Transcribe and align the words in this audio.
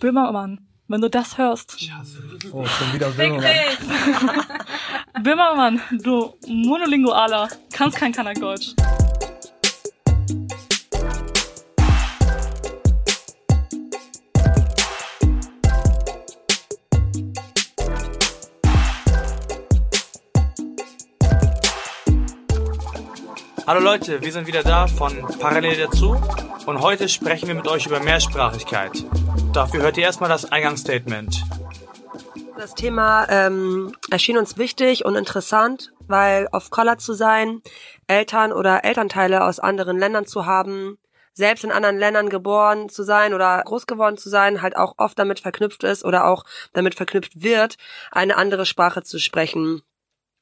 Böhmermann, 0.00 0.66
wenn 0.88 1.02
du 1.02 1.10
das 1.10 1.36
hörst. 1.36 1.76
Oh, 2.52 2.64
schon 2.64 2.92
wieder 2.94 3.10
Böhmermann. 3.10 3.44
Böhmermann, 5.22 5.80
du 6.02 6.32
Monolingualer, 6.48 7.48
kannst 7.70 7.98
kein 7.98 8.10
Kanakdeutsch. 8.10 8.74
Hallo 23.70 23.82
Leute, 23.82 24.20
wir 24.20 24.32
sind 24.32 24.48
wieder 24.48 24.64
da 24.64 24.88
von 24.88 25.24
Parallel 25.38 25.76
dazu 25.76 26.20
und 26.66 26.80
heute 26.80 27.08
sprechen 27.08 27.46
wir 27.46 27.54
mit 27.54 27.68
euch 27.68 27.86
über 27.86 28.00
Mehrsprachigkeit. 28.00 29.04
Dafür 29.52 29.82
hört 29.82 29.96
ihr 29.96 30.02
erstmal 30.02 30.28
das 30.28 30.50
Eingangsstatement. 30.50 31.44
Das 32.58 32.74
Thema 32.74 33.28
ähm, 33.28 33.94
erschien 34.10 34.38
uns 34.38 34.58
wichtig 34.58 35.04
und 35.04 35.14
interessant, 35.14 35.92
weil 36.08 36.48
auf 36.50 36.70
Collar 36.70 36.98
zu 36.98 37.12
sein, 37.14 37.62
Eltern 38.08 38.52
oder 38.52 38.84
Elternteile 38.84 39.44
aus 39.44 39.60
anderen 39.60 40.00
Ländern 40.00 40.26
zu 40.26 40.46
haben, 40.46 40.98
selbst 41.32 41.62
in 41.62 41.70
anderen 41.70 41.96
Ländern 41.96 42.28
geboren 42.28 42.88
zu 42.88 43.04
sein 43.04 43.34
oder 43.34 43.62
groß 43.64 43.86
geworden 43.86 44.16
zu 44.16 44.30
sein, 44.30 44.62
halt 44.62 44.76
auch 44.76 44.94
oft 44.96 45.16
damit 45.16 45.38
verknüpft 45.38 45.84
ist 45.84 46.04
oder 46.04 46.26
auch 46.26 46.44
damit 46.72 46.96
verknüpft 46.96 47.40
wird, 47.40 47.76
eine 48.10 48.36
andere 48.36 48.66
Sprache 48.66 49.04
zu 49.04 49.20
sprechen. 49.20 49.82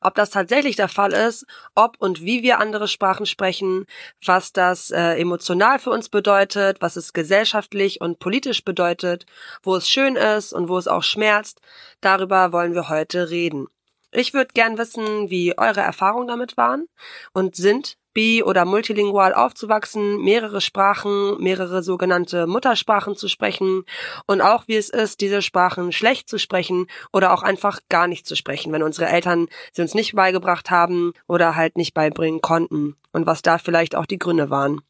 Ob 0.00 0.14
das 0.14 0.30
tatsächlich 0.30 0.76
der 0.76 0.88
Fall 0.88 1.12
ist, 1.12 1.44
ob 1.74 1.96
und 1.98 2.22
wie 2.22 2.42
wir 2.42 2.60
andere 2.60 2.86
Sprachen 2.86 3.26
sprechen, 3.26 3.86
was 4.24 4.52
das 4.52 4.90
äh, 4.90 5.18
emotional 5.18 5.78
für 5.78 5.90
uns 5.90 6.08
bedeutet, 6.08 6.80
was 6.80 6.96
es 6.96 7.12
gesellschaftlich 7.12 8.00
und 8.00 8.20
politisch 8.20 8.64
bedeutet, 8.64 9.26
wo 9.62 9.74
es 9.76 9.88
schön 9.88 10.16
ist 10.16 10.52
und 10.52 10.68
wo 10.68 10.78
es 10.78 10.88
auch 10.88 11.02
schmerzt, 11.02 11.60
darüber 12.00 12.52
wollen 12.52 12.74
wir 12.74 12.88
heute 12.88 13.30
reden. 13.30 13.66
Ich 14.10 14.32
würde 14.32 14.52
gern 14.54 14.78
wissen, 14.78 15.28
wie 15.28 15.58
eure 15.58 15.80
Erfahrungen 15.80 16.28
damit 16.28 16.56
waren 16.56 16.88
und 17.34 17.56
sind, 17.56 17.97
bi- 18.18 18.42
oder 18.42 18.64
multilingual 18.64 19.32
aufzuwachsen, 19.32 20.20
mehrere 20.24 20.60
Sprachen, 20.60 21.40
mehrere 21.40 21.84
sogenannte 21.84 22.48
Muttersprachen 22.48 23.14
zu 23.14 23.28
sprechen 23.28 23.84
und 24.26 24.40
auch 24.40 24.66
wie 24.66 24.74
es 24.74 24.88
ist, 24.88 25.20
diese 25.20 25.40
Sprachen 25.40 25.92
schlecht 25.92 26.28
zu 26.28 26.36
sprechen 26.36 26.88
oder 27.12 27.32
auch 27.32 27.44
einfach 27.44 27.78
gar 27.88 28.08
nicht 28.08 28.26
zu 28.26 28.34
sprechen, 28.34 28.72
wenn 28.72 28.82
unsere 28.82 29.06
Eltern 29.06 29.46
sie 29.72 29.82
uns 29.82 29.94
nicht 29.94 30.16
beigebracht 30.16 30.68
haben 30.68 31.12
oder 31.28 31.54
halt 31.54 31.76
nicht 31.76 31.94
beibringen 31.94 32.40
konnten 32.40 32.96
und 33.12 33.26
was 33.26 33.40
da 33.40 33.56
vielleicht 33.56 33.94
auch 33.94 34.06
die 34.06 34.18
Gründe 34.18 34.50
waren. 34.50 34.80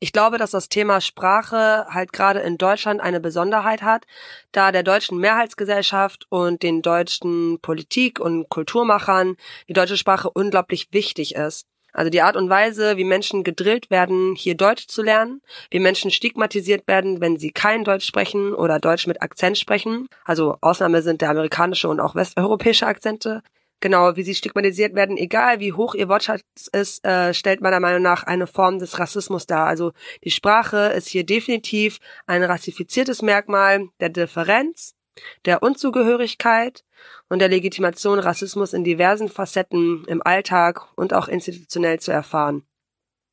Ich 0.00 0.12
glaube, 0.12 0.36
dass 0.36 0.50
das 0.50 0.68
Thema 0.68 1.00
Sprache 1.00 1.86
halt 1.88 2.12
gerade 2.12 2.40
in 2.40 2.58
Deutschland 2.58 3.00
eine 3.00 3.20
Besonderheit 3.20 3.82
hat, 3.82 4.06
da 4.50 4.72
der 4.72 4.82
deutschen 4.82 5.18
Mehrheitsgesellschaft 5.18 6.26
und 6.30 6.64
den 6.64 6.82
deutschen 6.82 7.60
Politik- 7.60 8.18
und 8.18 8.48
Kulturmachern 8.48 9.36
die 9.68 9.72
deutsche 9.72 9.96
Sprache 9.96 10.30
unglaublich 10.30 10.88
wichtig 10.90 11.36
ist. 11.36 11.69
Also 11.92 12.10
die 12.10 12.22
Art 12.22 12.36
und 12.36 12.48
Weise, 12.48 12.96
wie 12.96 13.04
Menschen 13.04 13.44
gedrillt 13.44 13.90
werden, 13.90 14.34
hier 14.36 14.56
Deutsch 14.56 14.86
zu 14.86 15.02
lernen, 15.02 15.42
wie 15.70 15.80
Menschen 15.80 16.10
stigmatisiert 16.10 16.86
werden, 16.86 17.20
wenn 17.20 17.38
sie 17.38 17.50
kein 17.50 17.84
Deutsch 17.84 18.06
sprechen 18.06 18.54
oder 18.54 18.78
Deutsch 18.78 19.06
mit 19.06 19.22
Akzent 19.22 19.58
sprechen. 19.58 20.08
Also 20.24 20.56
Ausnahme 20.60 21.02
sind 21.02 21.20
der 21.20 21.30
amerikanische 21.30 21.88
und 21.88 22.00
auch 22.00 22.14
westeuropäische 22.14 22.86
Akzente. 22.86 23.42
Genau, 23.80 24.14
wie 24.14 24.22
sie 24.22 24.34
stigmatisiert 24.34 24.94
werden, 24.94 25.16
egal 25.16 25.58
wie 25.58 25.72
hoch 25.72 25.94
ihr 25.94 26.10
Wortschatz 26.10 26.42
ist, 26.72 27.02
äh, 27.04 27.32
stellt 27.32 27.62
meiner 27.62 27.80
Meinung 27.80 28.02
nach 28.02 28.24
eine 28.24 28.46
Form 28.46 28.78
des 28.78 28.98
Rassismus 28.98 29.46
dar. 29.46 29.66
Also 29.66 29.92
die 30.22 30.30
Sprache 30.30 30.92
ist 30.94 31.08
hier 31.08 31.24
definitiv 31.24 31.98
ein 32.26 32.42
rassifiziertes 32.42 33.22
Merkmal 33.22 33.88
der 33.98 34.10
Differenz, 34.10 34.94
der 35.44 35.62
Unzugehörigkeit 35.62 36.84
und 37.28 37.40
der 37.40 37.48
Legitimation 37.48 38.18
Rassismus 38.18 38.72
in 38.72 38.84
diversen 38.84 39.28
Facetten 39.28 40.04
im 40.06 40.22
Alltag 40.24 40.86
und 40.96 41.14
auch 41.14 41.28
institutionell 41.28 42.00
zu 42.00 42.12
erfahren. 42.12 42.64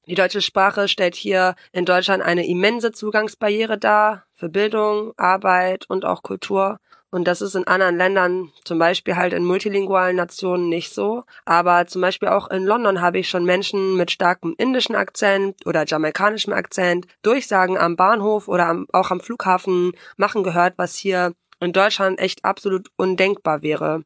Die 0.07 0.15
deutsche 0.15 0.41
Sprache 0.41 0.87
stellt 0.87 1.15
hier 1.15 1.55
in 1.73 1.83
Deutschland 1.83 2.23
eine 2.23 2.47
immense 2.47 2.93
Zugangsbarriere 2.93 3.77
dar 3.77 4.25
für 4.33 4.47
Bildung, 4.47 5.11
Arbeit 5.17 5.85
und 5.89 6.05
auch 6.05 6.23
Kultur. 6.23 6.79
Und 7.09 7.25
das 7.25 7.41
ist 7.41 7.55
in 7.55 7.67
anderen 7.67 7.97
Ländern, 7.97 8.51
zum 8.63 8.79
Beispiel 8.79 9.15
halt 9.15 9.33
in 9.33 9.43
multilingualen 9.43 10.15
Nationen 10.15 10.69
nicht 10.69 10.93
so. 10.93 11.23
Aber 11.45 11.87
zum 11.87 12.01
Beispiel 12.01 12.29
auch 12.29 12.49
in 12.49 12.65
London 12.65 13.01
habe 13.01 13.19
ich 13.19 13.27
schon 13.29 13.43
Menschen 13.43 13.97
mit 13.97 14.11
starkem 14.11 14.55
indischen 14.57 14.95
Akzent 14.95 15.65
oder 15.65 15.85
jamaikanischem 15.85 16.53
Akzent 16.53 17.07
Durchsagen 17.21 17.77
am 17.77 17.97
Bahnhof 17.97 18.47
oder 18.47 18.67
am, 18.67 18.87
auch 18.93 19.11
am 19.11 19.19
Flughafen 19.19 19.91
machen 20.15 20.43
gehört, 20.43 20.75
was 20.77 20.95
hier 20.95 21.33
in 21.59 21.73
Deutschland 21.73 22.19
echt 22.19 22.45
absolut 22.45 22.89
undenkbar 22.97 23.61
wäre. 23.61 24.03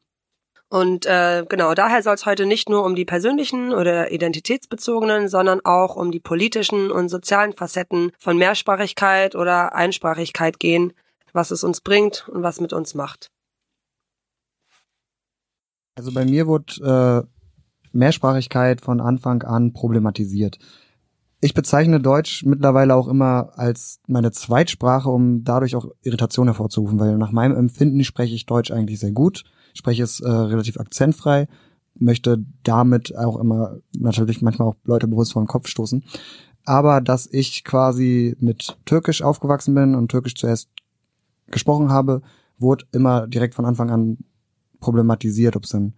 Und 0.68 1.04
äh, 1.04 1.44
genau, 1.46 1.74
daher 1.74 2.02
soll 2.02 2.14
es 2.14 2.24
heute 2.24 2.46
nicht 2.46 2.70
nur 2.70 2.84
um 2.84 2.94
die 2.94 3.04
persönlichen 3.04 3.74
oder 3.74 4.10
identitätsbezogenen, 4.10 5.28
sondern 5.28 5.60
auch 5.64 5.96
um 5.96 6.10
die 6.10 6.20
politischen 6.20 6.90
und 6.90 7.10
sozialen 7.10 7.52
Facetten 7.52 8.12
von 8.18 8.38
Mehrsprachigkeit 8.38 9.34
oder 9.34 9.74
Einsprachigkeit 9.74 10.58
gehen, 10.58 10.94
was 11.34 11.50
es 11.50 11.62
uns 11.62 11.82
bringt 11.82 12.26
und 12.30 12.42
was 12.42 12.58
mit 12.58 12.72
uns 12.72 12.94
macht. 12.94 13.30
Also 15.94 16.10
bei 16.10 16.24
mir 16.24 16.46
wurde 16.46 17.26
äh, 17.28 17.28
Mehrsprachigkeit 17.92 18.80
von 18.80 19.02
Anfang 19.02 19.42
an 19.42 19.74
problematisiert. 19.74 20.58
Ich 21.44 21.54
bezeichne 21.54 21.98
Deutsch 21.98 22.44
mittlerweile 22.44 22.94
auch 22.94 23.08
immer 23.08 23.50
als 23.56 23.98
meine 24.06 24.30
Zweitsprache, 24.30 25.10
um 25.10 25.42
dadurch 25.42 25.74
auch 25.74 25.90
Irritation 26.02 26.46
hervorzurufen, 26.46 27.00
weil 27.00 27.18
nach 27.18 27.32
meinem 27.32 27.56
Empfinden 27.56 28.04
spreche 28.04 28.32
ich 28.36 28.46
Deutsch 28.46 28.70
eigentlich 28.70 29.00
sehr 29.00 29.10
gut, 29.10 29.42
spreche 29.74 30.04
es 30.04 30.20
äh, 30.20 30.30
relativ 30.30 30.78
akzentfrei, 30.78 31.48
möchte 31.98 32.44
damit 32.62 33.16
auch 33.16 33.40
immer 33.40 33.78
natürlich 33.98 34.40
manchmal 34.40 34.68
auch 34.68 34.76
Leute 34.84 35.08
bewusst 35.08 35.32
vor 35.32 35.42
den 35.42 35.48
Kopf 35.48 35.66
stoßen. 35.66 36.04
Aber 36.64 37.00
dass 37.00 37.26
ich 37.26 37.64
quasi 37.64 38.36
mit 38.38 38.78
Türkisch 38.84 39.20
aufgewachsen 39.20 39.74
bin 39.74 39.96
und 39.96 40.12
Türkisch 40.12 40.36
zuerst 40.36 40.68
gesprochen 41.50 41.90
habe, 41.90 42.22
wurde 42.60 42.84
immer 42.92 43.26
direkt 43.26 43.56
von 43.56 43.64
Anfang 43.64 43.90
an 43.90 44.18
problematisiert. 44.78 45.56
Ob 45.56 45.64
es 45.64 45.74
im 45.74 45.94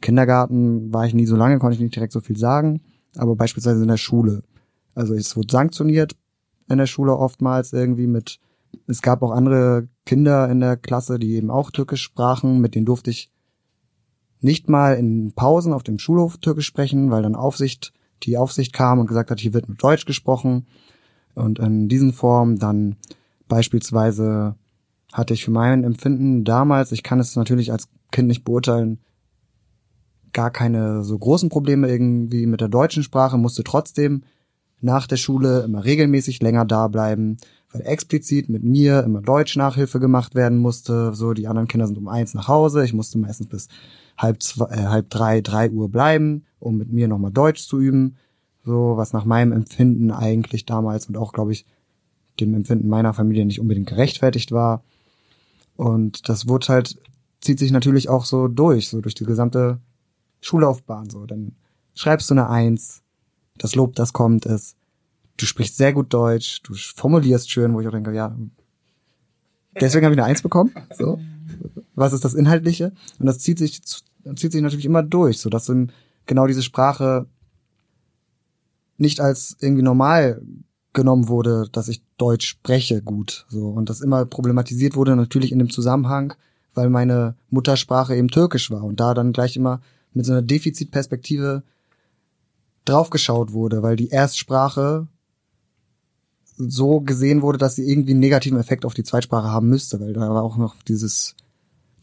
Kindergarten 0.00 0.94
war 0.94 1.04
ich 1.04 1.14
nie 1.14 1.26
so 1.26 1.34
lange, 1.34 1.58
konnte 1.58 1.74
ich 1.74 1.82
nicht 1.82 1.96
direkt 1.96 2.12
so 2.12 2.20
viel 2.20 2.36
sagen, 2.36 2.80
aber 3.16 3.34
beispielsweise 3.34 3.82
in 3.82 3.88
der 3.88 3.96
Schule 3.96 4.44
also 4.94 5.14
es 5.14 5.36
wurde 5.36 5.50
sanktioniert 5.50 6.16
in 6.68 6.78
der 6.78 6.86
Schule 6.86 7.16
oftmals 7.16 7.72
irgendwie 7.72 8.06
mit, 8.06 8.38
es 8.86 9.02
gab 9.02 9.22
auch 9.22 9.30
andere 9.30 9.88
Kinder 10.06 10.48
in 10.48 10.60
der 10.60 10.76
Klasse, 10.76 11.18
die 11.18 11.34
eben 11.34 11.50
auch 11.50 11.70
Türkisch 11.70 12.02
sprachen, 12.02 12.60
mit 12.60 12.74
denen 12.74 12.86
durfte 12.86 13.10
ich 13.10 13.30
nicht 14.40 14.68
mal 14.68 14.94
in 14.94 15.32
Pausen 15.32 15.72
auf 15.72 15.82
dem 15.82 15.98
Schulhof 15.98 16.38
Türkisch 16.38 16.66
sprechen, 16.66 17.10
weil 17.10 17.22
dann 17.22 17.34
Aufsicht, 17.34 17.92
die 18.22 18.36
Aufsicht 18.36 18.72
kam 18.72 18.98
und 18.98 19.06
gesagt 19.06 19.30
hat, 19.30 19.40
hier 19.40 19.54
wird 19.54 19.68
mit 19.68 19.82
Deutsch 19.82 20.04
gesprochen. 20.04 20.66
Und 21.34 21.58
in 21.58 21.88
diesen 21.88 22.12
Formen 22.12 22.58
dann 22.58 22.96
beispielsweise 23.48 24.54
hatte 25.12 25.32
ich 25.32 25.44
für 25.44 25.50
mein 25.50 25.82
Empfinden 25.84 26.44
damals, 26.44 26.92
ich 26.92 27.02
kann 27.02 27.20
es 27.20 27.36
natürlich 27.36 27.72
als 27.72 27.88
Kind 28.10 28.28
nicht 28.28 28.44
beurteilen, 28.44 29.00
gar 30.32 30.50
keine 30.50 31.04
so 31.04 31.18
großen 31.18 31.48
Probleme 31.48 31.88
irgendwie 31.88 32.46
mit 32.46 32.60
der 32.60 32.68
deutschen 32.68 33.02
Sprache, 33.02 33.38
musste 33.38 33.64
trotzdem 33.64 34.24
nach 34.80 35.06
der 35.06 35.16
Schule 35.16 35.62
immer 35.62 35.84
regelmäßig 35.84 36.42
länger 36.42 36.64
da 36.64 36.88
bleiben, 36.88 37.38
weil 37.72 37.82
explizit 37.82 38.48
mit 38.48 38.62
mir 38.62 39.02
immer 39.02 39.20
Deutsch 39.20 39.56
Nachhilfe 39.56 39.98
gemacht 39.98 40.34
werden 40.34 40.58
musste. 40.58 41.14
So, 41.14 41.32
die 41.32 41.48
anderen 41.48 41.68
Kinder 41.68 41.86
sind 41.86 41.98
um 41.98 42.08
eins 42.08 42.34
nach 42.34 42.48
Hause. 42.48 42.84
Ich 42.84 42.92
musste 42.92 43.18
meistens 43.18 43.48
bis 43.48 43.68
halb 44.16 44.42
zwei, 44.42 44.66
äh, 44.66 44.84
halb 44.84 45.10
drei, 45.10 45.40
drei 45.40 45.70
Uhr 45.70 45.90
bleiben, 45.90 46.44
um 46.60 46.76
mit 46.76 46.92
mir 46.92 47.08
nochmal 47.08 47.32
Deutsch 47.32 47.66
zu 47.66 47.80
üben. 47.80 48.16
So, 48.64 48.96
was 48.96 49.12
nach 49.12 49.24
meinem 49.24 49.52
Empfinden 49.52 50.10
eigentlich 50.10 50.64
damals 50.64 51.06
und 51.06 51.16
auch, 51.16 51.32
glaube 51.32 51.52
ich, 51.52 51.66
dem 52.40 52.54
Empfinden 52.54 52.88
meiner 52.88 53.12
Familie 53.12 53.44
nicht 53.44 53.60
unbedingt 53.60 53.88
gerechtfertigt 53.88 54.52
war. 54.52 54.82
Und 55.76 56.28
das 56.28 56.48
wurde 56.48 56.68
halt, 56.68 56.98
zieht 57.40 57.58
sich 57.58 57.72
natürlich 57.72 58.08
auch 58.08 58.24
so 58.24 58.48
durch, 58.48 58.88
so 58.88 59.00
durch 59.00 59.14
die 59.14 59.24
gesamte 59.24 59.80
Schullaufbahn, 60.40 61.10
so. 61.10 61.26
Dann 61.26 61.56
schreibst 61.94 62.30
du 62.30 62.34
eine 62.34 62.48
Eins, 62.48 63.02
das 63.58 63.74
Lob, 63.74 63.94
das 63.94 64.12
kommt, 64.12 64.46
ist, 64.46 64.76
du 65.36 65.46
sprichst 65.46 65.76
sehr 65.76 65.92
gut 65.92 66.12
Deutsch, 66.12 66.62
du 66.62 66.74
formulierst 66.74 67.50
schön, 67.50 67.74
wo 67.74 67.80
ich 67.80 67.88
auch 67.88 67.92
denke, 67.92 68.12
ja, 68.12 68.36
deswegen 69.80 70.04
habe 70.04 70.14
ich 70.14 70.20
eine 70.20 70.28
Eins 70.28 70.42
bekommen. 70.42 70.72
So. 70.96 71.18
Was 71.94 72.12
ist 72.12 72.24
das 72.24 72.34
Inhaltliche? 72.34 72.92
Und 73.18 73.26
das 73.26 73.38
zieht 73.38 73.58
sich, 73.58 73.82
zieht 73.82 74.52
sich 74.52 74.62
natürlich 74.62 74.86
immer 74.86 75.02
durch, 75.02 75.38
so 75.38 75.50
dass 75.50 75.70
genau 76.26 76.46
diese 76.46 76.62
Sprache 76.62 77.26
nicht 78.96 79.20
als 79.20 79.56
irgendwie 79.60 79.82
normal 79.82 80.42
genommen 80.92 81.28
wurde, 81.28 81.68
dass 81.72 81.88
ich 81.88 82.02
Deutsch 82.16 82.46
spreche 82.46 83.02
gut, 83.02 83.46
so. 83.48 83.68
Und 83.68 83.90
das 83.90 84.00
immer 84.00 84.24
problematisiert 84.24 84.94
wurde 84.94 85.16
natürlich 85.16 85.52
in 85.52 85.58
dem 85.58 85.70
Zusammenhang, 85.70 86.34
weil 86.74 86.88
meine 86.88 87.36
Muttersprache 87.50 88.14
eben 88.14 88.28
Türkisch 88.28 88.70
war 88.70 88.84
und 88.84 89.00
da 89.00 89.14
dann 89.14 89.32
gleich 89.32 89.56
immer 89.56 89.80
mit 90.12 90.24
so 90.24 90.32
einer 90.32 90.42
Defizitperspektive 90.42 91.64
draufgeschaut 92.84 93.52
wurde, 93.52 93.82
weil 93.82 93.96
die 93.96 94.08
Erstsprache 94.08 95.08
so 96.56 97.00
gesehen 97.00 97.42
wurde, 97.42 97.58
dass 97.58 97.74
sie 97.74 97.88
irgendwie 97.88 98.12
einen 98.12 98.20
negativen 98.20 98.58
Effekt 98.58 98.84
auf 98.84 98.94
die 98.94 99.02
Zweitsprache 99.02 99.48
haben 99.48 99.68
müsste, 99.68 100.00
weil 100.00 100.12
da 100.12 100.20
war 100.20 100.42
auch 100.42 100.56
noch 100.56 100.76
dieses 100.82 101.34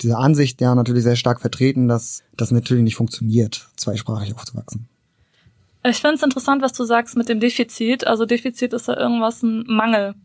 diese 0.01 0.17
Ansicht 0.17 0.59
ja 0.61 0.73
natürlich 0.73 1.03
sehr 1.03 1.15
stark 1.15 1.41
vertreten, 1.41 1.87
dass 1.87 2.23
das 2.35 2.51
natürlich 2.51 2.83
nicht 2.83 2.95
funktioniert, 2.95 3.69
zweisprachig 3.75 4.33
aufzuwachsen. 4.33 4.87
Ich 5.83 5.97
finde 5.97 6.15
es 6.15 6.23
interessant, 6.23 6.61
was 6.61 6.73
du 6.73 6.83
sagst 6.83 7.17
mit 7.17 7.29
dem 7.29 7.39
Defizit. 7.39 8.05
Also 8.05 8.25
Defizit 8.25 8.73
ist 8.73 8.87
ja 8.87 8.97
irgendwas 8.97 9.41
ein 9.41 9.63
Mangel. 9.67 10.15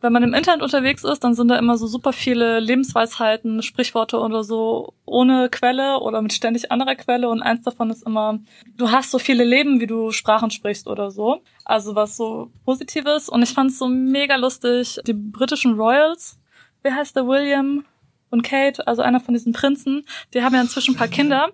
Wenn 0.00 0.12
man 0.12 0.22
im 0.22 0.34
Internet 0.34 0.62
unterwegs 0.62 1.04
ist, 1.04 1.22
dann 1.24 1.34
sind 1.34 1.48
da 1.48 1.58
immer 1.58 1.76
so 1.76 1.86
super 1.86 2.12
viele 2.12 2.58
Lebensweisheiten, 2.60 3.62
Sprichworte 3.62 4.18
oder 4.18 4.44
so 4.44 4.94
ohne 5.04 5.48
Quelle 5.50 6.00
oder 6.00 6.22
mit 6.22 6.32
ständig 6.32 6.72
anderer 6.72 6.94
Quelle 6.94 7.28
und 7.28 7.42
eins 7.42 7.62
davon 7.62 7.90
ist 7.90 8.06
immer, 8.06 8.38
du 8.76 8.90
hast 8.90 9.10
so 9.10 9.18
viele 9.18 9.44
Leben, 9.44 9.80
wie 9.80 9.86
du 9.86 10.10
Sprachen 10.10 10.50
sprichst 10.50 10.88
oder 10.88 11.10
so. 11.10 11.42
Also 11.64 11.94
was 11.94 12.16
so 12.16 12.50
Positives 12.64 13.28
und 13.28 13.42
ich 13.42 13.50
fand 13.50 13.70
es 13.70 13.78
so 13.78 13.88
mega 13.88 14.36
lustig. 14.36 14.98
Die 15.06 15.12
britischen 15.12 15.74
Royals, 15.74 16.38
wer 16.82 16.94
heißt 16.94 17.16
der 17.16 17.26
William? 17.26 17.84
und 18.30 18.42
Kate, 18.42 18.86
also 18.86 19.02
einer 19.02 19.20
von 19.20 19.34
diesen 19.34 19.52
Prinzen, 19.52 20.04
die 20.32 20.42
haben 20.42 20.54
ja 20.54 20.60
inzwischen 20.60 20.94
ein 20.94 20.98
paar 20.98 21.08
Kinder. 21.08 21.50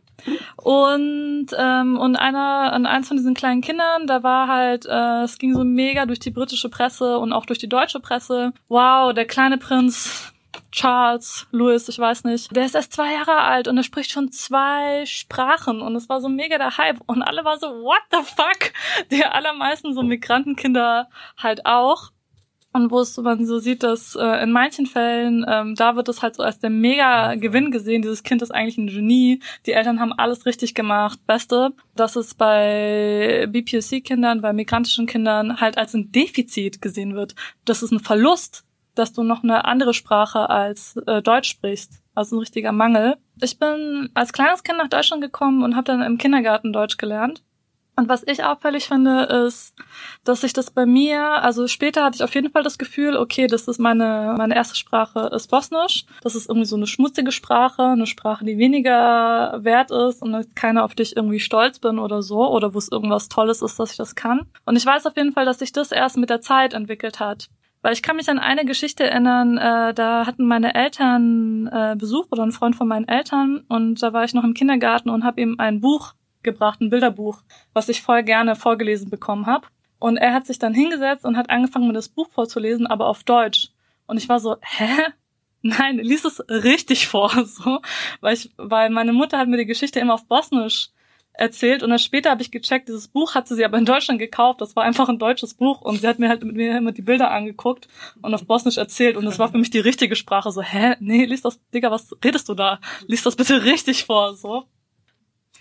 Und, 0.56 1.48
ähm, 1.56 1.98
und 1.98 2.16
einer, 2.16 2.72
eins 2.72 3.08
von 3.08 3.16
diesen 3.16 3.34
kleinen 3.34 3.60
Kindern, 3.60 4.06
da 4.06 4.22
war 4.22 4.48
halt, 4.48 4.86
äh, 4.86 5.22
es 5.22 5.38
ging 5.38 5.54
so 5.54 5.64
mega 5.64 6.06
durch 6.06 6.18
die 6.18 6.30
britische 6.30 6.70
Presse 6.70 7.18
und 7.18 7.32
auch 7.32 7.46
durch 7.46 7.58
die 7.58 7.68
deutsche 7.68 8.00
Presse. 8.00 8.52
Wow, 8.68 9.12
der 9.12 9.26
kleine 9.26 9.58
Prinz, 9.58 10.32
Charles, 10.72 11.46
Louis, 11.52 11.88
ich 11.88 11.98
weiß 11.98 12.24
nicht. 12.24 12.54
Der 12.54 12.66
ist 12.66 12.74
erst 12.74 12.92
zwei 12.92 13.12
Jahre 13.12 13.38
alt 13.38 13.68
und 13.68 13.76
er 13.76 13.82
spricht 13.82 14.10
schon 14.10 14.32
zwei 14.32 15.04
Sprachen 15.06 15.80
und 15.80 15.94
es 15.96 16.08
war 16.08 16.20
so 16.20 16.28
mega 16.28 16.58
der 16.58 16.76
Hype 16.78 17.00
und 17.06 17.22
alle 17.22 17.44
waren 17.44 17.60
so, 17.60 17.68
what 17.68 18.02
the 18.10 18.18
fuck? 18.22 18.72
Die 19.10 19.24
allermeisten 19.24 19.94
so 19.94 20.02
Migrantenkinder 20.02 21.08
halt 21.36 21.66
auch 21.66 22.10
und 22.76 22.90
wo 22.90 23.00
es 23.00 23.16
man 23.16 23.44
so 23.46 23.58
sieht, 23.58 23.82
dass 23.82 24.14
äh, 24.14 24.42
in 24.42 24.52
manchen 24.52 24.86
Fällen, 24.86 25.44
ähm, 25.48 25.74
da 25.74 25.96
wird 25.96 26.08
es 26.08 26.22
halt 26.22 26.36
so 26.36 26.42
als 26.42 26.58
der 26.58 26.70
Mega-Gewinn 26.70 27.70
gesehen, 27.70 28.02
dieses 28.02 28.22
Kind 28.22 28.42
ist 28.42 28.52
eigentlich 28.52 28.78
ein 28.78 28.86
Genie, 28.86 29.40
die 29.66 29.72
Eltern 29.72 29.98
haben 29.98 30.12
alles 30.12 30.46
richtig 30.46 30.74
gemacht, 30.74 31.18
Beste. 31.26 31.70
Dass 31.94 32.14
es 32.14 32.34
bei 32.34 33.46
BPOC-Kindern, 33.48 34.42
bei 34.42 34.52
migrantischen 34.52 35.06
Kindern 35.06 35.60
halt 35.60 35.78
als 35.78 35.94
ein 35.94 36.12
Defizit 36.12 36.82
gesehen 36.82 37.14
wird. 37.14 37.34
Das 37.64 37.82
ist 37.82 37.90
ein 37.90 38.00
Verlust, 38.00 38.64
dass 38.94 39.12
du 39.12 39.22
noch 39.22 39.42
eine 39.42 39.64
andere 39.64 39.94
Sprache 39.94 40.50
als 40.50 40.96
äh, 41.06 41.22
Deutsch 41.22 41.48
sprichst. 41.48 42.02
Also 42.14 42.36
ein 42.36 42.40
richtiger 42.40 42.72
Mangel. 42.72 43.16
Ich 43.40 43.58
bin 43.58 44.10
als 44.14 44.32
kleines 44.32 44.62
Kind 44.62 44.78
nach 44.78 44.88
Deutschland 44.88 45.22
gekommen 45.22 45.62
und 45.62 45.76
habe 45.76 45.84
dann 45.84 46.02
im 46.02 46.18
Kindergarten 46.18 46.72
Deutsch 46.72 46.96
gelernt. 46.96 47.42
Und 47.98 48.10
was 48.10 48.22
ich 48.26 48.44
auffällig 48.44 48.88
finde, 48.88 49.22
ist, 49.46 49.74
dass 50.22 50.42
sich 50.42 50.52
das 50.52 50.70
bei 50.70 50.84
mir, 50.84 51.22
also 51.42 51.66
später 51.66 52.04
hatte 52.04 52.16
ich 52.16 52.22
auf 52.22 52.34
jeden 52.34 52.50
Fall 52.50 52.62
das 52.62 52.76
Gefühl, 52.76 53.16
okay, 53.16 53.46
das 53.46 53.68
ist 53.68 53.80
meine, 53.80 54.34
meine 54.36 54.54
erste 54.54 54.76
Sprache 54.76 55.30
ist 55.34 55.50
Bosnisch. 55.50 56.04
Das 56.20 56.34
ist 56.34 56.46
irgendwie 56.46 56.66
so 56.66 56.76
eine 56.76 56.86
schmutzige 56.86 57.32
Sprache, 57.32 57.82
eine 57.82 58.06
Sprache, 58.06 58.44
die 58.44 58.58
weniger 58.58 59.64
wert 59.64 59.90
ist 59.90 60.20
und 60.20 60.54
keiner 60.54 60.84
auf 60.84 60.94
dich 60.94 61.16
irgendwie 61.16 61.40
stolz 61.40 61.78
bin 61.78 61.98
oder 61.98 62.20
so, 62.20 62.46
oder 62.50 62.74
wo 62.74 62.78
es 62.78 62.92
irgendwas 62.92 63.30
Tolles 63.30 63.62
ist, 63.62 63.78
dass 63.80 63.92
ich 63.92 63.96
das 63.96 64.14
kann. 64.14 64.46
Und 64.66 64.76
ich 64.76 64.84
weiß 64.84 65.06
auf 65.06 65.16
jeden 65.16 65.32
Fall, 65.32 65.46
dass 65.46 65.60
sich 65.60 65.72
das 65.72 65.90
erst 65.90 66.18
mit 66.18 66.28
der 66.28 66.42
Zeit 66.42 66.74
entwickelt 66.74 67.18
hat. 67.18 67.48
Weil 67.80 67.94
ich 67.94 68.02
kann 68.02 68.16
mich 68.16 68.28
an 68.28 68.38
eine 68.38 68.66
Geschichte 68.66 69.04
erinnern, 69.04 69.56
äh, 69.56 69.94
da 69.94 70.26
hatten 70.26 70.46
meine 70.46 70.74
Eltern 70.74 71.68
äh, 71.68 71.94
Besuch 71.96 72.26
oder 72.30 72.42
ein 72.42 72.52
Freund 72.52 72.76
von 72.76 72.88
meinen 72.88 73.08
Eltern 73.08 73.64
und 73.68 74.02
da 74.02 74.12
war 74.12 74.24
ich 74.24 74.34
noch 74.34 74.44
im 74.44 74.54
Kindergarten 74.54 75.08
und 75.08 75.24
habe 75.24 75.40
ihm 75.40 75.54
ein 75.58 75.80
Buch 75.80 76.12
gebracht, 76.46 76.80
ein 76.80 76.88
Bilderbuch, 76.88 77.42
was 77.74 77.90
ich 77.90 78.00
voll 78.00 78.22
gerne 78.22 78.56
vorgelesen 78.56 79.10
bekommen 79.10 79.44
habe. 79.44 79.66
Und 79.98 80.16
er 80.16 80.32
hat 80.32 80.46
sich 80.46 80.58
dann 80.58 80.72
hingesetzt 80.72 81.24
und 81.24 81.36
hat 81.36 81.50
angefangen, 81.50 81.88
mir 81.88 81.92
das 81.92 82.08
Buch 82.08 82.28
vorzulesen, 82.30 82.86
aber 82.86 83.06
auf 83.06 83.24
Deutsch. 83.24 83.68
Und 84.06 84.16
ich 84.16 84.28
war 84.28 84.40
so, 84.40 84.56
hä? 84.62 84.88
Nein, 85.62 85.98
lies 85.98 86.24
es 86.24 86.40
richtig 86.48 87.08
vor, 87.08 87.30
so, 87.46 87.80
weil 88.20 88.34
ich, 88.34 88.50
weil 88.56 88.88
meine 88.90 89.12
Mutter 89.12 89.38
hat 89.38 89.48
mir 89.48 89.56
die 89.56 89.66
Geschichte 89.66 89.98
immer 89.98 90.14
auf 90.14 90.26
Bosnisch 90.26 90.90
erzählt 91.38 91.82
und 91.82 91.90
dann 91.90 91.98
später 91.98 92.30
habe 92.30 92.42
ich 92.42 92.50
gecheckt, 92.50 92.88
dieses 92.88 93.08
Buch 93.08 93.34
hat 93.34 93.48
sie 93.48 93.64
aber 93.64 93.78
in 93.78 93.84
Deutschland 93.84 94.18
gekauft, 94.18 94.60
das 94.60 94.76
war 94.76 94.84
einfach 94.84 95.08
ein 95.08 95.18
deutsches 95.18 95.54
Buch 95.54 95.80
und 95.80 96.00
sie 96.00 96.06
hat 96.06 96.18
mir 96.18 96.28
halt 96.28 96.42
mit 96.44 96.56
mir 96.56 96.76
immer 96.76 96.92
die 96.92 97.02
Bilder 97.02 97.30
angeguckt 97.30 97.88
und 98.22 98.34
auf 98.34 98.46
Bosnisch 98.46 98.78
erzählt 98.78 99.16
und 99.16 99.24
das 99.24 99.38
war 99.38 99.50
für 99.50 99.58
mich 99.58 99.70
die 99.70 99.80
richtige 99.80 100.16
Sprache, 100.16 100.50
so, 100.50 100.62
hä, 100.62 100.96
nee, 101.00 101.24
lies 101.24 101.42
das, 101.42 101.60
Digga, 101.74 101.90
was 101.90 102.14
redest 102.24 102.48
du 102.48 102.54
da? 102.54 102.80
Lies 103.06 103.22
das 103.22 103.36
bitte 103.36 103.64
richtig 103.64 104.04
vor, 104.04 104.34
so. 104.34 104.64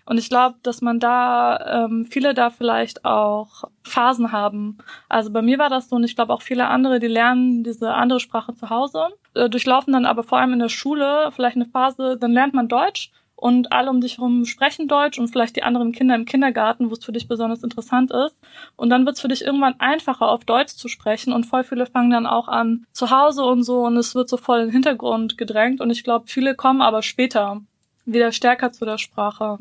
Und 0.06 0.20
ich 0.20 0.30
glaube, 0.30 0.56
dass 0.62 0.82
man 0.82 1.00
da, 1.00 1.86
ähm, 1.86 2.06
viele 2.06 2.34
da 2.34 2.52
vielleicht 2.52 3.06
auch 3.06 3.64
Phasen 3.84 4.32
haben. 4.32 4.78
Also 5.10 5.32
bei 5.32 5.42
mir 5.42 5.58
war 5.58 5.70
das 5.70 5.90
so 5.90 5.96
und 5.96 6.04
ich 6.04 6.16
glaube 6.16 6.34
auch 6.34 6.44
viele 6.44 6.68
andere, 6.68 7.00
die 7.00 7.08
lernen 7.08 7.64
diese 7.64 7.94
andere 7.94 8.20
Sprache 8.20 8.54
zu 8.54 8.70
Hause, 8.70 9.08
äh, 9.34 9.50
durchlaufen 9.50 9.94
dann 9.94 10.06
aber 10.06 10.24
vor 10.24 10.38
allem 10.38 10.54
in 10.54 10.60
der 10.60 10.70
Schule 10.70 11.32
vielleicht 11.32 11.56
eine 11.56 11.66
Phase, 11.66 12.18
dann 12.20 12.34
lernt 12.34 12.54
man 12.54 12.68
Deutsch 12.68 13.12
und 13.36 13.74
alle 13.74 13.90
um 13.90 14.00
dich 14.00 14.18
herum 14.18 14.46
sprechen 14.46 14.88
Deutsch 14.88 15.20
und 15.20 15.28
vielleicht 15.28 15.56
die 15.56 15.64
anderen 15.64 15.92
Kinder 15.92 16.16
im 16.16 16.26
Kindergarten, 16.26 16.90
wo 16.90 16.94
es 16.94 17.04
für 17.04 17.12
dich 17.12 17.28
besonders 17.28 17.64
interessant 17.64 18.12
ist. 18.12 18.36
Und 18.76 18.90
dann 18.90 19.06
wird 19.06 19.16
es 19.16 19.22
für 19.22 19.28
dich 19.28 19.44
irgendwann 19.44 19.80
einfacher, 19.80 20.30
auf 20.30 20.46
Deutsch 20.46 20.76
zu 20.76 20.88
sprechen 20.88 21.34
und 21.34 21.46
voll 21.46 21.64
viele 21.64 21.86
fangen 21.86 22.12
dann 22.12 22.28
auch 22.28 22.48
an 22.48 22.86
zu 22.92 23.10
Hause 23.12 23.44
und 23.44 23.64
so 23.64 23.86
und 23.86 23.98
es 23.98 24.16
wird 24.16 24.30
so 24.30 24.38
voll 24.38 24.60
in 24.60 24.68
den 24.68 24.74
Hintergrund 24.74 25.38
gedrängt 25.38 25.82
und 25.82 25.90
ich 25.90 26.04
glaube, 26.04 26.28
viele 26.28 26.56
kommen 26.56 26.82
aber 26.82 27.02
später 27.02 27.62
wieder 28.06 28.32
stärker 28.32 28.72
zu 28.72 28.86
der 28.86 28.98
Sprache. 28.98 29.58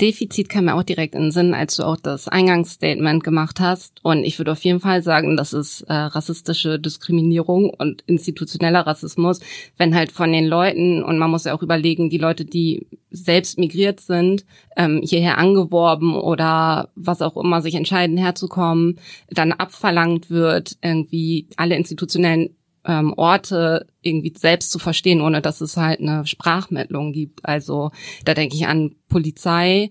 Defizit 0.00 0.48
kam 0.48 0.66
mir 0.66 0.74
auch 0.74 0.82
direkt 0.82 1.14
in 1.14 1.22
den 1.22 1.30
Sinn, 1.30 1.54
als 1.54 1.76
du 1.76 1.84
auch 1.84 1.96
das 1.96 2.28
Eingangsstatement 2.28 3.24
gemacht 3.24 3.60
hast. 3.60 4.00
Und 4.02 4.24
ich 4.24 4.38
würde 4.38 4.52
auf 4.52 4.62
jeden 4.64 4.80
Fall 4.80 5.02
sagen, 5.02 5.36
das 5.36 5.52
ist 5.52 5.82
äh, 5.82 5.92
rassistische 5.92 6.78
Diskriminierung 6.78 7.70
und 7.70 8.02
institutioneller 8.06 8.86
Rassismus, 8.86 9.40
wenn 9.78 9.94
halt 9.94 10.12
von 10.12 10.32
den 10.32 10.46
Leuten, 10.46 11.02
und 11.02 11.18
man 11.18 11.30
muss 11.30 11.44
ja 11.44 11.54
auch 11.54 11.62
überlegen, 11.62 12.10
die 12.10 12.18
Leute, 12.18 12.44
die 12.44 12.86
selbst 13.10 13.58
migriert 13.58 14.00
sind, 14.00 14.44
ähm, 14.76 15.00
hierher 15.02 15.38
angeworben 15.38 16.14
oder 16.14 16.90
was 16.94 17.22
auch 17.22 17.36
immer 17.36 17.62
sich 17.62 17.74
entscheiden 17.74 18.18
herzukommen, 18.18 18.98
dann 19.30 19.52
abverlangt 19.52 20.30
wird, 20.30 20.76
irgendwie 20.82 21.46
alle 21.56 21.76
institutionellen 21.76 22.55
ähm, 22.86 23.12
Orte 23.16 23.86
irgendwie 24.02 24.32
selbst 24.36 24.70
zu 24.70 24.78
verstehen, 24.78 25.20
ohne 25.20 25.42
dass 25.42 25.60
es 25.60 25.76
halt 25.76 26.00
eine 26.00 26.26
Sprachmittlung 26.26 27.12
gibt. 27.12 27.44
Also 27.44 27.90
da 28.24 28.34
denke 28.34 28.56
ich 28.56 28.66
an 28.66 28.94
Polizei, 29.08 29.90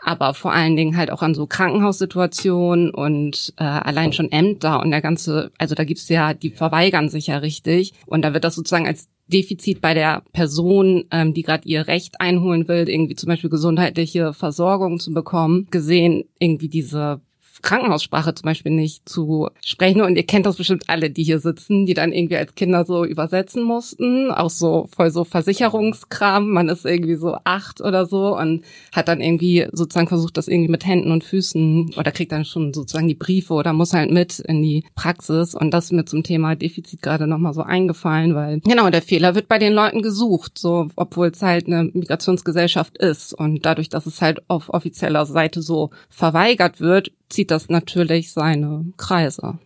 aber 0.00 0.32
vor 0.34 0.52
allen 0.52 0.76
Dingen 0.76 0.96
halt 0.96 1.10
auch 1.10 1.22
an 1.22 1.34
so 1.34 1.46
Krankenhaussituationen 1.46 2.90
und 2.90 3.52
äh, 3.56 3.64
allein 3.64 4.12
schon 4.12 4.30
Ämter 4.30 4.80
und 4.80 4.90
der 4.90 5.02
ganze, 5.02 5.50
also 5.58 5.74
da 5.74 5.84
gibt's 5.84 6.08
ja, 6.08 6.34
die 6.34 6.50
verweigern 6.50 7.08
sich 7.08 7.26
ja 7.26 7.38
richtig 7.38 7.92
und 8.06 8.22
da 8.22 8.32
wird 8.32 8.44
das 8.44 8.54
sozusagen 8.54 8.86
als 8.86 9.08
Defizit 9.26 9.80
bei 9.80 9.92
der 9.92 10.22
Person, 10.32 11.04
ähm, 11.10 11.34
die 11.34 11.42
gerade 11.42 11.68
ihr 11.68 11.86
Recht 11.86 12.20
einholen 12.20 12.66
will, 12.68 12.88
irgendwie 12.88 13.14
zum 13.14 13.28
Beispiel 13.28 13.50
gesundheitliche 13.50 14.32
Versorgung 14.32 15.00
zu 15.00 15.12
bekommen, 15.12 15.66
gesehen, 15.70 16.24
irgendwie 16.38 16.68
diese 16.68 17.20
Krankenhaussprache 17.62 18.34
zum 18.34 18.44
Beispiel 18.44 18.72
nicht 18.72 19.08
zu 19.08 19.48
sprechen. 19.64 20.02
Und 20.02 20.16
ihr 20.16 20.26
kennt 20.26 20.46
das 20.46 20.56
bestimmt 20.56 20.84
alle, 20.88 21.10
die 21.10 21.24
hier 21.24 21.38
sitzen, 21.38 21.86
die 21.86 21.94
dann 21.94 22.12
irgendwie 22.12 22.36
als 22.36 22.54
Kinder 22.54 22.84
so 22.84 23.04
übersetzen 23.04 23.62
mussten. 23.62 24.30
Auch 24.30 24.50
so 24.50 24.88
voll 24.94 25.10
so 25.10 25.24
Versicherungskram. 25.24 26.48
Man 26.48 26.68
ist 26.68 26.84
irgendwie 26.84 27.16
so 27.16 27.36
acht 27.44 27.80
oder 27.80 28.06
so 28.06 28.36
und 28.36 28.64
hat 28.92 29.08
dann 29.08 29.20
irgendwie 29.20 29.66
sozusagen 29.72 30.08
versucht, 30.08 30.36
das 30.36 30.48
irgendwie 30.48 30.70
mit 30.70 30.86
Händen 30.86 31.12
und 31.12 31.24
Füßen 31.24 31.94
oder 31.96 32.12
kriegt 32.12 32.32
dann 32.32 32.44
schon 32.44 32.72
sozusagen 32.72 33.08
die 33.08 33.14
Briefe 33.14 33.54
oder 33.54 33.72
muss 33.72 33.92
halt 33.92 34.10
mit 34.10 34.38
in 34.40 34.62
die 34.62 34.84
Praxis. 34.94 35.54
Und 35.54 35.72
das 35.72 35.86
ist 35.86 35.92
mir 35.92 36.04
zum 36.04 36.22
Thema 36.22 36.54
Defizit 36.54 37.02
gerade 37.02 37.26
nochmal 37.26 37.54
so 37.54 37.62
eingefallen, 37.62 38.34
weil 38.34 38.60
genau 38.60 38.90
der 38.90 39.02
Fehler 39.02 39.34
wird 39.34 39.48
bei 39.48 39.58
den 39.58 39.72
Leuten 39.72 40.02
gesucht, 40.02 40.58
so 40.58 40.88
obwohl 40.96 41.28
es 41.28 41.42
halt 41.42 41.66
eine 41.66 41.84
Migrationsgesellschaft 41.84 42.98
ist. 42.98 43.34
Und 43.34 43.64
dadurch, 43.64 43.88
dass 43.88 44.06
es 44.06 44.20
halt 44.20 44.42
auf 44.48 44.68
offizieller 44.70 45.26
Seite 45.26 45.62
so 45.62 45.90
verweigert 46.08 46.80
wird, 46.80 47.12
zieht 47.28 47.50
das 47.50 47.68
natürlich 47.68 48.32
seine 48.32 48.92
Kreise. 48.96 49.58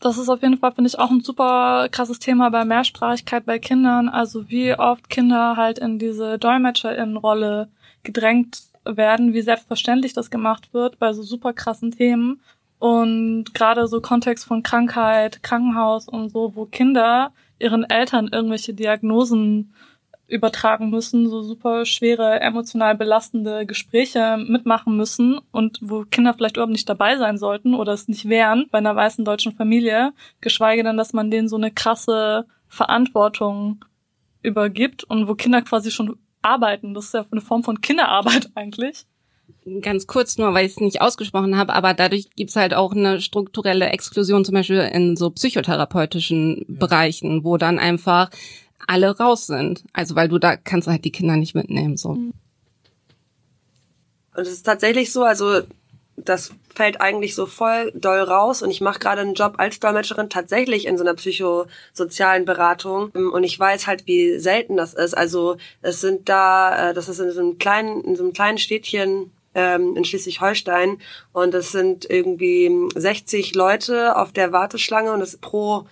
Das 0.00 0.18
ist 0.18 0.28
auf 0.28 0.42
jeden 0.42 0.58
Fall, 0.58 0.72
finde 0.72 0.88
ich, 0.88 0.98
auch 0.98 1.10
ein 1.10 1.20
super 1.20 1.88
krasses 1.88 2.18
Thema 2.18 2.50
bei 2.50 2.64
Mehrsprachigkeit 2.64 3.46
bei 3.46 3.60
Kindern. 3.60 4.08
Also 4.08 4.50
wie 4.50 4.74
oft 4.74 5.08
Kinder 5.08 5.56
halt 5.56 5.78
in 5.78 6.00
diese 6.00 6.38
DolmetscherInnen-Rolle 6.38 7.68
gedrängt 8.02 8.62
werden, 8.84 9.32
wie 9.32 9.42
selbstverständlich 9.42 10.12
das 10.12 10.28
gemacht 10.28 10.74
wird 10.74 10.98
bei 10.98 11.12
so 11.12 11.22
super 11.22 11.52
krassen 11.52 11.92
Themen. 11.92 12.40
Und 12.80 13.54
gerade 13.54 13.86
so 13.86 14.00
Kontext 14.00 14.44
von 14.44 14.64
Krankheit, 14.64 15.44
Krankenhaus 15.44 16.08
und 16.08 16.30
so, 16.30 16.56
wo 16.56 16.66
Kinder 16.66 17.32
ihren 17.60 17.88
Eltern 17.88 18.26
irgendwelche 18.26 18.74
Diagnosen 18.74 19.72
übertragen 20.28 20.90
müssen, 20.90 21.28
so 21.28 21.42
super 21.42 21.84
schwere, 21.84 22.40
emotional 22.40 22.96
belastende 22.96 23.66
Gespräche 23.66 24.38
mitmachen 24.38 24.96
müssen 24.96 25.40
und 25.50 25.78
wo 25.82 26.04
Kinder 26.04 26.32
vielleicht 26.32 26.56
überhaupt 26.56 26.72
nicht 26.72 26.88
dabei 26.88 27.16
sein 27.18 27.36
sollten 27.36 27.74
oder 27.74 27.92
es 27.92 28.08
nicht 28.08 28.28
wären 28.28 28.66
bei 28.70 28.78
einer 28.78 28.96
weißen 28.96 29.24
deutschen 29.24 29.52
Familie, 29.52 30.12
geschweige 30.40 30.84
denn, 30.84 30.96
dass 30.96 31.12
man 31.12 31.30
denen 31.30 31.48
so 31.48 31.56
eine 31.56 31.70
krasse 31.70 32.46
Verantwortung 32.68 33.84
übergibt 34.42 35.04
und 35.04 35.28
wo 35.28 35.34
Kinder 35.34 35.62
quasi 35.62 35.90
schon 35.90 36.16
arbeiten. 36.40 36.94
Das 36.94 37.06
ist 37.06 37.14
ja 37.14 37.26
eine 37.30 37.40
Form 37.40 37.62
von 37.62 37.80
Kinderarbeit 37.80 38.50
eigentlich. 38.54 39.06
ganz 39.82 40.06
kurz 40.06 40.38
nur, 40.38 40.54
weil 40.54 40.66
ich 40.66 40.72
es 40.72 40.80
nicht 40.80 41.00
ausgesprochen 41.00 41.56
habe, 41.56 41.74
aber 41.74 41.94
dadurch 41.94 42.30
gibt's 42.36 42.56
halt 42.56 42.74
auch 42.74 42.92
eine 42.92 43.20
strukturelle 43.20 43.90
Exklusion, 43.90 44.44
zum 44.44 44.54
Beispiel 44.54 44.78
in 44.78 45.16
so 45.16 45.30
psychotherapeutischen 45.30 46.64
ja. 46.68 46.78
Bereichen, 46.78 47.44
wo 47.44 47.56
dann 47.58 47.78
einfach 47.78 48.30
alle 48.86 49.16
raus 49.16 49.46
sind. 49.46 49.84
Also 49.92 50.16
weil 50.16 50.28
du 50.28 50.38
da 50.38 50.56
kannst 50.56 50.88
halt 50.88 51.04
die 51.04 51.12
Kinder 51.12 51.36
nicht 51.36 51.54
mitnehmen. 51.54 51.96
so. 51.96 52.10
Und 52.10 52.32
es 54.34 54.50
ist 54.50 54.64
tatsächlich 54.64 55.12
so, 55.12 55.24
also 55.24 55.62
das 56.16 56.52
fällt 56.74 57.00
eigentlich 57.00 57.34
so 57.34 57.46
voll 57.46 57.92
doll 57.94 58.20
raus 58.20 58.62
und 58.62 58.70
ich 58.70 58.80
mache 58.80 58.98
gerade 58.98 59.22
einen 59.22 59.34
Job 59.34 59.54
als 59.58 59.80
Dolmetscherin 59.80 60.28
tatsächlich 60.28 60.86
in 60.86 60.96
so 60.96 61.04
einer 61.04 61.14
psychosozialen 61.14 62.44
Beratung 62.44 63.10
und 63.10 63.44
ich 63.44 63.58
weiß 63.58 63.86
halt, 63.86 64.06
wie 64.06 64.38
selten 64.38 64.76
das 64.76 64.94
ist. 64.94 65.14
Also 65.14 65.56
es 65.80 66.00
sind 66.00 66.28
da, 66.28 66.90
äh, 66.90 66.94
das 66.94 67.08
ist 67.08 67.18
in 67.18 67.30
so 67.30 67.40
einem 67.40 67.58
kleinen, 67.58 68.02
in 68.04 68.16
so 68.16 68.22
einem 68.22 68.32
kleinen 68.32 68.58
Städtchen 68.58 69.32
ähm, 69.54 69.96
in 69.96 70.04
Schleswig-Holstein 70.04 70.98
und 71.32 71.54
es 71.54 71.72
sind 71.72 72.08
irgendwie 72.08 72.70
60 72.94 73.54
Leute 73.54 74.16
auf 74.16 74.32
der 74.32 74.52
Warteschlange 74.52 75.12
und 75.12 75.20
es 75.20 75.36
pro 75.38 75.86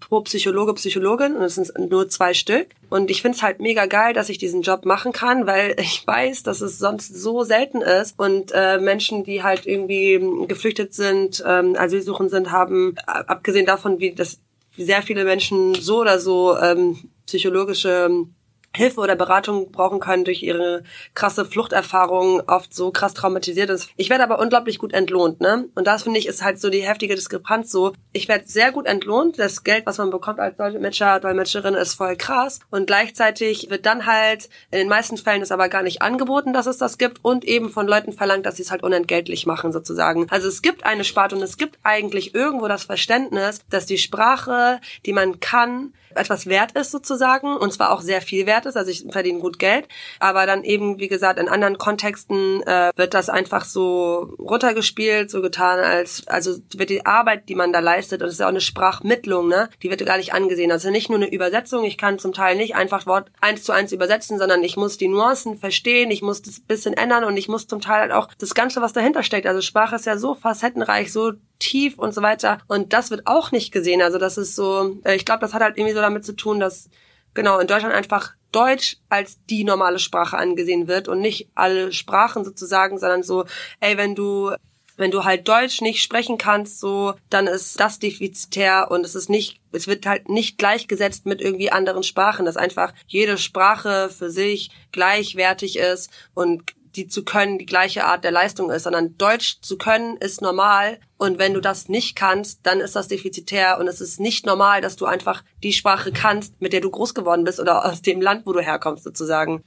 pro 0.00 0.20
Psychologe, 0.22 0.74
Psychologin 0.74 1.36
und 1.36 1.42
es 1.42 1.54
sind 1.56 1.72
nur 1.90 2.08
zwei 2.08 2.34
Stück. 2.34 2.68
Und 2.90 3.10
ich 3.10 3.22
finde 3.22 3.36
es 3.36 3.42
halt 3.42 3.60
mega 3.60 3.86
geil, 3.86 4.12
dass 4.12 4.28
ich 4.28 4.38
diesen 4.38 4.62
Job 4.62 4.84
machen 4.84 5.12
kann, 5.12 5.46
weil 5.46 5.74
ich 5.80 6.06
weiß, 6.06 6.42
dass 6.42 6.60
es 6.60 6.78
sonst 6.78 7.14
so 7.14 7.42
selten 7.42 7.82
ist 7.82 8.18
und 8.18 8.52
äh, 8.54 8.78
Menschen, 8.78 9.24
die 9.24 9.42
halt 9.42 9.66
irgendwie 9.66 10.20
geflüchtet 10.46 10.94
sind, 10.94 11.42
ähm, 11.46 11.76
Asylsuchend 11.76 12.30
sind, 12.30 12.52
haben, 12.52 12.96
abgesehen 13.06 13.66
davon, 13.66 13.98
wie 14.00 14.12
das 14.12 14.40
sehr 14.76 15.02
viele 15.02 15.24
Menschen 15.24 15.74
so 15.74 16.00
oder 16.00 16.18
so 16.18 16.56
ähm, 16.56 16.98
psychologische 17.26 18.26
Hilfe 18.74 19.00
oder 19.00 19.16
Beratung 19.16 19.70
brauchen 19.70 20.00
können 20.00 20.24
durch 20.24 20.42
ihre 20.42 20.82
krasse 21.14 21.44
Fluchterfahrung, 21.44 22.42
oft 22.46 22.74
so 22.74 22.90
krass 22.90 23.12
traumatisiert 23.12 23.68
ist. 23.68 23.90
Ich 23.96 24.08
werde 24.08 24.24
aber 24.24 24.38
unglaublich 24.38 24.78
gut 24.78 24.94
entlohnt, 24.94 25.40
ne? 25.40 25.68
Und 25.74 25.86
das 25.86 26.04
finde 26.04 26.18
ich 26.18 26.26
ist 26.26 26.42
halt 26.42 26.58
so 26.58 26.70
die 26.70 26.82
heftige 26.82 27.14
Diskrepanz 27.14 27.70
so. 27.70 27.92
Ich 28.14 28.28
werde 28.28 28.44
sehr 28.46 28.72
gut 28.72 28.86
entlohnt. 28.86 29.38
Das 29.38 29.64
Geld, 29.64 29.86
was 29.86 29.98
man 29.98 30.10
bekommt 30.10 30.38
als 30.38 30.56
Dolmetscher, 30.56 31.18
Dolmetscherin, 31.18 31.74
ist 31.74 31.94
voll 31.94 32.16
krass. 32.16 32.60
Und 32.70 32.86
gleichzeitig 32.86 33.70
wird 33.70 33.86
dann 33.86 34.06
halt, 34.06 34.50
in 34.70 34.78
den 34.78 34.88
meisten 34.88 35.16
Fällen 35.16 35.40
ist 35.40 35.52
aber 35.52 35.68
gar 35.70 35.82
nicht 35.82 36.02
angeboten, 36.02 36.52
dass 36.52 36.66
es 36.66 36.76
das 36.76 36.98
gibt 36.98 37.24
und 37.24 37.44
eben 37.44 37.70
von 37.70 37.86
Leuten 37.86 38.12
verlangt, 38.12 38.44
dass 38.44 38.56
sie 38.56 38.62
es 38.62 38.70
halt 38.70 38.82
unentgeltlich 38.82 39.46
machen 39.46 39.72
sozusagen. 39.72 40.26
Also 40.30 40.48
es 40.48 40.60
gibt 40.60 40.84
eine 40.84 41.04
Sparte 41.04 41.36
und 41.36 41.42
es 41.42 41.56
gibt 41.56 41.78
eigentlich 41.82 42.34
irgendwo 42.34 42.68
das 42.68 42.84
Verständnis, 42.84 43.60
dass 43.70 43.86
die 43.86 43.98
Sprache, 43.98 44.80
die 45.06 45.12
man 45.14 45.40
kann, 45.40 45.94
etwas 46.14 46.46
wert 46.46 46.72
ist 46.72 46.90
sozusagen 46.90 47.56
und 47.56 47.72
zwar 47.72 47.90
auch 47.90 48.00
sehr 48.00 48.20
viel 48.20 48.46
wert 48.46 48.66
ist, 48.66 48.76
also 48.76 48.90
ich 48.90 49.06
verdiene 49.10 49.40
gut 49.40 49.58
Geld, 49.58 49.88
aber 50.18 50.46
dann 50.46 50.64
eben, 50.64 50.98
wie 50.98 51.08
gesagt, 51.08 51.38
in 51.38 51.48
anderen 51.48 51.78
Kontexten 51.78 52.62
äh, 52.62 52.90
wird 52.96 53.14
das 53.14 53.28
einfach 53.28 53.64
so 53.64 54.34
runtergespielt, 54.38 55.30
so 55.30 55.40
getan 55.40 55.78
als, 55.78 56.26
also 56.26 56.58
wird 56.74 56.90
die 56.90 57.06
Arbeit, 57.06 57.48
die 57.48 57.54
man 57.54 57.72
da 57.72 57.80
leistet, 57.80 58.01
und 58.10 58.22
das 58.22 58.32
ist 58.32 58.40
ja 58.40 58.46
auch 58.46 58.50
eine 58.50 58.60
Sprachmittlung, 58.60 59.48
ne, 59.48 59.68
die 59.82 59.90
wird 59.90 60.04
gar 60.04 60.16
nicht 60.16 60.32
angesehen. 60.32 60.72
Also 60.72 60.90
nicht 60.90 61.10
nur 61.10 61.18
eine 61.18 61.30
Übersetzung, 61.30 61.84
ich 61.84 61.98
kann 61.98 62.18
zum 62.18 62.32
Teil 62.32 62.56
nicht 62.56 62.74
einfach 62.74 63.06
Wort 63.06 63.30
eins 63.40 63.62
zu 63.62 63.72
eins 63.72 63.92
übersetzen, 63.92 64.38
sondern 64.38 64.64
ich 64.64 64.76
muss 64.76 64.96
die 64.96 65.08
Nuancen 65.08 65.56
verstehen, 65.58 66.10
ich 66.10 66.22
muss 66.22 66.42
das 66.42 66.60
bisschen 66.60 66.94
ändern 66.94 67.24
und 67.24 67.36
ich 67.36 67.48
muss 67.48 67.66
zum 67.66 67.80
Teil 67.80 68.00
halt 68.00 68.12
auch 68.12 68.28
das 68.38 68.54
Ganze, 68.54 68.80
was 68.80 68.92
dahinter 68.92 69.22
steckt. 69.22 69.46
Also 69.46 69.60
Sprache 69.60 69.96
ist 69.96 70.06
ja 70.06 70.16
so 70.16 70.34
facettenreich, 70.34 71.12
so 71.12 71.32
tief 71.58 71.98
und 71.98 72.14
so 72.14 72.22
weiter. 72.22 72.58
Und 72.66 72.92
das 72.92 73.10
wird 73.10 73.26
auch 73.26 73.52
nicht 73.52 73.72
gesehen. 73.72 74.02
Also 74.02 74.18
das 74.18 74.38
ist 74.38 74.56
so, 74.56 74.96
äh, 75.04 75.14
ich 75.14 75.24
glaube, 75.24 75.40
das 75.40 75.54
hat 75.54 75.62
halt 75.62 75.76
irgendwie 75.76 75.94
so 75.94 76.00
damit 76.00 76.24
zu 76.24 76.34
tun, 76.34 76.58
dass 76.58 76.88
genau 77.34 77.58
in 77.58 77.66
Deutschland 77.66 77.94
einfach 77.94 78.32
Deutsch 78.50 78.98
als 79.08 79.38
die 79.46 79.64
normale 79.64 79.98
Sprache 79.98 80.36
angesehen 80.36 80.86
wird 80.86 81.08
und 81.08 81.20
nicht 81.20 81.48
alle 81.54 81.92
Sprachen 81.92 82.44
sozusagen, 82.44 82.98
sondern 82.98 83.22
so, 83.22 83.44
ey, 83.80 83.96
wenn 83.96 84.14
du 84.14 84.52
wenn 85.02 85.10
du 85.10 85.24
halt 85.24 85.48
Deutsch 85.48 85.80
nicht 85.80 86.00
sprechen 86.00 86.38
kannst, 86.38 86.78
so, 86.78 87.14
dann 87.28 87.48
ist 87.48 87.80
das 87.80 87.98
defizitär 87.98 88.88
und 88.88 89.04
es 89.04 89.16
ist 89.16 89.28
nicht, 89.28 89.60
es 89.72 89.88
wird 89.88 90.06
halt 90.06 90.28
nicht 90.28 90.58
gleichgesetzt 90.58 91.26
mit 91.26 91.40
irgendwie 91.40 91.72
anderen 91.72 92.04
Sprachen, 92.04 92.46
dass 92.46 92.56
einfach 92.56 92.94
jede 93.08 93.36
Sprache 93.36 94.10
für 94.16 94.30
sich 94.30 94.70
gleichwertig 94.92 95.76
ist 95.76 96.08
und 96.34 96.62
die 96.94 97.08
zu 97.08 97.24
können 97.24 97.58
die 97.58 97.66
gleiche 97.66 98.04
Art 98.04 98.22
der 98.22 98.30
Leistung 98.30 98.70
ist, 98.70 98.84
sondern 98.84 99.16
Deutsch 99.18 99.60
zu 99.60 99.76
können 99.76 100.18
ist 100.18 100.40
normal 100.40 101.00
und 101.16 101.38
wenn 101.40 101.52
du 101.52 101.60
das 101.60 101.88
nicht 101.88 102.14
kannst, 102.14 102.60
dann 102.62 102.80
ist 102.80 102.94
das 102.94 103.08
defizitär 103.08 103.78
und 103.80 103.88
es 103.88 104.00
ist 104.00 104.20
nicht 104.20 104.46
normal, 104.46 104.82
dass 104.82 104.94
du 104.94 105.06
einfach 105.06 105.42
die 105.64 105.72
Sprache 105.72 106.12
kannst, 106.12 106.60
mit 106.60 106.72
der 106.72 106.80
du 106.80 106.90
groß 106.90 107.14
geworden 107.14 107.42
bist 107.42 107.58
oder 107.58 107.84
aus 107.84 108.02
dem 108.02 108.20
Land, 108.20 108.46
wo 108.46 108.52
du 108.52 108.60
herkommst 108.60 109.02
sozusagen. 109.02 109.64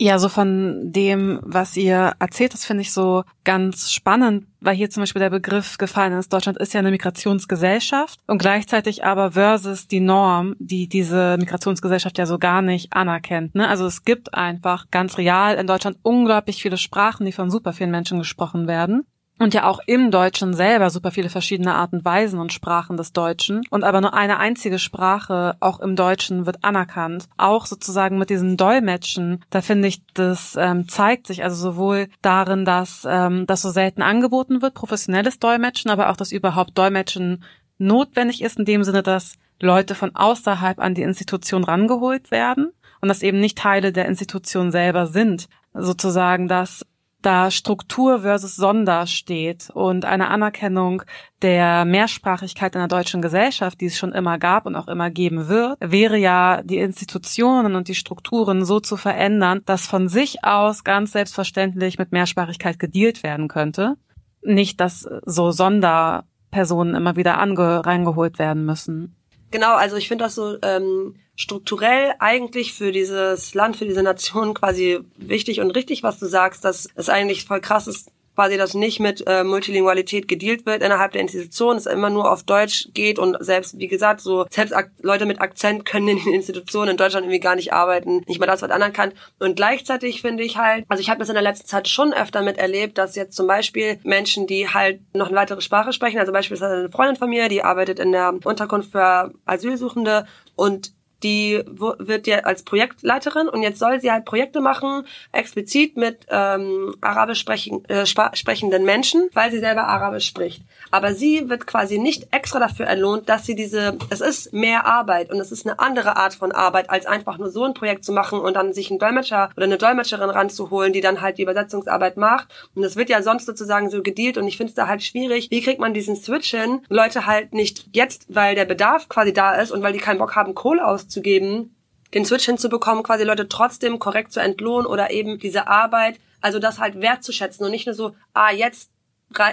Ja, 0.00 0.20
so 0.20 0.28
von 0.28 0.92
dem, 0.92 1.40
was 1.42 1.76
ihr 1.76 2.12
erzählt, 2.20 2.54
das 2.54 2.64
finde 2.64 2.82
ich 2.82 2.92
so 2.92 3.24
ganz 3.42 3.90
spannend, 3.90 4.46
weil 4.60 4.76
hier 4.76 4.90
zum 4.90 5.02
Beispiel 5.02 5.18
der 5.18 5.30
Begriff 5.30 5.76
gefallen 5.76 6.12
ist. 6.12 6.32
Deutschland 6.32 6.56
ist 6.58 6.72
ja 6.72 6.78
eine 6.78 6.92
Migrationsgesellschaft 6.92 8.20
und 8.28 8.38
gleichzeitig 8.38 9.04
aber 9.04 9.32
versus 9.32 9.88
die 9.88 9.98
Norm, 9.98 10.54
die 10.60 10.88
diese 10.88 11.36
Migrationsgesellschaft 11.38 12.16
ja 12.16 12.26
so 12.26 12.38
gar 12.38 12.62
nicht 12.62 12.92
anerkennt. 12.92 13.56
Ne? 13.56 13.66
Also 13.66 13.86
es 13.86 14.04
gibt 14.04 14.34
einfach 14.34 14.88
ganz 14.92 15.18
real 15.18 15.56
in 15.56 15.66
Deutschland 15.66 15.98
unglaublich 16.02 16.62
viele 16.62 16.76
Sprachen, 16.76 17.26
die 17.26 17.32
von 17.32 17.50
super 17.50 17.72
vielen 17.72 17.90
Menschen 17.90 18.18
gesprochen 18.18 18.68
werden 18.68 19.04
und 19.38 19.54
ja 19.54 19.66
auch 19.68 19.80
im 19.86 20.10
Deutschen 20.10 20.54
selber 20.54 20.90
super 20.90 21.10
viele 21.10 21.28
verschiedene 21.28 21.74
Arten, 21.74 22.04
Weisen 22.04 22.40
und 22.40 22.52
Sprachen 22.52 22.96
des 22.96 23.12
Deutschen 23.12 23.62
und 23.70 23.84
aber 23.84 24.00
nur 24.00 24.14
eine 24.14 24.38
einzige 24.38 24.78
Sprache 24.78 25.56
auch 25.60 25.80
im 25.80 25.96
Deutschen 25.96 26.46
wird 26.46 26.64
anerkannt. 26.64 27.28
Auch 27.36 27.66
sozusagen 27.66 28.18
mit 28.18 28.30
diesen 28.30 28.56
Dolmetschen, 28.56 29.44
da 29.50 29.60
finde 29.60 29.88
ich, 29.88 30.02
das 30.14 30.56
ähm, 30.58 30.88
zeigt 30.88 31.26
sich 31.26 31.44
also 31.44 31.56
sowohl 31.70 32.08
darin, 32.22 32.64
dass 32.64 33.06
ähm, 33.08 33.46
das 33.46 33.62
so 33.62 33.70
selten 33.70 34.02
angeboten 34.02 34.62
wird, 34.62 34.74
professionelles 34.74 35.38
Dolmetschen, 35.38 35.90
aber 35.90 36.10
auch, 36.10 36.16
dass 36.16 36.32
überhaupt 36.32 36.76
Dolmetschen 36.76 37.44
notwendig 37.78 38.42
ist, 38.42 38.58
in 38.58 38.64
dem 38.64 38.84
Sinne, 38.84 39.02
dass 39.02 39.34
Leute 39.60 39.94
von 39.94 40.14
außerhalb 40.14 40.78
an 40.78 40.94
die 40.94 41.02
Institution 41.02 41.64
rangeholt 41.64 42.30
werden 42.30 42.72
und 43.00 43.08
dass 43.08 43.22
eben 43.22 43.40
nicht 43.40 43.58
Teile 43.58 43.92
der 43.92 44.06
Institution 44.06 44.70
selber 44.70 45.06
sind. 45.06 45.48
Sozusagen, 45.74 46.48
dass 46.48 46.84
da 47.22 47.50
Struktur 47.50 48.20
versus 48.20 48.56
Sonder 48.56 49.06
steht 49.06 49.70
und 49.70 50.04
eine 50.04 50.28
Anerkennung 50.28 51.02
der 51.42 51.84
Mehrsprachigkeit 51.84 52.74
in 52.74 52.80
der 52.80 52.88
deutschen 52.88 53.22
Gesellschaft, 53.22 53.80
die 53.80 53.86
es 53.86 53.98
schon 53.98 54.12
immer 54.12 54.38
gab 54.38 54.66
und 54.66 54.76
auch 54.76 54.88
immer 54.88 55.10
geben 55.10 55.48
wird, 55.48 55.76
wäre 55.80 56.16
ja 56.16 56.62
die 56.62 56.78
Institutionen 56.78 57.74
und 57.74 57.88
die 57.88 57.94
Strukturen 57.94 58.64
so 58.64 58.80
zu 58.80 58.96
verändern, 58.96 59.62
dass 59.66 59.86
von 59.86 60.08
sich 60.08 60.44
aus 60.44 60.84
ganz 60.84 61.12
selbstverständlich 61.12 61.98
mit 61.98 62.12
Mehrsprachigkeit 62.12 62.78
gedealt 62.78 63.22
werden 63.22 63.48
könnte. 63.48 63.96
Nicht, 64.42 64.80
dass 64.80 65.08
so 65.26 65.50
Sonderpersonen 65.50 66.94
immer 66.94 67.16
wieder 67.16 67.34
reingeholt 67.34 68.38
werden 68.38 68.64
müssen. 68.64 69.17
Genau, 69.50 69.74
also 69.74 69.96
ich 69.96 70.08
finde 70.08 70.24
das 70.24 70.34
so 70.34 70.58
ähm, 70.62 71.16
strukturell 71.34 72.14
eigentlich 72.18 72.74
für 72.74 72.92
dieses 72.92 73.54
Land, 73.54 73.76
für 73.76 73.86
diese 73.86 74.02
Nation 74.02 74.54
quasi 74.54 75.00
wichtig 75.16 75.60
und 75.60 75.70
richtig, 75.70 76.02
was 76.02 76.18
du 76.18 76.26
sagst, 76.26 76.64
dass 76.64 76.88
es 76.96 77.08
eigentlich 77.08 77.44
voll 77.44 77.60
krass 77.60 77.86
ist, 77.86 78.10
quasi, 78.38 78.56
dass 78.56 78.74
nicht 78.74 79.00
mit 79.00 79.24
äh, 79.26 79.42
Multilingualität 79.42 80.28
gedealt 80.28 80.64
wird 80.64 80.80
innerhalb 80.80 81.10
der 81.10 81.22
Institution, 81.22 81.76
es 81.76 81.86
immer 81.86 82.08
nur 82.08 82.30
auf 82.30 82.44
Deutsch 82.44 82.86
geht 82.94 83.18
und 83.18 83.36
selbst, 83.40 83.76
wie 83.80 83.88
gesagt, 83.88 84.20
so 84.20 84.46
selbst 84.48 84.72
Leute 85.02 85.26
mit 85.26 85.40
Akzent 85.40 85.84
können 85.84 86.06
in 86.06 86.18
den 86.18 86.34
Institutionen 86.34 86.92
in 86.92 86.96
Deutschland 86.96 87.24
irgendwie 87.26 87.40
gar 87.40 87.56
nicht 87.56 87.72
arbeiten, 87.72 88.22
nicht 88.28 88.38
mal 88.38 88.46
das 88.46 88.62
wird 88.62 88.70
anerkannt. 88.70 89.14
Und 89.40 89.56
gleichzeitig 89.56 90.22
finde 90.22 90.44
ich 90.44 90.56
halt, 90.56 90.84
also 90.88 91.00
ich 91.00 91.10
habe 91.10 91.18
das 91.18 91.30
in 91.30 91.34
der 91.34 91.42
letzten 91.42 91.66
Zeit 91.66 91.88
schon 91.88 92.12
öfter 92.12 92.42
mit 92.42 92.58
erlebt, 92.58 92.96
dass 92.96 93.16
jetzt 93.16 93.34
zum 93.34 93.48
Beispiel 93.48 93.98
Menschen, 94.04 94.46
die 94.46 94.68
halt 94.68 95.00
noch 95.16 95.26
eine 95.26 95.36
weitere 95.36 95.60
Sprache 95.60 95.92
sprechen, 95.92 96.20
also 96.20 96.30
beispielsweise 96.30 96.76
eine 96.76 96.90
Freundin 96.90 97.16
von 97.16 97.30
mir, 97.30 97.48
die 97.48 97.64
arbeitet 97.64 97.98
in 97.98 98.12
der 98.12 98.34
Unterkunft 98.44 98.92
für 98.92 99.32
Asylsuchende 99.46 100.26
und 100.54 100.92
die 101.22 101.62
wird 101.66 102.26
ja 102.26 102.40
als 102.40 102.62
Projektleiterin 102.62 103.48
und 103.48 103.62
jetzt 103.62 103.78
soll 103.78 104.00
sie 104.00 104.10
halt 104.10 104.24
Projekte 104.24 104.60
machen, 104.60 105.04
explizit 105.32 105.96
mit 105.96 106.26
ähm, 106.28 106.94
arabisch 107.00 107.40
sprechen, 107.40 107.84
äh, 107.88 108.06
sprechenden 108.06 108.84
Menschen, 108.84 109.28
weil 109.32 109.50
sie 109.50 109.58
selber 109.58 109.84
Arabisch 109.84 110.26
spricht. 110.26 110.62
Aber 110.90 111.14
sie 111.14 111.48
wird 111.48 111.66
quasi 111.66 111.98
nicht 111.98 112.28
extra 112.30 112.58
dafür 112.58 112.86
entlohnt, 112.86 113.28
dass 113.28 113.44
sie 113.44 113.54
diese, 113.54 113.98
es 114.10 114.20
ist 114.20 114.52
mehr 114.52 114.86
Arbeit 114.86 115.30
und 115.30 115.40
es 115.40 115.52
ist 115.52 115.66
eine 115.66 115.78
andere 115.78 116.16
Art 116.16 116.34
von 116.34 116.52
Arbeit, 116.52 116.90
als 116.90 117.06
einfach 117.06 117.38
nur 117.38 117.50
so 117.50 117.64
ein 117.64 117.74
Projekt 117.74 118.04
zu 118.04 118.12
machen 118.12 118.40
und 118.40 118.54
dann 118.54 118.72
sich 118.72 118.90
einen 118.90 118.98
Dolmetscher 118.98 119.50
oder 119.56 119.66
eine 119.66 119.78
Dolmetscherin 119.78 120.30
ranzuholen, 120.30 120.92
die 120.92 121.00
dann 121.00 121.20
halt 121.20 121.38
die 121.38 121.42
Übersetzungsarbeit 121.42 122.16
macht. 122.16 122.48
Und 122.74 122.82
das 122.82 122.96
wird 122.96 123.10
ja 123.10 123.22
sonst 123.22 123.46
sozusagen 123.46 123.90
so 123.90 124.02
gedealt 124.02 124.38
und 124.38 124.46
ich 124.46 124.56
finde 124.56 124.70
es 124.70 124.74
da 124.74 124.86
halt 124.86 125.02
schwierig, 125.02 125.50
wie 125.50 125.62
kriegt 125.62 125.80
man 125.80 125.94
diesen 125.94 126.16
Switch 126.16 126.50
hin? 126.50 126.80
Leute 126.88 127.26
halt 127.26 127.52
nicht 127.52 127.86
jetzt, 127.92 128.26
weil 128.28 128.54
der 128.54 128.64
Bedarf 128.64 129.08
quasi 129.08 129.32
da 129.32 129.54
ist 129.54 129.70
und 129.70 129.82
weil 129.82 129.92
die 129.92 129.98
keinen 129.98 130.18
Bock 130.18 130.36
haben, 130.36 130.54
Kohle 130.54 130.86
auszugeben, 131.08 131.74
den 132.14 132.24
Switch 132.24 132.44
hinzubekommen, 132.44 133.02
quasi 133.02 133.24
Leute 133.24 133.48
trotzdem 133.48 133.98
korrekt 133.98 134.32
zu 134.32 134.40
entlohnen 134.40 134.86
oder 134.86 135.10
eben 135.10 135.38
diese 135.38 135.66
Arbeit, 135.66 136.16
also 136.40 136.58
das 136.58 136.78
halt 136.78 137.00
wertzuschätzen 137.00 137.64
und 137.64 137.72
nicht 137.72 137.86
nur 137.86 137.94
so, 137.94 138.14
ah, 138.34 138.52
jetzt 138.52 138.90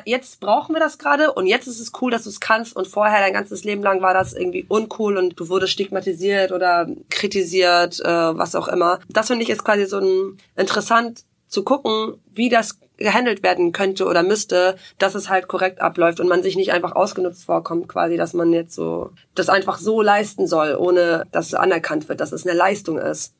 jetzt 0.06 0.40
brauchen 0.40 0.74
wir 0.74 0.80
das 0.80 0.98
gerade 0.98 1.34
und 1.34 1.48
jetzt 1.48 1.68
ist 1.68 1.82
es 1.82 1.92
cool, 2.00 2.10
dass 2.10 2.24
du 2.24 2.30
es 2.30 2.40
kannst 2.40 2.78
und 2.78 2.88
vorher 2.88 3.20
dein 3.20 3.34
ganzes 3.34 3.66
Leben 3.66 3.84
lang 3.84 4.02
war 4.02 4.14
das 4.14 4.32
irgendwie 4.32 4.66
uncool 4.70 5.18
und 5.18 5.38
du 5.38 5.50
wurdest 5.50 5.74
stigmatisiert 5.74 6.54
oder 6.54 6.88
kritisiert, 7.10 8.00
äh, 8.00 8.08
was 8.08 8.56
auch 8.56 8.70
immer. 8.70 9.02
Das 9.10 9.28
finde 9.28 9.44
ich 9.44 9.50
ist 9.50 9.66
quasi 9.66 9.86
so 9.86 10.00
ein 10.00 10.38
interessant 10.56 11.26
zu 11.48 11.64
gucken, 11.64 12.16
wie 12.34 12.50
das 12.50 12.80
gehandelt 12.98 13.44
werden 13.44 13.72
könnte 13.72 14.06
oder 14.06 14.24
müsste, 14.24 14.76
dass 14.98 15.16
es 15.16 15.30
halt 15.30 15.48
korrekt 15.48 15.82
abläuft 15.82 16.20
und 16.20 16.30
man 16.30 16.44
sich 16.44 16.56
nicht 16.56 16.72
einfach 16.72 16.94
ausgenutzt 16.94 17.44
vorkommt, 17.44 17.88
quasi, 17.88 18.18
dass 18.18 18.34
man 18.34 18.54
jetzt 18.54 18.74
so 18.74 19.12
das 19.34 19.50
einfach 19.50 19.78
so 19.78 20.02
leisten 20.02 20.48
soll, 20.48 20.76
ohne 20.76 21.26
dass 21.32 21.48
es 21.48 21.54
anerkannt 21.54 22.08
wird, 22.08 22.22
dass 22.22 22.32
es 22.32 22.48
eine 22.48 22.58
Leistung 22.58 22.98
ist. 22.98 23.34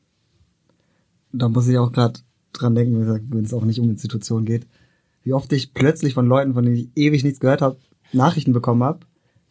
Da 1.32 1.48
muss 1.48 1.68
ich 1.68 1.78
auch 1.78 1.92
gerade 1.92 2.20
dran 2.52 2.74
denken, 2.74 3.22
wenn 3.30 3.44
es 3.44 3.54
auch 3.54 3.64
nicht 3.64 3.80
um 3.80 3.90
Institutionen 3.90 4.44
geht, 4.44 4.66
wie 5.22 5.32
oft 5.32 5.52
ich 5.52 5.74
plötzlich 5.74 6.14
von 6.14 6.26
Leuten, 6.26 6.54
von 6.54 6.64
denen 6.64 6.76
ich 6.76 6.88
ewig 6.94 7.24
nichts 7.24 7.40
gehört 7.40 7.62
habe, 7.62 7.78
Nachrichten 8.12 8.52
bekommen 8.52 8.84
habe, 8.84 9.00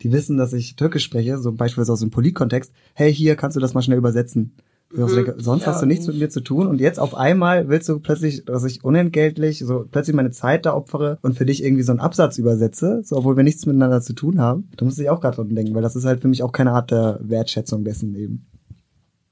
die 0.02 0.12
wissen, 0.12 0.38
dass 0.38 0.54
ich 0.54 0.76
Türkisch 0.76 1.04
spreche, 1.04 1.38
so 1.38 1.52
beispielsweise 1.52 1.94
aus 1.94 2.00
dem 2.00 2.12
Politkontext, 2.12 2.72
hey, 2.94 3.14
hier 3.14 3.36
kannst 3.36 3.56
du 3.56 3.62
das 3.62 3.74
mal 3.74 3.82
schnell 3.82 3.98
übersetzen. 3.98 4.54
Denke, 4.92 5.36
sonst 5.38 5.64
ja. 5.64 5.68
hast 5.68 5.82
du 5.82 5.86
nichts 5.86 6.08
mit 6.08 6.18
mir 6.18 6.30
zu 6.30 6.42
tun 6.42 6.68
und 6.68 6.80
jetzt 6.80 7.00
auf 7.00 7.16
einmal 7.16 7.68
willst 7.68 7.90
du 7.90 8.00
plötzlich, 8.00 8.46
dass 8.46 8.64
ich 8.64 8.84
unentgeltlich 8.84 9.60
so 9.60 9.86
plötzlich 9.90 10.16
meine 10.16 10.32
Zeit 10.32 10.66
da 10.66 10.74
opfere 10.74 11.18
und 11.22 11.36
für 11.36 11.46
dich 11.46 11.64
irgendwie 11.64 11.84
so 11.84 11.92
einen 11.92 12.00
Absatz 12.00 12.38
übersetze, 12.38 13.02
so 13.04 13.18
obwohl 13.18 13.36
wir 13.36 13.44
nichts 13.44 13.66
miteinander 13.66 14.02
zu 14.02 14.14
tun 14.14 14.40
haben. 14.40 14.70
Da 14.78 14.86
muss 14.86 15.00
ich 15.00 15.10
auch 15.10 15.22
gerade 15.22 15.38
dran 15.38 15.54
denken, 15.54 15.76
weil 15.76 15.82
das 15.82 15.96
ist 15.96 16.06
halt 16.06 16.22
für 16.22 16.28
mich 16.28 16.44
auch 16.44 16.52
keine 16.52 16.72
Art 16.72 16.92
der 16.92 17.20
Wertschätzung 17.22 17.84
dessen 17.84 18.16
eben. 18.16 18.46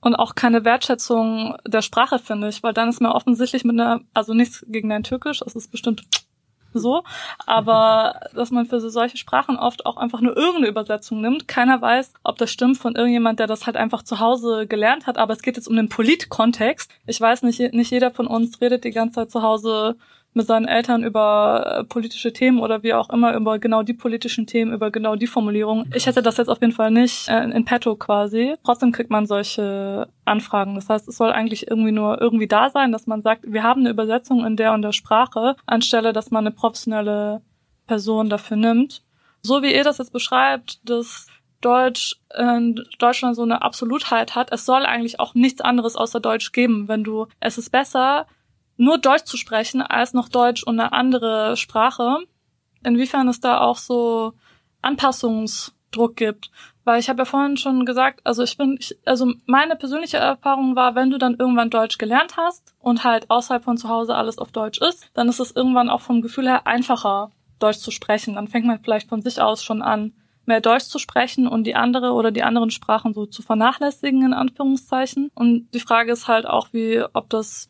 Und 0.02 0.16
auch 0.16 0.36
keine 0.36 0.66
Wertschätzung 0.66 1.56
der 1.66 1.82
Sprache, 1.82 2.20
finde 2.20 2.50
ich, 2.50 2.62
weil 2.62 2.74
dann 2.74 2.90
ist 2.90 3.00
mir 3.00 3.16
offensichtlich 3.16 3.64
mit 3.64 3.80
einer, 3.80 4.02
also 4.14 4.34
nichts 4.34 4.66
gegen 4.68 4.90
dein 4.90 5.04
Türkisch, 5.04 5.42
es 5.46 5.56
ist 5.56 5.72
bestimmt 5.72 6.04
so, 6.80 7.04
aber 7.46 8.20
dass 8.36 8.52
man 8.52 8.66
für 8.66 8.80
solche 8.80 9.18
Sprachen 9.18 9.58
oft 9.58 9.86
auch 9.86 9.98
einfach 9.98 10.22
nur 10.22 10.36
irgendeine 10.36 10.68
Übersetzung 10.68 11.22
nimmt. 11.22 11.48
Keiner 11.48 11.82
weiß, 11.82 12.14
ob 12.24 12.38
das 12.38 12.52
stimmt 12.52 12.78
von 12.78 12.96
irgendjemand, 12.96 13.40
der 13.40 13.48
das 13.48 13.66
halt 13.66 13.78
einfach 13.78 14.04
zu 14.04 14.20
Hause 14.20 14.68
gelernt 14.68 15.08
hat, 15.08 15.18
aber 15.18 15.34
es 15.34 15.42
geht 15.42 15.58
jetzt 15.58 15.68
um 15.68 15.76
den 15.76 15.90
Politkontext. 15.90 16.92
Ich 17.06 17.20
weiß 17.20 17.44
nicht, 17.44 17.74
nicht 17.74 17.92
jeder 17.92 18.12
von 18.12 18.28
uns 18.28 18.62
redet 18.62 18.84
die 18.84 18.92
ganze 18.92 19.16
Zeit 19.16 19.32
zu 19.32 19.42
Hause 19.42 19.96
mit 20.34 20.48
seinen 20.48 20.68
Eltern 20.68 21.04
über 21.04 21.80
äh, 21.80 21.84
politische 21.84 22.34
Themen 22.34 22.60
oder 22.60 22.84
wie 22.84 22.94
auch 22.94 23.10
immer, 23.10 23.36
über 23.36 23.60
genau 23.60 23.84
die 23.84 23.94
politischen 23.94 24.48
Themen, 24.48 24.74
über 24.74 24.92
genau 24.92 25.16
die 25.16 25.28
Formulierung. 25.28 25.86
Ich 25.94 26.06
hätte 26.06 26.22
das 26.22 26.38
jetzt 26.38 26.50
auf 26.50 26.62
jeden 26.62 26.74
Fall 26.74 26.92
nicht 26.92 27.28
äh, 27.30 27.44
in 27.44 27.66
petto 27.66 27.96
quasi. 27.96 28.56
Trotzdem 28.64 28.92
kriegt 28.92 29.10
man 29.10 29.26
solche 29.26 30.08
Anfragen. 30.26 30.76
Das 30.76 30.90
heißt, 30.90 31.08
es 31.08 31.18
soll 31.18 31.32
eigentlich 31.32 31.70
irgendwie 31.70 31.92
nur 31.92 32.22
irgendwie 32.22 32.48
da 32.48 32.70
sein, 32.70 32.92
dass 32.92 33.08
man 33.08 33.22
sagt, 33.22 33.44
wir 33.46 33.64
haben 33.64 33.82
eine 33.82 33.90
Übersetzung 33.90 34.46
in 34.46 34.58
der 34.58 34.74
und 34.74 34.82
der 34.82 34.94
Sprache, 34.94 35.56
anstelle, 35.66 36.14
dass 36.14 36.32
man 36.32 36.46
eine 36.46 36.56
professionelle 36.56 37.42
Person 37.88 38.30
dafür 38.30 38.58
nimmt. 38.58 39.04
So 39.42 39.62
wie 39.62 39.74
ihr 39.74 39.84
das 39.84 39.98
jetzt 39.98 40.14
beschreibt, 40.14 40.80
dass 40.90 41.28
Deutsch 41.64 42.18
in 42.38 42.84
Deutschland 43.00 43.36
so 43.36 43.44
eine 43.44 43.62
Absolutheit 43.62 44.36
hat. 44.36 44.52
Es 44.52 44.66
soll 44.66 44.86
eigentlich 44.86 45.20
auch 45.20 45.34
nichts 45.34 45.62
anderes 45.62 45.96
außer 45.96 46.20
Deutsch 46.20 46.52
geben. 46.52 46.88
Wenn 46.88 47.04
du, 47.04 47.28
es 47.40 47.58
ist 47.58 47.72
besser, 47.72 48.28
nur 48.78 48.98
Deutsch 48.98 49.26
zu 49.26 49.38
sprechen 49.38 49.82
als 49.82 50.14
noch 50.14 50.30
Deutsch 50.30 50.64
und 50.64 50.80
eine 50.80 50.94
andere 50.94 51.58
Sprache. 51.58 52.18
Inwiefern 52.84 53.28
es 53.28 53.40
da 53.40 53.62
auch 53.62 53.78
so 53.78 54.34
Anpassungsdruck 54.82 56.16
gibt. 56.16 56.52
Weil 56.86 57.00
ich 57.00 57.08
habe 57.08 57.20
ja 57.20 57.26
vorhin 57.26 57.56
schon 57.56 57.86
gesagt, 57.86 58.20
also 58.26 58.44
ich 58.44 58.58
bin, 58.58 58.76
ich, 58.78 58.98
also 59.06 59.34
meine 59.46 59.78
persönliche 59.78 60.18
Erfahrung 60.18 60.76
war, 60.76 60.96
wenn 60.96 61.12
du 61.12 61.18
dann 61.18 61.36
irgendwann 61.40 61.70
Deutsch 61.70 61.98
gelernt 61.98 62.36
hast 62.36 62.76
und 62.80 63.06
halt 63.06 63.30
außerhalb 63.30 63.64
von 63.64 63.78
zu 63.78 63.88
Hause 63.88 64.16
alles 64.16 64.38
auf 64.38 64.52
Deutsch 64.52 64.82
ist, 64.82 65.10
dann 65.14 65.30
ist 65.30 65.40
es 65.40 65.56
irgendwann 65.56 65.90
auch 65.90 66.02
vom 66.02 66.22
Gefühl 66.22 66.48
her 66.48 66.68
einfacher, 66.68 67.32
Deutsch 67.60 67.78
zu 67.78 67.92
sprechen. 67.92 68.36
Dann 68.36 68.50
fängt 68.50 68.66
man 68.66 68.80
vielleicht 68.84 69.08
von 69.08 69.22
sich 69.22 69.42
aus 69.42 69.64
schon 69.64 69.82
an, 69.82 70.12
mehr 70.46 70.60
Deutsch 70.60 70.86
zu 70.86 71.00
sprechen 71.00 71.48
und 71.48 71.64
die 71.64 71.76
andere 71.76 72.12
oder 72.12 72.32
die 72.32 72.44
anderen 72.44 72.70
Sprachen 72.70 73.14
so 73.14 73.26
zu 73.26 73.42
vernachlässigen, 73.42 74.26
in 74.26 74.34
Anführungszeichen. 74.34 75.32
Und 75.34 75.70
die 75.74 75.80
Frage 75.80 76.12
ist 76.12 76.28
halt 76.28 76.46
auch, 76.46 76.68
wie, 76.74 77.02
ob 77.14 77.30
das 77.30 77.70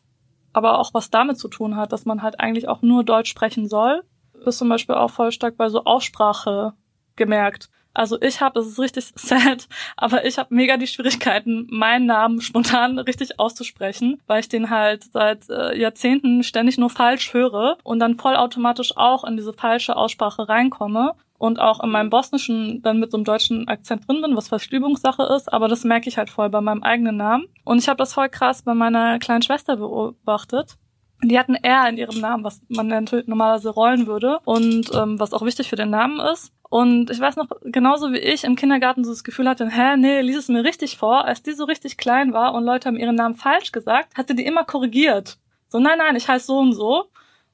aber 0.53 0.79
auch 0.79 0.93
was 0.93 1.10
damit 1.10 1.38
zu 1.38 1.48
tun 1.48 1.75
hat, 1.75 1.91
dass 1.91 2.05
man 2.05 2.22
halt 2.22 2.39
eigentlich 2.39 2.67
auch 2.67 2.81
nur 2.81 3.03
Deutsch 3.03 3.29
sprechen 3.29 3.67
soll. 3.67 4.03
Das 4.33 4.55
ist 4.55 4.60
zum 4.60 4.69
Beispiel 4.69 4.95
auch 4.95 5.10
voll 5.10 5.31
stark 5.31 5.57
bei 5.57 5.69
so 5.69 5.83
Aussprache 5.83 6.74
gemerkt. 7.15 7.69
Also 7.95 8.19
ich 8.19 8.41
habe, 8.41 8.60
das 8.60 8.67
ist 8.67 8.79
richtig 8.79 9.12
sad, 9.15 9.67
aber 9.95 10.25
ich 10.25 10.38
habe 10.38 10.53
mega 10.53 10.77
die 10.77 10.88
Schwierigkeiten, 10.88 11.67
meinen 11.69 12.07
Namen 12.07 12.41
spontan 12.41 12.98
richtig 12.98 13.39
auszusprechen, 13.39 14.22
weil 14.25 14.39
ich 14.39 14.50
den 14.50 14.70
halt 14.70 15.03
seit 15.11 15.50
äh, 15.50 15.77
Jahrzehnten 15.77 16.44
ständig 16.44 16.77
nur 16.77 16.89
falsch 16.89 17.33
höre 17.33 17.77
und 17.83 18.00
dann 18.00 18.18
vollautomatisch 18.18 18.98
auch 18.98 19.24
in 19.24 19.37
diese 19.37 19.53
falsche 19.53 19.96
Aussprache 19.96 20.50
reinkomme 20.50 21.13
und 21.37 21.59
auch 21.59 21.83
in 21.83 21.89
meinem 21.89 22.09
Bosnischen 22.09 22.81
dann 22.81 23.00
mit 23.00 23.11
so 23.11 23.17
einem 23.17 23.25
deutschen 23.25 23.67
Akzent 23.67 24.07
drin 24.07 24.22
bin, 24.22 24.35
was 24.35 24.48
fast 24.48 24.72
ist, 24.72 25.51
aber 25.51 25.67
das 25.67 25.83
merke 25.83 26.09
ich 26.09 26.17
halt 26.17 26.29
voll 26.29 26.50
bei 26.50 26.61
meinem 26.61 26.83
eigenen 26.83 27.17
Namen. 27.17 27.46
Und 27.65 27.79
ich 27.79 27.89
habe 27.89 27.98
das 27.98 28.13
voll 28.13 28.29
krass 28.29 28.61
bei 28.61 28.74
meiner 28.74 29.19
kleinen 29.19 29.41
Schwester 29.41 29.77
beobachtet. 29.77 30.77
Die 31.22 31.39
hatten 31.39 31.55
R 31.55 31.87
in 31.87 31.98
ihrem 31.98 32.19
Namen, 32.19 32.43
was 32.43 32.61
man 32.67 32.87
natürlich 32.87 33.27
normalerweise 33.27 33.69
rollen 33.69 34.07
würde 34.07 34.39
und 34.46 34.91
ähm, 34.93 35.19
was 35.19 35.33
auch 35.33 35.46
wichtig 35.46 35.69
für 35.69 35.75
den 35.75 35.89
Namen 35.89 36.19
ist. 36.19 36.51
Und 36.69 37.11
ich 37.11 37.19
weiß 37.19 37.35
noch, 37.35 37.48
genauso 37.63 38.11
wie 38.11 38.17
ich 38.17 38.43
im 38.43 38.55
Kindergarten 38.55 39.03
so 39.03 39.11
das 39.11 39.24
Gefühl 39.24 39.48
hatte, 39.48 39.69
hä, 39.69 39.96
nee, 39.96 40.22
lies 40.22 40.37
es 40.37 40.48
mir 40.50 40.63
richtig 40.63 40.98
vor. 40.98 41.24
Als 41.25 41.43
die 41.43 41.53
so 41.53 41.65
richtig 41.65 41.98
klein 41.98 42.33
war 42.33 42.53
und 42.55 42.63
Leute 42.63 42.87
haben 42.87 42.98
ihren 42.98 43.15
Namen 43.15 43.35
falsch 43.35 43.72
gesagt, 43.72 44.17
hat 44.17 44.27
sie 44.27 44.35
die 44.35 44.46
immer 44.46 44.63
korrigiert. 44.63 45.37
So, 45.69 45.79
nein, 45.79 46.00
nein, 46.00 46.15
ich 46.15 46.27
heiße 46.27 46.48
so 46.48 46.57
und 46.57 46.74
so. 46.74 47.05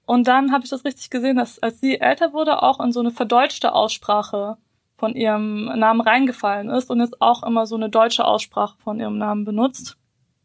Und 0.09 0.27
dann 0.27 0.51
habe 0.51 0.63
ich 0.63 0.71
das 0.71 0.85
richtig 0.85 1.11
gesehen, 1.11 1.37
dass 1.37 1.59
als 1.59 1.81
sie 1.81 2.01
älter 2.01 2.33
wurde, 2.33 2.63
auch 2.63 2.79
in 2.79 2.91
so 2.91 2.99
eine 2.99 3.11
verdeutschte 3.11 3.73
Aussprache 3.73 4.57
von 4.97 5.13
ihrem 5.13 5.65
Namen 5.65 6.01
reingefallen 6.01 6.67
ist 6.71 6.89
und 6.89 6.99
jetzt 6.99 7.21
auch 7.21 7.43
immer 7.43 7.67
so 7.67 7.75
eine 7.75 7.91
deutsche 7.91 8.25
Aussprache 8.25 8.75
von 8.79 8.99
ihrem 8.99 9.19
Namen 9.19 9.45
benutzt. 9.45 9.97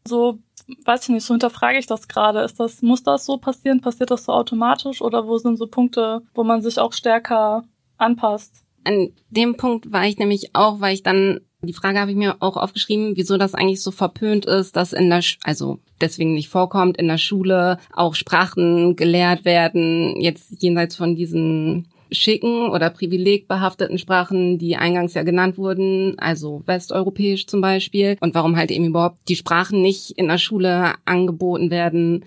So, 0.07 0.37
weiß 0.85 1.05
ich 1.05 1.09
nicht, 1.09 1.25
so 1.25 1.33
hinterfrage 1.33 1.79
ich 1.79 1.87
das 1.87 2.07
gerade. 2.07 2.41
Ist 2.41 2.59
das, 2.59 2.83
muss 2.83 3.01
das 3.01 3.25
so 3.25 3.37
passieren? 3.37 3.81
Passiert 3.81 4.11
das 4.11 4.25
so 4.25 4.33
automatisch 4.33 5.01
oder 5.01 5.25
wo 5.25 5.39
sind 5.39 5.57
so 5.57 5.65
Punkte, 5.65 6.21
wo 6.35 6.43
man 6.43 6.61
sich 6.61 6.77
auch 6.77 6.93
stärker 6.93 7.63
anpasst? 7.97 8.64
An 8.85 9.09
dem 9.29 9.57
Punkt 9.57 9.91
war 9.91 10.07
ich 10.07 10.17
nämlich 10.17 10.51
auch, 10.53 10.79
weil 10.79 10.93
ich 10.93 11.03
dann 11.03 11.41
die 11.65 11.73
Frage 11.73 11.99
habe 11.99 12.11
ich 12.11 12.17
mir 12.17 12.37
auch 12.41 12.57
aufgeschrieben, 12.57 13.13
wieso 13.15 13.37
das 13.37 13.55
eigentlich 13.55 13.81
so 13.81 13.91
verpönt 13.91 14.45
ist, 14.45 14.75
dass 14.75 14.93
in 14.93 15.09
der, 15.09 15.21
Sch 15.21 15.39
also 15.43 15.79
deswegen 15.99 16.33
nicht 16.33 16.49
vorkommt, 16.49 16.97
in 16.97 17.07
der 17.07 17.17
Schule 17.17 17.79
auch 17.91 18.15
Sprachen 18.15 18.95
gelehrt 18.95 19.45
werden, 19.45 20.19
jetzt 20.21 20.61
jenseits 20.61 20.95
von 20.95 21.15
diesen 21.15 21.87
schicken 22.11 22.69
oder 22.69 22.91
privilegbehafteten 22.91 23.97
Sprachen, 23.97 24.59
die 24.59 24.75
eingangs 24.75 25.15
ja 25.15 25.23
genannt 25.23 25.57
wurden, 25.57 26.17
also 26.19 26.61
westeuropäisch 26.65 27.47
zum 27.47 27.61
Beispiel, 27.61 28.17
und 28.21 28.35
warum 28.35 28.55
halt 28.55 28.71
eben 28.71 28.85
überhaupt 28.85 29.17
die 29.27 29.35
Sprachen 29.35 29.81
nicht 29.81 30.11
in 30.11 30.27
der 30.27 30.37
Schule 30.37 30.93
angeboten 31.05 31.71
werden, 31.71 32.25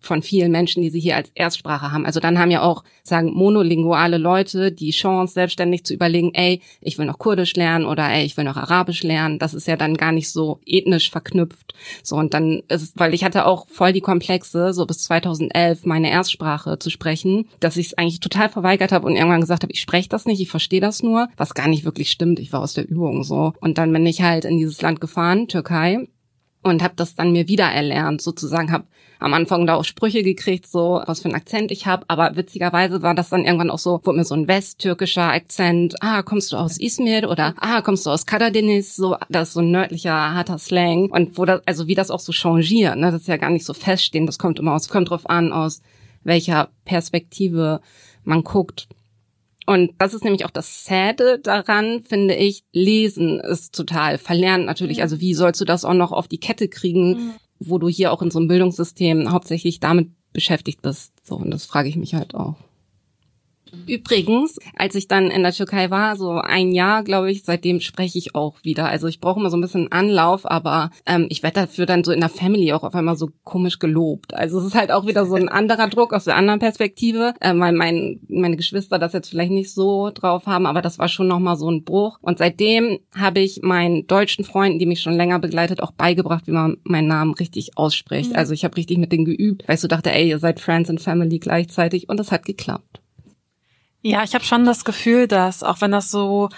von 0.00 0.22
vielen 0.22 0.52
Menschen, 0.52 0.82
die 0.82 0.90
sie 0.90 1.00
hier 1.00 1.16
als 1.16 1.30
Erstsprache 1.34 1.90
haben. 1.90 2.06
Also 2.06 2.20
dann 2.20 2.38
haben 2.38 2.50
ja 2.50 2.62
auch, 2.62 2.84
sagen, 3.02 3.32
monolinguale 3.32 4.18
Leute 4.18 4.70
die 4.70 4.90
Chance, 4.90 5.34
selbstständig 5.34 5.84
zu 5.84 5.94
überlegen, 5.94 6.32
ey, 6.34 6.60
ich 6.80 6.98
will 6.98 7.06
noch 7.06 7.18
Kurdisch 7.18 7.54
lernen 7.56 7.86
oder 7.86 8.08
ey, 8.08 8.24
ich 8.24 8.36
will 8.36 8.44
noch 8.44 8.56
Arabisch 8.56 9.02
lernen. 9.02 9.38
Das 9.38 9.54
ist 9.54 9.66
ja 9.66 9.76
dann 9.76 9.96
gar 9.96 10.12
nicht 10.12 10.30
so 10.30 10.60
ethnisch 10.66 11.10
verknüpft. 11.10 11.74
So, 12.02 12.16
und 12.16 12.34
dann 12.34 12.62
ist, 12.68 12.98
weil 12.98 13.14
ich 13.14 13.24
hatte 13.24 13.46
auch 13.46 13.66
voll 13.68 13.92
die 13.92 14.00
Komplexe, 14.00 14.72
so 14.72 14.86
bis 14.86 15.02
2011 15.04 15.84
meine 15.84 16.10
Erstsprache 16.10 16.78
zu 16.78 16.90
sprechen, 16.90 17.48
dass 17.60 17.76
ich 17.76 17.86
es 17.86 17.98
eigentlich 17.98 18.20
total 18.20 18.48
verweigert 18.48 18.92
habe 18.92 19.06
und 19.06 19.16
irgendwann 19.16 19.40
gesagt 19.40 19.62
habe, 19.62 19.72
ich 19.72 19.80
spreche 19.80 20.08
das 20.08 20.26
nicht, 20.26 20.40
ich 20.40 20.50
verstehe 20.50 20.80
das 20.80 21.02
nur, 21.02 21.28
was 21.36 21.54
gar 21.54 21.68
nicht 21.68 21.84
wirklich 21.84 22.10
stimmt. 22.10 22.38
Ich 22.38 22.52
war 22.52 22.60
aus 22.60 22.74
der 22.74 22.88
Übung 22.88 23.24
so. 23.24 23.52
Und 23.60 23.78
dann 23.78 23.92
bin 23.92 24.06
ich 24.06 24.22
halt 24.22 24.44
in 24.44 24.58
dieses 24.58 24.80
Land 24.82 25.00
gefahren, 25.00 25.48
Türkei, 25.48 26.06
und 26.62 26.82
habe 26.82 26.94
das 26.96 27.14
dann 27.14 27.32
mir 27.32 27.48
wieder 27.48 27.66
erlernt, 27.66 28.20
sozusagen 28.20 28.72
habe 28.72 28.84
am 29.18 29.34
Anfang 29.34 29.66
da 29.66 29.74
auch 29.74 29.84
Sprüche 29.84 30.22
gekriegt, 30.22 30.66
so 30.66 31.02
was 31.06 31.20
für 31.20 31.26
einen 31.26 31.34
Akzent 31.34 31.70
ich 31.70 31.86
habe, 31.86 32.04
aber 32.08 32.36
witzigerweise 32.36 33.02
war 33.02 33.14
das 33.14 33.30
dann 33.30 33.44
irgendwann 33.44 33.70
auch 33.70 33.78
so, 33.78 34.00
wurde 34.04 34.18
mir 34.18 34.24
so 34.24 34.34
ein 34.34 34.48
westtürkischer 34.48 35.32
Akzent, 35.32 35.96
ah, 36.00 36.22
kommst 36.22 36.52
du 36.52 36.56
aus 36.56 36.78
Izmir 36.78 37.30
oder 37.30 37.54
ah, 37.58 37.82
kommst 37.82 38.06
du 38.06 38.10
aus 38.10 38.26
Karadeniz, 38.26 38.96
so 38.96 39.16
das 39.28 39.48
ist 39.48 39.54
so 39.54 39.60
ein 39.60 39.70
nördlicher 39.70 40.34
harter 40.34 40.58
Slang 40.58 41.10
und 41.10 41.36
wo 41.36 41.44
das 41.44 41.62
also 41.66 41.86
wie 41.88 41.94
das 41.94 42.10
auch 42.10 42.20
so 42.20 42.32
changiert, 42.32 42.96
ne, 42.96 43.10
das 43.10 43.22
ist 43.22 43.28
ja 43.28 43.36
gar 43.36 43.50
nicht 43.50 43.64
so 43.64 43.74
feststehen, 43.74 44.26
das 44.26 44.38
kommt 44.38 44.58
immer 44.58 44.74
aus 44.74 44.88
kommt 44.88 45.10
drauf 45.10 45.28
an 45.28 45.52
aus 45.52 45.82
welcher 46.24 46.68
Perspektive 46.84 47.80
man 48.24 48.44
guckt. 48.44 48.88
Und 49.66 49.92
das 49.98 50.14
ist 50.14 50.24
nämlich 50.24 50.46
auch 50.46 50.50
das 50.50 50.86
Sade 50.86 51.38
daran, 51.38 52.02
finde 52.02 52.34
ich. 52.34 52.64
Lesen 52.72 53.38
ist 53.38 53.74
total 53.74 54.16
verlernt 54.16 54.64
natürlich. 54.64 55.02
Also 55.02 55.20
wie 55.20 55.34
sollst 55.34 55.60
du 55.60 55.66
das 55.66 55.84
auch 55.84 55.92
noch 55.92 56.10
auf 56.10 56.26
die 56.26 56.40
Kette 56.40 56.68
kriegen, 56.68 57.10
mhm. 57.10 57.34
Wo 57.58 57.78
du 57.78 57.88
hier 57.88 58.12
auch 58.12 58.22
in 58.22 58.30
so 58.30 58.38
einem 58.38 58.48
Bildungssystem 58.48 59.30
hauptsächlich 59.30 59.80
damit 59.80 60.10
beschäftigt 60.32 60.82
bist? 60.82 61.12
So, 61.26 61.36
und 61.36 61.50
das 61.50 61.66
frage 61.66 61.88
ich 61.88 61.96
mich 61.96 62.14
halt 62.14 62.34
auch. 62.34 62.56
Übrigens, 63.86 64.58
als 64.76 64.94
ich 64.94 65.08
dann 65.08 65.30
in 65.30 65.42
der 65.42 65.52
Türkei 65.52 65.90
war, 65.90 66.16
so 66.16 66.32
ein 66.32 66.72
Jahr, 66.72 67.02
glaube 67.02 67.30
ich, 67.30 67.44
seitdem 67.44 67.80
spreche 67.80 68.18
ich 68.18 68.34
auch 68.34 68.56
wieder. 68.62 68.88
Also 68.88 69.06
ich 69.06 69.20
brauche 69.20 69.40
immer 69.40 69.50
so 69.50 69.56
ein 69.56 69.60
bisschen 69.60 69.90
Anlauf, 69.92 70.50
aber 70.50 70.90
ähm, 71.06 71.26
ich 71.28 71.42
werde 71.42 71.60
dafür 71.60 71.86
dann 71.86 72.04
so 72.04 72.12
in 72.12 72.20
der 72.20 72.28
Family 72.28 72.72
auch 72.72 72.82
auf 72.82 72.94
einmal 72.94 73.16
so 73.16 73.30
komisch 73.44 73.78
gelobt. 73.78 74.34
Also 74.34 74.58
es 74.58 74.66
ist 74.66 74.74
halt 74.74 74.90
auch 74.90 75.06
wieder 75.06 75.26
so 75.26 75.34
ein 75.34 75.48
anderer 75.48 75.88
Druck 75.88 76.12
aus 76.12 76.24
der 76.24 76.36
anderen 76.36 76.60
Perspektive, 76.60 77.34
äh, 77.40 77.54
weil 77.54 77.72
mein, 77.72 78.20
meine 78.28 78.56
Geschwister 78.56 78.98
das 78.98 79.12
jetzt 79.12 79.30
vielleicht 79.30 79.52
nicht 79.52 79.72
so 79.72 80.10
drauf 80.10 80.46
haben, 80.46 80.66
aber 80.66 80.82
das 80.82 80.98
war 80.98 81.08
schon 81.08 81.28
nochmal 81.28 81.56
so 81.56 81.70
ein 81.70 81.84
Bruch. 81.84 82.18
Und 82.20 82.38
seitdem 82.38 82.98
habe 83.14 83.40
ich 83.40 83.60
meinen 83.62 84.06
deutschen 84.06 84.44
Freunden, 84.44 84.78
die 84.78 84.86
mich 84.86 85.00
schon 85.00 85.14
länger 85.14 85.38
begleitet, 85.38 85.82
auch 85.82 85.92
beigebracht, 85.92 86.46
wie 86.46 86.52
man 86.52 86.78
meinen 86.84 87.08
Namen 87.08 87.34
richtig 87.34 87.76
ausspricht. 87.76 88.30
Mhm. 88.30 88.36
Also 88.36 88.54
ich 88.54 88.64
habe 88.64 88.76
richtig 88.76 88.98
mit 88.98 89.12
denen 89.12 89.24
geübt, 89.24 89.66
weil 89.66 89.74
ich 89.74 89.80
so 89.80 89.88
dachte, 89.88 90.12
ey, 90.12 90.28
ihr 90.28 90.38
seid 90.38 90.60
Friends 90.60 90.90
and 90.90 91.00
Family 91.00 91.38
gleichzeitig 91.38 92.08
und 92.08 92.18
das 92.18 92.32
hat 92.32 92.44
geklappt. 92.44 93.00
Ja, 94.02 94.22
ich 94.22 94.34
habe 94.34 94.44
schon 94.44 94.64
das 94.64 94.84
Gefühl, 94.84 95.26
dass 95.26 95.62
auch 95.62 95.80
wenn 95.80 95.90
das 95.90 96.10
so 96.10 96.48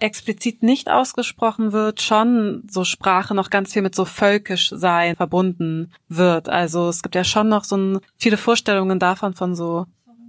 explizit 0.00 0.62
nicht 0.62 0.90
ausgesprochen 0.90 1.72
wird, 1.72 2.00
schon 2.02 2.62
so 2.68 2.84
Sprache 2.84 3.34
noch 3.34 3.50
ganz 3.50 3.72
viel 3.72 3.82
mit 3.82 3.94
so 3.94 4.04
völkisch 4.04 4.70
sein 4.74 5.16
verbunden 5.16 5.92
wird. 6.08 6.48
Also 6.48 6.88
es 6.88 7.02
gibt 7.02 7.14
ja 7.14 7.24
schon 7.24 7.48
noch 7.48 7.64
so 7.64 7.76
ein, 7.76 8.00
viele 8.16 8.36
Vorstellungen 8.36 8.98
davon 8.98 9.34
von 9.34 9.54
so 9.54 9.86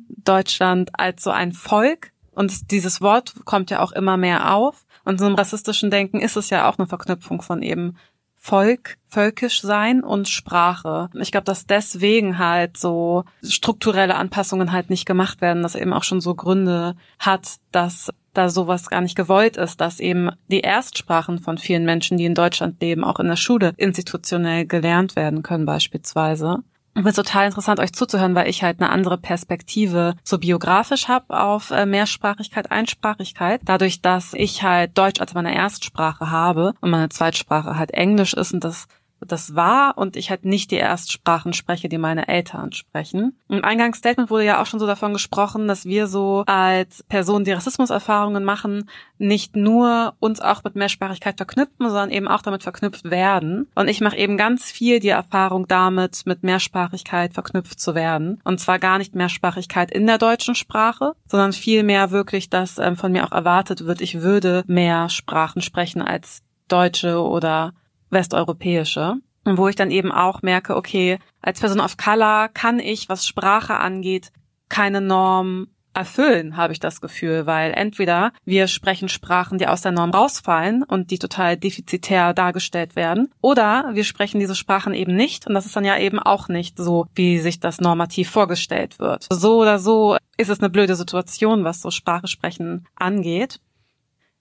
Deutschland 0.10 0.90
als 0.94 1.24
so 1.24 1.32
ein 1.32 1.54
Volk. 1.54 2.12
Und 2.34 2.72
dieses 2.72 3.02
Wort 3.02 3.34
kommt 3.46 3.72
ja 3.72 3.82
auch 3.82 3.92
immer 3.92 4.18
mehr 4.18 4.54
auf. 4.54 4.86
Und 5.04 5.20
so 5.20 5.28
im 5.28 5.36
rassistischen 5.36 5.90
Denken 5.90 6.20
ist 6.20 6.38
es 6.38 6.50
ja 6.50 6.70
auch 6.70 6.78
eine 6.78 6.88
Verknüpfung 6.88 7.42
von 7.42 7.62
eben 7.62 7.98
Volk, 8.44 8.98
völkisch 9.08 9.62
sein 9.62 10.04
und 10.04 10.28
Sprache. 10.28 11.10
Ich 11.14 11.32
glaube, 11.32 11.46
dass 11.46 11.68
deswegen 11.68 12.40
halt 12.40 12.76
so 12.76 13.24
strukturelle 13.44 14.16
Anpassungen 14.16 14.72
halt 14.72 14.90
nicht 14.90 15.06
gemacht 15.06 15.42
werden, 15.42 15.62
dass 15.62 15.76
eben 15.76 15.94
auch 15.94 16.04
schon 16.04 16.22
so 16.22 16.34
Gründe 16.34 16.96
hat, 17.20 17.58
dass 17.72 18.10
da 18.34 18.50
sowas 18.50 18.90
gar 18.90 19.02
nicht 19.02 19.16
gewollt 19.16 19.58
ist, 19.58 19.80
dass 19.80 20.00
eben 20.00 20.32
die 20.48 20.62
Erstsprachen 20.62 21.38
von 21.38 21.60
vielen 21.60 21.86
Menschen, 21.86 22.18
die 22.18 22.26
in 22.26 22.34
Deutschland 22.34 22.82
leben, 22.82 23.04
auch 23.04 23.20
in 23.20 23.28
der 23.28 23.36
Schule 23.36 23.74
institutionell 23.78 24.66
gelernt 24.66 25.16
werden 25.16 25.44
können 25.44 25.68
beispielsweise. 25.68 26.64
Ich 26.94 27.04
finde 27.04 27.14
total 27.14 27.46
interessant, 27.46 27.80
euch 27.80 27.94
zuzuhören, 27.94 28.36
weil 28.36 28.50
ich 28.50 28.64
halt 28.64 28.82
eine 28.82 28.90
andere 28.90 29.18
Perspektive 29.18 30.16
so 30.24 30.38
biografisch 30.38 31.08
habe 31.08 31.40
auf 31.40 31.72
äh, 31.72 31.86
Mehrsprachigkeit, 31.86 32.70
Einsprachigkeit. 32.70 33.62
Dadurch, 33.64 34.02
dass 34.02 34.34
ich 34.34 34.62
halt 34.62 34.98
Deutsch 34.98 35.22
als 35.22 35.34
meine 35.34 35.56
Erstsprache 35.56 36.32
habe 36.32 36.74
und 36.82 36.90
meine 36.90 37.08
Zweitsprache 37.08 37.78
halt 37.78 37.92
Englisch 37.92 38.34
ist 38.34 38.54
und 38.54 38.66
das 38.66 38.88
das 39.26 39.56
war 39.56 39.98
und 39.98 40.16
ich 40.16 40.30
halt 40.30 40.46
nicht 40.46 40.72
die 40.72 40.78
Erstsprachen 40.78 41.54
spreche, 41.54 41.90
die 41.90 41.98
meine 41.98 42.28
Eltern 42.28 42.72
sprechen. 42.74 43.38
Im 43.50 43.64
Eingangsstatement 43.64 44.30
wurde 44.30 44.46
ja 44.46 44.62
auch 44.62 44.66
schon 44.66 44.80
so 44.80 44.88
davon 44.88 45.14
gesprochen, 45.14 45.68
dass 45.68 45.86
wir 45.86 46.08
so 46.08 46.44
als 46.48 47.04
Personen, 47.04 47.46
die 47.46 47.52
Rassismuserfahrungen 47.52 48.44
machen, 48.44 48.90
nicht 49.18 49.56
nur 49.56 50.16
uns 50.20 50.42
auch 50.42 50.64
mit 50.64 50.76
Mehrsprachigkeit 50.76 51.38
verknüpfen, 51.38 51.88
sondern 51.88 52.10
eben 52.10 52.28
auch 52.28 52.42
damit 52.42 52.64
verknüpft 52.64 53.10
werden. 53.10 53.68
Und 53.76 53.88
ich 53.88 54.02
mache 54.02 54.18
eben 54.18 54.38
ganz 54.38 54.72
viel 54.72 55.00
die 55.00 55.10
Erfahrung 55.10 55.68
damit, 55.68 56.26
mit 56.26 56.44
Mehrsprachigkeit 56.44 57.34
verknüpft 57.34 57.80
zu 57.80 57.96
werden. 57.96 58.42
Und 58.44 58.60
zwar 58.60 58.80
gar 58.80 58.98
nicht 58.98 59.16
Mehrsprachigkeit 59.16 59.92
in 59.92 60.08
der 60.08 60.18
deutschen 60.18 60.56
Sprache, 60.56 61.14
sondern 61.28 61.54
vielmehr 61.54 62.12
wirklich, 62.12 62.50
dass 62.50 62.80
ähm, 62.80 62.98
von 62.98 63.12
mir 63.12 63.26
auch 63.26 63.32
erwartet 63.32 63.86
wird, 63.86 64.02
ich 64.02 64.22
würde 64.22 64.64
mehr 64.68 65.10
Sprachen 65.10 65.62
sprechen 65.62 66.02
als 66.02 66.42
Deutsche 66.68 67.22
oder 67.22 67.74
westeuropäische. 68.12 69.16
Wo 69.44 69.68
ich 69.68 69.76
dann 69.76 69.90
eben 69.90 70.12
auch 70.12 70.44
merke, 70.44 70.76
okay, 70.76 71.18
als 71.42 71.60
Person 71.60 71.80
of 71.80 71.98
Color 71.98 72.50
kann 72.50 72.80
ich, 72.80 73.10
was 73.10 73.26
Sprache 73.26 73.78
angeht, 73.78 74.32
keine 74.70 75.02
Norm 75.02 75.68
erfüllen, 75.94 76.56
habe 76.58 76.74
ich 76.74 76.80
das 76.80 77.02
Gefühl, 77.02 77.46
weil 77.46 77.74
entweder 77.74 78.32
wir 78.46 78.68
sprechen 78.68 79.10
Sprachen, 79.10 79.58
die 79.58 79.68
aus 79.68 79.82
der 79.82 79.92
Norm 79.92 80.12
rausfallen 80.12 80.84
und 80.84 81.12
die 81.12 81.20
total 81.20 81.58
defizitär 81.58 82.34
dargestellt 82.34 82.96
werden, 82.96 83.30
oder 83.42 83.90
wir 83.94 84.04
sprechen 84.04 84.40
diese 84.40 84.56
Sprachen 84.56 84.94
eben 84.94 85.16
nicht 85.16 85.48
und 85.48 85.54
das 85.54 85.66
ist 85.66 85.76
dann 85.76 85.86
ja 85.86 85.98
eben 85.98 86.20
auch 86.20 86.48
nicht 86.48 86.78
so, 86.78 87.08
wie 87.14 87.40
sich 87.40 87.60
das 87.60 87.82
normativ 87.82 88.30
vorgestellt 88.30 89.00
wird. 89.00 89.28
So 89.30 89.62
oder 89.62 89.80
so 89.80 90.18
ist 90.38 90.50
es 90.50 90.60
eine 90.60 90.70
blöde 90.70 90.96
Situation, 90.96 91.64
was 91.64 91.82
so 91.82 91.92
Sprache 91.92 92.28
sprechen 92.28 92.88
angeht. 92.96 93.60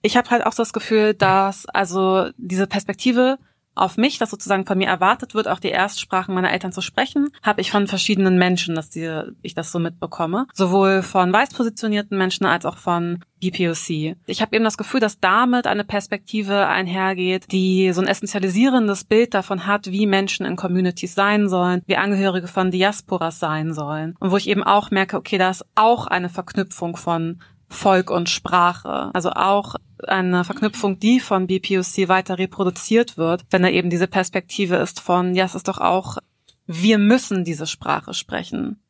Ich 0.03 0.17
habe 0.17 0.31
halt 0.31 0.47
auch 0.47 0.55
das 0.55 0.73
Gefühl, 0.73 1.15
dass 1.15 1.67
also 1.67 2.31
diese 2.37 2.67
Perspektive 2.67 3.39
auf 3.75 3.97
mich, 3.97 4.19
dass 4.19 4.31
sozusagen 4.31 4.67
von 4.67 4.79
mir 4.79 4.89
erwartet 4.89 5.35
wird, 5.35 5.49
auch 5.49 5.61
die 5.61 5.71
Erstsprachen 5.71 6.35
meiner 6.35 6.53
Eltern 6.53 6.73
zu 6.73 6.81
sprechen, 6.81 7.29
habe 7.43 7.61
ich 7.61 7.71
von 7.71 7.87
verschiedenen 7.87 8.39
Menschen, 8.39 8.75
dass 8.75 8.91
die, 8.91 9.23
ich 9.43 9.55
das 9.55 9.73
so 9.73 9.79
mitbekomme. 9.79 10.47
Sowohl 10.53 11.03
von 11.03 11.33
weiß 11.33 11.55
positionierten 11.55 12.17
Menschen 12.19 12.47
als 12.47 12.67
auch 12.67 12.77
von 12.77 13.21
BPOC. 13.41 14.17
Ich 14.27 14.43
habe 14.43 14.55
eben 14.55 14.65
das 14.65 14.77
Gefühl, 14.77 15.01
dass 15.01 15.19
damit 15.19 15.67
eine 15.67 15.85
Perspektive 15.85 16.67
einhergeht, 16.67 17.51
die 17.51 17.93
so 17.93 18.01
ein 18.03 18.07
essentialisierendes 18.07 19.05
Bild 19.05 19.35
davon 19.35 19.67
hat, 19.67 19.91
wie 19.91 20.07
Menschen 20.07 20.45
in 20.45 20.57
Communities 20.57 21.15
sein 21.15 21.49
sollen, 21.49 21.83
wie 21.87 21.97
Angehörige 21.97 22.49
von 22.49 22.71
Diasporas 22.71 23.39
sein 23.39 23.73
sollen. 23.73 24.15
Und 24.21 24.31
wo 24.31 24.37
ich 24.37 24.49
eben 24.49 24.63
auch 24.63 24.91
merke, 24.91 25.17
okay, 25.17 25.39
da 25.39 25.51
ist 25.51 25.65
auch 25.75 26.07
eine 26.07 26.29
Verknüpfung 26.29 26.97
von 26.97 27.41
Volk 27.71 28.11
und 28.11 28.29
Sprache. 28.29 29.11
Also 29.15 29.31
auch 29.31 29.77
eine 30.07 30.45
Verknüpfung, 30.45 30.99
die 30.99 31.21
von 31.21 31.47
BPOC 31.47 32.09
weiter 32.09 32.39
reproduziert 32.39 33.17
wird, 33.17 33.45
wenn 33.51 33.63
da 33.63 33.69
eben 33.69 33.91
diese 33.91 34.09
Perspektive 34.09 34.77
ist 34.77 35.01
von, 35.01 35.35
ja, 35.35 35.45
es 35.45 35.55
ist 35.55 35.69
doch 35.69 35.79
auch, 35.79 36.19
wir 36.67 36.99
müssen 36.99 37.45
diese 37.45 37.67
Sprache 37.67 38.13
sprechen. 38.13 38.81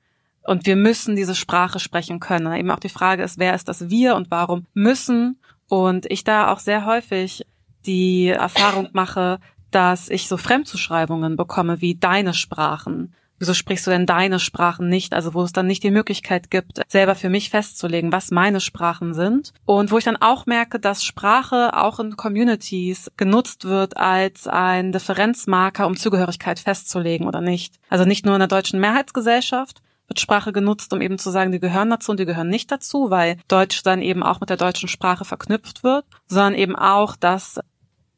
Und 0.42 0.66
wir 0.66 0.76
müssen 0.76 1.16
diese 1.16 1.34
Sprache 1.34 1.78
sprechen 1.78 2.18
können. 2.18 2.52
Eben 2.54 2.70
auch 2.70 2.80
die 2.80 2.88
Frage 2.88 3.22
ist, 3.22 3.38
wer 3.38 3.54
ist 3.54 3.68
das 3.68 3.90
wir 3.90 4.16
und 4.16 4.30
warum 4.30 4.66
müssen? 4.72 5.38
Und 5.68 6.10
ich 6.10 6.24
da 6.24 6.50
auch 6.50 6.58
sehr 6.58 6.86
häufig 6.86 7.46
die 7.86 8.28
Erfahrung 8.28 8.88
mache, 8.92 9.38
dass 9.70 10.08
ich 10.08 10.26
so 10.28 10.36
Fremdzuschreibungen 10.36 11.36
bekomme 11.36 11.80
wie 11.80 11.94
deine 11.94 12.34
Sprachen 12.34 13.14
wieso 13.40 13.54
sprichst 13.54 13.86
du 13.86 13.90
denn 13.90 14.06
deine 14.06 14.38
Sprachen 14.38 14.88
nicht? 14.88 15.12
Also 15.12 15.34
wo 15.34 15.42
es 15.42 15.52
dann 15.52 15.66
nicht 15.66 15.82
die 15.82 15.90
Möglichkeit 15.90 16.50
gibt, 16.50 16.82
selber 16.86 17.16
für 17.16 17.28
mich 17.28 17.50
festzulegen, 17.50 18.12
was 18.12 18.30
meine 18.30 18.60
Sprachen 18.60 19.14
sind. 19.14 19.52
Und 19.64 19.90
wo 19.90 19.98
ich 19.98 20.04
dann 20.04 20.16
auch 20.16 20.46
merke, 20.46 20.78
dass 20.78 21.02
Sprache 21.02 21.76
auch 21.76 21.98
in 21.98 22.16
Communities 22.16 23.10
genutzt 23.16 23.64
wird 23.64 23.96
als 23.96 24.46
ein 24.46 24.92
Differenzmarker, 24.92 25.86
um 25.86 25.96
Zugehörigkeit 25.96 26.60
festzulegen 26.60 27.26
oder 27.26 27.40
nicht. 27.40 27.80
Also 27.88 28.04
nicht 28.04 28.24
nur 28.24 28.34
in 28.34 28.40
der 28.40 28.48
deutschen 28.48 28.78
Mehrheitsgesellschaft, 28.78 29.82
wird 30.10 30.20
Sprache 30.20 30.52
genutzt, 30.52 30.92
um 30.92 31.00
eben 31.00 31.18
zu 31.18 31.30
sagen, 31.30 31.52
die 31.52 31.60
gehören 31.60 31.88
dazu 31.88 32.10
und 32.10 32.20
die 32.20 32.26
gehören 32.26 32.48
nicht 32.48 32.70
dazu, 32.70 33.10
weil 33.10 33.38
Deutsch 33.48 33.82
dann 33.82 34.02
eben 34.02 34.22
auch 34.22 34.40
mit 34.40 34.50
der 34.50 34.56
deutschen 34.56 34.88
Sprache 34.88 35.24
verknüpft 35.24 35.84
wird, 35.84 36.04
sondern 36.26 36.54
eben 36.54 36.76
auch, 36.76 37.16
dass 37.16 37.60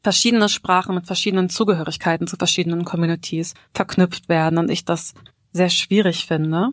verschiedene 0.03 0.49
Sprachen 0.49 0.95
mit 0.95 1.07
verschiedenen 1.07 1.49
Zugehörigkeiten 1.49 2.27
zu 2.27 2.35
verschiedenen 2.35 2.85
Communities 2.85 3.53
verknüpft 3.73 4.29
werden 4.29 4.59
und 4.59 4.69
ich 4.69 4.85
das 4.85 5.13
sehr 5.51 5.69
schwierig 5.69 6.27
finde. 6.27 6.69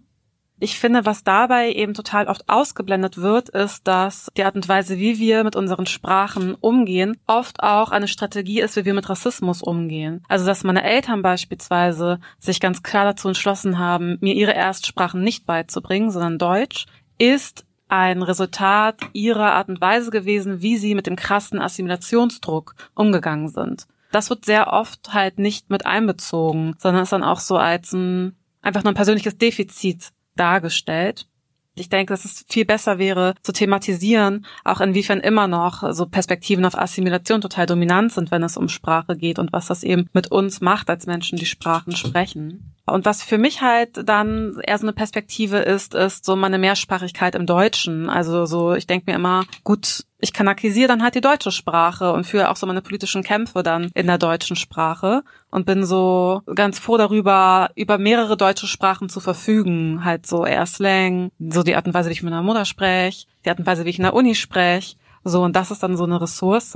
Ich 0.62 0.79
finde, 0.79 1.07
was 1.07 1.25
dabei 1.25 1.73
eben 1.73 1.95
total 1.95 2.27
oft 2.27 2.47
ausgeblendet 2.47 3.16
wird, 3.16 3.49
ist, 3.49 3.88
dass 3.88 4.29
die 4.37 4.45
Art 4.45 4.57
und 4.57 4.69
Weise, 4.69 4.99
wie 4.99 5.19
wir 5.19 5.43
mit 5.43 5.57
unseren 5.57 5.87
Sprachen 5.87 6.55
umgehen, 6.55 7.16
oft 7.27 7.62
auch 7.62 7.93
eine 7.93 8.09
Strategie 8.09 8.61
ist, 8.61 8.77
wie 8.77 8.85
wir 8.85 8.93
mit 8.93 9.09
Rassismus 9.09 9.62
umgehen. 9.62 10.23
Also, 10.29 10.45
dass 10.45 10.62
meine 10.62 10.83
Eltern 10.83 11.23
beispielsweise 11.23 12.21
sich 12.38 12.61
ganz 12.61 12.83
klar 12.83 13.07
dazu 13.07 13.29
entschlossen 13.29 13.79
haben, 13.79 14.19
mir 14.21 14.35
ihre 14.35 14.53
Erstsprachen 14.53 15.23
nicht 15.23 15.47
beizubringen, 15.47 16.11
sondern 16.11 16.37
Deutsch, 16.37 16.85
ist 17.16 17.64
ein 17.90 18.22
Resultat 18.22 19.00
ihrer 19.12 19.53
Art 19.53 19.68
und 19.68 19.81
Weise 19.81 20.11
gewesen, 20.11 20.62
wie 20.62 20.76
sie 20.76 20.94
mit 20.94 21.07
dem 21.07 21.16
krassen 21.16 21.61
Assimilationsdruck 21.61 22.74
umgegangen 22.94 23.48
sind. 23.48 23.87
Das 24.12 24.31
wird 24.31 24.44
sehr 24.44 24.72
oft 24.72 25.12
halt 25.12 25.38
nicht 25.38 25.70
mit 25.70 25.87
einbezogen, 25.87 26.74
sondern 26.79 27.03
ist 27.03 27.12
dann 27.12 27.22
auch 27.22 27.40
so 27.40 27.57
als 27.57 27.92
ein 27.92 28.37
einfach 28.62 28.85
nur 28.85 28.92
ein 28.92 28.96
persönliches 28.96 29.38
Defizit 29.38 30.11
dargestellt. 30.37 31.26
Ich 31.75 31.89
denke, 31.89 32.13
dass 32.13 32.25
es 32.25 32.45
viel 32.49 32.65
besser 32.65 32.99
wäre 32.99 33.35
zu 33.43 33.53
thematisieren, 33.53 34.45
auch 34.65 34.81
inwiefern 34.81 35.21
immer 35.21 35.47
noch 35.47 35.93
so 35.93 36.07
Perspektiven 36.07 36.65
auf 36.65 36.77
Assimilation 36.77 37.41
total 37.41 37.67
dominant 37.67 38.13
sind, 38.13 38.31
wenn 38.31 38.43
es 38.43 38.57
um 38.57 38.69
Sprache 38.69 39.17
geht 39.17 39.39
und 39.39 39.53
was 39.53 39.67
das 39.67 39.83
eben 39.83 40.09
mit 40.13 40.31
uns 40.31 40.61
macht 40.61 40.91
als 40.91 41.07
Menschen, 41.07 41.39
die 41.39 41.47
Sprachen 41.47 41.97
sprechen. 41.97 42.75
Und 42.87 43.05
was 43.05 43.23
für 43.23 43.39
mich 43.39 43.63
halt 43.63 44.09
dann 44.09 44.61
eher 44.67 44.79
so 44.79 44.85
eine 44.85 44.93
Perspektive 44.93 45.59
ist, 45.59 45.95
ist 45.95 46.25
so 46.25 46.35
meine 46.35 46.59
Mehrsprachigkeit 46.59 47.35
im 47.35 47.47
Deutschen. 47.47 48.11
Also 48.11 48.47
so, 48.47 48.75
ich 48.75 48.87
denke 48.87 49.11
mir 49.11 49.17
immer, 49.17 49.45
gut, 49.63 50.05
ich 50.21 50.33
kanakisiere 50.33 50.89
dann 50.89 51.03
halt 51.03 51.15
die 51.15 51.21
deutsche 51.21 51.51
Sprache 51.51 52.13
und 52.13 52.25
führe 52.25 52.51
auch 52.51 52.57
so 52.57 52.67
meine 52.67 52.83
politischen 52.83 53.23
Kämpfe 53.23 53.63
dann 53.63 53.91
in 53.95 54.07
der 54.07 54.19
deutschen 54.19 54.57
Sprache 54.57 55.23
und 55.51 55.67
bin 55.67 55.85
so 55.85 56.43
ganz 56.55 56.79
froh 56.79 56.97
darüber, 56.97 57.71
über 57.75 57.99
mehrere 57.99 58.37
deutsche 58.37 58.67
Sprachen 58.67 59.09
zu 59.09 59.21
verfügen. 59.21 60.05
Halt 60.05 60.27
so 60.27 60.45
eher 60.45 60.67
Slang, 60.67 61.31
so 61.39 61.63
die 61.63 61.77
Art 61.77 61.87
und 61.87 61.95
Weise, 61.95 62.11
wie 62.11 62.15
ich 62.15 62.23
mit 62.23 62.31
meiner 62.31 62.43
Mutter 62.43 62.65
spreche, 62.65 63.27
die 63.45 63.51
Art 63.51 63.59
und 63.59 63.67
Weise, 63.67 63.85
wie 63.85 63.91
ich 63.91 63.99
in 63.99 64.05
der 64.05 64.15
Uni 64.15 64.35
spreche. 64.35 64.97
So, 65.25 65.43
und 65.43 65.57
das 65.57 65.71
ist 65.71 65.83
dann 65.83 65.97
so 65.97 66.05
eine 66.05 66.21
Ressource. 66.21 66.75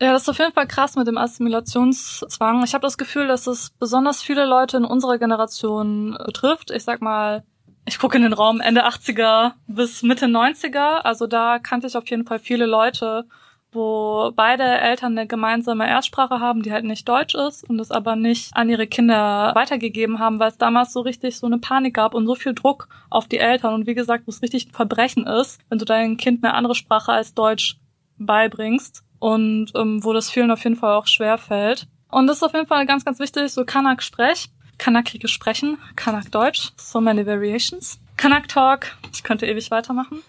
Ja, 0.00 0.12
das 0.12 0.22
ist 0.22 0.28
auf 0.28 0.38
jeden 0.38 0.52
Fall 0.52 0.66
krass 0.66 0.94
mit 0.94 1.08
dem 1.08 1.18
Assimilationszwang. 1.18 2.62
Ich 2.62 2.74
habe 2.74 2.82
das 2.82 2.98
Gefühl, 2.98 3.26
dass 3.26 3.46
es 3.46 3.70
besonders 3.70 4.22
viele 4.22 4.46
Leute 4.46 4.76
in 4.76 4.84
unserer 4.84 5.18
Generation 5.18 6.16
äh, 6.16 6.30
trifft. 6.32 6.70
Ich 6.70 6.84
sag 6.84 7.02
mal, 7.02 7.42
ich 7.88 7.98
gucke 7.98 8.16
in 8.18 8.22
den 8.22 8.34
Raum 8.34 8.60
Ende 8.60 8.86
80er 8.86 9.52
bis 9.66 10.02
Mitte 10.02 10.26
90er. 10.26 11.00
Also 11.00 11.26
da 11.26 11.58
kannte 11.58 11.86
ich 11.86 11.96
auf 11.96 12.08
jeden 12.08 12.26
Fall 12.26 12.38
viele 12.38 12.66
Leute, 12.66 13.24
wo 13.72 14.30
beide 14.36 14.62
Eltern 14.62 15.18
eine 15.18 15.26
gemeinsame 15.26 15.88
Erstsprache 15.88 16.38
haben, 16.38 16.62
die 16.62 16.72
halt 16.72 16.84
nicht 16.84 17.08
Deutsch 17.08 17.34
ist 17.34 17.68
und 17.68 17.80
es 17.80 17.90
aber 17.90 18.14
nicht 18.14 18.54
an 18.54 18.68
ihre 18.68 18.86
Kinder 18.86 19.52
weitergegeben 19.54 20.18
haben, 20.18 20.38
weil 20.38 20.50
es 20.50 20.58
damals 20.58 20.92
so 20.92 21.00
richtig 21.00 21.38
so 21.38 21.46
eine 21.46 21.58
Panik 21.58 21.94
gab 21.94 22.14
und 22.14 22.26
so 22.26 22.34
viel 22.34 22.54
Druck 22.54 22.88
auf 23.08 23.26
die 23.26 23.38
Eltern 23.38 23.74
und 23.74 23.86
wie 23.86 23.94
gesagt, 23.94 24.26
wo 24.26 24.30
es 24.30 24.42
richtig 24.42 24.68
ein 24.68 24.74
Verbrechen 24.74 25.26
ist, 25.26 25.58
wenn 25.68 25.78
du 25.78 25.84
deinem 25.84 26.18
Kind 26.18 26.44
eine 26.44 26.54
andere 26.54 26.74
Sprache 26.74 27.12
als 27.12 27.34
Deutsch 27.34 27.78
beibringst 28.18 29.02
und 29.18 29.72
ähm, 29.74 30.04
wo 30.04 30.12
das 30.12 30.30
vielen 30.30 30.50
auf 30.50 30.64
jeden 30.64 30.76
Fall 30.76 30.94
auch 30.94 31.06
schwer 31.06 31.38
fällt. 31.38 31.88
Und 32.10 32.26
das 32.26 32.38
ist 32.38 32.42
auf 32.42 32.54
jeden 32.54 32.66
Fall 32.66 32.86
ganz, 32.86 33.04
ganz 33.04 33.18
wichtig, 33.18 33.52
so 33.52 33.64
Kanak-Sprech, 33.64 34.48
Kanakige 34.78 35.28
Sprechen, 35.28 35.76
Kanak-Deutsch, 35.96 36.70
so 36.76 37.00
many 37.00 37.26
variations. 37.26 37.98
Kanak 38.16 38.48
Talk, 38.48 38.96
ich 39.12 39.22
könnte 39.22 39.46
ewig 39.46 39.70
weitermachen. 39.70 40.22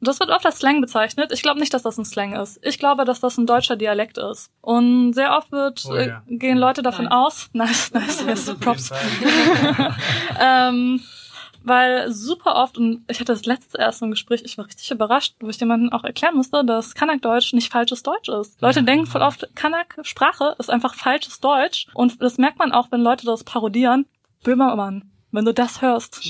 Das 0.00 0.18
wird 0.18 0.30
oft 0.30 0.46
als 0.46 0.58
Slang 0.60 0.80
bezeichnet. 0.80 1.30
Ich 1.30 1.42
glaube 1.42 1.60
nicht, 1.60 1.74
dass 1.74 1.82
das 1.82 1.98
ein 1.98 2.06
Slang 2.06 2.32
ist. 2.34 2.58
Ich 2.62 2.78
glaube, 2.78 3.04
dass 3.04 3.20
das 3.20 3.36
ein 3.36 3.46
deutscher 3.46 3.76
Dialekt 3.76 4.16
ist. 4.16 4.50
Und 4.62 5.12
sehr 5.12 5.36
oft 5.36 5.52
wird, 5.52 5.84
Oh 5.86 5.94
ja. 5.94 6.22
äh, 6.26 6.36
gehen 6.36 6.56
Leute 6.56 6.82
davon 6.82 7.04
Nice. 7.04 7.12
aus, 7.14 7.50
nice, 7.52 7.92
nice, 7.92 8.24
yes, 8.26 8.54
props. 8.60 8.90
ähm, 10.40 11.00
weil 11.64 12.12
super 12.12 12.56
oft, 12.56 12.78
und 12.78 13.04
ich 13.08 13.18
hatte 13.20 13.32
das 13.32 13.46
letzte 13.46 13.78
erst 13.78 13.98
so 14.00 14.04
ein 14.04 14.10
Gespräch, 14.10 14.42
ich 14.44 14.58
war 14.58 14.66
richtig 14.66 14.90
überrascht, 14.90 15.34
wo 15.40 15.48
ich 15.48 15.58
jemandem 15.58 15.92
auch 15.92 16.04
erklären 16.04 16.36
musste, 16.36 16.64
dass 16.64 16.94
Kanak-Deutsch 16.94 17.54
nicht 17.54 17.72
falsches 17.72 18.02
Deutsch 18.02 18.28
ist. 18.28 18.60
Leute 18.60 18.82
denken 18.82 19.06
voll 19.06 19.22
oft, 19.22 19.48
Kanak-Sprache 19.54 20.54
ist 20.58 20.70
einfach 20.70 20.94
falsches 20.94 21.40
Deutsch. 21.40 21.86
Und 21.94 22.22
das 22.22 22.38
merkt 22.38 22.58
man 22.58 22.72
auch, 22.72 22.92
wenn 22.92 23.00
Leute 23.00 23.26
das 23.26 23.44
parodieren. 23.44 24.06
Böhmermann, 24.42 25.10
wenn 25.32 25.46
du 25.46 25.54
das 25.54 25.80
hörst. 25.80 26.20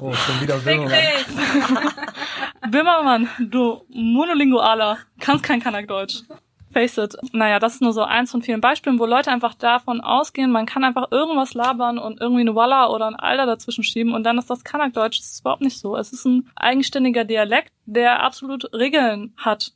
Oh, 0.00 0.12
schon 0.12 0.40
wieder 0.42 0.58
Böhmermann. 0.58 0.90
dich! 0.90 2.70
Böhmermann, 2.70 3.28
du 3.38 3.82
Monolingualer, 3.88 4.98
kannst 5.18 5.44
kein 5.44 5.60
Kanak-Deutsch. 5.60 6.24
Face 6.78 6.96
it. 6.96 7.16
Naja, 7.32 7.58
das 7.58 7.74
ist 7.74 7.82
nur 7.82 7.92
so 7.92 8.02
eins 8.02 8.30
von 8.30 8.40
vielen 8.40 8.60
Beispielen, 8.60 9.00
wo 9.00 9.06
Leute 9.06 9.32
einfach 9.32 9.54
davon 9.54 10.00
ausgehen, 10.00 10.52
man 10.52 10.64
kann 10.64 10.84
einfach 10.84 11.10
irgendwas 11.10 11.52
labern 11.54 11.98
und 11.98 12.20
irgendwie 12.20 12.42
eine 12.42 12.54
Walla 12.54 12.88
oder 12.88 13.08
ein 13.08 13.16
Alter 13.16 13.46
dazwischen 13.46 13.82
schieben 13.82 14.14
und 14.14 14.22
dann 14.22 14.38
ist 14.38 14.48
das 14.48 14.62
Kanak-Deutsch. 14.62 15.18
Das 15.18 15.32
ist 15.32 15.40
überhaupt 15.40 15.62
nicht 15.62 15.80
so. 15.80 15.96
Es 15.96 16.12
ist 16.12 16.24
ein 16.24 16.48
eigenständiger 16.54 17.24
Dialekt, 17.24 17.72
der 17.84 18.22
absolut 18.22 18.72
Regeln 18.72 19.34
hat. 19.36 19.72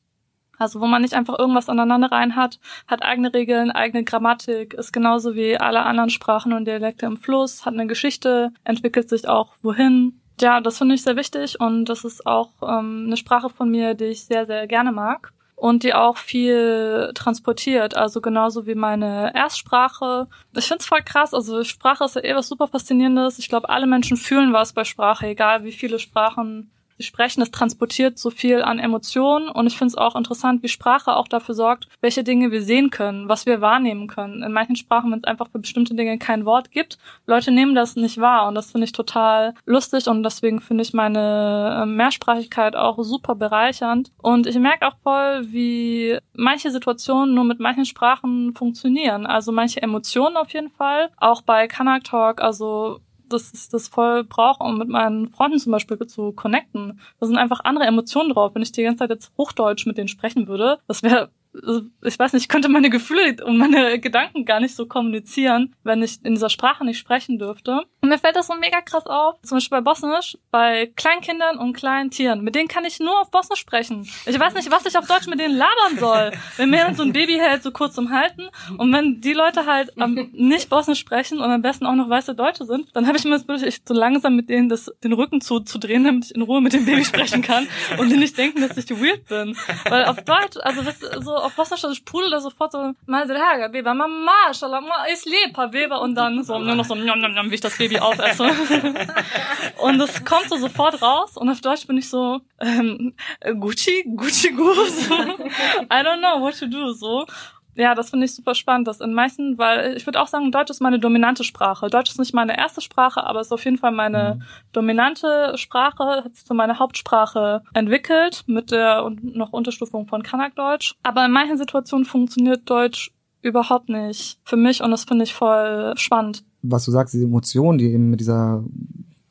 Also 0.59 0.81
wo 0.81 0.87
man 0.87 1.03
nicht 1.03 1.15
einfach 1.15 1.37
irgendwas 1.41 1.69
aneinander 1.69 2.13
rein 2.13 2.37
hat, 2.37 2.61
hat 2.87 3.03
eigene 3.03 3.35
Regeln, 3.35 3.73
eigene 3.73 4.05
Grammatik, 4.05 4.75
ist 4.75 4.93
genauso 4.93 5.35
wie 5.35 5.59
alle 5.59 5.83
anderen 5.83 6.11
Sprachen 6.11 6.53
und 6.53 6.67
Dialekte 6.67 7.07
im 7.07 7.17
Fluss, 7.17 7.67
hat 7.67 7.75
eine 7.75 7.89
Geschichte, 7.89 8.53
entwickelt 8.63 9.09
sich 9.09 9.27
auch 9.27 9.55
wohin. 9.63 10.21
Ja, 10.41 10.61
das 10.61 10.79
finde 10.79 10.95
ich 10.95 11.03
sehr 11.03 11.17
wichtig 11.17 11.59
und 11.59 11.87
das 11.87 12.05
ist 12.05 12.25
auch 12.29 12.51
ähm, 12.63 13.07
eine 13.09 13.17
Sprache 13.17 13.51
von 13.51 13.69
mir, 13.73 13.95
die 13.95 14.05
ich 14.05 14.25
sehr, 14.25 14.47
sehr 14.47 14.69
gerne 14.69 14.93
mag 14.93 15.33
und 15.63 15.85
die 15.85 15.95
auch 15.95 16.17
viel 16.17 17.13
transportiert, 17.15 17.97
also 17.97 18.21
genauso 18.21 18.67
wie 18.67 18.75
meine 18.75 19.33
Erstsprache. 19.33 20.27
Ich 20.57 20.67
finde 20.67 20.81
es 20.81 20.87
voll 20.87 21.03
krass, 21.05 21.33
also 21.33 21.63
Sprache 21.63 22.03
ist 22.03 22.17
ja 22.17 22.25
eh 22.25 22.35
was 22.35 22.49
super 22.49 22.67
Faszinierendes. 22.67 23.39
Ich 23.39 23.49
glaube, 23.49 23.69
alle 23.69 23.87
Menschen 23.87 24.17
fühlen 24.17 24.53
was 24.53 24.73
bei 24.73 24.83
Sprache, 24.83 25.29
egal 25.29 25.63
wie 25.63 25.71
viele 25.71 26.01
Sprachen 26.01 26.73
sprechen. 27.03 27.43
Es 27.43 27.51
transportiert 27.51 28.19
so 28.19 28.31
viel 28.31 28.63
an 28.63 28.79
Emotionen 28.79 29.49
und 29.49 29.67
ich 29.67 29.77
finde 29.77 29.93
es 29.93 29.99
auch 29.99 30.17
interessant, 30.17 30.63
wie 30.63 30.69
Sprache 30.69 31.17
auch 31.17 31.29
dafür 31.29 31.55
sorgt, 31.55 31.89
welche 32.01 32.25
Dinge 32.25 32.51
wir 32.51 32.63
sehen 32.63 32.91
können, 32.91 33.29
was 33.29 33.47
wir 33.47 33.61
wahrnehmen 33.61 34.07
können. 34.07 34.43
In 34.43 34.53
manchen 34.53 34.77
Sprachen, 34.77 35.11
wenn 35.11 35.19
es 35.19 35.25
einfach 35.25 35.49
für 35.51 35.59
bestimmte 35.59 35.95
Dinge 35.95 36.19
kein 36.19 36.45
Wort 36.45 36.71
gibt, 36.71 36.99
Leute 37.27 37.51
nehmen 37.51 37.75
das 37.75 37.97
nicht 37.97 38.19
wahr 38.19 38.49
und 38.49 38.55
das 38.55 38.71
finde 38.71 38.85
ich 38.87 38.93
total 38.93 39.55
lustig 39.67 40.07
und 40.09 40.23
deswegen 40.23 40.61
finde 40.61 40.83
ich 40.83 40.93
meine 40.93 41.83
äh, 41.83 41.87
Mehrsprachigkeit 41.87 42.77
auch 42.77 42.99
super 43.03 43.35
bereichernd 43.35 44.11
und 44.23 44.47
ich 44.47 44.59
merke 44.59 44.87
auch 44.87 44.97
voll, 45.03 45.47
wie 45.53 46.19
manche 46.35 46.71
Situationen 46.71 47.35
nur 47.35 47.45
mit 47.45 47.61
manchen 47.61 47.85
Sprachen 47.85 48.55
funktionieren. 48.55 49.27
Also 49.27 49.53
manche 49.53 49.83
Emotionen 49.83 50.37
auf 50.37 50.51
jeden 50.53 50.71
Fall, 50.71 51.11
auch 51.17 51.43
bei 51.43 51.67
Kanak 51.69 52.05
Talk, 52.05 52.41
also 52.41 53.01
dass 53.33 53.53
ich 53.53 53.69
das 53.69 53.89
voll 53.89 54.25
brauche, 54.25 54.63
um 54.63 54.79
mit 54.79 54.89
meinen 54.89 55.29
Freunden 55.29 55.59
zum 55.59 55.73
Beispiel 55.73 55.99
zu 56.07 56.33
connecten. 56.33 57.01
Da 57.21 57.27
sind 57.27 57.37
einfach 57.37 57.61
andere 57.65 57.87
Emotionen 57.87 58.31
drauf. 58.31 58.55
Wenn 58.55 58.63
ich 58.63 58.73
die 58.73 58.83
ganze 58.83 59.01
Zeit 59.01 59.11
jetzt 59.11 59.33
Hochdeutsch 59.37 59.87
mit 59.87 59.99
denen 59.99 60.09
sprechen 60.09 60.47
würde, 60.49 60.79
das 60.87 61.03
wäre 61.03 61.31
ich 61.55 62.19
weiß 62.19 62.33
nicht, 62.33 62.45
ich 62.45 62.49
könnte 62.49 62.69
meine 62.69 62.89
Gefühle 62.89 63.37
und 63.45 63.59
meine 63.59 63.99
Gedanken 63.99 64.45
gar 64.45 64.61
nicht 64.61 64.75
so 64.75 64.87
kommunizieren, 64.87 65.75
wenn 65.85 66.03
ich 66.03 66.25
in 66.25 66.35
dieser 66.35 66.49
Sprache 66.49 66.85
nicht 66.85 66.99
sprechen 66.99 67.39
dürfte. 67.39 67.83
Und 68.01 68.09
mir 68.09 68.19
fällt 68.19 68.37
das 68.37 68.47
so 68.47 68.55
mega 68.55 68.81
krass 68.81 69.07
auf, 69.07 69.41
zum 69.43 69.57
Beispiel 69.57 69.79
bei 69.79 69.83
Bosnisch, 69.83 70.39
bei 70.51 70.91
Kleinkindern 70.97 71.59
und 71.59 71.75
kleinen 71.75 72.11
Tieren. 72.11 72.43
Mit 72.43 72.55
denen 72.55 72.69
kann 72.69 72.85
ich 72.85 73.01
nur 73.01 73.21
auf 73.21 73.31
Bosnisch 73.31 73.61
sprechen. 73.61 74.09
Ich 74.27 74.39
weiß 74.39 74.55
nicht, 74.55 74.71
was 74.71 74.87
ich 74.87 74.97
auf 74.97 75.07
Deutsch 75.07 75.27
mit 75.27 75.39
denen 75.41 75.57
labern 75.57 75.99
soll. 75.99 76.33
Wenn 76.57 76.71
mir 76.71 76.79
jemand 76.79 76.97
so 76.97 77.03
ein 77.03 77.13
Baby 77.13 77.35
hält, 77.35 77.63
so 77.63 77.71
kurz 77.71 77.95
zum 77.95 78.11
Halten, 78.11 78.49
und 78.79 78.93
wenn 78.93 79.21
die 79.21 79.35
Leute 79.35 79.67
halt 79.67 79.93
ähm, 79.99 80.31
nicht 80.33 80.71
Bosnisch 80.71 81.01
sprechen 81.01 81.39
und 81.39 81.51
am 81.51 81.63
besten 81.63 81.87
auch 81.87 81.95
noch 81.95 82.09
weiße 82.09 82.35
Deutsche 82.35 82.65
sind, 82.65 82.89
dann 82.95 83.07
habe 83.07 83.19
ich 83.19 83.25
immer 83.25 83.37
das 83.37 83.45
Bild, 83.45 83.63
ich 83.63 83.83
so 83.87 83.95
langsam 83.95 84.37
mit 84.37 84.49
denen 84.49 84.69
das, 84.69 84.91
den 85.05 85.13
Rücken 85.13 85.41
zuzudrehen, 85.41 86.05
damit 86.05 86.27
ich 86.27 86.35
in 86.35 86.43
Ruhe 86.43 86.61
mit 86.61 86.73
dem 86.73 86.87
Baby 86.87 87.05
sprechen 87.05 87.43
kann 87.43 87.69
und 87.99 88.11
die 88.11 88.17
nicht 88.17 88.39
denken, 88.39 88.61
dass 88.61 88.77
ich 88.77 88.91
weird 88.91 89.27
bin. 89.29 89.57
Weil 89.89 90.07
auf 90.07 90.23
Deutsch, 90.25 90.57
also 90.63 90.83
das, 90.83 90.99
so 91.01 91.42
auf 91.43 91.55
Bosnisch, 91.55 91.85
also 91.85 91.93
ich 91.93 91.99
sprudel 91.99 92.31
da 92.31 92.41
sofort 92.41 92.73
so, 92.73 92.93
mal 93.07 93.27
Draga, 93.27 93.73
Weber, 93.73 93.95
Mama, 93.95 94.33
Mashallah, 94.49 94.81
ma, 94.81 95.07
ich 95.13 95.25
lebe, 95.25 95.73
Weber, 95.73 96.01
und 96.01 96.15
dann 96.15 96.43
so, 96.45 96.59
nur 96.59 96.75
noch 96.75 96.85
so, 96.85 96.95
njam, 96.95 97.19
njam, 97.21 97.33
njam, 97.33 97.51
wie 97.51 97.57
ich 97.57 97.61
das 97.61 97.77
Baby 97.77 97.99
aufesse. 97.99 98.45
und 99.79 100.01
es 100.01 100.25
kommt 100.25 100.49
so 100.49 100.57
sofort 100.57 101.03
raus, 101.03 101.37
und 101.37 101.49
auf 101.49 101.61
Deutsch 101.61 101.87
bin 101.87 101.99
ich 101.99 102.09
so, 102.09 102.41
ähm, 102.61 103.15
Gucci, 103.61 104.05
Gucci 104.17 104.53
Goose, 104.53 105.11
I 105.91 106.03
don't 106.03 106.19
know 106.19 106.41
what 106.41 106.59
to 106.59 106.67
do, 106.67 106.93
so. 106.93 107.27
Ja, 107.75 107.95
das 107.95 108.11
finde 108.11 108.27
ich 108.27 108.35
super 108.35 108.55
spannend, 108.55 108.87
dass 108.87 109.01
in 109.01 109.15
manchen, 109.15 109.57
weil 109.57 109.97
ich 109.97 110.07
würde 110.07 110.21
auch 110.21 110.27
sagen, 110.27 110.53
Deutsch 110.53 110.71
ist 110.71 110.83
meine 110.83 110.99
dominante 110.99 111.43
Sprache. 111.45 111.89
Deutsch 111.89 112.11
ist 112.11 112.19
nicht 112.19 112.35
meine 112.35 112.57
erste 112.57 112.81
Sprache, 112.81 113.25
aber 113.25 113.41
ist 113.41 113.53
auf 113.53 113.65
jeden 113.65 113.79
Fall 113.79 113.93
meine 113.93 114.41
dominante 114.73 115.53
Sprache, 115.57 116.23
hat 116.25 116.35
sich 116.35 116.45
zu 116.45 116.55
meiner 116.55 116.79
Hauptsprache 116.79 117.63
entwickelt, 117.73 118.45
mit 118.47 118.71
der 118.71 119.05
und 119.05 119.37
noch 119.37 119.53
Unterstufung 119.53 120.07
von 120.07 120.23
Kanak-Deutsch. 120.23 120.97
Aber 121.03 121.25
in 121.25 121.33
manchen 121.33 121.57
Situationen 121.57 122.05
funktioniert 122.05 122.69
Deutsch 122.69 123.11
überhaupt 123.41 123.89
nicht 123.89 124.39
für 124.45 124.57
mich 124.57 124.83
und 124.83 124.91
das 124.91 125.05
finde 125.05 125.25
ich 125.25 125.35
voll 125.35 125.95
spannend. 125.97 126.45
Was 126.63 126.85
du 126.85 126.91
sagst, 126.93 127.15
diese 127.15 127.25
Emotionen, 127.25 127.79
die 127.79 127.91
eben 127.91 128.11
mit 128.11 128.21
dieser 128.21 128.63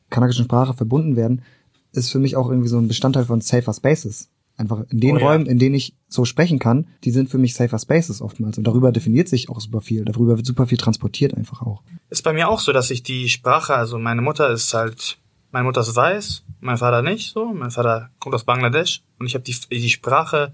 kanakischen 0.09 0.45
Sprache 0.45 0.73
verbunden 0.73 1.15
werden, 1.15 1.43
ist 1.93 2.11
für 2.11 2.19
mich 2.19 2.35
auch 2.35 2.49
irgendwie 2.49 2.67
so 2.67 2.77
ein 2.77 2.87
Bestandteil 2.87 3.25
von 3.25 3.41
Safer 3.41 3.73
Spaces. 3.73 4.29
Einfach 4.61 4.83
in 4.89 4.99
den 4.99 5.17
Oh 5.17 5.19
ja. 5.19 5.25
Räumen, 5.25 5.47
in 5.47 5.57
denen 5.57 5.73
ich 5.73 5.95
so 6.07 6.23
sprechen 6.23 6.59
kann, 6.59 6.87
die 7.03 7.11
sind 7.11 7.29
für 7.29 7.39
mich 7.39 7.55
Safer 7.55 7.79
Spaces 7.79 8.21
oftmals. 8.21 8.57
Und 8.59 8.65
darüber 8.65 8.91
definiert 8.91 9.27
sich 9.27 9.49
auch 9.49 9.59
super 9.59 9.81
viel. 9.81 10.05
Darüber 10.05 10.37
wird 10.37 10.45
super 10.45 10.67
viel 10.67 10.77
transportiert 10.77 11.33
einfach 11.35 11.63
auch. 11.63 11.81
Ist 12.11 12.23
bei 12.23 12.31
mir 12.31 12.47
auch 12.47 12.59
so, 12.59 12.71
dass 12.71 12.91
ich 12.91 13.01
die 13.01 13.27
Sprache, 13.27 13.73
also 13.73 13.97
meine 13.97 14.21
Mutter 14.21 14.49
ist 14.51 14.73
halt, 14.73 15.17
meine 15.51 15.65
Mutter 15.65 15.81
ist 15.81 15.95
weiß, 15.95 16.43
mein 16.59 16.77
Vater 16.77 17.01
nicht 17.01 17.33
so, 17.33 17.51
mein 17.53 17.71
Vater 17.71 18.11
kommt 18.19 18.35
aus 18.35 18.43
Bangladesch 18.43 19.01
und 19.17 19.25
ich 19.25 19.33
habe 19.33 19.43
die, 19.43 19.55
die 19.71 19.89
Sprache 19.89 20.53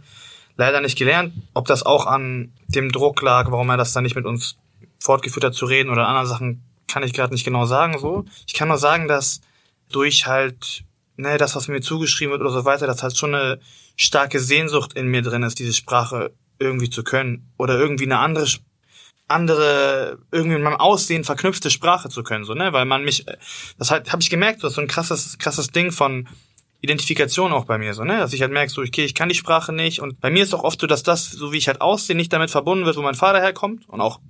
leider 0.55 0.79
nicht 0.79 0.97
gelernt. 0.97 1.33
Ob 1.53 1.67
das 1.67 1.83
auch 1.83 2.05
an 2.05 2.53
dem 2.67 2.91
Druck 2.91 3.21
lag, 3.21 3.51
warum 3.51 3.69
er 3.69 3.77
das 3.77 3.91
dann 3.91 4.03
nicht 4.03 4.15
mit 4.15 4.25
uns 4.25 4.57
fortgeführt 4.99 5.43
hat 5.43 5.53
zu 5.53 5.65
reden 5.65 5.89
oder 5.89 6.07
andere 6.07 6.27
Sachen, 6.27 6.61
kann 6.87 7.03
ich 7.03 7.13
gerade 7.13 7.33
nicht 7.33 7.43
genau 7.43 7.65
sagen 7.65 7.99
so. 7.99 8.23
Ich 8.47 8.53
kann 8.53 8.69
nur 8.69 8.77
sagen, 8.77 9.09
dass 9.09 9.41
durch 9.91 10.27
halt, 10.27 10.85
ne, 11.17 11.37
das, 11.37 11.55
was 11.55 11.67
mir 11.67 11.81
zugeschrieben 11.81 12.31
wird 12.31 12.41
oder 12.41 12.51
so 12.51 12.63
weiter, 12.63 12.87
dass 12.87 13.03
halt 13.03 13.17
schon 13.17 13.35
eine 13.35 13.59
starke 13.97 14.39
Sehnsucht 14.39 14.93
in 14.93 15.07
mir 15.07 15.21
drin 15.21 15.43
ist, 15.43 15.59
diese 15.59 15.73
Sprache 15.73 16.31
irgendwie 16.59 16.89
zu 16.89 17.03
können 17.03 17.51
oder 17.57 17.77
irgendwie 17.77 18.05
eine 18.05 18.19
andere 18.19 18.47
andere 19.27 20.19
irgendwie 20.31 20.55
mit 20.55 20.63
meinem 20.63 20.77
Aussehen 20.77 21.25
verknüpfte 21.25 21.69
Sprache 21.69 22.07
zu 22.07 22.23
können, 22.23 22.45
so 22.45 22.53
ne, 22.53 22.71
weil 22.71 22.85
man 22.85 23.03
mich, 23.03 23.25
das 23.77 23.91
halt 23.91 24.13
habe 24.13 24.21
ich 24.21 24.29
gemerkt, 24.29 24.63
das 24.63 24.71
ist 24.71 24.75
so 24.75 24.81
ein 24.81 24.87
krasses 24.87 25.37
krasses 25.37 25.71
Ding 25.71 25.91
von 25.91 26.29
Identifikation 26.79 27.51
auch 27.51 27.65
bei 27.65 27.77
mir 27.77 27.93
so, 27.93 28.05
ne, 28.05 28.19
dass 28.19 28.31
ich 28.31 28.41
halt 28.41 28.53
merke, 28.53 28.71
so 28.71 28.81
okay, 28.81 29.03
ich 29.03 29.15
kann 29.15 29.27
die 29.27 29.35
Sprache 29.35 29.73
nicht 29.73 29.99
und 29.99 30.21
bei 30.21 30.29
mir 30.29 30.43
ist 30.43 30.53
auch 30.53 30.63
oft 30.63 30.79
so, 30.79 30.87
dass 30.87 31.03
das, 31.03 31.29
so 31.29 31.51
wie 31.51 31.57
ich 31.57 31.67
halt 31.67 31.81
aussehe, 31.81 32.15
nicht 32.15 32.31
damit 32.31 32.51
verbunden 32.51 32.85
wird, 32.85 32.95
wo 32.95 33.01
mein 33.01 33.15
Vater 33.15 33.41
herkommt 33.41 33.89
und 33.89 33.99
auch 33.99 34.21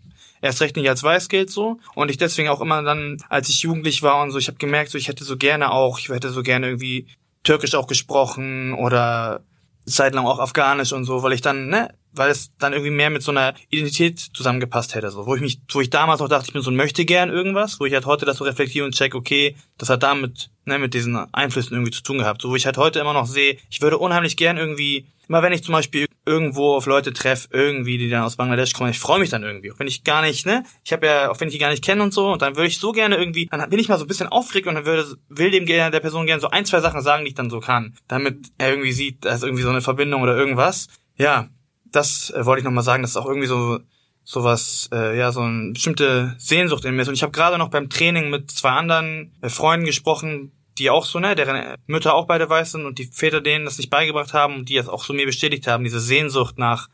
erst 0.41 0.61
recht 0.61 0.75
nicht 0.75 0.89
als 0.89 1.03
weiß 1.03 1.29
gilt 1.29 1.49
so. 1.49 1.79
Und 1.95 2.09
ich 2.09 2.17
deswegen 2.17 2.49
auch 2.49 2.61
immer 2.61 2.83
dann, 2.83 3.17
als 3.29 3.49
ich 3.49 3.61
jugendlich 3.61 4.03
war 4.03 4.21
und 4.21 4.31
so, 4.31 4.37
ich 4.37 4.47
habe 4.47 4.57
gemerkt, 4.57 4.91
so 4.91 4.97
ich 4.97 5.07
hätte 5.07 5.23
so 5.23 5.37
gerne 5.37 5.71
auch, 5.71 5.99
ich 5.99 6.09
hätte 6.09 6.29
so 6.29 6.43
gerne 6.43 6.67
irgendwie 6.67 7.07
Türkisch 7.43 7.75
auch 7.75 7.87
gesprochen 7.87 8.73
oder 8.73 9.41
zeitlang 9.87 10.25
auch 10.25 10.39
Afghanisch 10.39 10.93
und 10.93 11.05
so, 11.05 11.23
weil 11.23 11.33
ich 11.33 11.41
dann, 11.41 11.67
ne, 11.69 11.89
weil 12.17 12.31
es 12.31 12.51
dann 12.57 12.73
irgendwie 12.73 12.91
mehr 12.91 13.09
mit 13.09 13.23
so 13.23 13.31
einer 13.31 13.53
Identität 13.69 14.19
zusammengepasst 14.19 14.95
hätte, 14.95 15.11
so, 15.11 15.25
wo 15.25 15.35
ich 15.35 15.41
mich, 15.41 15.59
wo 15.71 15.81
ich 15.81 15.89
damals 15.89 16.19
noch 16.19 16.29
dachte, 16.29 16.47
ich 16.47 16.53
bin 16.53 16.61
so 16.61 16.71
ein 16.71 16.75
möchte 16.75 17.05
gern 17.05 17.29
irgendwas, 17.29 17.79
wo 17.79 17.85
ich 17.85 17.93
halt 17.93 18.05
heute 18.05 18.25
das 18.25 18.37
so 18.37 18.43
reflektiere 18.43 18.85
und 18.85 18.95
check, 18.95 19.15
okay, 19.15 19.55
das 19.77 19.89
hat 19.89 20.03
damit, 20.03 20.49
ne, 20.65 20.79
mit 20.79 20.93
diesen 20.93 21.15
Einflüssen 21.33 21.73
irgendwie 21.73 21.91
zu 21.91 22.03
tun 22.03 22.19
gehabt, 22.19 22.41
so, 22.41 22.49
wo 22.49 22.55
ich 22.55 22.65
halt 22.65 22.77
heute 22.77 22.99
immer 22.99 23.13
noch 23.13 23.25
sehe, 23.25 23.57
ich 23.69 23.81
würde 23.81 23.97
unheimlich 23.97 24.37
gern 24.37 24.57
irgendwie, 24.57 25.07
immer 25.27 25.41
wenn 25.41 25.53
ich 25.53 25.63
zum 25.63 25.73
Beispiel 25.73 26.05
irgendwo 26.25 26.75
auf 26.75 26.85
Leute 26.85 27.13
treffe, 27.13 27.47
irgendwie, 27.51 27.97
die 27.97 28.09
dann 28.09 28.23
aus 28.23 28.35
Bangladesch 28.35 28.73
kommen, 28.73 28.91
ich 28.91 28.99
freue 28.99 29.19
mich 29.19 29.29
dann 29.29 29.43
irgendwie, 29.43 29.71
auch 29.71 29.79
wenn 29.79 29.87
ich 29.87 30.03
gar 30.03 30.21
nicht, 30.21 30.45
ne, 30.45 30.63
ich 30.83 30.93
habe 30.93 31.07
ja, 31.07 31.29
auch 31.29 31.39
wenn 31.39 31.47
ich 31.47 31.53
die 31.53 31.59
gar 31.59 31.69
nicht 31.69 31.83
kenne 31.83 32.03
und 32.03 32.13
so, 32.13 32.31
und 32.31 32.41
dann 32.41 32.55
würde 32.55 32.67
ich 32.67 32.79
so 32.79 32.91
gerne 32.91 33.17
irgendwie, 33.17 33.47
dann 33.47 33.69
bin 33.69 33.79
ich 33.79 33.89
mal 33.89 33.97
so 33.97 34.05
ein 34.05 34.07
bisschen 34.07 34.27
aufgeregt 34.27 34.67
und 34.67 34.75
dann 34.75 34.85
würde, 34.85 35.17
will 35.29 35.51
dem 35.51 35.65
der 35.65 35.99
Person 35.99 36.25
gerne 36.25 36.41
so 36.41 36.49
ein, 36.49 36.65
zwei 36.65 36.79
Sachen 36.79 37.01
sagen, 37.01 37.25
die 37.25 37.29
ich 37.29 37.35
dann 37.35 37.49
so 37.49 37.59
kann, 37.59 37.97
damit 38.07 38.47
er 38.57 38.69
irgendwie 38.69 38.93
sieht, 38.93 39.25
da 39.25 39.33
ist 39.33 39.43
irgendwie 39.43 39.63
so 39.63 39.69
eine 39.69 39.81
Verbindung 39.81 40.21
oder 40.21 40.35
irgendwas. 40.35 40.87
Ja, 41.17 41.49
das 41.91 42.29
äh, 42.31 42.45
wollte 42.45 42.59
ich 42.59 42.65
nochmal 42.65 42.83
sagen, 42.83 43.03
das 43.03 43.11
ist 43.11 43.17
auch 43.17 43.25
irgendwie 43.25 43.47
so 43.47 43.79
sowas, 44.23 44.89
äh, 44.91 45.17
ja, 45.17 45.31
so 45.31 45.39
eine 45.39 45.71
bestimmte 45.71 46.35
Sehnsucht 46.37 46.83
in 46.83 46.95
mir 46.95 47.03
ist. 47.03 47.07
Und 47.07 47.13
ich 47.13 47.23
habe 47.23 47.31
gerade 47.31 47.57
noch 47.57 47.69
beim 47.69 47.89
Training 47.89 48.29
mit 48.29 48.51
zwei 48.51 48.71
anderen 48.71 49.31
äh, 49.41 49.47
Freunden 49.47 49.85
gesprochen, 49.85 50.51
die 50.77 50.89
auch 50.89 51.05
so, 51.05 51.19
ne, 51.19 51.33
deren 51.33 51.75
Mütter 51.87 52.13
auch 52.13 52.27
beide 52.27 52.49
weiß 52.49 52.73
sind 52.73 52.85
und 52.85 52.99
die 52.99 53.05
Väter 53.05 53.39
denen 53.39 53.63
das 53.63 53.77
nicht 53.77 53.89
beigebracht 53.89 54.33
haben 54.33 54.55
und 54.55 54.69
die 54.69 54.75
das 54.75 54.89
auch 54.89 55.03
so 55.05 55.13
mir 55.13 55.25
bestätigt 55.25 55.65
haben, 55.65 55.85
diese 55.85 56.01
Sehnsucht 56.01 56.57
nach 56.57 56.89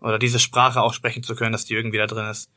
oder 0.00 0.18
diese 0.18 0.40
Sprache 0.40 0.82
auch 0.82 0.92
sprechen 0.92 1.22
zu 1.22 1.36
können, 1.36 1.52
dass 1.52 1.64
die 1.64 1.74
irgendwie 1.74 1.98
da 1.98 2.06
drin 2.06 2.26
ist. 2.26 2.50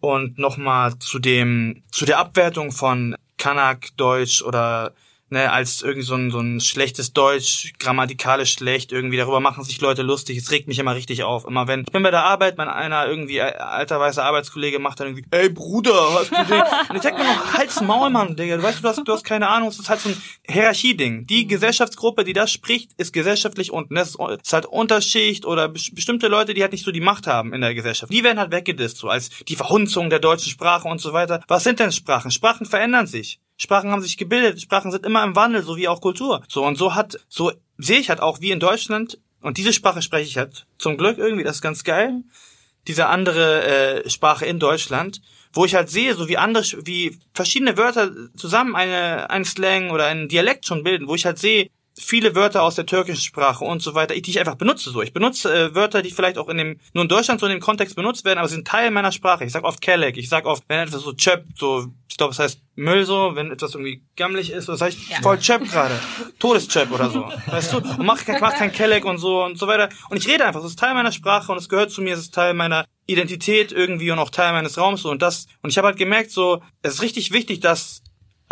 Und 0.00 0.38
nochmal 0.38 0.98
zu 1.00 1.18
dem, 1.18 1.82
zu 1.90 2.04
der 2.04 2.18
Abwertung 2.18 2.70
von 2.70 3.16
Kanak, 3.38 3.88
Deutsch 3.96 4.40
oder 4.42 4.94
ne, 5.34 5.52
als 5.52 5.82
irgendwie 5.82 6.06
so 6.06 6.14
ein, 6.14 6.30
so 6.30 6.38
ein 6.38 6.60
schlechtes 6.60 7.12
Deutsch, 7.12 7.74
grammatikalisch 7.78 8.52
schlecht, 8.52 8.92
irgendwie 8.92 9.18
darüber 9.18 9.40
machen 9.40 9.64
sich 9.64 9.80
Leute 9.80 10.02
lustig. 10.02 10.38
Es 10.38 10.50
regt 10.50 10.68
mich 10.68 10.78
immer 10.78 10.94
richtig 10.94 11.24
auf. 11.24 11.44
Immer 11.44 11.68
wenn 11.68 11.80
ich 11.80 11.92
bin 11.92 12.02
bei 12.02 12.10
der 12.10 12.24
Arbeit, 12.24 12.56
mein 12.56 12.68
einer 12.68 13.06
irgendwie 13.06 13.42
alter 13.42 14.00
weißer 14.00 14.24
Arbeitskollege 14.24 14.78
macht 14.78 15.00
dann 15.00 15.08
irgendwie, 15.08 15.26
ey 15.30 15.50
Bruder, 15.50 16.14
hast 16.14 16.30
du 16.30 16.44
den? 16.44 16.62
Und 16.88 16.96
ich 16.96 17.02
denke 17.02 17.20
mir 17.20 17.26
noch, 17.26 17.52
halt's 17.52 17.80
Maul, 17.82 18.10
Mann, 18.10 18.36
Digga. 18.36 18.56
Du 18.56 18.62
weißt, 18.62 18.82
du 18.82 18.88
hast, 18.88 19.02
du 19.04 19.12
hast 19.12 19.24
keine 19.24 19.48
Ahnung. 19.48 19.68
Es 19.68 19.78
ist 19.78 19.90
halt 19.90 20.00
so 20.00 20.08
ein 20.08 20.22
Hierarchieding. 20.48 21.26
Die 21.26 21.46
Gesellschaftsgruppe, 21.46 22.24
die 22.24 22.32
das 22.32 22.50
spricht, 22.50 22.92
ist 22.96 23.12
gesellschaftlich 23.12 23.72
unten. 23.72 23.96
Das 23.96 24.16
ist 24.16 24.52
halt 24.52 24.66
Unterschicht 24.66 25.44
oder 25.44 25.68
bestimmte 25.68 26.28
Leute, 26.28 26.54
die 26.54 26.62
halt 26.62 26.72
nicht 26.72 26.84
so 26.84 26.92
die 26.92 27.00
Macht 27.00 27.26
haben 27.26 27.52
in 27.52 27.60
der 27.60 27.74
Gesellschaft. 27.74 28.12
Die 28.12 28.24
werden 28.24 28.38
halt 28.38 28.52
weggedisst, 28.52 28.98
so 28.98 29.08
als 29.08 29.30
die 29.48 29.56
Verhunzung 29.56 30.10
der 30.10 30.20
deutschen 30.20 30.50
Sprache 30.50 30.88
und 30.88 31.00
so 31.00 31.12
weiter. 31.12 31.42
Was 31.48 31.64
sind 31.64 31.80
denn 31.80 31.92
Sprachen? 31.92 32.30
Sprachen 32.30 32.66
verändern 32.66 33.06
sich. 33.06 33.40
Sprachen 33.56 33.90
haben 33.90 34.02
sich 34.02 34.16
gebildet, 34.16 34.60
Sprachen 34.60 34.90
sind 34.90 35.06
immer 35.06 35.22
im 35.22 35.36
Wandel, 35.36 35.62
so 35.62 35.76
wie 35.76 35.88
auch 35.88 36.00
Kultur. 36.00 36.42
So 36.48 36.64
und 36.64 36.76
so 36.76 36.94
hat, 36.94 37.18
so 37.28 37.52
sehe 37.78 37.98
ich 37.98 38.08
halt 38.08 38.20
auch 38.20 38.40
wie 38.40 38.50
in 38.50 38.60
Deutschland, 38.60 39.18
und 39.44 39.58
diese 39.58 39.74
Sprache 39.74 40.00
spreche 40.00 40.26
ich 40.26 40.38
halt 40.38 40.66
zum 40.78 40.96
Glück 40.96 41.18
irgendwie, 41.18 41.44
das 41.44 41.56
ist 41.56 41.62
ganz 41.62 41.84
geil. 41.84 42.22
Diese 42.86 43.08
andere 43.08 44.02
äh, 44.04 44.08
Sprache 44.08 44.46
in 44.46 44.58
Deutschland, 44.58 45.20
wo 45.52 45.66
ich 45.66 45.74
halt 45.74 45.90
sehe, 45.90 46.14
so 46.14 46.28
wie 46.28 46.38
andere, 46.38 46.64
wie 46.86 47.18
verschiedene 47.34 47.76
Wörter 47.76 48.10
zusammen 48.36 48.74
eine, 48.74 49.28
ein 49.28 49.44
Slang 49.44 49.90
oder 49.90 50.06
einen 50.06 50.30
Dialekt 50.30 50.64
schon 50.64 50.82
bilden, 50.82 51.08
wo 51.08 51.14
ich 51.14 51.26
halt 51.26 51.38
sehe, 51.38 51.68
viele 51.96 52.34
Wörter 52.34 52.62
aus 52.62 52.74
der 52.74 52.86
türkischen 52.86 53.22
Sprache 53.22 53.64
und 53.64 53.80
so 53.80 53.94
weiter, 53.94 54.14
die 54.14 54.30
ich 54.30 54.38
einfach 54.40 54.56
benutze 54.56 54.90
so. 54.90 55.02
Ich 55.02 55.12
benutze 55.12 55.54
äh, 55.54 55.74
Wörter, 55.74 56.02
die 56.02 56.10
vielleicht 56.10 56.38
auch 56.38 56.48
in 56.48 56.58
dem, 56.58 56.80
nur 56.92 57.02
in 57.02 57.08
Deutschland 57.08 57.40
so 57.40 57.46
in 57.46 57.52
dem 57.52 57.60
Kontext 57.60 57.94
benutzt 57.94 58.24
werden, 58.24 58.38
aber 58.38 58.48
sie 58.48 58.56
sind 58.56 58.66
Teil 58.66 58.90
meiner 58.90 59.12
Sprache. 59.12 59.44
Ich 59.44 59.52
sag 59.52 59.64
oft 59.64 59.80
Kelek, 59.80 60.16
ich 60.16 60.28
sag 60.28 60.44
oft, 60.46 60.64
wenn 60.68 60.80
etwas 60.80 61.02
so 61.02 61.12
chöp, 61.12 61.44
so, 61.54 61.86
ich 62.08 62.16
glaube, 62.16 62.32
es 62.32 62.38
heißt 62.38 62.60
Müll 62.74 63.04
so, 63.04 63.36
wenn 63.36 63.52
etwas 63.52 63.74
irgendwie 63.74 64.02
gammelig 64.16 64.50
ist, 64.50 64.68
das 64.68 64.80
heißt 64.80 64.98
ja. 65.08 65.22
voll 65.22 65.38
chöp 65.38 65.70
gerade. 65.70 65.98
Todeschöp 66.40 66.90
oder 66.90 67.10
so. 67.10 67.24
Weißt 67.46 67.72
du? 67.72 67.76
Und 67.78 67.98
mach, 67.98 68.20
mach 68.40 68.54
kein 68.54 68.72
Kelek 68.72 69.04
und 69.04 69.18
so 69.18 69.44
und 69.44 69.56
so 69.56 69.68
weiter. 69.68 69.88
Und 70.10 70.16
ich 70.16 70.26
rede 70.26 70.44
einfach, 70.44 70.60
es 70.60 70.70
ist 70.70 70.78
Teil 70.78 70.94
meiner 70.94 71.12
Sprache 71.12 71.52
und 71.52 71.58
es 71.58 71.68
gehört 71.68 71.92
zu 71.92 72.02
mir, 72.02 72.14
es 72.14 72.20
ist 72.20 72.34
Teil 72.34 72.54
meiner 72.54 72.84
Identität 73.06 73.70
irgendwie 73.70 74.10
und 74.10 74.18
auch 74.18 74.30
Teil 74.30 74.52
meines 74.52 74.78
Raums 74.78 75.02
so 75.02 75.10
und 75.10 75.22
das, 75.22 75.46
und 75.62 75.70
ich 75.70 75.78
habe 75.78 75.88
halt 75.88 75.98
gemerkt 75.98 76.30
so, 76.30 76.62
es 76.82 76.94
ist 76.94 77.02
richtig 77.02 77.32
wichtig, 77.32 77.60
dass 77.60 78.02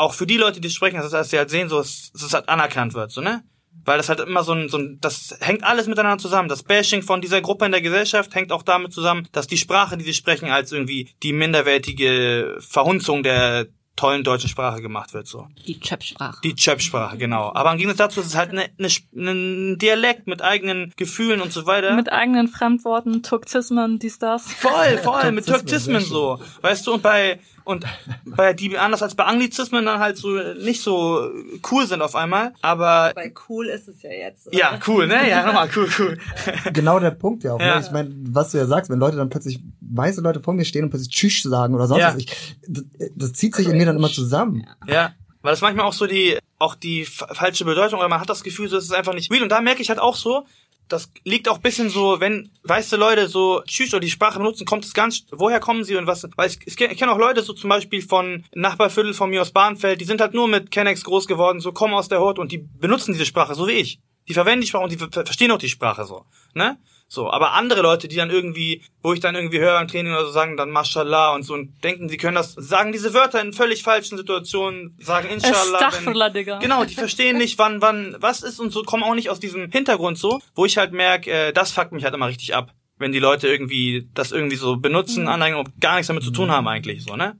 auch 0.02 0.14
für 0.14 0.26
die 0.26 0.36
Leute, 0.36 0.60
die 0.60 0.68
sprechen, 0.68 0.96
dass, 0.96 1.10
dass 1.10 1.30
sie 1.30 1.38
halt 1.38 1.50
sehen, 1.50 1.68
so, 1.68 1.78
dass 1.78 2.10
es 2.14 2.34
halt 2.34 2.48
anerkannt 2.48 2.94
wird, 2.94 3.10
so, 3.10 3.20
ne? 3.20 3.44
Weil 3.84 3.96
das 3.96 4.08
halt 4.08 4.20
immer 4.20 4.44
so 4.44 4.52
ein, 4.52 4.68
so 4.68 4.78
ein, 4.78 4.98
das 5.00 5.36
hängt 5.40 5.64
alles 5.64 5.86
miteinander 5.86 6.18
zusammen. 6.18 6.48
Das 6.48 6.62
Bashing 6.62 7.02
von 7.02 7.20
dieser 7.20 7.40
Gruppe 7.40 7.64
in 7.66 7.72
der 7.72 7.80
Gesellschaft 7.80 8.34
hängt 8.34 8.52
auch 8.52 8.62
damit 8.62 8.92
zusammen, 8.92 9.26
dass 9.32 9.46
die 9.46 9.56
Sprache, 9.56 9.96
die 9.96 10.04
sie 10.04 10.14
sprechen, 10.14 10.50
als 10.50 10.70
irgendwie 10.72 11.10
die 11.22 11.32
minderwertige 11.32 12.58
Verhunzung 12.60 13.22
der 13.22 13.66
tollen 13.96 14.24
deutschen 14.24 14.48
Sprache 14.48 14.80
gemacht 14.80 15.14
wird, 15.14 15.26
so. 15.26 15.48
Die 15.66 15.78
Chöp-Sprache. 15.78 16.38
Die 16.42 16.54
Chöp-Sprache, 16.54 17.18
genau. 17.18 17.52
Aber 17.54 17.72
im 17.72 17.78
Gegensatz 17.78 17.98
dazu 17.98 18.20
ist 18.20 18.26
es 18.26 18.36
halt 18.36 18.50
eine, 18.50 18.70
eine, 18.78 19.30
ein 19.30 19.78
Dialekt 19.78 20.26
mit 20.26 20.42
eigenen 20.42 20.92
Gefühlen 20.96 21.40
und 21.40 21.52
so 21.52 21.66
weiter. 21.66 21.94
Mit 21.94 22.10
eigenen 22.10 22.48
Fremdworten, 22.48 23.22
Turktismen, 23.22 23.98
dies, 23.98 24.18
das. 24.18 24.50
Voll, 24.52 24.98
voll, 24.98 25.32
mit 25.32 25.46
Turktismen 25.46 26.00
so. 26.00 26.40
Weißt 26.62 26.86
du, 26.86 26.94
und 26.94 27.02
bei, 27.02 27.38
und 27.64 27.84
bei 28.24 28.52
die 28.52 28.76
anders 28.78 29.02
als 29.02 29.14
bei 29.14 29.24
Anglizismen 29.24 29.84
dann 29.84 29.98
halt 30.00 30.16
so 30.16 30.28
nicht 30.54 30.82
so 30.82 31.30
cool 31.70 31.86
sind 31.86 32.02
auf 32.02 32.14
einmal, 32.14 32.52
aber 32.62 33.12
bei 33.14 33.32
cool 33.48 33.66
ist 33.66 33.88
es 33.88 34.02
ja 34.02 34.10
jetzt. 34.10 34.48
Oder? 34.48 34.58
Ja, 34.58 34.78
cool, 34.86 35.06
ne? 35.06 35.28
Ja, 35.28 35.46
nochmal 35.46 35.68
cool, 35.74 35.88
cool. 35.98 36.18
Genau 36.72 36.98
der 36.98 37.12
Punkt 37.12 37.44
ja 37.44 37.52
auch. 37.52 37.58
Ne? 37.58 37.66
Ja. 37.66 37.78
Ne? 37.78 37.84
Ich 37.84 37.92
meine, 37.92 38.14
was 38.30 38.50
du 38.50 38.58
ja 38.58 38.66
sagst, 38.66 38.90
wenn 38.90 38.98
Leute 38.98 39.16
dann 39.16 39.30
plötzlich 39.30 39.60
weiße 39.80 40.20
Leute 40.20 40.40
vor 40.40 40.54
mir 40.54 40.64
stehen 40.64 40.84
und 40.84 40.90
plötzlich 40.90 41.14
Tschüss 41.14 41.42
sagen 41.42 41.74
oder 41.74 41.86
sonst 41.86 42.00
ja. 42.00 42.08
was, 42.08 42.16
ich, 42.16 42.56
das, 42.66 42.84
das 43.14 43.32
zieht 43.34 43.54
sich 43.54 43.68
in 43.68 43.76
mir 43.76 43.86
dann 43.86 43.96
immer 43.96 44.10
zusammen. 44.10 44.66
Ja. 44.86 45.14
Weil 45.42 45.52
das 45.52 45.60
manchmal 45.60 45.86
auch 45.86 45.92
so 45.92 46.06
die, 46.06 46.38
auch 46.58 46.76
die 46.76 47.04
falsche 47.04 47.64
Bedeutung, 47.64 47.98
oder 47.98 48.08
man 48.08 48.20
hat 48.20 48.30
das 48.30 48.44
Gefühl, 48.44 48.68
so 48.68 48.76
ist 48.76 48.84
es 48.84 48.92
einfach 48.92 49.14
nicht 49.14 49.30
real. 49.30 49.42
Und 49.42 49.50
da 49.50 49.60
merke 49.60 49.82
ich 49.82 49.88
halt 49.88 49.98
auch 49.98 50.14
so, 50.14 50.46
das 50.92 51.10
liegt 51.24 51.48
auch 51.48 51.58
bisschen 51.58 51.88
so, 51.88 52.20
wenn 52.20 52.50
weiße 52.64 52.96
Leute 52.96 53.28
so 53.28 53.62
Tschüss 53.66 53.92
oder 53.92 54.00
die 54.00 54.10
Sprache 54.10 54.38
benutzen, 54.38 54.66
kommt 54.66 54.84
es 54.84 54.94
ganz, 54.94 55.24
woher 55.30 55.60
kommen 55.60 55.84
sie 55.84 55.96
und 55.96 56.06
was, 56.06 56.28
weil 56.36 56.50
ich, 56.50 56.58
ich 56.66 56.76
kenne 56.76 57.12
auch 57.12 57.18
Leute 57.18 57.42
so 57.42 57.52
zum 57.52 57.70
Beispiel 57.70 58.02
von 58.02 58.44
Nachbarviertel 58.54 59.14
von 59.14 59.30
mir 59.30 59.42
aus 59.42 59.52
Bahnfeld, 59.52 60.00
die 60.00 60.04
sind 60.04 60.20
halt 60.20 60.34
nur 60.34 60.48
mit 60.48 60.70
Kennex 60.70 61.04
groß 61.04 61.26
geworden, 61.26 61.60
so 61.60 61.72
kommen 61.72 61.94
aus 61.94 62.08
der 62.08 62.20
Hut 62.20 62.38
und 62.38 62.52
die 62.52 62.58
benutzen 62.58 63.12
diese 63.12 63.26
Sprache, 63.26 63.54
so 63.54 63.66
wie 63.66 63.72
ich. 63.72 64.00
Die 64.28 64.34
verwenden 64.34 64.60
die 64.60 64.68
Sprache 64.68 64.84
und 64.84 64.92
die 64.92 64.98
verstehen 64.98 65.50
auch 65.50 65.58
die 65.58 65.68
Sprache 65.68 66.04
so, 66.04 66.26
ne? 66.54 66.78
So, 67.12 67.30
aber 67.30 67.52
andere 67.52 67.82
Leute, 67.82 68.08
die 68.08 68.16
dann 68.16 68.30
irgendwie, 68.30 68.82
wo 69.02 69.12
ich 69.12 69.20
dann 69.20 69.34
irgendwie 69.34 69.58
höre 69.58 69.78
im 69.78 69.86
Training 69.86 70.14
oder 70.14 70.24
so, 70.24 70.30
sagen 70.30 70.56
dann 70.56 70.70
Mashallah 70.70 71.34
und 71.34 71.42
so 71.42 71.52
und 71.52 71.84
denken, 71.84 72.08
sie 72.08 72.16
können 72.16 72.36
das, 72.36 72.54
sagen 72.54 72.90
diese 72.90 73.12
Wörter 73.12 73.42
in 73.42 73.52
völlig 73.52 73.82
falschen 73.82 74.16
Situationen, 74.16 74.96
sagen 74.98 75.28
Inshallah. 75.28 75.92
Wenn, 76.04 76.32
Digga. 76.32 76.58
Genau, 76.60 76.86
die 76.86 76.94
verstehen 76.94 77.36
nicht, 77.36 77.58
wann, 77.58 77.82
wann, 77.82 78.16
was 78.18 78.42
ist 78.42 78.60
und 78.60 78.72
so, 78.72 78.82
kommen 78.82 79.02
auch 79.02 79.14
nicht 79.14 79.28
aus 79.28 79.40
diesem 79.40 79.70
Hintergrund 79.70 80.16
so, 80.16 80.40
wo 80.54 80.64
ich 80.64 80.78
halt 80.78 80.94
merke, 80.94 81.30
äh, 81.30 81.52
das 81.52 81.72
fuckt 81.72 81.92
mich 81.92 82.04
halt 82.04 82.14
immer 82.14 82.28
richtig 82.28 82.54
ab. 82.54 82.72
Wenn 82.96 83.12
die 83.12 83.18
Leute 83.18 83.46
irgendwie 83.46 84.08
das 84.14 84.32
irgendwie 84.32 84.56
so 84.56 84.78
benutzen, 84.78 85.24
mhm. 85.24 85.28
aneignen 85.28 85.60
und 85.60 85.82
gar 85.82 85.96
nichts 85.96 86.06
damit 86.06 86.22
zu 86.22 86.30
tun 86.30 86.50
haben 86.50 86.66
eigentlich, 86.66 87.04
so, 87.04 87.14
ne? 87.14 87.38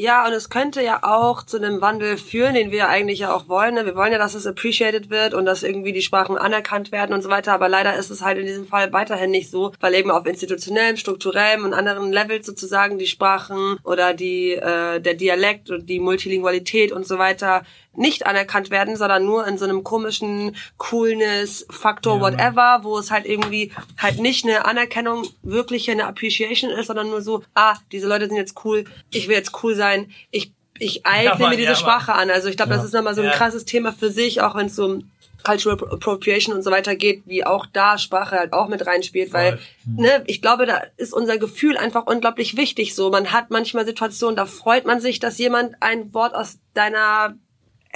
Ja, 0.00 0.24
und 0.24 0.32
es 0.32 0.48
könnte 0.48 0.80
ja 0.80 1.00
auch 1.02 1.42
zu 1.42 1.56
einem 1.56 1.80
Wandel 1.80 2.18
führen, 2.18 2.54
den 2.54 2.70
wir 2.70 2.88
eigentlich 2.88 3.18
ja 3.18 3.34
auch 3.34 3.48
wollen. 3.48 3.74
Ne? 3.74 3.84
Wir 3.84 3.96
wollen 3.96 4.12
ja, 4.12 4.18
dass 4.18 4.36
es 4.36 4.46
appreciated 4.46 5.10
wird 5.10 5.34
und 5.34 5.44
dass 5.44 5.64
irgendwie 5.64 5.92
die 5.92 6.02
Sprachen 6.02 6.38
anerkannt 6.38 6.92
werden 6.92 7.12
und 7.12 7.22
so 7.22 7.30
weiter. 7.30 7.52
Aber 7.52 7.68
leider 7.68 7.96
ist 7.96 8.08
es 8.10 8.22
halt 8.22 8.38
in 8.38 8.46
diesem 8.46 8.64
Fall 8.64 8.92
weiterhin 8.92 9.32
nicht 9.32 9.50
so, 9.50 9.72
weil 9.80 9.96
eben 9.96 10.12
auf 10.12 10.24
institutionellem, 10.24 10.98
strukturellem 10.98 11.64
und 11.64 11.74
anderen 11.74 12.12
Levels 12.12 12.46
sozusagen 12.46 12.96
die 12.98 13.08
Sprachen 13.08 13.76
oder 13.82 14.14
die 14.14 14.52
äh, 14.52 15.00
der 15.00 15.14
Dialekt 15.14 15.68
und 15.68 15.86
die 15.88 15.98
Multilingualität 15.98 16.92
und 16.92 17.04
so 17.04 17.18
weiter 17.18 17.64
nicht 17.98 18.26
anerkannt 18.26 18.70
werden, 18.70 18.96
sondern 18.96 19.24
nur 19.24 19.46
in 19.46 19.58
so 19.58 19.64
einem 19.64 19.84
komischen 19.84 20.56
Coolness-Faktor, 20.78 22.16
ja. 22.16 22.20
whatever, 22.20 22.80
wo 22.82 22.98
es 22.98 23.10
halt 23.10 23.26
irgendwie 23.26 23.72
halt 23.98 24.18
nicht 24.18 24.44
eine 24.44 24.64
Anerkennung, 24.64 25.26
wirklich 25.42 25.90
eine 25.90 26.06
Appreciation 26.06 26.70
ist, 26.70 26.86
sondern 26.86 27.10
nur 27.10 27.22
so, 27.22 27.42
ah, 27.54 27.76
diese 27.92 28.08
Leute 28.08 28.26
sind 28.26 28.36
jetzt 28.36 28.64
cool, 28.64 28.84
ich 29.10 29.28
will 29.28 29.36
jetzt 29.36 29.62
cool 29.62 29.74
sein, 29.74 30.10
ich 30.30 30.52
ich 30.80 31.04
eigne 31.04 31.40
ja, 31.40 31.48
mir 31.48 31.56
diese 31.56 31.70
ja, 31.70 31.74
Sprache 31.74 32.14
an. 32.14 32.30
Also 32.30 32.48
ich 32.48 32.56
glaube, 32.56 32.72
das 32.72 32.84
ist 32.84 32.94
nochmal 32.94 33.14
so 33.14 33.22
ein 33.22 33.32
krasses 33.32 33.64
Thema 33.64 33.92
für 33.92 34.10
sich, 34.10 34.42
auch 34.42 34.54
wenn 34.54 34.66
es 34.66 34.76
so 34.76 34.84
um 34.84 35.10
Cultural 35.44 35.78
Appropriation 35.92 36.54
und 36.54 36.62
so 36.62 36.70
weiter 36.70 36.96
geht, 36.96 37.22
wie 37.26 37.44
auch 37.44 37.66
da 37.66 37.98
Sprache 37.98 38.36
halt 38.36 38.52
auch 38.52 38.68
mit 38.68 38.86
reinspielt, 38.86 39.30
Voll. 39.30 39.40
weil 39.40 39.52
hm. 39.84 39.96
ne, 39.96 40.24
ich 40.26 40.42
glaube, 40.42 40.66
da 40.66 40.82
ist 40.96 41.12
unser 41.12 41.38
Gefühl 41.38 41.76
einfach 41.76 42.06
unglaublich 42.06 42.56
wichtig. 42.56 42.94
So, 42.94 43.10
man 43.10 43.32
hat 43.32 43.50
manchmal 43.50 43.86
Situationen, 43.86 44.36
da 44.36 44.46
freut 44.46 44.84
man 44.84 45.00
sich, 45.00 45.20
dass 45.20 45.38
jemand 45.38 45.76
ein 45.80 46.12
Wort 46.12 46.34
aus 46.34 46.58
deiner 46.74 47.36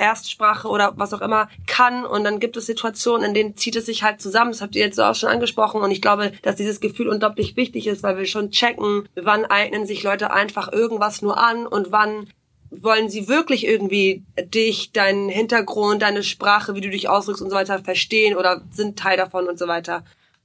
Erstsprache 0.02 0.68
oder 0.68 0.92
was 0.96 1.14
auch 1.14 1.20
immer 1.20 1.48
kann 1.66 2.04
und 2.04 2.24
dann 2.24 2.40
gibt 2.40 2.56
es 2.56 2.66
Situationen, 2.66 3.28
in 3.28 3.34
denen 3.34 3.56
zieht 3.56 3.76
es 3.76 3.86
sich 3.86 4.02
halt 4.02 4.20
zusammen. 4.20 4.50
Das 4.50 4.60
habt 4.60 4.74
ihr 4.74 4.84
jetzt 4.84 5.00
auch 5.00 5.14
schon 5.14 5.28
angesprochen 5.28 5.80
und 5.80 5.90
ich 5.92 6.02
glaube, 6.02 6.32
dass 6.42 6.56
dieses 6.56 6.80
Gefühl 6.80 7.08
unglaublich 7.08 7.56
wichtig 7.56 7.86
ist, 7.86 8.02
weil 8.02 8.18
wir 8.18 8.26
schon 8.26 8.50
checken, 8.50 9.08
wann 9.14 9.44
eignen 9.44 9.86
sich 9.86 10.02
Leute 10.02 10.32
einfach 10.32 10.72
irgendwas 10.72 11.22
nur 11.22 11.38
an 11.38 11.66
und 11.66 11.92
wann 11.92 12.28
wollen 12.70 13.08
sie 13.08 13.28
wirklich 13.28 13.66
irgendwie 13.66 14.24
dich, 14.36 14.92
deinen 14.92 15.28
Hintergrund, 15.28 16.02
deine 16.02 16.22
Sprache, 16.22 16.74
wie 16.74 16.80
du 16.80 16.90
dich 16.90 17.08
ausdrückst 17.08 17.42
und 17.42 17.50
so 17.50 17.56
weiter 17.56 17.78
verstehen 17.78 18.36
oder 18.36 18.62
sind 18.70 18.98
Teil 18.98 19.16
davon 19.16 19.46
und 19.46 19.58
so 19.58 19.68
weiter. 19.68 20.04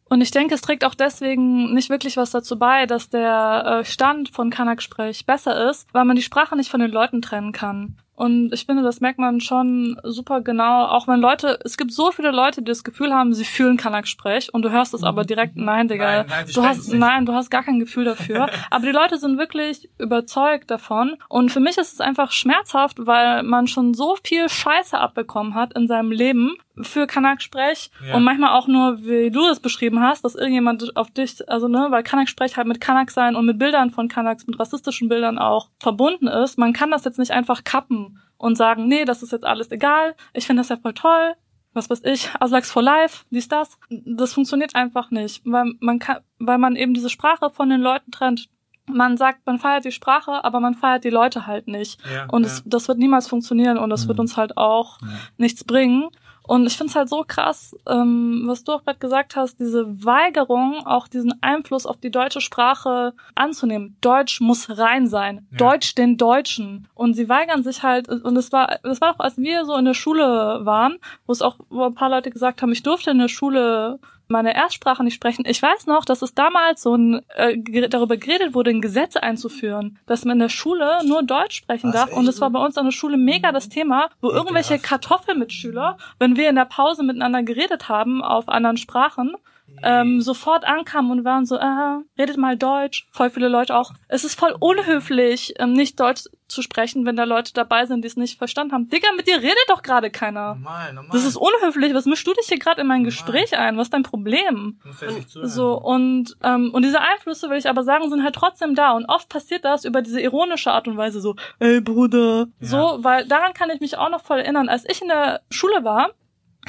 Und 0.09 0.21
ich 0.21 0.31
denke, 0.31 0.55
es 0.55 0.61
trägt 0.61 0.85
auch 0.85 0.95
deswegen 0.95 1.73
nicht 1.73 1.89
wirklich 1.89 2.15
was 2.15 2.31
dazu 2.31 2.57
bei, 2.57 2.85
dass 2.85 3.09
der 3.09 3.81
äh, 3.81 3.85
Stand 3.85 4.29
von 4.29 4.49
Kanak-Sprech 4.49 5.25
besser 5.25 5.69
ist, 5.69 5.87
weil 5.93 6.05
man 6.05 6.15
die 6.15 6.21
Sprache 6.21 6.55
nicht 6.55 6.69
von 6.69 6.79
den 6.79 6.91
Leuten 6.91 7.21
trennen 7.21 7.51
kann. 7.51 7.97
Und 8.17 8.51
ich 8.51 8.65
finde, 8.65 8.81
das 8.81 8.99
merkt 8.99 9.19
man 9.19 9.41
schon 9.41 10.01
super 10.01 10.41
genau, 10.41 10.85
auch 10.85 11.07
wenn 11.07 11.19
Leute, 11.19 11.59
es 11.63 11.77
gibt 11.77 11.91
so 11.91 12.11
viele 12.11 12.31
Leute, 12.31 12.63
die 12.63 12.71
das 12.71 12.83
Gefühl 12.83 13.13
haben, 13.13 13.31
sie 13.35 13.45
fühlen 13.45 13.77
Kanak-Sprech 13.77 14.51
und 14.55 14.63
du 14.63 14.71
hörst 14.71 14.95
es 14.95 15.03
aber 15.03 15.23
direkt, 15.23 15.55
nein, 15.55 15.87
Digga, 15.87 16.23
nein, 16.23 16.25
nein, 16.27 16.45
du 16.51 16.63
hast, 16.63 16.91
nein, 16.91 17.25
du 17.27 17.33
hast 17.33 17.51
gar 17.51 17.61
kein 17.61 17.79
Gefühl 17.79 18.05
dafür. 18.05 18.49
aber 18.71 18.85
die 18.87 18.91
Leute 18.91 19.19
sind 19.19 19.37
wirklich 19.37 19.87
überzeugt 19.99 20.71
davon. 20.71 21.17
Und 21.29 21.51
für 21.51 21.59
mich 21.59 21.77
ist 21.77 21.93
es 21.93 22.01
einfach 22.01 22.31
schmerzhaft, 22.31 23.05
weil 23.05 23.43
man 23.43 23.67
schon 23.67 23.93
so 23.93 24.17
viel 24.23 24.49
Scheiße 24.49 24.97
abbekommen 24.97 25.53
hat 25.53 25.73
in 25.73 25.87
seinem 25.87 26.11
Leben, 26.11 26.55
für 26.81 27.07
Kanak-Sprech 27.07 27.91
Ja. 28.07 28.15
und 28.15 28.23
manchmal 28.23 28.51
auch 28.57 28.67
nur, 28.67 29.03
wie 29.03 29.31
du 29.31 29.45
es 29.47 29.59
beschrieben 29.59 29.99
hast, 30.01 30.23
dass 30.23 30.35
irgendjemand 30.35 30.95
auf 30.95 31.11
dich, 31.11 31.47
also 31.49 31.67
ne, 31.67 31.87
weil 31.89 32.03
Kanak-Sprech 32.03 32.57
halt 32.57 32.67
mit 32.67 32.79
Kanak 32.81 33.11
sein 33.11 33.35
und 33.35 33.45
mit 33.45 33.57
Bildern 33.59 33.91
von 33.91 34.07
Kanaks, 34.07 34.45
mit 34.47 34.59
rassistischen 34.59 35.09
Bildern 35.09 35.37
auch 35.39 35.69
verbunden 35.79 36.27
ist. 36.27 36.57
Man 36.57 36.73
kann 36.73 36.91
das 36.91 37.03
jetzt 37.05 37.19
nicht 37.19 37.31
einfach 37.31 37.63
kappen 37.63 38.19
und 38.37 38.55
sagen, 38.57 38.87
nee, 38.87 39.05
das 39.05 39.23
ist 39.23 39.31
jetzt 39.31 39.45
alles 39.45 39.71
egal, 39.71 40.15
ich 40.33 40.45
finde 40.45 40.61
das 40.61 40.69
ja 40.69 40.77
voll 40.77 40.93
toll, 40.93 41.33
was 41.73 41.89
weiß 41.89 42.01
ich, 42.05 42.29
Aslaks 42.39 42.71
for 42.71 42.81
Life, 42.81 43.25
dies, 43.29 43.47
das. 43.47 43.77
Das 43.89 44.33
funktioniert 44.33 44.75
einfach 44.75 45.11
nicht, 45.11 45.41
weil 45.45 45.73
man 45.79 45.99
kann, 45.99 46.17
weil 46.39 46.57
man 46.57 46.75
eben 46.75 46.93
diese 46.93 47.09
Sprache 47.09 47.49
von 47.51 47.69
den 47.69 47.81
Leuten 47.81 48.11
trennt. 48.11 48.49
Man 48.89 49.17
sagt, 49.17 49.45
man 49.45 49.59
feiert 49.59 49.83
die 49.83 49.91
Sprache, 49.91 50.43
aber 50.45 50.59
man 50.61 50.73
feiert 50.73 51.03
die 51.03 51.09
Leute 51.09 51.45
halt 51.45 51.67
nicht. 51.67 51.99
Ja, 52.11 52.25
Und 52.31 52.43
ja. 52.43 52.47
es, 52.47 52.63
das 52.65 52.87
wird 52.87 52.97
niemals 52.99 53.27
funktionieren 53.27 53.77
und 53.77 53.89
das 53.89 54.05
Mhm. 54.05 54.07
wird 54.07 54.19
uns 54.21 54.37
halt 54.37 54.57
auch 54.57 55.01
Ja. 55.01 55.07
nichts 55.37 55.65
bringen. 55.65 56.07
Und 56.47 56.65
ich 56.65 56.77
finde 56.77 56.91
es 56.91 56.95
halt 56.95 57.09
so 57.09 57.23
krass, 57.27 57.75
ähm, 57.87 58.43
was 58.45 58.63
du 58.63 58.71
auch 58.71 58.83
gerade 58.83 58.99
gesagt 58.99 59.35
hast, 59.35 59.59
diese 59.59 60.03
Weigerung, 60.03 60.85
auch 60.85 61.07
diesen 61.07 61.33
Einfluss 61.43 61.85
auf 61.85 61.97
die 61.97 62.09
deutsche 62.09 62.41
Sprache 62.41 63.13
anzunehmen. 63.35 63.97
Deutsch 64.01 64.39
muss 64.39 64.77
rein 64.77 65.07
sein. 65.07 65.45
Ja. 65.51 65.57
Deutsch 65.57 65.93
den 65.95 66.17
Deutschen. 66.17 66.87
Und 66.95 67.13
sie 67.15 67.27
weigern 67.27 67.63
sich 67.63 67.83
halt, 67.83 68.07
und 68.07 68.37
es 68.37 68.51
war, 68.51 68.79
das 68.81 69.01
war 69.01 69.15
auch, 69.15 69.19
als 69.19 69.37
wir 69.37 69.65
so 69.65 69.75
in 69.75 69.85
der 69.85 69.93
Schule 69.93 70.61
waren, 70.63 70.97
wo 71.25 71.33
es 71.33 71.41
auch, 71.41 71.57
wo 71.69 71.83
ein 71.83 71.95
paar 71.95 72.09
Leute 72.09 72.31
gesagt 72.31 72.61
haben, 72.61 72.71
ich 72.71 72.83
durfte 72.83 73.11
in 73.11 73.19
der 73.19 73.27
Schule 73.27 73.99
meine 74.27 74.55
Erstsprache 74.55 75.03
nicht 75.03 75.15
sprechen. 75.15 75.45
Ich 75.47 75.61
weiß 75.61 75.87
noch, 75.87 76.05
dass 76.05 76.21
es 76.21 76.33
damals 76.33 76.81
so 76.81 76.95
ein, 76.95 77.21
äh, 77.35 77.57
darüber 77.89 78.17
geredet 78.17 78.53
wurde, 78.53 78.71
ein 78.71 78.81
Gesetz 78.81 79.15
einzuführen, 79.15 79.99
dass 80.05 80.25
man 80.25 80.37
in 80.37 80.39
der 80.39 80.49
Schule 80.49 80.99
nur 81.05 81.23
Deutsch 81.23 81.57
sprechen 81.57 81.93
Was, 81.93 81.95
darf. 82.01 82.13
Und 82.13 82.25
echt? 82.25 82.35
es 82.35 82.41
war 82.41 82.49
bei 82.49 82.63
uns 82.63 82.77
an 82.77 82.85
der 82.85 82.91
Schule 82.91 83.17
mega 83.17 83.51
das 83.51 83.69
Thema, 83.69 84.09
wo 84.21 84.27
Ekelhaft. 84.29 84.45
irgendwelche 84.49 84.79
Kartoffelmitschüler, 84.79 85.97
wenn 86.19 86.35
wir 86.35 86.49
in 86.49 86.55
der 86.55 86.65
Pause 86.65 87.03
miteinander 87.03 87.43
geredet 87.43 87.89
haben 87.89 88.23
auf 88.23 88.49
anderen 88.49 88.77
Sprachen, 88.77 89.35
ähm, 89.83 90.21
sofort 90.21 90.65
ankamen 90.65 91.11
und 91.11 91.25
waren 91.25 91.45
so, 91.45 91.57
ah, 91.57 92.01
redet 92.17 92.37
mal 92.37 92.57
Deutsch. 92.57 93.07
Voll 93.11 93.29
viele 93.29 93.47
Leute 93.47 93.75
auch. 93.75 93.93
Es 94.07 94.23
ist 94.23 94.39
voll 94.39 94.55
unhöflich, 94.59 95.53
ähm, 95.59 95.73
nicht 95.73 95.99
Deutsch 95.99 96.23
zu 96.47 96.61
sprechen, 96.61 97.05
wenn 97.05 97.15
da 97.15 97.25
Leute 97.25 97.53
dabei 97.53 97.85
sind, 97.85 98.03
die 98.03 98.07
es 98.07 98.15
nicht 98.15 98.37
verstanden 98.37 98.73
haben. 98.73 98.89
Digga, 98.89 99.09
mit 99.17 99.27
dir 99.27 99.37
redet 99.37 99.57
doch 99.67 99.81
gerade 99.81 100.09
keiner. 100.09 100.55
Normal, 100.55 100.93
normal. 100.93 101.11
Das 101.11 101.25
ist 101.25 101.35
unhöflich. 101.35 101.93
Was 101.93 102.05
mischst 102.05 102.25
du 102.25 102.33
dich 102.33 102.47
hier 102.47 102.59
gerade 102.59 102.81
in 102.81 102.87
mein 102.87 103.01
Normal. 103.01 103.11
Gespräch 103.11 103.57
ein? 103.57 103.77
Was 103.77 103.87
ist 103.87 103.93
dein 103.93 104.03
Problem? 104.03 104.79
Zuhören. 105.27 105.49
So, 105.49 105.73
und, 105.73 106.37
ähm, 106.43 106.71
und 106.73 106.83
diese 106.83 107.01
Einflüsse, 107.01 107.49
will 107.49 107.57
ich 107.57 107.69
aber 107.69 107.83
sagen, 107.83 108.09
sind 108.09 108.23
halt 108.23 108.35
trotzdem 108.35 108.75
da. 108.75 108.91
Und 108.91 109.05
oft 109.05 109.29
passiert 109.29 109.65
das 109.65 109.83
über 109.83 110.01
diese 110.01 110.21
ironische 110.21 110.71
Art 110.71 110.87
und 110.87 110.97
Weise, 110.97 111.19
so, 111.19 111.35
ey 111.59 111.81
Bruder. 111.81 112.47
Ja. 112.59 112.67
So, 112.67 112.99
weil 113.01 113.27
daran 113.27 113.53
kann 113.53 113.69
ich 113.69 113.81
mich 113.81 113.97
auch 113.97 114.09
noch 114.09 114.23
voll 114.23 114.39
erinnern. 114.39 114.69
Als 114.69 114.85
ich 114.89 115.01
in 115.01 115.09
der 115.09 115.41
Schule 115.49 115.83
war, 115.83 116.11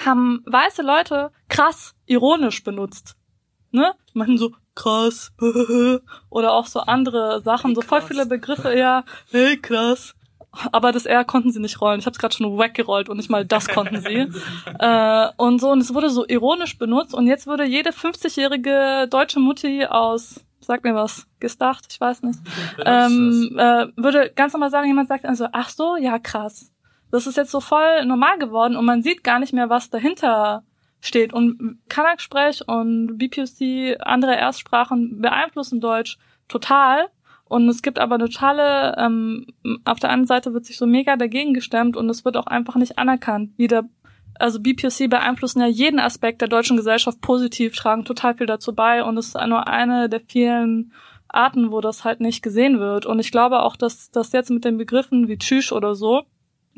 haben 0.04 0.42
weiße 0.46 0.82
Leute 0.82 1.30
krass 1.48 1.94
ironisch 2.06 2.62
benutzt. 2.64 3.16
Ne? 3.70 3.94
Meinten 4.14 4.38
so, 4.38 4.52
krass, 4.74 5.32
oder 6.30 6.52
auch 6.52 6.66
so 6.66 6.80
andere 6.80 7.42
Sachen, 7.42 7.70
Hey, 7.70 7.74
so 7.74 7.82
voll 7.82 8.02
viele 8.02 8.26
Begriffe, 8.26 8.76
ja, 8.76 9.04
hey, 9.30 9.56
krass. 9.56 10.14
Aber 10.72 10.92
das 10.92 11.04
R 11.04 11.24
konnten 11.24 11.52
sie 11.52 11.60
nicht 11.60 11.80
rollen. 11.80 12.00
Ich 12.00 12.06
habe 12.06 12.14
es 12.14 12.18
gerade 12.18 12.34
schon 12.34 12.58
weggerollt 12.58 13.10
und 13.10 13.18
nicht 13.18 13.28
mal 13.28 13.44
das 13.44 13.68
konnten 13.68 14.00
sie. 14.00 14.26
äh, 14.78 15.28
und 15.36 15.60
so, 15.60 15.70
und 15.70 15.80
es 15.80 15.92
wurde 15.92 16.08
so 16.08 16.26
ironisch 16.26 16.78
benutzt 16.78 17.12
und 17.12 17.26
jetzt 17.26 17.46
würde 17.46 17.64
jede 17.64 17.90
50-jährige 17.90 19.08
deutsche 19.10 19.40
Mutti 19.40 19.84
aus, 19.84 20.40
sag 20.60 20.84
mir 20.84 20.94
was, 20.94 21.26
Gestacht, 21.38 21.86
ich 21.90 22.00
weiß 22.00 22.22
nicht, 22.22 22.38
ähm, 22.84 23.56
äh, 23.58 23.86
würde 23.96 24.32
ganz 24.34 24.54
normal 24.54 24.70
sagen, 24.70 24.88
jemand 24.88 25.08
sagt 25.08 25.26
also, 25.26 25.46
ach 25.52 25.68
so, 25.68 25.96
ja 25.96 26.18
krass. 26.18 26.72
Das 27.10 27.26
ist 27.26 27.36
jetzt 27.36 27.50
so 27.50 27.60
voll 27.60 28.04
normal 28.04 28.38
geworden 28.38 28.76
und 28.76 28.84
man 28.84 29.02
sieht 29.02 29.24
gar 29.24 29.38
nicht 29.38 29.52
mehr, 29.52 29.70
was 29.70 29.90
dahinter 29.90 30.62
steht. 31.00 31.32
Und 31.32 31.78
Kanak-Sprech 31.88 32.66
und 32.66 33.18
BPOC, 33.18 33.96
andere 34.00 34.36
Erstsprachen 34.36 35.20
beeinflussen 35.20 35.80
Deutsch 35.80 36.18
total. 36.48 37.06
Und 37.44 37.68
es 37.68 37.80
gibt 37.80 37.98
aber 37.98 38.16
eine 38.16 38.28
totale, 38.28 38.94
ähm, 38.98 39.46
auf 39.84 39.98
der 39.98 40.10
einen 40.10 40.26
Seite 40.26 40.52
wird 40.52 40.66
sich 40.66 40.76
so 40.76 40.86
mega 40.86 41.16
dagegen 41.16 41.54
gestemmt 41.54 41.96
und 41.96 42.10
es 42.10 42.24
wird 42.24 42.36
auch 42.36 42.46
einfach 42.46 42.76
nicht 42.76 42.98
anerkannt. 42.98 43.56
Wieder, 43.56 43.84
also 44.38 44.60
BPOC 44.60 45.08
beeinflussen 45.08 45.60
ja 45.60 45.66
jeden 45.66 45.98
Aspekt 45.98 46.42
der 46.42 46.48
deutschen 46.48 46.76
Gesellschaft 46.76 47.22
positiv, 47.22 47.74
tragen 47.74 48.04
total 48.04 48.34
viel 48.34 48.46
dazu 48.46 48.74
bei 48.74 49.02
und 49.02 49.16
es 49.16 49.28
ist 49.28 49.46
nur 49.46 49.66
eine 49.66 50.10
der 50.10 50.20
vielen 50.20 50.92
Arten, 51.28 51.70
wo 51.70 51.80
das 51.80 52.04
halt 52.04 52.20
nicht 52.20 52.42
gesehen 52.42 52.80
wird. 52.80 53.06
Und 53.06 53.18
ich 53.18 53.30
glaube 53.30 53.60
auch, 53.62 53.76
dass 53.76 54.10
das 54.10 54.32
jetzt 54.32 54.50
mit 54.50 54.66
den 54.66 54.76
Begriffen 54.76 55.28
wie 55.28 55.38
Tschüss 55.38 55.72
oder 55.72 55.94
so, 55.94 56.24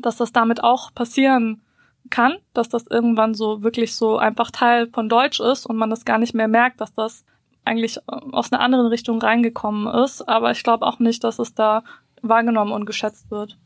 dass 0.01 0.17
das 0.17 0.31
damit 0.31 0.63
auch 0.63 0.93
passieren 0.93 1.61
kann, 2.09 2.35
dass 2.53 2.67
das 2.69 2.85
irgendwann 2.87 3.33
so 3.33 3.63
wirklich 3.63 3.95
so 3.95 4.17
einfach 4.17 4.51
Teil 4.51 4.89
von 4.91 5.07
Deutsch 5.09 5.39
ist 5.39 5.65
und 5.65 5.77
man 5.77 5.89
das 5.89 6.03
gar 6.05 6.17
nicht 6.17 6.33
mehr 6.33 6.47
merkt, 6.47 6.81
dass 6.81 6.93
das 6.93 7.23
eigentlich 7.63 7.97
äh, 7.97 8.01
aus 8.31 8.51
einer 8.51 8.61
anderen 8.61 8.87
Richtung 8.87 9.21
reingekommen 9.21 9.87
ist. 10.03 10.27
Aber 10.27 10.51
ich 10.51 10.63
glaube 10.63 10.85
auch 10.85 10.99
nicht, 10.99 11.23
dass 11.23 11.37
es 11.39 11.53
da 11.53 11.83
wahrgenommen 12.21 12.71
und 12.71 12.85
geschätzt 12.85 13.29
wird. 13.31 13.57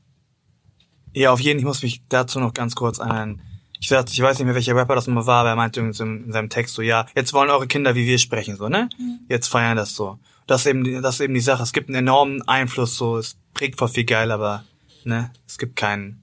Ja, 1.13 1.31
auf 1.31 1.39
jeden 1.39 1.59
Fall, 1.59 1.61
ich 1.61 1.65
muss 1.65 1.81
mich 1.83 2.03
dazu 2.09 2.39
noch 2.39 2.53
ganz 2.53 2.75
kurz 2.75 2.99
ein. 2.99 3.41
Ich, 3.79 3.87
sag, 3.89 4.09
ich 4.09 4.21
weiß 4.21 4.37
nicht 4.37 4.45
mehr, 4.45 4.55
welcher 4.55 4.75
Rapper 4.75 4.95
das 4.95 5.07
mal 5.07 5.25
war, 5.25 5.41
aber 5.41 5.49
er 5.49 5.55
meinte 5.55 5.79
in 5.79 5.93
seinem 5.93 6.49
Text 6.49 6.75
so, 6.75 6.81
ja, 6.81 7.05
jetzt 7.15 7.33
wollen 7.33 7.49
eure 7.49 7.67
Kinder 7.67 7.95
wie 7.95 8.05
wir 8.05 8.17
sprechen, 8.17 8.55
so, 8.57 8.67
ne? 8.67 8.89
Jetzt 9.29 9.47
feiern 9.47 9.77
das 9.77 9.95
so. 9.95 10.17
Das 10.47 10.61
ist 10.61 10.67
eben, 10.67 10.83
die- 10.83 11.01
das 11.01 11.15
ist 11.15 11.21
eben 11.21 11.33
die 11.33 11.39
Sache. 11.41 11.63
Es 11.63 11.71
gibt 11.73 11.89
einen 11.89 11.95
enormen 11.95 12.41
Einfluss, 12.47 12.97
so, 12.97 13.17
es 13.17 13.37
prägt 13.53 13.77
voll 13.77 13.87
viel 13.89 14.05
geil, 14.05 14.31
aber, 14.31 14.63
ne, 15.03 15.31
es 15.47 15.57
gibt 15.57 15.75
kein, 15.75 16.21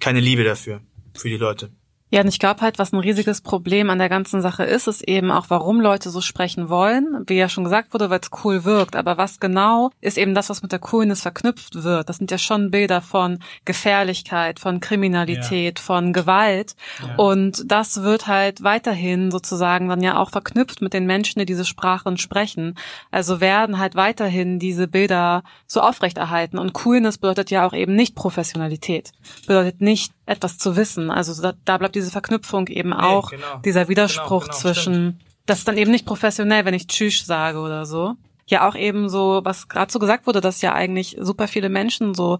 keine 0.00 0.20
Liebe 0.20 0.44
dafür, 0.44 0.80
für 1.14 1.28
die 1.28 1.36
Leute. 1.36 1.70
Ja, 2.14 2.20
und 2.20 2.28
ich 2.28 2.38
glaube 2.38 2.60
halt, 2.60 2.78
was 2.78 2.92
ein 2.92 3.00
riesiges 3.00 3.40
Problem 3.40 3.90
an 3.90 3.98
der 3.98 4.08
ganzen 4.08 4.40
Sache 4.40 4.62
ist, 4.62 4.86
ist 4.86 5.02
eben 5.02 5.32
auch, 5.32 5.46
warum 5.48 5.80
Leute 5.80 6.10
so 6.10 6.20
sprechen 6.20 6.68
wollen. 6.68 7.24
Wie 7.26 7.34
ja 7.34 7.48
schon 7.48 7.64
gesagt 7.64 7.92
wurde, 7.92 8.08
weil 8.08 8.20
es 8.20 8.30
cool 8.44 8.62
wirkt. 8.62 8.94
Aber 8.94 9.18
was 9.18 9.40
genau 9.40 9.90
ist 10.00 10.16
eben 10.16 10.32
das, 10.32 10.48
was 10.48 10.62
mit 10.62 10.70
der 10.70 10.78
Coolness 10.78 11.22
verknüpft 11.22 11.82
wird. 11.82 12.08
Das 12.08 12.18
sind 12.18 12.30
ja 12.30 12.38
schon 12.38 12.70
Bilder 12.70 13.00
von 13.00 13.40
Gefährlichkeit, 13.64 14.60
von 14.60 14.78
Kriminalität, 14.78 15.80
von 15.80 16.12
Gewalt. 16.12 16.76
Ja. 17.02 17.16
Und 17.16 17.64
das 17.66 18.04
wird 18.04 18.28
halt 18.28 18.62
weiterhin 18.62 19.32
sozusagen 19.32 19.88
dann 19.88 20.00
ja 20.00 20.16
auch 20.16 20.30
verknüpft 20.30 20.82
mit 20.82 20.92
den 20.92 21.06
Menschen, 21.06 21.40
die 21.40 21.46
diese 21.46 21.64
Sprachen 21.64 22.16
sprechen. 22.16 22.76
Also 23.10 23.40
werden 23.40 23.80
halt 23.80 23.96
weiterhin 23.96 24.60
diese 24.60 24.86
Bilder 24.86 25.42
so 25.66 25.80
aufrechterhalten. 25.80 26.58
Und 26.58 26.74
Coolness 26.74 27.18
bedeutet 27.18 27.50
ja 27.50 27.66
auch 27.66 27.72
eben 27.72 27.96
nicht 27.96 28.14
Professionalität. 28.14 29.10
Bedeutet 29.48 29.80
nicht 29.80 30.12
etwas 30.26 30.58
zu 30.58 30.76
wissen. 30.76 31.10
Also 31.10 31.40
da, 31.42 31.54
da 31.64 31.76
bleibt 31.76 31.94
diese 31.94 32.03
Verknüpfung 32.10 32.68
eben 32.68 32.90
Nee, 32.90 32.96
auch, 32.96 33.30
genau. 33.30 33.58
dieser 33.64 33.88
Widerspruch 33.88 34.44
Genau, 34.44 34.52
genau, 34.52 34.74
zwischen, 34.74 35.20
das 35.46 35.58
ist 35.58 35.68
dann 35.68 35.76
eben 35.76 35.90
nicht 35.90 36.06
professionell, 36.06 36.64
wenn 36.64 36.74
ich 36.74 36.86
Tschüss 36.86 37.24
sage 37.24 37.58
oder 37.58 37.86
so. 37.86 38.14
Ja, 38.46 38.68
auch 38.68 38.74
eben 38.74 39.08
so, 39.08 39.40
was 39.44 39.68
gerade 39.68 39.90
so 39.90 39.98
gesagt 39.98 40.26
wurde, 40.26 40.40
dass 40.40 40.60
ja 40.60 40.74
eigentlich 40.74 41.16
super 41.18 41.48
viele 41.48 41.68
Menschen 41.68 42.14
so 42.14 42.38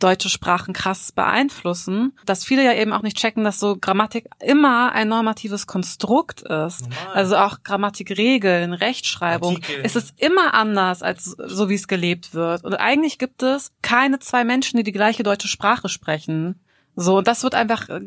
deutsche 0.00 0.28
Sprachen 0.28 0.74
krass 0.74 1.12
beeinflussen, 1.12 2.16
dass 2.26 2.44
viele 2.44 2.64
ja 2.64 2.74
eben 2.74 2.92
auch 2.92 3.02
nicht 3.02 3.16
checken, 3.16 3.44
dass 3.44 3.60
so 3.60 3.76
Grammatik 3.76 4.26
immer 4.40 4.92
ein 4.92 5.08
normatives 5.08 5.66
Konstrukt 5.66 6.42
ist. 6.42 6.82
Normal. 6.82 7.14
Also 7.14 7.36
auch 7.36 7.62
Grammatikregeln, 7.62 8.72
Rechtschreibung. 8.72 9.56
Artikel. 9.56 9.80
Es 9.84 9.96
ist 9.96 10.14
immer 10.20 10.54
anders 10.54 11.02
als 11.02 11.24
so, 11.24 11.68
wie 11.68 11.74
es 11.74 11.86
gelebt 11.86 12.34
wird. 12.34 12.64
Und 12.64 12.74
eigentlich 12.74 13.18
gibt 13.18 13.42
es 13.42 13.72
keine 13.82 14.18
zwei 14.18 14.44
Menschen, 14.44 14.78
die 14.78 14.84
die 14.84 14.92
gleiche 14.92 15.22
deutsche 15.22 15.48
Sprache 15.48 15.88
sprechen. 15.88 16.60
So, 16.96 17.18
und 17.18 17.28
das 17.28 17.42
wird 17.42 17.54
einfach, 17.54 17.88
äh, 17.88 18.00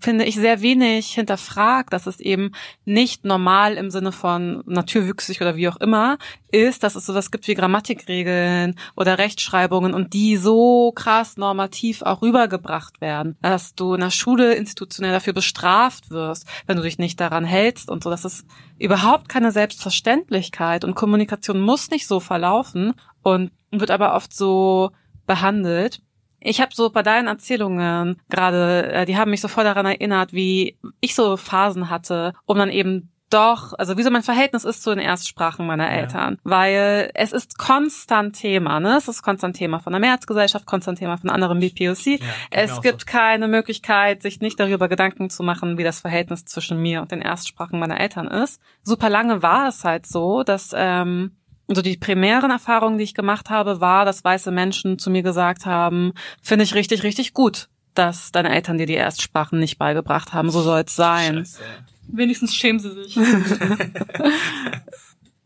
finde 0.00 0.24
ich, 0.24 0.34
sehr 0.34 0.60
wenig 0.60 1.12
hinterfragt, 1.12 1.92
dass 1.92 2.06
es 2.06 2.20
eben 2.20 2.52
nicht 2.84 3.24
normal 3.24 3.74
im 3.74 3.90
Sinne 3.90 4.12
von 4.12 4.62
naturwüchsig 4.66 5.40
oder 5.40 5.56
wie 5.56 5.68
auch 5.68 5.76
immer 5.76 6.18
ist, 6.50 6.82
dass 6.82 6.96
es 6.96 7.06
sowas 7.06 7.30
gibt 7.30 7.48
wie 7.48 7.54
Grammatikregeln 7.54 8.74
oder 8.94 9.18
Rechtschreibungen 9.18 9.94
und 9.94 10.12
die 10.12 10.36
so 10.36 10.92
krass 10.92 11.36
normativ 11.36 12.02
auch 12.02 12.22
rübergebracht 12.22 13.00
werden, 13.00 13.36
dass 13.42 13.74
du 13.74 13.94
in 13.94 14.00
der 14.00 14.10
Schule 14.10 14.54
institutionell 14.54 15.12
dafür 15.12 15.32
bestraft 15.32 16.10
wirst, 16.10 16.46
wenn 16.66 16.76
du 16.76 16.82
dich 16.82 16.98
nicht 16.98 17.20
daran 17.20 17.44
hältst 17.44 17.90
und 17.90 18.04
so. 18.04 18.10
Das 18.10 18.24
ist 18.24 18.44
überhaupt 18.78 19.28
keine 19.28 19.52
Selbstverständlichkeit 19.52 20.84
und 20.84 20.94
Kommunikation 20.94 21.60
muss 21.60 21.90
nicht 21.90 22.06
so 22.06 22.20
verlaufen 22.20 22.94
und 23.22 23.50
wird 23.70 23.90
aber 23.90 24.14
oft 24.14 24.34
so 24.34 24.90
behandelt. 25.26 26.00
Ich 26.40 26.60
habe 26.60 26.74
so 26.74 26.90
bei 26.90 27.02
deinen 27.02 27.28
Erzählungen 27.28 28.20
gerade, 28.28 28.92
äh, 28.92 29.04
die 29.06 29.16
haben 29.16 29.30
mich 29.30 29.40
so 29.40 29.48
voll 29.48 29.64
daran 29.64 29.86
erinnert, 29.86 30.32
wie 30.32 30.78
ich 31.00 31.14
so 31.14 31.36
Phasen 31.36 31.90
hatte, 31.90 32.34
um 32.44 32.58
dann 32.58 32.70
eben 32.70 33.10
doch, 33.30 33.72
also 33.76 33.96
wie 33.98 34.02
so 34.02 34.10
mein 34.10 34.22
Verhältnis 34.22 34.64
ist 34.64 34.82
zu 34.82 34.90
den 34.90 35.00
Erstsprachen 35.00 35.66
meiner 35.66 35.90
Eltern, 35.90 36.38
weil 36.44 37.10
es 37.14 37.32
ist 37.32 37.58
konstant 37.58 38.36
Thema, 38.36 38.78
ne? 38.78 38.96
Es 38.96 39.08
ist 39.08 39.22
konstant 39.22 39.56
Thema 39.56 39.80
von 39.80 39.92
der 39.92 40.00
Mehrheitsgesellschaft, 40.00 40.66
konstant 40.66 40.98
Thema 40.98 41.16
von 41.16 41.30
anderen 41.30 41.58
BPOC. 41.58 42.06
Ja, 42.06 42.18
es 42.50 42.80
gibt 42.82 43.00
so. 43.00 43.06
keine 43.06 43.48
Möglichkeit, 43.48 44.22
sich 44.22 44.40
nicht 44.40 44.60
darüber 44.60 44.88
Gedanken 44.88 45.28
zu 45.28 45.42
machen, 45.42 45.76
wie 45.76 45.84
das 45.84 46.00
Verhältnis 46.00 46.44
zwischen 46.44 46.80
mir 46.80 47.02
und 47.02 47.10
den 47.10 47.20
Erstsprachen 47.20 47.80
meiner 47.80 47.98
Eltern 47.98 48.28
ist. 48.28 48.60
Super 48.82 49.10
lange 49.10 49.42
war 49.42 49.68
es 49.68 49.84
halt 49.84 50.06
so, 50.06 50.44
dass 50.44 50.70
ähm, 50.74 51.36
so 51.68 51.82
die 51.82 51.96
primären 51.96 52.50
Erfahrungen, 52.50 52.98
die 52.98 53.04
ich 53.04 53.14
gemacht 53.14 53.50
habe, 53.50 53.80
war, 53.80 54.04
dass 54.04 54.24
weiße 54.24 54.50
Menschen 54.50 54.98
zu 54.98 55.10
mir 55.10 55.22
gesagt 55.22 55.66
haben, 55.66 56.12
finde 56.42 56.64
ich 56.64 56.74
richtig, 56.74 57.02
richtig 57.02 57.34
gut, 57.34 57.68
dass 57.94 58.30
deine 58.32 58.54
Eltern 58.54 58.78
dir 58.78 58.86
die 58.86 58.94
Erstsprachen 58.94 59.58
nicht 59.58 59.78
beigebracht 59.78 60.32
haben. 60.32 60.50
So 60.50 60.62
soll 60.62 60.84
es 60.86 60.94
sein. 60.94 61.38
Scheiße. 61.38 61.60
Wenigstens 62.08 62.54
schämen 62.54 62.78
sie 62.78 62.92
sich. 62.92 63.18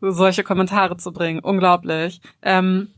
solche 0.01 0.43
Kommentare 0.43 0.97
zu 0.97 1.11
bringen. 1.11 1.39
Unglaublich. 1.39 2.21
Ähm, 2.41 2.89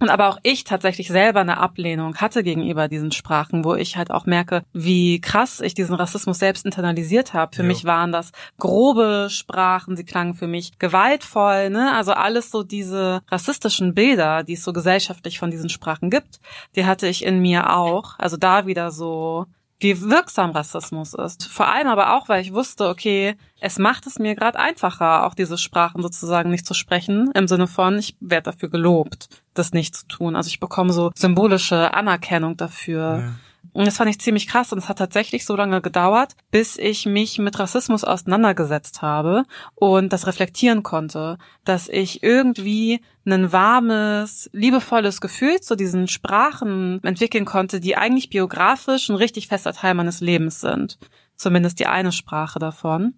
und 0.00 0.08
aber 0.08 0.28
auch 0.28 0.38
ich 0.42 0.64
tatsächlich 0.64 1.08
selber 1.08 1.40
eine 1.40 1.58
Ablehnung 1.58 2.16
hatte 2.16 2.42
gegenüber 2.42 2.88
diesen 2.88 3.12
Sprachen, 3.12 3.64
wo 3.64 3.74
ich 3.74 3.96
halt 3.96 4.10
auch 4.10 4.26
merke, 4.26 4.62
wie 4.72 5.20
krass 5.20 5.60
ich 5.60 5.74
diesen 5.74 5.94
Rassismus 5.94 6.38
selbst 6.38 6.64
internalisiert 6.64 7.34
habe. 7.34 7.54
Für 7.54 7.62
Jo. 7.62 7.68
mich 7.68 7.84
waren 7.84 8.10
das 8.10 8.32
grobe 8.58 9.28
Sprachen, 9.30 9.96
sie 9.96 10.04
klangen 10.04 10.34
für 10.34 10.46
mich 10.46 10.78
gewaltvoll, 10.78 11.70
ne? 11.70 11.94
Also 11.94 12.12
alles 12.12 12.50
so 12.50 12.62
diese 12.62 13.20
rassistischen 13.30 13.94
Bilder, 13.94 14.42
die 14.42 14.54
es 14.54 14.64
so 14.64 14.72
gesellschaftlich 14.72 15.38
von 15.38 15.50
diesen 15.50 15.68
Sprachen 15.68 16.10
gibt, 16.10 16.40
die 16.76 16.86
hatte 16.86 17.06
ich 17.06 17.24
in 17.24 17.40
mir 17.40 17.76
auch. 17.76 18.18
Also 18.18 18.36
da 18.36 18.66
wieder 18.66 18.90
so 18.90 19.46
wie 19.80 20.00
wirksam 20.02 20.50
Rassismus 20.50 21.14
ist. 21.14 21.48
Vor 21.48 21.68
allem 21.68 21.88
aber 21.88 22.14
auch, 22.14 22.28
weil 22.28 22.42
ich 22.42 22.52
wusste, 22.52 22.88
okay, 22.88 23.34
es 23.60 23.78
macht 23.78 24.06
es 24.06 24.18
mir 24.18 24.34
gerade 24.34 24.58
einfacher, 24.58 25.26
auch 25.26 25.34
diese 25.34 25.58
Sprachen 25.58 26.02
sozusagen 26.02 26.50
nicht 26.50 26.66
zu 26.66 26.74
sprechen, 26.74 27.30
im 27.34 27.48
Sinne 27.48 27.66
von, 27.66 27.98
ich 27.98 28.16
werde 28.20 28.50
dafür 28.50 28.68
gelobt, 28.68 29.28
das 29.54 29.72
nicht 29.72 29.96
zu 29.96 30.06
tun. 30.06 30.36
Also 30.36 30.48
ich 30.48 30.60
bekomme 30.60 30.92
so 30.92 31.10
symbolische 31.14 31.94
Anerkennung 31.94 32.56
dafür. 32.56 33.00
Ja. 33.00 33.34
Und 33.72 33.86
das 33.86 33.96
fand 33.96 34.10
ich 34.10 34.20
ziemlich 34.20 34.46
krass 34.46 34.72
und 34.72 34.78
es 34.78 34.88
hat 34.88 34.98
tatsächlich 34.98 35.44
so 35.44 35.54
lange 35.54 35.80
gedauert, 35.80 36.34
bis 36.50 36.76
ich 36.76 37.06
mich 37.06 37.38
mit 37.38 37.58
Rassismus 37.58 38.04
auseinandergesetzt 38.04 39.02
habe 39.02 39.44
und 39.74 40.12
das 40.12 40.26
reflektieren 40.26 40.82
konnte, 40.82 41.38
dass 41.64 41.88
ich 41.88 42.22
irgendwie 42.22 43.00
ein 43.24 43.52
warmes, 43.52 44.50
liebevolles 44.52 45.20
Gefühl 45.20 45.60
zu 45.60 45.76
diesen 45.76 46.08
Sprachen 46.08 47.00
entwickeln 47.04 47.44
konnte, 47.44 47.80
die 47.80 47.96
eigentlich 47.96 48.30
biografisch 48.30 49.08
ein 49.08 49.16
richtig 49.16 49.48
fester 49.48 49.72
Teil 49.72 49.94
meines 49.94 50.20
Lebens 50.20 50.60
sind. 50.60 50.98
Zumindest 51.36 51.78
die 51.78 51.86
eine 51.86 52.12
Sprache 52.12 52.58
davon 52.58 53.14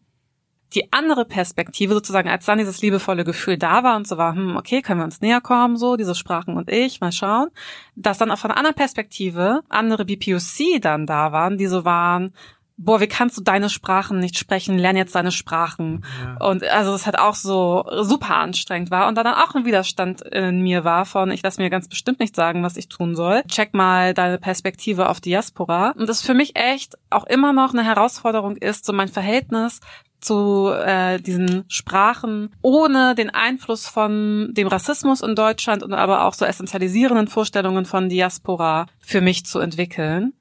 die 0.75 0.93
andere 0.93 1.25
Perspektive 1.25 1.95
sozusagen, 1.95 2.29
als 2.29 2.47
dann 2.47 2.59
dieses 2.59 2.83
liebevolle 2.83 3.25
Gefühl 3.25 3.59
da 3.59 3.85
war 3.85 3.97
und 3.97 4.07
so 4.07 4.17
war, 4.17 4.35
hm, 4.35 4.57
okay, 4.57 4.83
können 4.83 5.01
wir 5.01 5.05
uns 5.05 5.21
näher 5.21 5.41
kommen, 5.41 5.77
so, 5.77 5.97
diese 5.97 6.15
Sprachen 6.15 6.57
und 6.57 6.71
ich, 6.71 7.01
mal 7.01 7.13
schauen, 7.13 7.49
dass 7.95 8.19
dann 8.19 8.31
auch 8.31 8.39
von 8.39 8.51
einer 8.51 8.59
anderen 8.59 8.77
Perspektive 8.77 9.63
andere 9.69 10.05
BPOC 10.05 10.81
dann 10.81 11.07
da 11.07 11.33
waren, 11.33 11.59
die 11.59 11.67
so 11.67 11.85
waren, 11.85 12.33
boah, 12.77 13.01
wie 13.01 13.07
kannst 13.07 13.37
du 13.37 13.43
deine 13.43 13.69
Sprachen 13.69 14.19
nicht 14.19 14.39
sprechen, 14.39 14.79
lern 14.79 14.97
jetzt 14.97 15.15
deine 15.15 15.31
Sprachen. 15.31 16.05
Ja. 16.25 16.47
Und 16.49 16.65
also 16.65 16.95
es 16.95 17.07
hat 17.07 17.19
auch 17.19 17.35
so 17.35 17.85
super 18.03 18.37
anstrengend 18.37 18.91
war 18.91 19.09
und 19.09 19.17
da 19.17 19.23
dann 19.23 19.35
auch 19.35 19.55
ein 19.55 19.65
Widerstand 19.65 20.23
in 20.23 20.63
mir 20.63 20.85
war 20.85 21.05
von, 21.05 21.31
ich 21.31 21.43
lasse 21.43 21.61
mir 21.61 21.71
ganz 21.71 21.89
bestimmt 21.89 22.21
nicht 22.21 22.35
sagen, 22.35 22.63
was 22.63 22.77
ich 22.77 22.89
tun 22.89 23.15
soll. 23.15 23.43
Check 23.47 23.75
mal 23.75 24.15
deine 24.15 24.39
Perspektive 24.39 25.09
auf 25.09 25.21
Diaspora. 25.21 25.93
Und 25.97 26.09
das 26.09 26.23
für 26.23 26.35
mich 26.35 26.57
echt 26.57 26.97
auch 27.11 27.25
immer 27.25 27.53
noch 27.53 27.73
eine 27.73 27.85
Herausforderung 27.85 28.57
ist, 28.57 28.85
so 28.85 28.93
mein 28.93 29.09
Verhältnis 29.09 29.81
zu 30.23 30.71
äh, 30.71 31.21
diesen 31.21 31.65
Sprachen 31.69 32.51
ohne 32.63 33.15
den 33.15 33.31
Einfluss 33.31 33.87
von 33.87 34.51
dem 34.53 34.69
Rassismus 34.69 35.21
in 35.21 35.35
Deutschland 35.35 35.83
und 35.83 35.93
aber 35.93 36.25
auch 36.25 36.35
so 36.35 36.45
essentialisierenden 36.45 37.29
Vorstellungen 37.29 37.85
von 37.85 38.09
Diaspora 38.09 38.87
für 39.01 39.21
mich 39.21 39.45
zu 39.45 39.59
entwickeln. 39.59 40.33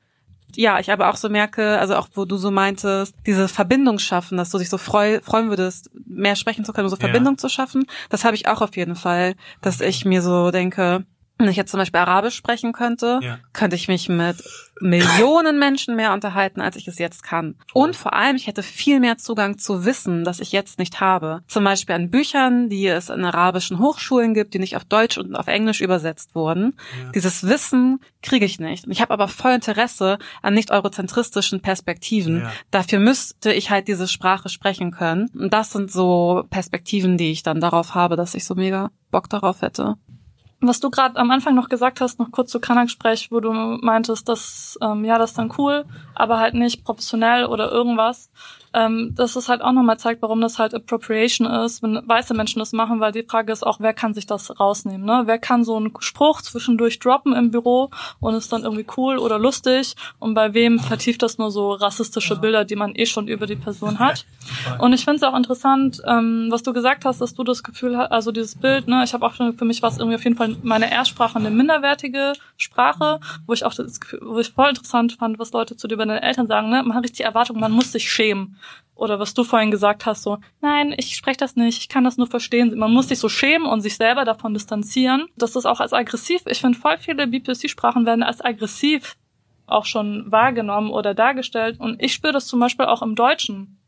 Ja, 0.55 0.79
ich 0.79 0.91
aber 0.91 1.09
auch 1.09 1.15
so 1.15 1.29
merke, 1.29 1.79
also 1.79 1.95
auch 1.95 2.09
wo 2.13 2.25
du 2.25 2.37
so 2.37 2.51
meintest, 2.51 3.15
diese 3.25 3.47
Verbindung 3.47 3.99
schaffen, 3.99 4.37
dass 4.37 4.49
du 4.49 4.57
dich 4.57 4.69
so 4.69 4.77
freu, 4.77 5.19
freuen 5.21 5.49
würdest, 5.49 5.89
mehr 5.93 6.35
sprechen 6.35 6.65
zu 6.65 6.73
können, 6.73 6.89
so 6.89 6.97
Ja. 6.97 7.01
Verbindung 7.01 7.37
zu 7.37 7.49
schaffen, 7.49 7.85
das 8.09 8.25
habe 8.25 8.35
ich 8.35 8.47
auch 8.47 8.61
auf 8.61 8.75
jeden 8.75 8.95
Fall, 8.95 9.35
dass 9.61 9.81
ich 9.81 10.05
mir 10.05 10.21
so 10.21 10.51
denke, 10.51 11.05
wenn 11.41 11.51
ich 11.51 11.57
jetzt 11.57 11.71
zum 11.71 11.79
Beispiel 11.79 11.99
Arabisch 11.99 12.35
sprechen 12.35 12.71
könnte, 12.73 13.19
Ja. 13.21 13.39
könnte 13.53 13.75
ich 13.75 13.87
mich 13.87 14.09
mit 14.09 14.43
Millionen 14.81 15.59
Menschen 15.59 15.95
mehr 15.95 16.11
unterhalten, 16.13 16.59
als 16.59 16.75
ich 16.75 16.87
es 16.87 16.97
jetzt 16.97 17.21
kann. 17.23 17.55
Und 17.73 17.95
vor 17.95 18.13
allem, 18.13 18.35
ich 18.35 18.47
hätte 18.47 18.63
viel 18.63 18.99
mehr 18.99 19.17
Zugang 19.17 19.59
zu 19.59 19.85
Wissen, 19.85 20.23
das 20.23 20.39
ich 20.39 20.51
jetzt 20.51 20.79
nicht 20.79 20.99
habe. 20.99 21.41
Zum 21.47 21.63
Beispiel 21.63 21.93
an 21.95 22.09
Büchern, 22.09 22.67
die 22.67 22.87
es 22.87 23.09
in 23.09 23.23
arabischen 23.23 23.77
Hochschulen 23.79 24.33
gibt, 24.33 24.53
die 24.55 24.59
nicht 24.59 24.75
auf 24.75 24.83
Deutsch 24.83 25.17
und 25.19 25.35
auf 25.35 25.47
Englisch 25.47 25.81
übersetzt 25.81 26.33
wurden. 26.33 26.75
Ja. 27.05 27.11
Dieses 27.11 27.47
Wissen 27.47 27.99
kriege 28.23 28.45
ich 28.45 28.59
nicht. 28.59 28.85
Und 28.85 28.91
ich 28.91 29.01
habe 29.01 29.13
aber 29.13 29.27
voll 29.27 29.51
Interesse 29.51 30.17
an 30.41 30.55
nicht 30.55 30.71
eurozentristischen 30.71 31.61
Perspektiven. 31.61 32.39
Ja. 32.41 32.51
Dafür 32.71 32.99
müsste 32.99 33.53
ich 33.53 33.69
halt 33.69 33.87
diese 33.87 34.07
Sprache 34.07 34.49
sprechen 34.49 34.91
können. 34.91 35.29
Und 35.37 35.53
das 35.53 35.71
sind 35.71 35.91
so 35.91 36.43
Perspektiven, 36.49 37.17
die 37.17 37.31
ich 37.31 37.43
dann 37.43 37.61
darauf 37.61 37.93
habe, 37.93 38.15
dass 38.15 38.33
ich 38.33 38.45
so 38.45 38.55
mega 38.55 38.89
Bock 39.11 39.29
darauf 39.29 39.61
hätte. 39.61 39.95
Was 40.63 40.79
du 40.79 40.91
gerade 40.91 41.17
am 41.17 41.31
Anfang 41.31 41.55
noch 41.55 41.69
gesagt 41.69 42.01
hast, 42.01 42.19
noch 42.19 42.31
kurz 42.31 42.51
zu 42.51 42.59
Kanak-Sprech, 42.59 43.29
wo 43.31 43.39
du 43.39 43.51
meintest, 43.51 44.29
dass 44.29 44.77
ähm, 44.79 45.03
ja, 45.03 45.17
das 45.17 45.31
ist 45.31 45.37
dann 45.39 45.51
cool, 45.57 45.85
aber 46.13 46.37
halt 46.37 46.53
nicht 46.53 46.83
professionell 46.83 47.45
oder 47.45 47.71
irgendwas. 47.71 48.29
Ähm, 48.73 49.13
dass 49.15 49.35
es 49.35 49.49
halt 49.49 49.61
auch 49.61 49.73
nochmal 49.73 49.99
zeigt, 49.99 50.21
warum 50.21 50.39
das 50.39 50.57
halt 50.57 50.73
Appropriation 50.73 51.45
ist, 51.45 51.83
wenn 51.83 51.99
weiße 52.07 52.33
Menschen 52.33 52.59
das 52.59 52.71
machen, 52.71 53.01
weil 53.01 53.11
die 53.11 53.23
Frage 53.23 53.51
ist 53.51 53.67
auch, 53.67 53.81
wer 53.81 53.93
kann 53.93 54.13
sich 54.13 54.27
das 54.27 54.61
rausnehmen, 54.61 55.05
ne? 55.05 55.23
Wer 55.25 55.39
kann 55.39 55.65
so 55.65 55.75
einen 55.75 55.91
Spruch 55.99 56.41
zwischendurch 56.41 56.99
droppen 56.99 57.33
im 57.33 57.51
Büro 57.51 57.89
und 58.21 58.33
ist 58.33 58.53
dann 58.53 58.63
irgendwie 58.63 58.85
cool 58.95 59.17
oder 59.17 59.39
lustig 59.39 59.95
und 60.19 60.35
bei 60.35 60.53
wem 60.53 60.79
vertieft 60.79 61.21
das 61.21 61.37
nur 61.37 61.51
so 61.51 61.73
rassistische 61.73 62.37
Bilder, 62.37 62.63
die 62.63 62.77
man 62.77 62.95
eh 62.95 63.05
schon 63.05 63.27
über 63.27 63.45
die 63.45 63.57
Person 63.57 63.99
hat. 63.99 64.25
Und 64.79 64.93
ich 64.93 65.03
finde 65.05 65.17
es 65.17 65.23
auch 65.23 65.35
interessant, 65.35 66.01
ähm, 66.05 66.47
was 66.49 66.63
du 66.63 66.73
gesagt 66.73 67.05
hast, 67.05 67.21
dass 67.21 67.33
du 67.33 67.43
das 67.43 67.63
Gefühl 67.63 67.97
hast, 67.97 68.11
also 68.11 68.31
dieses 68.31 68.55
Bild, 68.55 68.87
ne, 68.87 69.03
ich 69.03 69.13
habe 69.13 69.25
auch 69.25 69.33
für 69.33 69.65
mich 69.65 69.81
war 69.81 69.89
es 69.89 69.97
irgendwie 69.97 70.15
auf 70.15 70.23
jeden 70.23 70.35
Fall 70.35 70.50
meine 70.63 70.91
Erstsprache 70.91 71.37
eine 71.37 71.49
minderwertige 71.49 72.33
Sprache, 72.57 73.19
wo 73.45 73.53
ich 73.53 73.63
auch 73.65 73.73
das 73.73 73.99
wo 74.21 74.39
ich 74.39 74.49
voll 74.49 74.69
interessant 74.69 75.13
fand, 75.13 75.39
was 75.39 75.51
Leute 75.51 75.75
zu 75.75 75.87
dir 75.87 75.95
über 75.95 76.05
deine 76.05 76.21
Eltern 76.21 76.47
sagen, 76.47 76.69
ne, 76.69 76.83
man 76.83 76.95
hat 76.95 77.03
richtig 77.03 77.17
die 77.17 77.23
Erwartung, 77.23 77.59
man 77.59 77.71
muss 77.71 77.91
sich 77.91 78.09
schämen. 78.11 78.57
Oder 78.95 79.19
was 79.19 79.33
du 79.33 79.43
vorhin 79.43 79.71
gesagt 79.71 80.05
hast, 80.05 80.23
so, 80.23 80.37
nein, 80.61 80.93
ich 80.97 81.15
spreche 81.15 81.37
das 81.37 81.55
nicht, 81.55 81.79
ich 81.79 81.89
kann 81.89 82.03
das 82.03 82.17
nur 82.17 82.27
verstehen. 82.27 82.77
Man 82.77 82.91
muss 82.91 83.07
sich 83.07 83.19
so 83.19 83.29
schämen 83.29 83.67
und 83.67 83.81
sich 83.81 83.97
selber 83.97 84.25
davon 84.25 84.53
distanzieren. 84.53 85.25
Das 85.37 85.55
ist 85.55 85.65
auch 85.65 85.79
als 85.79 85.93
aggressiv. 85.93 86.43
Ich 86.45 86.61
finde, 86.61 86.77
voll 86.77 86.97
viele 86.99 87.25
BPC-Sprachen 87.25 88.05
werden 88.05 88.21
als 88.21 88.43
aggressiv 88.43 89.15
auch 89.65 89.85
schon 89.85 90.31
wahrgenommen 90.31 90.91
oder 90.91 91.13
dargestellt. 91.13 91.79
Und 91.79 92.01
ich 92.01 92.13
spüre 92.13 92.33
das 92.33 92.45
zum 92.45 92.59
Beispiel 92.59 92.85
auch 92.85 93.01
im 93.01 93.15
Deutschen. 93.15 93.80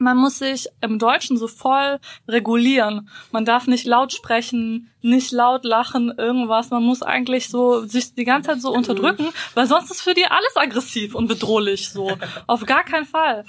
Man 0.00 0.16
muss 0.16 0.38
sich 0.38 0.66
im 0.80 0.98
Deutschen 0.98 1.36
so 1.36 1.46
voll 1.46 1.98
regulieren. 2.26 3.10
Man 3.32 3.44
darf 3.44 3.66
nicht 3.66 3.84
laut 3.86 4.14
sprechen, 4.14 4.90
nicht 5.02 5.30
laut 5.30 5.64
lachen, 5.66 6.10
irgendwas. 6.16 6.70
Man 6.70 6.82
muss 6.82 7.02
eigentlich 7.02 7.50
so 7.50 7.84
sich 7.84 8.14
die 8.14 8.24
ganze 8.24 8.48
Zeit 8.50 8.62
so 8.62 8.72
unterdrücken, 8.72 9.28
weil 9.54 9.66
sonst 9.66 9.90
ist 9.90 10.00
für 10.00 10.14
die 10.14 10.24
alles 10.24 10.56
aggressiv 10.56 11.14
und 11.14 11.26
bedrohlich. 11.28 11.90
So 11.90 12.16
auf 12.46 12.64
gar 12.64 12.82
keinen 12.82 13.04
Fall. 13.04 13.44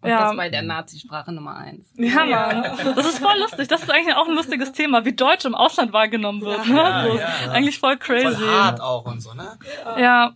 Und 0.00 0.10
Ja. 0.10 0.24
das 0.26 0.36
bei 0.36 0.48
der 0.50 0.62
Nazi-Sprache 0.62 1.30
Nummer 1.30 1.54
eins. 1.54 1.86
Ja, 1.94 2.26
Mann. 2.26 2.64
Das 2.96 3.06
ist 3.06 3.20
voll 3.20 3.38
lustig. 3.38 3.68
Das 3.68 3.84
ist 3.84 3.90
eigentlich 3.90 4.16
auch 4.16 4.26
ein 4.26 4.34
lustiges 4.34 4.72
Thema, 4.72 5.04
wie 5.04 5.12
Deutsch 5.12 5.44
im 5.44 5.54
Ausland 5.54 5.92
wahrgenommen 5.92 6.40
wird. 6.42 6.66
Ne? 6.66 6.76
Ja, 6.76 7.06
so, 7.06 7.16
ja. 7.16 7.28
Eigentlich 7.52 7.78
voll 7.78 7.96
crazy. 7.96 8.34
Voll 8.34 8.48
hart 8.48 8.80
auch 8.80 9.04
und 9.06 9.20
so, 9.20 9.34
ne? 9.34 9.56
Ja, 9.96 10.32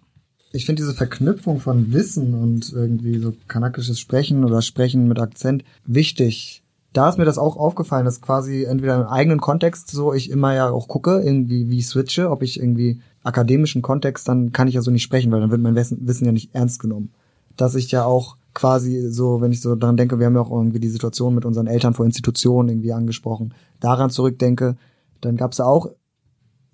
Ich 0.57 0.65
finde 0.65 0.81
diese 0.81 0.95
Verknüpfung 0.95 1.61
von 1.61 1.93
Wissen 1.93 2.33
und 2.33 2.73
irgendwie 2.73 3.19
so 3.19 3.35
kanakisches 3.47 4.01
Sprechen 4.01 4.43
oder 4.43 4.63
Sprechen 4.63 5.07
mit 5.07 5.19
Akzent 5.19 5.65
wichtig. 5.85 6.63
Da 6.95 7.11
ist 7.11 7.19
mir 7.19 7.27
das 7.27 7.37
auch 7.37 7.59
aufgefallen, 7.59 8.07
dass 8.07 8.23
quasi 8.23 8.65
entweder 8.65 8.97
im 8.97 9.07
eigenen 9.07 9.39
Kontext 9.39 9.91
so 9.91 10.15
ich 10.15 10.31
immer 10.31 10.55
ja 10.55 10.71
auch 10.71 10.89
gucke, 10.89 11.21
irgendwie 11.23 11.69
wie 11.69 11.81
ich 11.81 11.87
switche, 11.87 12.31
ob 12.31 12.43
ich 12.43 12.59
irgendwie 12.59 13.03
akademischen 13.23 13.83
Kontext, 13.83 14.27
dann 14.29 14.51
kann 14.53 14.67
ich 14.67 14.75
ja 14.75 14.81
so 14.81 14.91
nicht 14.91 15.03
sprechen, 15.03 15.31
weil 15.31 15.41
dann 15.41 15.51
wird 15.51 15.61
mein 15.61 15.77
Wissen 15.77 16.25
ja 16.25 16.33
nicht 16.33 16.55
ernst 16.55 16.81
genommen. 16.81 17.13
Dass 17.59 17.75
ich 17.75 17.91
ja 17.91 18.07
auch 18.07 18.39
quasi 18.55 19.11
so, 19.11 19.43
wenn 19.43 19.53
ich 19.53 19.61
so 19.61 19.75
daran 19.75 19.99
denke, 19.99 20.19
wir 20.19 20.25
haben 20.25 20.37
ja 20.37 20.41
auch 20.41 20.51
irgendwie 20.51 20.81
die 20.81 20.89
Situation 20.89 21.35
mit 21.35 21.45
unseren 21.45 21.67
Eltern 21.67 21.93
vor 21.93 22.07
Institutionen 22.07 22.71
irgendwie 22.71 22.95
angesprochen, 22.95 23.53
daran 23.79 24.09
zurückdenke, 24.09 24.79
dann 25.21 25.37
gab 25.37 25.53
es 25.53 25.59
ja 25.59 25.67
auch 25.67 25.91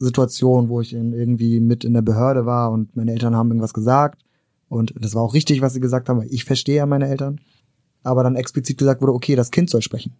Situation, 0.05 0.69
wo 0.69 0.81
ich 0.81 0.93
in, 0.93 1.13
irgendwie 1.13 1.61
mit 1.61 1.85
in 1.85 1.95
der 1.95 2.03
Behörde 2.03 2.47
war 2.47 2.71
und 2.71 2.95
meine 2.97 3.13
Eltern 3.13 3.37
haben 3.37 3.49
irgendwas 3.49 3.75
gesagt 3.75 4.23
und 4.69 4.95
das 4.99 5.15
war 5.15 5.23
auch 5.23 5.35
richtig, 5.35 5.61
was 5.61 5.75
sie 5.75 5.81
gesagt 5.81 6.09
haben, 6.09 6.21
weil 6.21 6.33
ich 6.33 6.45
verstehe 6.45 6.77
ja 6.77 6.87
meine 6.87 7.09
Eltern, 7.09 7.41
aber 8.03 8.23
dann 8.23 8.37
explizit 8.37 8.79
gesagt 8.79 9.03
wurde, 9.03 9.13
okay, 9.13 9.37
das 9.37 9.51
Kind 9.51 9.71
soll 9.71 9.83
sprechen. 9.83 10.15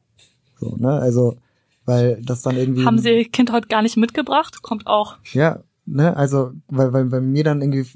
So, 0.59 0.77
ne? 0.77 0.93
Also, 0.93 1.37
weil 1.85 2.21
das 2.23 2.43
dann 2.43 2.57
irgendwie 2.57 2.85
haben 2.85 2.99
sie 2.99 3.11
ihr 3.11 3.29
Kind 3.29 3.51
heute 3.51 3.69
gar 3.69 3.83
nicht 3.83 3.97
mitgebracht? 3.97 4.63
Kommt 4.63 4.87
auch. 4.87 5.17
ja, 5.33 5.61
ne, 5.85 6.17
also 6.17 6.53
weil, 6.69 6.93
weil, 6.93 7.11
weil 7.11 7.21
mir 7.21 7.45
dann 7.45 7.61
irgendwie 7.61 7.87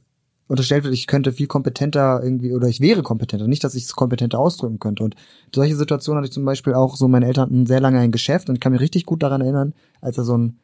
unterstellt 0.48 0.84
wird, 0.84 0.94
ich 0.94 1.06
könnte 1.06 1.32
viel 1.32 1.46
kompetenter 1.46 2.20
irgendwie 2.22 2.54
oder 2.54 2.68
ich 2.68 2.80
wäre 2.80 3.02
kompetenter, 3.02 3.48
nicht, 3.48 3.64
dass 3.64 3.74
ich 3.74 3.84
es 3.84 3.94
kompetenter 3.94 4.38
ausdrücken 4.38 4.78
könnte. 4.78 5.04
Und 5.04 5.16
solche 5.54 5.76
Situationen 5.76 6.18
hatte 6.18 6.28
ich 6.28 6.34
zum 6.34 6.44
Beispiel 6.44 6.74
auch 6.74 6.96
so, 6.96 7.08
meine 7.08 7.26
Eltern 7.26 7.42
hatten 7.46 7.66
sehr 7.66 7.80
lange 7.80 7.98
ein 7.98 8.12
Geschäft 8.12 8.48
und 8.48 8.56
ich 8.56 8.60
kann 8.60 8.72
mich 8.72 8.80
richtig 8.80 9.06
gut 9.06 9.22
daran 9.22 9.40
erinnern, 9.40 9.74
als 10.00 10.16
da 10.16 10.24
so 10.24 10.36
ein 10.36 10.58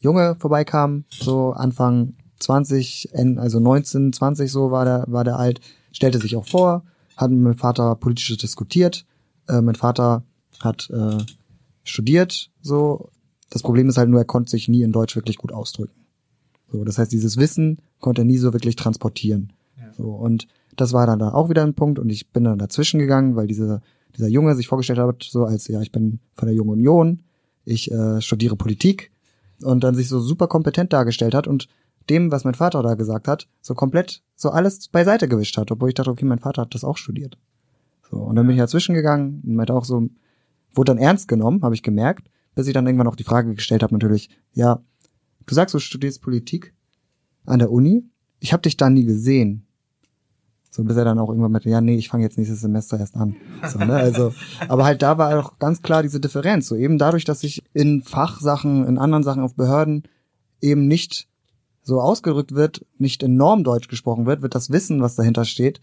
Junge 0.00 0.36
vorbeikam, 0.38 1.04
so 1.10 1.52
Anfang 1.52 2.14
20, 2.40 3.10
en- 3.12 3.38
also 3.38 3.58
19, 3.60 4.12
20 4.12 4.50
so 4.50 4.70
war 4.70 4.84
der, 4.84 5.04
war 5.08 5.24
der 5.24 5.38
alt, 5.38 5.60
stellte 5.92 6.18
sich 6.18 6.36
auch 6.36 6.46
vor, 6.46 6.84
hat 7.16 7.30
mit 7.30 7.40
meinem 7.40 7.56
Vater 7.58 7.94
politisches 7.96 8.38
diskutiert. 8.38 9.04
Äh, 9.48 9.60
mein 9.60 9.74
Vater 9.74 10.22
hat 10.60 10.88
äh, 10.90 11.18
studiert, 11.84 12.50
so. 12.60 13.10
Das 13.50 13.62
Problem 13.62 13.88
ist 13.88 13.96
halt 13.96 14.10
nur, 14.10 14.20
er 14.20 14.26
konnte 14.26 14.50
sich 14.50 14.68
nie 14.68 14.82
in 14.82 14.92
Deutsch 14.92 15.16
wirklich 15.16 15.38
gut 15.38 15.52
ausdrücken. 15.52 16.04
So, 16.70 16.84
das 16.84 16.98
heißt, 16.98 17.10
dieses 17.10 17.38
Wissen 17.38 17.78
konnte 17.98 18.20
er 18.20 18.24
nie 18.26 18.36
so 18.36 18.52
wirklich 18.52 18.76
transportieren. 18.76 19.54
Ja. 19.78 19.90
So, 19.94 20.10
und 20.10 20.46
Das 20.76 20.92
war 20.92 21.06
dann 21.06 21.22
auch 21.22 21.48
wieder 21.48 21.62
ein 21.64 21.72
Punkt 21.74 21.98
und 21.98 22.10
ich 22.10 22.28
bin 22.30 22.44
dann 22.44 22.58
dazwischen 22.58 23.00
gegangen, 23.00 23.34
weil 23.36 23.46
diese, 23.46 23.80
dieser 24.16 24.28
Junge 24.28 24.54
sich 24.54 24.68
vorgestellt 24.68 24.98
hat, 25.00 25.24
so 25.24 25.44
als, 25.46 25.66
ja, 25.66 25.80
ich 25.80 25.90
bin 25.90 26.20
von 26.34 26.46
der 26.46 26.54
Jungen 26.54 26.70
Union, 26.70 27.22
ich 27.64 27.90
äh, 27.90 28.20
studiere 28.20 28.54
Politik 28.54 29.10
und 29.62 29.84
dann 29.84 29.94
sich 29.94 30.08
so 30.08 30.20
super 30.20 30.48
kompetent 30.48 30.92
dargestellt 30.92 31.34
hat 31.34 31.46
und 31.46 31.68
dem, 32.10 32.30
was 32.32 32.44
mein 32.44 32.54
Vater 32.54 32.82
da 32.82 32.94
gesagt 32.94 33.28
hat, 33.28 33.48
so 33.60 33.74
komplett 33.74 34.22
so 34.34 34.50
alles 34.50 34.88
beiseite 34.88 35.28
gewischt 35.28 35.56
hat, 35.58 35.70
obwohl 35.70 35.90
ich 35.90 35.94
dachte, 35.94 36.10
okay, 36.10 36.24
mein 36.24 36.38
Vater 36.38 36.62
hat 36.62 36.74
das 36.74 36.84
auch 36.84 36.96
studiert. 36.96 37.38
So, 38.10 38.16
und 38.16 38.36
dann 38.36 38.46
bin 38.46 38.56
ich 38.56 38.60
dazwischen 38.60 38.94
gegangen 38.94 39.42
und 39.44 39.54
meinte 39.54 39.74
auch 39.74 39.84
so, 39.84 40.08
wurde 40.72 40.92
dann 40.92 40.98
ernst 40.98 41.28
genommen, 41.28 41.62
habe 41.62 41.74
ich 41.74 41.82
gemerkt, 41.82 42.28
bis 42.54 42.66
ich 42.66 42.72
dann 42.72 42.86
irgendwann 42.86 43.08
auch 43.08 43.16
die 43.16 43.24
Frage 43.24 43.54
gestellt 43.54 43.82
habe, 43.82 43.94
natürlich, 43.94 44.30
ja, 44.52 44.82
du 45.46 45.54
sagst, 45.54 45.74
du 45.74 45.78
studierst 45.78 46.22
Politik 46.22 46.74
an 47.44 47.58
der 47.58 47.70
Uni, 47.70 48.04
ich 48.40 48.52
habe 48.52 48.62
dich 48.62 48.76
da 48.76 48.88
nie 48.88 49.04
gesehen. 49.04 49.66
So 50.70 50.84
bis 50.84 50.96
er 50.96 51.04
dann 51.04 51.18
auch 51.18 51.28
irgendwann 51.28 51.52
meinte, 51.52 51.70
ja, 51.70 51.80
nee, 51.80 51.96
ich 51.96 52.08
fange 52.08 52.24
jetzt 52.24 52.36
nächstes 52.36 52.60
Semester 52.60 52.98
erst 52.98 53.16
an. 53.16 53.36
So, 53.66 53.78
ne? 53.78 53.94
Also, 53.94 54.32
aber 54.68 54.84
halt 54.84 55.02
da 55.02 55.18
war 55.18 55.38
auch 55.38 55.58
ganz 55.58 55.82
klar 55.82 56.02
diese 56.02 56.20
Differenz. 56.20 56.68
So 56.68 56.76
eben 56.76 56.98
dadurch, 56.98 57.24
dass 57.24 57.42
ich 57.42 57.62
in 57.72 58.02
Fachsachen, 58.02 58.86
in 58.86 58.98
anderen 58.98 59.24
Sachen 59.24 59.42
auf 59.42 59.54
Behörden 59.54 60.04
eben 60.60 60.86
nicht 60.86 61.28
so 61.82 62.00
ausgedrückt 62.00 62.54
wird, 62.54 62.84
nicht 62.98 63.22
in 63.22 63.36
Normdeutsch 63.36 63.88
gesprochen 63.88 64.26
wird, 64.26 64.42
wird 64.42 64.54
das 64.54 64.70
Wissen, 64.70 65.00
was 65.00 65.16
dahinter 65.16 65.44
steht, 65.44 65.80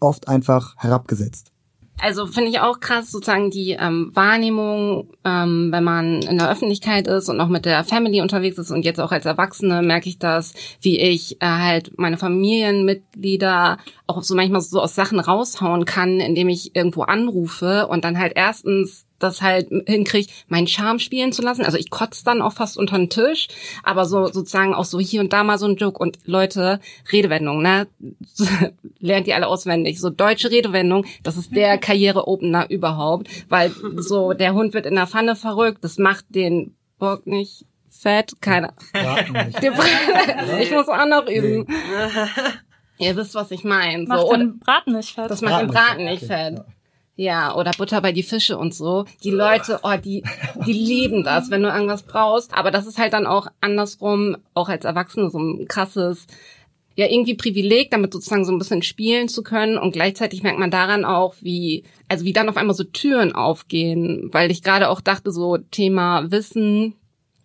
oft 0.00 0.26
einfach 0.28 0.74
herabgesetzt. 0.78 1.52
Also 2.00 2.26
finde 2.26 2.50
ich 2.50 2.60
auch 2.60 2.80
krass, 2.80 3.10
sozusagen 3.10 3.50
die 3.50 3.70
ähm, 3.70 4.10
Wahrnehmung, 4.14 5.08
ähm, 5.24 5.68
wenn 5.70 5.84
man 5.84 6.22
in 6.22 6.38
der 6.38 6.50
Öffentlichkeit 6.50 7.06
ist 7.06 7.28
und 7.28 7.40
auch 7.40 7.48
mit 7.48 7.64
der 7.64 7.84
Family 7.84 8.20
unterwegs 8.20 8.58
ist 8.58 8.70
und 8.70 8.84
jetzt 8.84 9.00
auch 9.00 9.12
als 9.12 9.24
Erwachsene 9.24 9.80
merke 9.80 10.08
ich 10.08 10.18
das, 10.18 10.54
wie 10.80 10.98
ich 10.98 11.40
äh, 11.40 11.46
halt 11.46 11.92
meine 11.96 12.18
Familienmitglieder 12.18 13.78
auch 14.06 14.22
so 14.22 14.34
manchmal 14.34 14.60
so 14.60 14.82
aus 14.82 14.94
Sachen 14.94 15.20
raushauen 15.20 15.84
kann, 15.84 16.20
indem 16.20 16.48
ich 16.48 16.74
irgendwo 16.74 17.02
anrufe 17.02 17.86
und 17.86 18.04
dann 18.04 18.18
halt 18.18 18.32
erstens 18.34 19.06
das 19.24 19.42
halt 19.42 19.68
hinkriege, 19.86 20.30
meinen 20.48 20.66
Charme 20.66 20.98
spielen 20.98 21.32
zu 21.32 21.42
lassen. 21.42 21.64
Also 21.64 21.78
ich 21.78 21.90
kotze 21.90 22.24
dann 22.24 22.42
auch 22.42 22.52
fast 22.52 22.76
unter 22.78 22.96
den 22.96 23.10
Tisch, 23.10 23.48
aber 23.82 24.04
so 24.04 24.26
sozusagen 24.26 24.74
auch 24.74 24.84
so 24.84 25.00
hier 25.00 25.20
und 25.20 25.32
da 25.32 25.42
mal 25.42 25.58
so 25.58 25.66
ein 25.66 25.76
Joke. 25.76 25.98
Und 25.98 26.18
Leute, 26.24 26.80
Redewendung, 27.12 27.62
ne? 27.62 27.88
Lernt 29.00 29.26
ihr 29.26 29.34
alle 29.34 29.48
auswendig. 29.48 30.00
So 30.00 30.10
deutsche 30.10 30.50
Redewendung, 30.50 31.04
das 31.22 31.36
ist 31.36 31.54
der 31.54 31.78
Karriere-Opener 31.78 32.70
überhaupt, 32.70 33.28
weil 33.48 33.72
so 33.96 34.32
der 34.32 34.54
Hund 34.54 34.74
wird 34.74 34.86
in 34.86 34.94
der 34.94 35.06
Pfanne 35.06 35.36
verrückt, 35.36 35.82
das 35.82 35.98
macht 35.98 36.26
den 36.28 36.76
Bock 36.98 37.26
nicht 37.26 37.66
fett, 37.90 38.32
keine 38.40 38.72
Ich 40.60 40.70
muss 40.70 40.88
auch 40.88 41.06
noch 41.06 41.26
üben. 41.28 41.66
Ihr 42.98 43.16
wisst, 43.16 43.34
was 43.34 43.50
ich 43.50 43.64
meine. 43.64 44.06
So, 44.06 44.12
macht 44.12 44.32
den 44.32 44.58
Braten 44.58 44.92
nicht 44.92 45.14
fett. 45.14 45.30
Das 45.30 45.40
macht 45.42 45.62
den 45.62 45.68
Braten 45.68 46.04
nicht 46.04 46.24
fett. 46.24 46.62
Ja, 47.16 47.54
oder 47.54 47.70
Butter 47.70 48.00
bei 48.00 48.10
die 48.10 48.24
Fische 48.24 48.58
und 48.58 48.74
so. 48.74 49.04
Die 49.22 49.30
Leute, 49.30 49.78
oh, 49.84 49.96
die, 49.96 50.24
die 50.66 50.72
lieben 50.72 51.22
das, 51.22 51.50
wenn 51.50 51.62
du 51.62 51.68
irgendwas 51.68 52.02
brauchst. 52.02 52.52
Aber 52.52 52.72
das 52.72 52.86
ist 52.86 52.98
halt 52.98 53.12
dann 53.12 53.26
auch 53.26 53.46
andersrum, 53.60 54.36
auch 54.52 54.68
als 54.68 54.84
Erwachsene, 54.84 55.30
so 55.30 55.38
ein 55.38 55.68
krasses, 55.68 56.26
ja, 56.96 57.06
irgendwie 57.06 57.34
Privileg, 57.34 57.90
damit 57.90 58.12
sozusagen 58.12 58.44
so 58.44 58.52
ein 58.52 58.58
bisschen 58.58 58.82
spielen 58.82 59.28
zu 59.28 59.44
können. 59.44 59.78
Und 59.78 59.92
gleichzeitig 59.92 60.42
merkt 60.42 60.58
man 60.58 60.72
daran 60.72 61.04
auch, 61.04 61.34
wie, 61.40 61.84
also 62.08 62.24
wie 62.24 62.32
dann 62.32 62.48
auf 62.48 62.56
einmal 62.56 62.74
so 62.74 62.84
Türen 62.84 63.32
aufgehen. 63.32 64.30
Weil 64.32 64.50
ich 64.50 64.62
gerade 64.62 64.88
auch 64.88 65.00
dachte, 65.00 65.30
so 65.30 65.56
Thema 65.56 66.32
Wissen, 66.32 66.94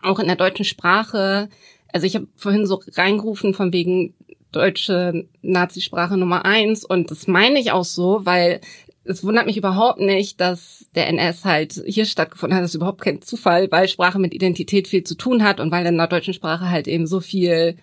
auch 0.01 0.17
in 0.17 0.27
der 0.27 0.35
deutschen 0.35 0.65
Sprache. 0.65 1.47
Also 1.93 2.07
ich 2.07 2.15
habe 2.15 2.27
vorhin 2.35 2.65
so 2.65 2.81
reingerufen 2.95 3.53
von 3.53 3.71
wegen 3.71 4.15
deutsche 4.51 5.27
Nazisprache 5.43 6.17
Nummer 6.17 6.43
eins 6.43 6.83
und 6.83 7.11
das 7.11 7.27
meine 7.27 7.59
ich 7.59 7.71
auch 7.71 7.85
so, 7.85 8.25
weil 8.25 8.61
es 9.09 9.23
wundert 9.23 9.47
mich 9.47 9.57
überhaupt 9.57 9.99
nicht, 9.99 10.39
dass 10.39 10.85
der 10.93 11.07
NS 11.07 11.43
halt 11.43 11.81
hier 11.85 12.05
stattgefunden 12.05 12.55
hat. 12.55 12.63
Das 12.63 12.71
ist 12.71 12.75
überhaupt 12.75 13.01
kein 13.01 13.21
Zufall, 13.21 13.67
weil 13.71 13.87
Sprache 13.87 14.19
mit 14.19 14.33
Identität 14.33 14.87
viel 14.87 15.03
zu 15.03 15.15
tun 15.15 15.43
hat 15.43 15.59
und 15.59 15.71
weil 15.71 15.85
in 15.85 15.97
der 15.97 16.07
deutschen 16.07 16.33
Sprache 16.33 16.69
halt 16.69 16.87
eben 16.87 17.07
so 17.07 17.19
viel 17.19 17.75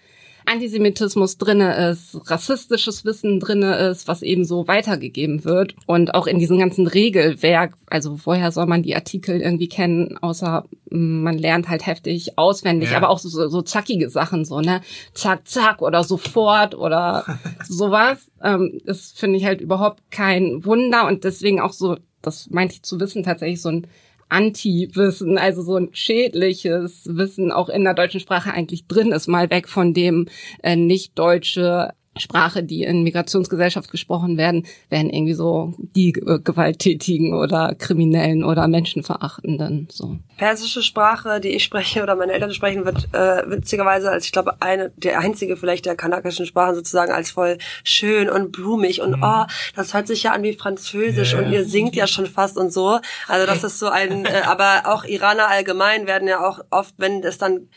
Antisemitismus 0.47 1.39
drinne 1.39 1.91
ist, 1.91 2.19
rassistisches 2.31 3.05
Wissen 3.05 3.41
drinne 3.41 3.77
ist, 3.77 4.09
was 4.09 4.23
eben 4.23 4.45
so 4.45 4.69
weitergegeben 4.69 5.45
wird. 5.45 5.75
Und 5.87 6.15
auch 6.15 6.27
in 6.27 6.39
diesem 6.39 6.59
ganzen 6.59 6.87
Regelwerk, 6.87 7.75
also 7.87 8.19
woher 8.25 8.53
soll 8.53 8.67
man 8.67 8.83
die 8.83 8.95
Artikel 8.95 9.41
irgendwie 9.41 9.69
kennen, 9.69 10.17
außer 10.19 10.65
mm, 10.91 11.23
man 11.23 11.39
lernt 11.39 11.69
halt 11.69 11.87
heftig 11.87 12.39
auswendig, 12.39 12.93
ja. 12.93 12.97
aber 12.97 13.11
auch 13.11 13.19
so, 13.19 13.49
so 13.49 13.63
zackige 13.63 14.09
Sachen, 14.09 14.45
so, 14.45 14.61
ne? 14.61 14.81
Zack, 15.15 15.47
zack 15.49 15.83
oder 15.83 16.05
sofort 16.05 16.75
oder 16.75 17.25
sowas. 17.69 18.31
Ähm, 18.43 18.81
das 18.85 19.13
finde 19.13 19.39
ich 19.39 19.45
halt 19.45 19.61
überhaupt 19.61 20.11
kein 20.11 20.65
Wunder 20.65 21.07
und 21.07 21.25
deswegen 21.25 21.61
auch 21.61 21.73
so, 21.73 21.97
das 22.23 22.49
meinte 22.51 22.75
ich 22.75 22.83
zu 22.83 23.01
wissen, 23.01 23.23
tatsächlich 23.23 23.61
so 23.61 23.71
ein 23.71 23.87
Anti-Wissen, 24.29 25.39
also 25.39 25.63
so 25.63 25.77
ein 25.77 25.91
schädliches 25.93 27.03
Wissen 27.07 27.53
auch 27.53 27.69
in 27.69 27.85
der 27.85 27.95
deutschen 27.95 28.21
Sprache 28.21 28.53
eigentlich 28.53 28.87
drin 28.87 29.13
ist, 29.13 29.29
mal 29.29 29.51
weg 29.51 29.69
von 29.69 29.95
dem 29.95 30.29
äh, 30.63 30.77
nicht 30.77 31.19
deutsche 31.19 31.95
Sprache, 32.19 32.63
die 32.63 32.83
in 32.83 33.03
Migrationsgesellschaft 33.03 33.91
gesprochen 33.91 34.37
werden, 34.37 34.67
werden 34.89 35.11
irgendwie 35.11 35.35
so 35.35 35.75
die 35.79 36.11
äh, 36.11 36.39
Gewalttätigen 36.39 37.35
oder 37.35 37.75
Kriminellen 37.75 38.45
oder 38.45 38.69
Menschenverachtenden. 38.69 39.89
So. 39.91 40.17
Persische 40.37 40.83
Sprache, 40.83 41.41
die 41.41 41.51
ich 41.51 41.65
spreche 41.65 42.03
oder 42.03 42.17
meine 42.17 42.33
Eltern 42.33 42.53
sprechen, 42.53 42.85
wird 42.85 43.09
äh, 43.13 43.49
witzigerweise 43.49 44.11
als 44.11 44.27
ich 44.27 44.33
glaube 44.33 44.61
eine 44.61 44.91
der 44.97 45.19
einzige 45.21 45.57
vielleicht 45.57 45.87
der 45.87 45.97
kanakischen 45.97 46.47
Sprachen 46.47 46.75
sozusagen 46.75 47.13
als 47.13 47.31
voll 47.31 47.59
schön 47.85 48.29
und 48.29 48.53
blumig 48.53 49.01
und 49.01 49.17
mhm. 49.17 49.23
oh, 49.23 49.45
das 49.75 49.95
hört 49.95 50.07
sich 50.07 50.23
ja 50.25 50.33
an 50.33 50.43
wie 50.43 50.53
Französisch 50.53 51.35
yeah. 51.35 51.43
und 51.43 51.53
ihr 51.53 51.65
singt 51.65 51.97
ja 51.97 52.07
schon 52.07 52.27
fast 52.27 52.57
und 52.57 52.73
so. 52.73 52.99
Also 53.29 53.47
das 53.47 53.65
ist 53.65 53.79
so 53.79 53.89
ein, 53.89 54.25
äh, 54.25 54.43
aber 54.47 54.83
auch 54.87 55.05
Iraner 55.05 55.49
allgemein 55.49 56.07
werden 56.07 56.29
ja 56.29 56.47
auch 56.47 56.61
oft, 56.71 56.95
wenn 56.99 57.23
es 57.23 57.39
dann 57.39 57.69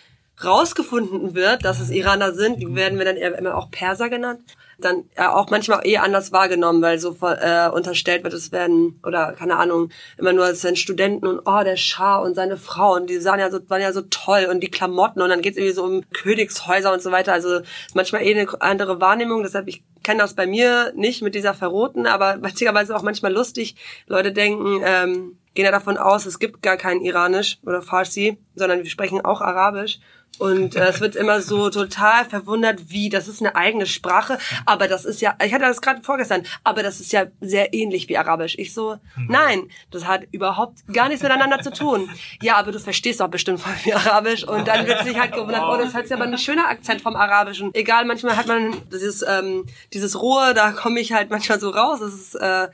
rausgefunden 0.43 1.35
wird, 1.35 1.65
dass 1.65 1.79
es 1.79 1.89
Iraner 1.89 2.33
sind, 2.33 2.61
die 2.61 2.75
werden 2.75 2.97
wir 2.97 3.05
dann 3.05 3.17
eher 3.17 3.37
immer 3.37 3.55
auch 3.55 3.71
Perser 3.71 4.09
genannt, 4.09 4.39
dann 4.79 5.03
auch 5.17 5.49
manchmal 5.49 5.85
eh 5.85 5.97
anders 5.97 6.31
wahrgenommen, 6.31 6.81
weil 6.81 6.99
so 6.99 7.15
äh, 7.21 7.69
unterstellt 7.69 8.23
wird, 8.23 8.33
es 8.33 8.51
werden 8.51 8.99
oder 9.05 9.33
keine 9.33 9.57
Ahnung 9.57 9.89
immer 10.17 10.33
nur 10.33 10.47
es 10.49 10.61
sind 10.61 10.79
Studenten 10.79 11.27
und 11.27 11.41
oh 11.45 11.63
der 11.63 11.75
Schah 11.75 12.17
und 12.17 12.35
seine 12.35 12.57
Frau 12.57 12.95
und 12.95 13.09
die 13.09 13.17
sahen 13.17 13.39
ja 13.39 13.51
so 13.51 13.59
waren 13.69 13.81
ja 13.81 13.91
so 13.91 14.01
toll 14.01 14.47
und 14.49 14.61
die 14.61 14.71
Klamotten 14.71 15.21
und 15.21 15.29
dann 15.29 15.41
geht 15.41 15.53
es 15.53 15.57
irgendwie 15.57 15.75
so 15.75 15.83
um 15.83 16.09
Königshäuser 16.11 16.93
und 16.93 17.01
so 17.01 17.11
weiter. 17.11 17.33
Also 17.33 17.59
manchmal 17.93 18.23
eh 18.23 18.39
eine 18.39 18.61
andere 18.61 19.01
Wahrnehmung. 19.01 19.43
Deshalb 19.43 19.67
ich 19.67 19.83
kenne 20.03 20.21
das 20.21 20.33
bei 20.33 20.47
mir 20.47 20.93
nicht 20.95 21.21
mit 21.21 21.35
dieser 21.35 21.53
Verroten, 21.53 22.07
aber 22.07 22.37
witzigerweise 22.41 22.95
auch 22.95 23.03
manchmal 23.03 23.33
lustig. 23.33 23.75
Leute 24.07 24.31
denken 24.31 24.81
ähm, 24.83 25.37
gehen 25.53 25.65
ja 25.65 25.71
davon 25.71 25.97
aus, 25.97 26.25
es 26.25 26.39
gibt 26.39 26.61
gar 26.61 26.77
kein 26.77 27.01
Iranisch 27.01 27.57
oder 27.65 27.81
Farsi, 27.81 28.37
sondern 28.55 28.83
wir 28.83 28.89
sprechen 28.89 29.25
auch 29.25 29.41
Arabisch. 29.41 29.99
Und 30.37 30.75
äh, 30.75 30.87
es 30.87 31.01
wird 31.01 31.17
immer 31.17 31.41
so 31.41 31.69
total 31.69 32.23
verwundert, 32.23 32.89
wie, 32.89 33.09
das 33.09 33.27
ist 33.27 33.41
eine 33.41 33.55
eigene 33.55 33.85
Sprache, 33.85 34.37
aber 34.65 34.87
das 34.87 35.03
ist 35.03 35.19
ja, 35.19 35.35
ich 35.43 35.53
hatte 35.53 35.65
das 35.65 35.81
gerade 35.81 36.01
vorgestern, 36.01 36.43
aber 36.63 36.81
das 36.81 37.01
ist 37.01 37.11
ja 37.11 37.25
sehr 37.41 37.73
ähnlich 37.73 38.07
wie 38.07 38.17
Arabisch. 38.17 38.55
Ich 38.57 38.73
so, 38.73 38.97
nein, 39.17 39.69
das 39.91 40.07
hat 40.07 40.23
überhaupt 40.31 40.87
gar 40.93 41.09
nichts 41.09 41.23
miteinander 41.23 41.61
zu 41.61 41.71
tun. 41.71 42.09
Ja, 42.41 42.55
aber 42.55 42.71
du 42.71 42.79
verstehst 42.79 43.19
doch 43.19 43.27
bestimmt 43.27 43.59
voll 43.59 43.73
wie 43.83 43.93
Arabisch. 43.93 44.47
Und 44.47 44.67
dann 44.67 44.87
wird 44.87 45.03
sich 45.03 45.19
halt 45.19 45.33
gewundert, 45.33 45.63
oh, 45.63 45.77
das 45.77 45.93
hat 45.93 46.09
ja 46.09 46.15
aber 46.15 46.25
ein 46.25 46.37
schöner 46.37 46.69
Akzent 46.69 47.01
vom 47.01 47.17
Arabischen. 47.17 47.71
Egal, 47.73 48.05
manchmal 48.05 48.37
hat 48.37 48.47
man 48.47 48.73
dieses, 48.91 49.21
ähm, 49.27 49.65
dieses 49.91 50.21
Rohe, 50.21 50.53
da 50.53 50.71
komme 50.71 51.01
ich 51.01 51.11
halt 51.11 51.29
manchmal 51.29 51.59
so 51.59 51.69
raus. 51.69 51.99
Das 51.99 52.13
ist 52.13 52.35
äh, 52.35 52.69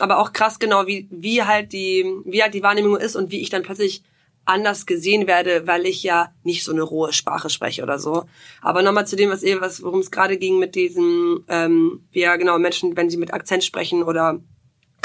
aber 0.00 0.18
auch 0.18 0.32
krass 0.32 0.58
genau, 0.58 0.86
wie, 0.86 1.06
wie 1.10 1.44
halt 1.44 1.72
die, 1.72 2.04
wie 2.24 2.42
halt 2.42 2.54
die 2.54 2.62
Wahrnehmung 2.64 2.96
ist 2.96 3.14
und 3.16 3.30
wie 3.30 3.40
ich 3.40 3.50
dann 3.50 3.62
plötzlich 3.62 4.02
anders 4.46 4.86
gesehen 4.86 5.26
werde, 5.26 5.66
weil 5.66 5.86
ich 5.86 6.02
ja 6.02 6.32
nicht 6.42 6.64
so 6.64 6.72
eine 6.72 6.82
rohe 6.82 7.12
Sprache 7.12 7.50
spreche 7.50 7.82
oder 7.82 7.98
so. 7.98 8.24
Aber 8.62 8.82
nochmal 8.82 9.06
zu 9.06 9.16
dem, 9.16 9.30
was 9.30 9.42
ihr, 9.42 9.60
was, 9.60 9.82
worum 9.82 10.00
es 10.00 10.10
gerade 10.10 10.38
ging 10.38 10.58
mit 10.58 10.74
diesen, 10.74 11.44
ähm, 11.48 12.06
ja 12.12 12.36
genau 12.36 12.58
Menschen, 12.58 12.96
wenn 12.96 13.10
sie 13.10 13.16
mit 13.16 13.34
Akzent 13.34 13.64
sprechen 13.64 14.02
oder 14.02 14.40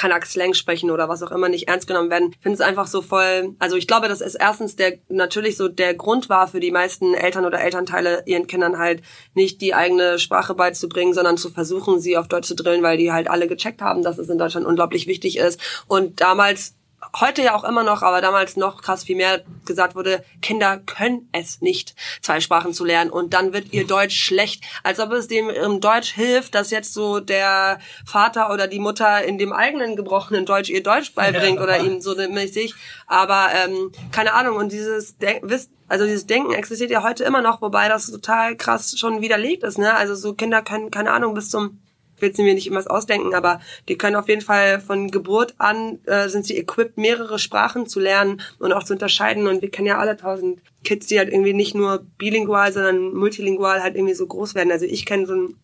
Kanak-Slang 0.01 0.55
sprechen 0.55 0.89
oder 0.89 1.09
was 1.09 1.21
auch 1.21 1.31
immer 1.31 1.47
nicht 1.47 1.67
ernst 1.67 1.87
genommen 1.87 2.09
werden. 2.09 2.31
Ich 2.31 2.41
finde 2.41 2.55
es 2.55 2.61
einfach 2.61 2.87
so 2.87 3.01
voll, 3.03 3.55
also 3.59 3.75
ich 3.75 3.87
glaube, 3.87 4.07
dass 4.07 4.21
es 4.21 4.33
erstens 4.33 4.75
der 4.75 4.97
natürlich 5.09 5.57
so 5.57 5.67
der 5.67 5.93
Grund 5.93 6.27
war 6.27 6.47
für 6.47 6.59
die 6.59 6.71
meisten 6.71 7.13
Eltern 7.13 7.45
oder 7.45 7.61
Elternteile, 7.61 8.23
ihren 8.25 8.47
Kindern 8.47 8.79
halt 8.79 9.03
nicht 9.35 9.61
die 9.61 9.75
eigene 9.75 10.17
Sprache 10.17 10.55
beizubringen, 10.55 11.13
sondern 11.13 11.37
zu 11.37 11.51
versuchen, 11.51 11.99
sie 11.99 12.17
auf 12.17 12.27
Deutsch 12.27 12.47
zu 12.47 12.55
drillen, 12.55 12.81
weil 12.81 12.97
die 12.97 13.11
halt 13.11 13.29
alle 13.29 13.47
gecheckt 13.47 13.81
haben, 13.81 14.01
dass 14.01 14.17
es 14.17 14.29
in 14.29 14.39
Deutschland 14.39 14.65
unglaublich 14.65 15.05
wichtig 15.05 15.37
ist. 15.37 15.59
Und 15.87 16.19
damals 16.19 16.73
heute 17.19 17.41
ja 17.41 17.55
auch 17.55 17.63
immer 17.63 17.83
noch, 17.83 18.01
aber 18.03 18.21
damals 18.21 18.57
noch 18.57 18.81
krass 18.81 19.03
viel 19.03 19.15
mehr 19.15 19.43
gesagt 19.65 19.95
wurde, 19.95 20.23
Kinder 20.41 20.77
können 20.77 21.29
es 21.31 21.61
nicht, 21.61 21.95
zwei 22.21 22.39
Sprachen 22.39 22.73
zu 22.73 22.85
lernen 22.85 23.09
und 23.09 23.33
dann 23.33 23.53
wird 23.53 23.73
ihr 23.73 23.85
Deutsch 23.85 24.15
schlecht. 24.15 24.63
Als 24.83 24.99
ob 24.99 25.11
es 25.11 25.27
dem 25.27 25.49
im 25.49 25.81
Deutsch 25.81 26.13
hilft, 26.13 26.55
dass 26.55 26.71
jetzt 26.71 26.93
so 26.93 27.19
der 27.19 27.79
Vater 28.05 28.53
oder 28.53 28.67
die 28.67 28.79
Mutter 28.79 29.23
in 29.23 29.37
dem 29.37 29.53
eigenen 29.53 29.95
gebrochenen 29.95 30.45
Deutsch 30.45 30.69
ihr 30.69 30.83
Deutsch 30.83 31.13
beibringt 31.13 31.57
ja. 31.57 31.63
oder 31.63 31.79
ihm 31.79 32.01
so 32.01 32.15
mäßig. 32.15 32.73
Aber 33.07 33.49
ähm, 33.53 33.91
keine 34.11 34.33
Ahnung, 34.33 34.57
und 34.57 34.71
dieses 34.71 35.17
Denk 35.17 35.43
also 35.87 36.05
dieses 36.05 36.25
Denken 36.25 36.53
existiert 36.53 36.89
ja 36.89 37.03
heute 37.03 37.25
immer 37.25 37.41
noch, 37.41 37.61
wobei 37.61 37.89
das 37.89 38.09
total 38.09 38.55
krass 38.55 38.97
schon 38.97 39.21
widerlegt 39.21 39.63
ist, 39.63 39.77
ne? 39.77 39.93
Also 39.93 40.15
so 40.15 40.33
Kinder 40.33 40.61
können, 40.61 40.89
keine 40.89 41.11
Ahnung, 41.11 41.33
bis 41.33 41.49
zum 41.49 41.81
will 42.21 42.29
jetzt 42.29 42.37
mir 42.37 42.53
nicht 42.53 42.67
immer 42.67 42.79
was 42.79 42.87
ausdenken, 42.87 43.33
aber 43.33 43.59
die 43.87 43.97
können 43.97 44.15
auf 44.15 44.29
jeden 44.29 44.41
Fall 44.41 44.79
von 44.79 45.11
Geburt 45.11 45.55
an, 45.57 45.99
äh, 46.05 46.29
sind 46.29 46.45
sie 46.45 46.57
equipped, 46.57 46.97
mehrere 46.97 47.39
Sprachen 47.39 47.87
zu 47.87 47.99
lernen 47.99 48.41
und 48.59 48.73
auch 48.73 48.83
zu 48.83 48.93
unterscheiden. 48.93 49.47
Und 49.47 49.61
wir 49.61 49.71
kennen 49.71 49.87
ja 49.87 49.97
alle 49.97 50.17
tausend 50.17 50.61
Kids, 50.83 51.07
die 51.07 51.17
halt 51.17 51.29
irgendwie 51.29 51.53
nicht 51.53 51.75
nur 51.75 52.05
bilingual, 52.17 52.71
sondern 52.71 53.13
multilingual 53.13 53.81
halt 53.81 53.95
irgendwie 53.95 54.13
so 54.13 54.27
groß 54.27 54.55
werden. 54.55 54.71
Also 54.71 54.85
ich 54.85 55.05
kenne 55.05 55.25
so 55.25 55.33
einen 55.33 55.59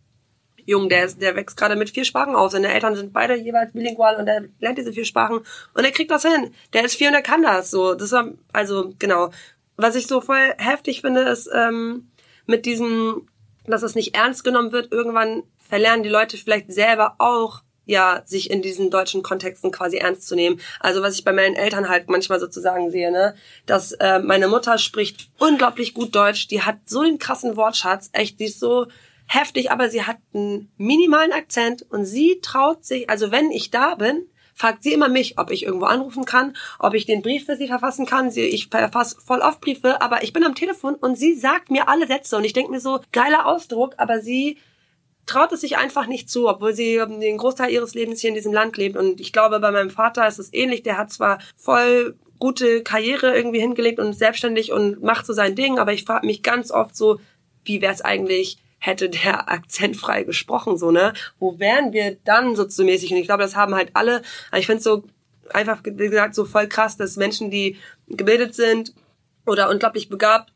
Jungen, 0.68 0.90
der, 0.90 1.06
ist, 1.06 1.22
der 1.22 1.36
wächst 1.36 1.56
gerade 1.56 1.78
mit 1.78 1.90
vier 1.90 2.04
Sprachen 2.04 2.36
auf. 2.36 2.52
Seine 2.52 2.74
Eltern 2.74 2.94
sind 2.94 3.14
beide 3.14 3.36
jeweils 3.36 3.72
bilingual 3.72 4.18
und 4.18 4.28
er 4.28 4.44
lernt 4.60 4.78
diese 4.78 4.92
vier 4.92 5.06
Sprachen 5.06 5.40
und 5.74 5.86
er 5.86 5.92
kriegt 5.92 6.12
das 6.12 6.24
hin. 6.24 6.54
Der 6.74 6.84
ist 6.84 6.96
vier 6.96 7.08
und 7.08 7.14
er 7.14 7.22
kann 7.22 7.42
das. 7.42 7.72
So, 7.72 7.96
das 7.96 8.12
war, 8.12 8.34
also 8.52 8.94
genau. 9.00 9.32
Was 9.78 9.96
ich 9.96 10.08
so 10.08 10.20
voll 10.20 10.54
heftig 10.58 11.02
finde, 11.02 11.22
ist 11.22 11.50
ähm, 11.54 12.10
mit 12.48 12.66
diesem, 12.66 13.28
dass 13.66 13.82
es 13.82 13.96
nicht 13.96 14.16
ernst 14.16 14.44
genommen 14.44 14.74
wird. 14.74 14.92
Irgendwann 14.92 15.44
verlernen 15.68 16.04
die 16.04 16.10
Leute 16.10 16.38
vielleicht 16.38 16.72
selber 16.72 17.16
auch 17.20 17.62
ja, 17.88 18.22
sich 18.26 18.52
in 18.52 18.62
diesen 18.62 18.92
deutschen 18.92 19.24
Kontexten 19.24 19.72
quasi 19.72 19.98
ernst 19.98 20.28
zu 20.28 20.36
nehmen. 20.36 20.60
Also 20.80 21.02
was 21.02 21.16
ich 21.16 21.24
bei 21.24 21.32
meinen 21.32 21.56
Eltern 21.56 21.90
halt 21.90 22.10
manchmal 22.10 22.40
sozusagen 22.40 22.92
sehe, 22.92 23.12
ne, 23.12 23.34
dass 23.66 23.94
äh, 23.94 24.20
meine 24.20 24.50
Mutter 24.50 24.78
spricht 24.78 25.30
unglaublich 25.40 25.94
gut 25.94 26.14
Deutsch, 26.14 26.48
die 26.48 26.62
hat 26.62 26.78
so 26.86 27.02
den 27.02 27.18
krassen 27.18 27.56
Wortschatz, 27.56 28.10
echt, 28.12 28.40
die 28.40 28.46
ist 28.46 28.60
so 28.60 28.88
heftig, 29.26 29.72
aber 29.72 29.90
sie 29.90 30.04
hat 30.04 30.18
einen 30.34 30.72
minimalen 30.78 31.32
Akzent 31.32 31.86
und 31.90 32.06
sie 32.06 32.40
traut 32.42 32.86
sich, 32.86 33.10
also 33.10 33.32
wenn 33.32 33.52
ich 33.52 33.72
da 33.72 33.96
bin, 33.96 34.28
fragt 34.54 34.84
sie 34.84 34.92
immer 34.92 35.08
mich, 35.08 35.38
ob 35.38 35.52
ich 35.52 35.64
irgendwo 35.64 35.86
anrufen 35.86 36.26
kann, 36.26 36.56
ob 36.80 36.96
ich 36.96 37.06
den 37.06 37.22
Brief 37.22 37.46
für 37.46 37.56
sie 37.56 37.68
verfassen 37.68 38.08
kann. 38.08 38.32
Sie, 38.32 38.42
ich 38.42 38.70
verfasse 38.70 39.18
voll 39.24 39.40
oft 39.40 39.62
Briefe, 39.62 40.02
aber 40.02 40.24
ich 40.24 40.34
bin 40.34 40.44
am 40.44 40.56
Telefon 40.56 40.96
und 40.96 41.16
sie 41.16 41.36
sagt 41.36 41.70
mir 41.70 41.88
alle 41.88 42.08
Sätze 42.08 42.36
und 42.38 42.44
ich 42.44 42.54
denke 42.54 42.72
mir 42.72 42.80
so, 42.80 43.00
geiler 43.12 43.46
Ausdruck, 43.46 43.94
aber 43.98 44.20
sie 44.20 44.58
traut 45.28 45.52
es 45.52 45.62
sich 45.62 45.78
einfach 45.78 46.08
nicht 46.08 46.30
zu, 46.30 46.50
obwohl 46.50 46.74
sie 46.74 46.96
den 46.98 47.38
Großteil 47.38 47.70
ihres 47.70 47.94
Lebens 47.94 48.22
hier 48.22 48.30
in 48.30 48.36
diesem 48.36 48.54
Land 48.54 48.78
lebt. 48.78 48.98
Und 48.98 49.22
ich 49.22 49.32
glaube, 49.32 49.60
bei 49.60 49.72
meinem 49.72 49.92
Vater 49.92 50.28
ist 50.28 50.40
es 50.40 50.54
ähnlich. 50.54 50.82
Der 50.82 50.98
hat 50.98 51.12
zwar 51.12 51.40
voll 51.56 52.16
gute 52.40 52.82
Karriere 52.82 53.36
irgendwie 53.36 53.60
hingelegt 53.60 54.00
und 54.00 54.14
selbstständig 54.14 54.72
und 54.72 55.04
macht 55.04 55.26
so 55.26 55.34
sein 55.34 55.56
Ding, 55.56 55.80
aber 55.80 55.94
ich 55.94 56.06
frage 56.06 56.26
mich 56.26 56.44
ganz 56.44 56.72
oft 56.72 56.96
so, 56.96 57.20
wie 57.66 57.82
wäre 57.82 57.94
es 57.94 58.02
eigentlich, 58.02 58.58
hätte 58.80 59.10
der 59.10 59.50
akzentfrei 59.52 60.24
gesprochen, 60.24 60.78
so, 60.78 60.92
ne? 60.92 61.14
Wo 61.40 61.60
wären 61.60 61.94
wir 61.94 62.18
dann 62.26 62.56
so 62.56 62.66
zu 62.66 62.84
mäßig? 62.84 63.12
Und 63.12 63.18
ich 63.18 63.28
glaube, 63.28 63.44
das 63.44 63.56
haben 63.56 63.76
halt 63.76 63.92
alle, 63.94 64.22
ich 64.56 64.66
finde 64.66 64.78
es 64.78 64.84
so 64.84 65.04
einfach, 65.54 65.82
wie 65.84 66.10
gesagt, 66.10 66.36
so 66.36 66.46
voll 66.46 66.68
krass, 66.68 66.98
dass 66.98 67.18
Menschen, 67.18 67.50
die 67.50 67.78
gebildet 68.08 68.56
sind 68.56 68.94
oder 69.46 69.70
unglaublich 69.70 70.10
begabt, 70.10 70.52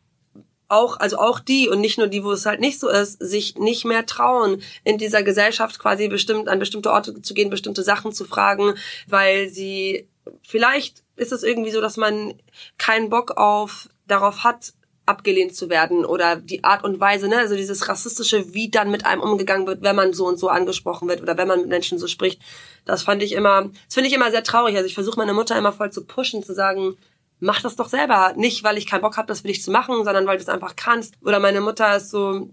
auch, 0.72 1.00
also 1.00 1.18
auch 1.18 1.40
die 1.40 1.70
und 1.70 1.82
nicht 1.82 1.98
nur 1.98 2.08
die, 2.08 2.24
wo 2.24 2.32
es 2.32 2.46
halt 2.46 2.60
nicht 2.60 2.80
so 2.80 2.90
ist, 2.90 3.20
sich 3.20 3.56
nicht 3.56 3.86
mehr 3.86 4.06
trauen, 4.06 4.62
in 4.84 4.98
dieser 4.98 5.24
Gesellschaft 5.24 5.80
quasi 5.80 6.08
bestimmt 6.08 6.48
an 6.48 6.60
bestimmte 6.60 6.92
Orte 6.92 7.22
zu 7.22 7.34
gehen, 7.34 7.50
bestimmte 7.50 7.84
Sachen 7.84 8.14
zu 8.14 8.26
fragen, 8.26 8.76
weil 9.08 9.50
sie 9.50 10.08
vielleicht 10.44 11.04
ist 11.16 11.32
es 11.32 11.44
irgendwie 11.44 11.72
so, 11.72 11.82
dass 11.82 11.98
man 11.98 12.34
keinen 12.78 13.10
Bock 13.10 13.38
auf 13.38 13.90
darauf 14.08 14.44
hat, 14.44 14.74
abgelehnt 15.06 15.56
zu 15.56 15.70
werden 15.70 16.06
oder 16.06 16.36
die 16.36 16.64
Art 16.64 16.84
und 16.84 17.00
Weise, 17.00 17.28
ne, 17.28 17.38
also 17.38 17.56
dieses 17.56 17.90
rassistische, 17.90 18.54
wie 18.54 18.70
dann 18.70 18.92
mit 18.92 19.06
einem 19.06 19.22
umgegangen 19.22 19.68
wird, 19.68 19.82
wenn 19.82 19.96
man 19.96 20.14
so 20.14 20.28
und 20.28 20.38
so 20.38 20.48
angesprochen 20.48 21.08
wird 21.10 21.22
oder 21.22 21.38
wenn 21.38 21.48
man 21.48 21.62
mit 21.62 21.70
Menschen 21.70 21.98
so 21.98 22.08
spricht, 22.08 22.42
das 22.86 23.04
fand 23.04 23.22
ich 23.24 23.34
immer, 23.34 23.64
das 23.86 23.96
finde 23.96 24.08
ich 24.08 24.16
immer 24.16 24.32
sehr 24.32 24.44
traurig. 24.44 24.76
Also 24.76 24.88
ich 24.88 24.94
versuche 24.94 25.18
meine 25.18 25.34
Mutter 25.34 25.58
immer 25.58 25.74
voll 25.74 25.92
zu 25.92 26.06
pushen, 26.06 26.44
zu 26.44 26.54
sagen, 26.54 26.98
mach 27.42 27.62
das 27.62 27.76
doch 27.76 27.90
selber. 27.90 28.34
Nicht, 28.38 28.64
weil 28.64 28.78
ich 28.78 28.88
keinen 28.88 29.02
Bock 29.02 29.18
habe, 29.18 29.28
das 29.28 29.42
für 29.42 29.48
dich 29.48 29.62
zu 29.62 29.72
machen, 29.72 30.06
sondern 30.06 30.26
weil 30.26 30.38
du 30.38 30.44
es 30.44 30.50
einfach 30.50 30.76
kannst. 30.78 31.16
Oder 31.22 31.40
meine 31.40 31.60
Mutter 31.60 31.98
ist 31.98 32.12
so, 32.12 32.50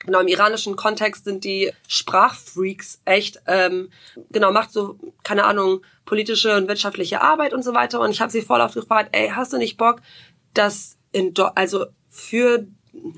genau 0.00 0.20
im 0.20 0.28
iranischen 0.28 0.76
Kontext 0.76 1.24
sind 1.24 1.44
die 1.44 1.70
Sprachfreaks 1.86 3.00
echt, 3.04 3.40
ähm, 3.46 3.90
genau, 4.30 4.50
macht 4.50 4.72
so, 4.72 4.98
keine 5.22 5.44
Ahnung, 5.44 5.82
politische 6.06 6.56
und 6.56 6.68
wirtschaftliche 6.68 7.20
Arbeit 7.20 7.52
und 7.52 7.62
so 7.62 7.74
weiter. 7.74 8.00
Und 8.00 8.10
ich 8.10 8.20
habe 8.20 8.32
sie 8.32 8.42
voll 8.42 8.60
oft 8.60 8.74
gefragt, 8.74 9.10
ey, 9.12 9.28
hast 9.28 9.52
du 9.52 9.58
nicht 9.58 9.76
Bock, 9.76 10.00
dass 10.54 10.96
in, 11.12 11.34
Do 11.34 11.44
also 11.54 11.86
für 12.08 12.66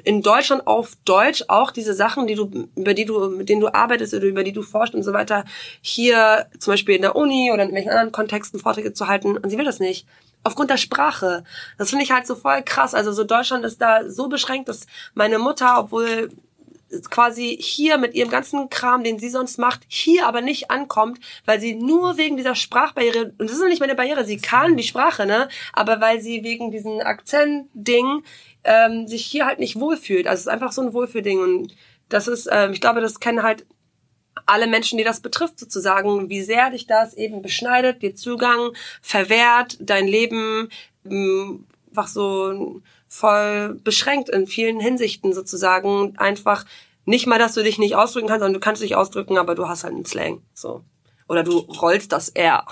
in 0.04 0.22
Deutschland 0.22 0.66
auf 0.66 0.96
Deutsch 1.04 1.44
auch 1.48 1.70
diese 1.70 1.94
Sachen, 1.94 2.26
die 2.26 2.34
du, 2.34 2.68
über 2.76 2.94
die 2.94 3.06
du, 3.06 3.30
mit 3.30 3.48
denen 3.48 3.60
du 3.60 3.72
arbeitest 3.72 4.12
oder 4.12 4.24
über 4.24 4.44
die 4.44 4.52
du 4.52 4.62
forschst 4.62 4.94
und 4.94 5.02
so 5.02 5.12
weiter, 5.12 5.44
hier 5.80 6.46
zum 6.58 6.74
Beispiel 6.74 6.96
in 6.96 7.02
der 7.02 7.16
Uni 7.16 7.50
oder 7.52 7.62
in 7.62 7.74
welchen 7.74 7.88
anderen 7.88 8.12
Kontexten 8.12 8.60
Vorträge 8.60 8.92
zu 8.92 9.08
halten. 9.08 9.36
Und 9.36 9.48
sie 9.48 9.56
will 9.56 9.64
das 9.64 9.80
nicht. 9.80 10.06
Aufgrund 10.44 10.70
der 10.70 10.76
Sprache. 10.76 11.44
Das 11.78 11.90
finde 11.90 12.04
ich 12.04 12.10
halt 12.10 12.26
so 12.26 12.34
voll 12.34 12.62
krass. 12.62 12.94
Also 12.94 13.12
so 13.12 13.24
Deutschland 13.24 13.64
ist 13.64 13.80
da 13.80 14.08
so 14.10 14.28
beschränkt, 14.28 14.68
dass 14.68 14.86
meine 15.14 15.38
Mutter, 15.38 15.78
obwohl 15.78 16.30
quasi 17.10 17.56
hier 17.60 17.98
mit 17.98 18.14
ihrem 18.14 18.30
ganzen 18.30 18.68
Kram, 18.68 19.02
den 19.04 19.18
sie 19.18 19.30
sonst 19.30 19.58
macht, 19.58 19.82
hier 19.88 20.26
aber 20.26 20.40
nicht 20.40 20.70
ankommt, 20.70 21.20
weil 21.46 21.60
sie 21.60 21.74
nur 21.74 22.18
wegen 22.18 22.36
dieser 22.36 22.54
Sprachbarriere, 22.54 23.32
und 23.38 23.48
das 23.48 23.52
ist 23.52 23.60
noch 23.60 23.68
nicht 23.68 23.80
meine 23.80 23.94
Barriere, 23.94 24.24
sie 24.24 24.36
kann 24.36 24.76
die 24.76 24.82
Sprache, 24.82 25.26
ne, 25.26 25.48
aber 25.72 26.00
weil 26.00 26.20
sie 26.20 26.44
wegen 26.44 26.70
diesen 26.70 27.00
Akzent-Ding 27.00 28.22
ähm, 28.64 29.08
sich 29.08 29.24
hier 29.24 29.46
halt 29.46 29.58
nicht 29.58 29.80
wohlfühlt. 29.80 30.26
Also 30.26 30.40
es 30.40 30.46
ist 30.46 30.52
einfach 30.52 30.72
so 30.72 30.82
ein 30.82 30.92
Wohlfühlding 30.92 31.40
und 31.40 31.74
das 32.08 32.28
ist, 32.28 32.48
ähm, 32.50 32.72
ich 32.72 32.80
glaube, 32.80 33.00
das 33.00 33.20
kennen 33.20 33.42
halt 33.42 33.64
alle 34.46 34.66
Menschen, 34.66 34.98
die 34.98 35.04
das 35.04 35.20
betrifft, 35.20 35.58
sozusagen, 35.58 36.28
wie 36.28 36.42
sehr 36.42 36.70
dich 36.70 36.86
das 36.86 37.14
eben 37.14 37.42
beschneidet, 37.42 38.02
dir 38.02 38.14
Zugang 38.14 38.72
verwehrt, 39.00 39.76
dein 39.80 40.06
Leben 40.06 40.68
ähm, 41.04 41.66
einfach 41.90 42.08
so 42.08 42.80
voll 43.08 43.74
beschränkt 43.84 44.30
in 44.30 44.46
vielen 44.46 44.80
Hinsichten 44.80 45.32
sozusagen. 45.32 46.16
Einfach 46.16 46.64
nicht 47.04 47.26
mal, 47.26 47.38
dass 47.38 47.54
du 47.54 47.62
dich 47.62 47.78
nicht 47.78 47.94
ausdrücken 47.94 48.28
kannst, 48.28 48.40
sondern 48.40 48.54
du 48.54 48.64
kannst 48.64 48.82
dich 48.82 48.96
ausdrücken, 48.96 49.38
aber 49.38 49.54
du 49.54 49.68
hast 49.68 49.84
halt 49.84 49.94
einen 49.94 50.04
Slang. 50.04 50.42
So. 50.54 50.82
Oder 51.28 51.42
du 51.42 51.58
rollst 51.58 52.12
das 52.12 52.30
R. 52.30 52.64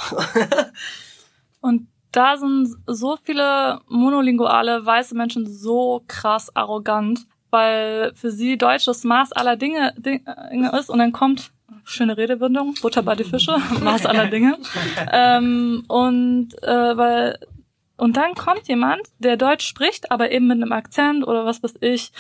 Und 1.61 1.89
da 2.13 2.37
sind 2.37 2.75
so 2.87 3.19
viele 3.23 3.81
monolinguale 3.89 4.85
weiße 4.85 5.15
Menschen 5.15 5.47
so 5.47 6.03
krass 6.09 6.55
arrogant, 6.57 7.27
weil 7.51 8.13
für 8.15 8.31
sie 8.31 8.57
Deutsch 8.57 8.87
das 8.87 9.05
Maß 9.05 9.33
aller 9.33 9.57
Dinge, 9.57 9.95
Dinge 9.99 10.73
ist 10.79 10.91
und 10.91 10.99
dann 10.99 11.13
kommt 11.13 11.53
schöne 11.85 12.17
Redewendung, 12.17 12.75
Butter 12.81 13.03
bei 13.03 13.15
die 13.15 13.25
Fische, 13.25 13.57
Maß 13.81 14.07
aller 14.07 14.27
Dinge. 14.27 14.59
ähm, 15.13 15.85
und 15.89 16.55
äh, 16.63 16.97
weil 16.97 17.39
und 18.01 18.17
dann 18.17 18.35
kommt 18.35 18.67
jemand, 18.67 19.03
der 19.19 19.37
Deutsch 19.37 19.67
spricht, 19.67 20.11
aber 20.11 20.31
eben 20.31 20.47
mit 20.47 20.57
einem 20.57 20.73
Akzent 20.73 21.27
oder 21.27 21.45
was 21.45 21.63
weiß 21.63 21.75
ich, 21.81 22.13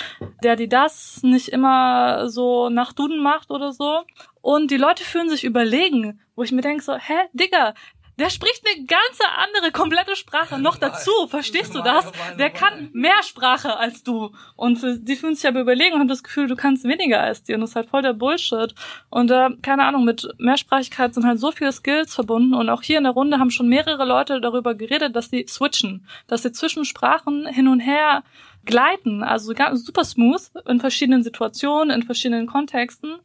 der 0.44 0.54
die 0.54 0.68
das 0.68 1.22
nicht 1.22 1.48
immer 1.48 2.28
so 2.28 2.68
nach 2.68 2.92
Duden 2.92 3.22
macht 3.22 3.50
oder 3.50 3.72
so. 3.72 4.02
Und 4.42 4.70
die 4.70 4.76
Leute 4.76 5.04
fühlen 5.04 5.30
sich 5.30 5.42
überlegen, 5.42 6.20
wo 6.36 6.42
ich 6.42 6.52
mir 6.52 6.60
denke 6.60 6.82
so, 6.82 6.96
hä, 6.96 7.14
Digga, 7.32 7.72
der 8.20 8.30
spricht 8.30 8.62
eine 8.66 8.84
ganze 8.84 9.24
andere, 9.36 9.72
komplette 9.72 10.14
Sprache 10.14 10.58
noch 10.58 10.76
dazu. 10.76 11.10
Verstehst 11.28 11.74
du 11.74 11.80
das? 11.80 12.10
Der 12.38 12.50
kann 12.50 12.90
mehr 12.92 13.22
Sprache 13.22 13.78
als 13.78 14.02
du. 14.02 14.32
Und 14.56 14.76
für, 14.76 14.98
die 14.98 15.16
fühlen 15.16 15.34
sich 15.34 15.48
aber 15.48 15.60
überlegen 15.60 15.94
und 15.94 16.00
haben 16.00 16.08
das 16.08 16.22
Gefühl, 16.22 16.46
du 16.46 16.54
kannst 16.54 16.84
weniger 16.84 17.20
als 17.20 17.42
die. 17.42 17.54
Und 17.54 17.62
das 17.62 17.70
ist 17.70 17.76
halt 17.76 17.88
voll 17.88 18.02
der 18.02 18.12
Bullshit. 18.12 18.74
Und 19.08 19.30
äh, 19.30 19.48
keine 19.62 19.84
Ahnung, 19.84 20.04
mit 20.04 20.28
Mehrsprachigkeit 20.38 21.14
sind 21.14 21.24
halt 21.24 21.40
so 21.40 21.50
viele 21.50 21.72
Skills 21.72 22.14
verbunden. 22.14 22.54
Und 22.54 22.68
auch 22.68 22.82
hier 22.82 22.98
in 22.98 23.04
der 23.04 23.12
Runde 23.14 23.38
haben 23.38 23.50
schon 23.50 23.68
mehrere 23.68 24.04
Leute 24.04 24.40
darüber 24.40 24.74
geredet, 24.74 25.16
dass 25.16 25.30
sie 25.30 25.46
switchen. 25.48 26.06
Dass 26.26 26.42
sie 26.42 26.52
zwischen 26.52 26.84
Sprachen 26.84 27.46
hin 27.46 27.68
und 27.68 27.80
her 27.80 28.22
gleiten, 28.64 29.22
also 29.22 29.54
super 29.74 30.04
smooth 30.04 30.42
in 30.68 30.80
verschiedenen 30.80 31.22
Situationen, 31.22 31.96
in 31.96 32.02
verschiedenen 32.02 32.46
Kontexten 32.46 33.16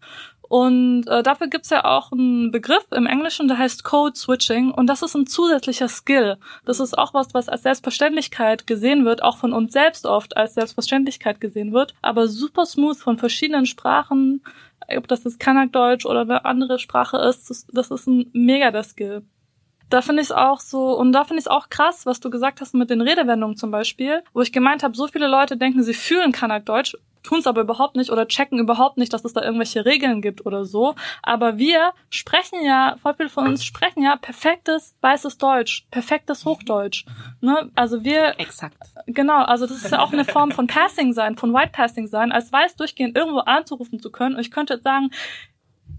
und 0.48 1.08
äh, 1.08 1.24
dafür 1.24 1.48
gibt's 1.48 1.72
ja 1.72 1.86
auch 1.86 2.12
einen 2.12 2.52
Begriff 2.52 2.86
im 2.91 3.08
Englischen, 3.08 3.48
der 3.48 3.58
heißt 3.58 3.84
Code 3.84 4.16
Switching. 4.16 4.72
Und 4.72 4.88
das 4.88 5.02
ist 5.02 5.16
ein 5.16 5.26
zusätzlicher 5.26 5.88
Skill. 5.88 6.38
Das 6.66 6.80
ist 6.80 6.98
auch 6.98 7.14
was, 7.14 7.34
was 7.34 7.50
als 7.50 7.64
Selbstverständlichkeit 7.64 8.68
gesehen 8.68 9.06
wird, 9.06 9.24
auch 9.24 9.38
von 9.38 9.54
uns 9.54 9.74
selbst 9.74 10.06
oft 10.06 10.38
als 10.38 10.54
Selbstverständlichkeit 10.54 11.41
gesehen 11.41 11.74
wird. 11.74 11.96
Aber 12.02 12.28
super 12.28 12.66
smooth 12.66 12.98
von 12.98 13.18
verschiedenen 13.18 13.66
Sprachen, 13.66 14.43
ob 14.96 15.08
das 15.08 15.24
jetzt 15.24 15.39
Kanakdeutsch 15.39 16.06
oder 16.06 16.22
eine 16.22 16.46
andere 16.46 16.78
Sprache 16.78 17.18
ist, 17.18 17.68
das, 17.72 17.91
ist 17.91 18.08
ein 18.08 18.30
mega 18.34 18.70
der 18.70 18.84
Skill. 18.84 19.24
Da 19.89 20.02
finde 20.02 20.22
ich 20.22 20.30
es 20.30 20.32
auch 20.32 20.60
so, 20.60 20.98
und 20.98 21.12
da 21.12 21.24
finde 21.24 21.39
ich 21.39 21.46
es 21.46 21.52
auch 21.52 21.70
krass, 21.70 22.06
was 22.06 22.20
du 22.20 22.30
gesagt 22.30 22.60
hast 22.62 22.74
mit 22.74 22.89
den 22.89 23.02
Redewendungen 23.02 23.56
zum 23.56 23.72
Beispiel, 23.72 24.24
wo 24.34 24.41
ich 24.41 24.52
gemeint 24.52 24.84
habe, 24.84 24.96
so 24.96 25.08
viele 25.08 25.28
Leute 25.28 25.58
denken, 25.58 25.84
sie 25.84 25.93
fühlen 25.93 26.32
Kanakdeutsch, 26.32 26.96
tun 27.26 27.39
es 27.39 27.47
aber 27.47 27.61
überhaupt 27.61 27.95
nicht 27.95 28.11
oder 28.11 28.28
checken 28.28 28.59
überhaupt 28.59 28.97
nicht, 28.97 29.13
dass 29.13 29.26
es 29.26 29.34
da 29.34 29.41
irgendwelche 29.41 29.86
Regeln 29.86 30.21
gibt 30.21 30.45
oder 30.45 30.65
so. 30.65 30.95
Aber 31.21 31.57
wir 31.57 31.93
sprechen 32.09 32.63
ja, 32.63 32.97
voll 33.01 33.15
viele 33.15 33.30
von 33.30 33.47
uns 33.47 33.63
sprechen 33.63 34.03
ja 34.03 34.15
perfektes 34.15 34.95
weißes 35.01 35.38
Deutsch, 35.38 35.86
perfektes 35.91 36.45
Hochdeutsch. 36.45 37.05
Ne? 37.41 37.71
Also 37.76 38.03
wir. 38.03 38.39
Exakt. 38.39 38.78
Genau, 39.07 39.43
also 39.43 39.67
das 39.67 39.84
ist 39.84 39.91
ja 39.91 39.99
auch 39.99 40.13
eine 40.13 40.26
Form 40.26 40.51
von 40.51 40.67
Passing 40.67 41.13
sein, 41.13 41.38
von 41.38 41.53
White 41.53 41.71
Passing 41.71 42.07
sein, 42.07 42.32
als 42.32 42.51
weiß 42.51 42.76
durchgehend 42.76 43.17
irgendwo 43.17 43.39
anzurufen 43.39 43.99
zu 43.99 44.11
können. 44.11 44.36
Und 44.36 44.41
ich 44.41 44.51
könnte 44.51 44.76
jetzt 44.76 44.84
sagen, 44.84 45.11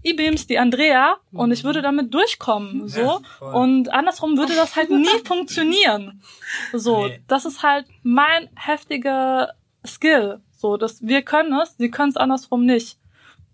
Ibims 0.03 0.47
die 0.47 0.59
Andrea 0.59 1.17
und 1.31 1.51
ich 1.51 1.63
würde 1.63 1.81
damit 1.81 2.13
durchkommen, 2.13 2.87
so. 2.87 3.21
Ja, 3.41 3.47
und 3.47 3.91
andersrum 3.91 4.37
würde 4.37 4.55
das 4.55 4.75
halt 4.75 4.89
nie 4.89 5.05
funktionieren. 5.25 6.21
So, 6.73 7.07
nee. 7.07 7.21
das 7.27 7.45
ist 7.45 7.63
halt 7.63 7.85
mein 8.03 8.49
heftiger 8.55 9.53
Skill. 9.85 10.41
So, 10.57 10.77
dass 10.77 11.01
wir 11.05 11.21
können 11.21 11.53
es, 11.61 11.77
sie 11.77 11.91
können 11.91 12.09
es 12.09 12.17
andersrum 12.17 12.65
nicht. 12.65 12.97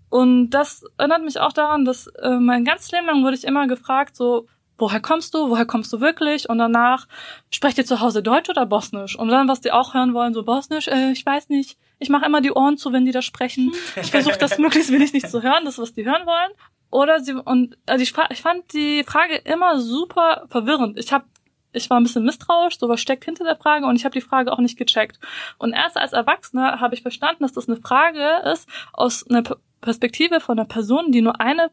Und 0.10 0.52
das 0.52 0.86
erinnert 0.98 1.24
mich 1.24 1.40
auch 1.40 1.54
daran, 1.54 1.86
dass 1.86 2.08
äh, 2.08 2.38
mein 2.38 2.66
ganzes 2.66 2.92
Leben 2.92 3.08
lang 3.08 3.24
wurde 3.24 3.36
ich 3.36 3.44
immer 3.44 3.68
gefragt, 3.68 4.16
so, 4.16 4.48
woher 4.78 5.00
kommst 5.00 5.34
du, 5.34 5.50
woher 5.50 5.66
kommst 5.66 5.92
du 5.92 6.02
wirklich? 6.02 6.50
Und 6.50 6.58
danach, 6.60 7.08
sprecht 7.50 7.78
ihr 7.78 7.86
zu 7.86 8.00
Hause 8.00 8.22
Deutsch 8.22 8.50
oder 8.50 8.66
Bosnisch? 8.66 9.18
Und 9.18 9.30
dann, 9.30 9.48
was 9.48 9.62
die 9.62 9.72
auch 9.72 9.94
hören 9.94 10.14
wollen, 10.14 10.34
so 10.34 10.44
Bosnisch, 10.44 10.88
äh, 10.88 11.12
ich 11.12 11.26
weiß 11.26 11.50
nicht, 11.50 11.78
ich 12.00 12.10
mache 12.10 12.26
immer 12.26 12.42
die 12.42 12.52
Ohren 12.52 12.78
zu, 12.78 12.92
wenn 12.92 13.06
die 13.06 13.12
da 13.12 13.22
sprechen. 13.22 13.72
Ich 14.02 14.12
versuche 14.12 14.38
das 14.38 14.58
möglichst 14.60 14.92
wenig 14.92 15.14
nicht 15.14 15.30
zu 15.30 15.42
hören, 15.42 15.66
das, 15.66 15.78
was 15.78 15.94
die 15.94 16.06
hören 16.06 16.26
wollen. 16.26 16.52
Oder 16.92 17.20
sie, 17.22 17.34
und 17.34 17.78
also 17.88 18.04
ich, 18.04 18.14
ich 18.30 18.42
fand 18.42 18.72
die 18.74 19.04
Frage 19.04 19.36
immer 19.38 19.80
super 19.80 20.46
verwirrend. 20.50 21.00
Ich 21.00 21.12
habe 21.12 21.26
ich 21.74 21.90
war 21.90 22.00
ein 22.00 22.04
bisschen 22.04 22.24
misstrauisch, 22.24 22.78
so 22.78 22.88
was 22.88 23.02
steckt 23.02 23.26
hinter 23.26 23.44
der 23.44 23.58
Frage 23.58 23.86
und 23.86 23.96
ich 23.96 24.06
habe 24.06 24.14
die 24.14 24.22
Frage 24.22 24.52
auch 24.52 24.60
nicht 24.60 24.78
gecheckt. 24.78 25.20
Und 25.58 25.74
erst 25.74 25.98
als 25.98 26.14
Erwachsener 26.14 26.80
habe 26.80 26.96
ich 26.96 27.02
verstanden, 27.02 27.44
dass 27.44 27.54
das 27.54 27.68
eine 27.68 27.78
Frage 27.78 28.42
ist 28.52 28.68
aus 28.94 29.28
einer 29.28 29.44
Perspektive 29.82 30.40
von 30.40 30.58
einer 30.58 30.68
Person, 30.68 31.12
die 31.12 31.22
nur 31.22 31.42
eine 31.42 31.72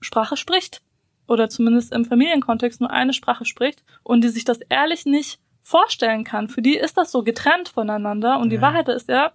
Sprache 0.00 0.36
spricht 0.36 0.82
oder 1.26 1.48
zumindest 1.48 1.92
im 1.92 2.04
Familienkontext 2.04 2.80
nur 2.80 2.90
eine 2.90 3.12
Sprache 3.12 3.44
spricht 3.44 3.82
und 4.02 4.22
die 4.22 4.28
sich 4.28 4.44
das 4.44 4.60
ehrlich 4.68 5.06
nicht 5.06 5.40
vorstellen 5.62 6.24
kann. 6.24 6.48
Für 6.48 6.62
die 6.62 6.76
ist 6.76 6.96
das 6.96 7.10
so 7.10 7.22
getrennt 7.22 7.68
voneinander 7.68 8.38
und 8.38 8.50
die 8.50 8.60
Wahrheit 8.60 8.88
ist 8.88 9.08
ja, 9.08 9.32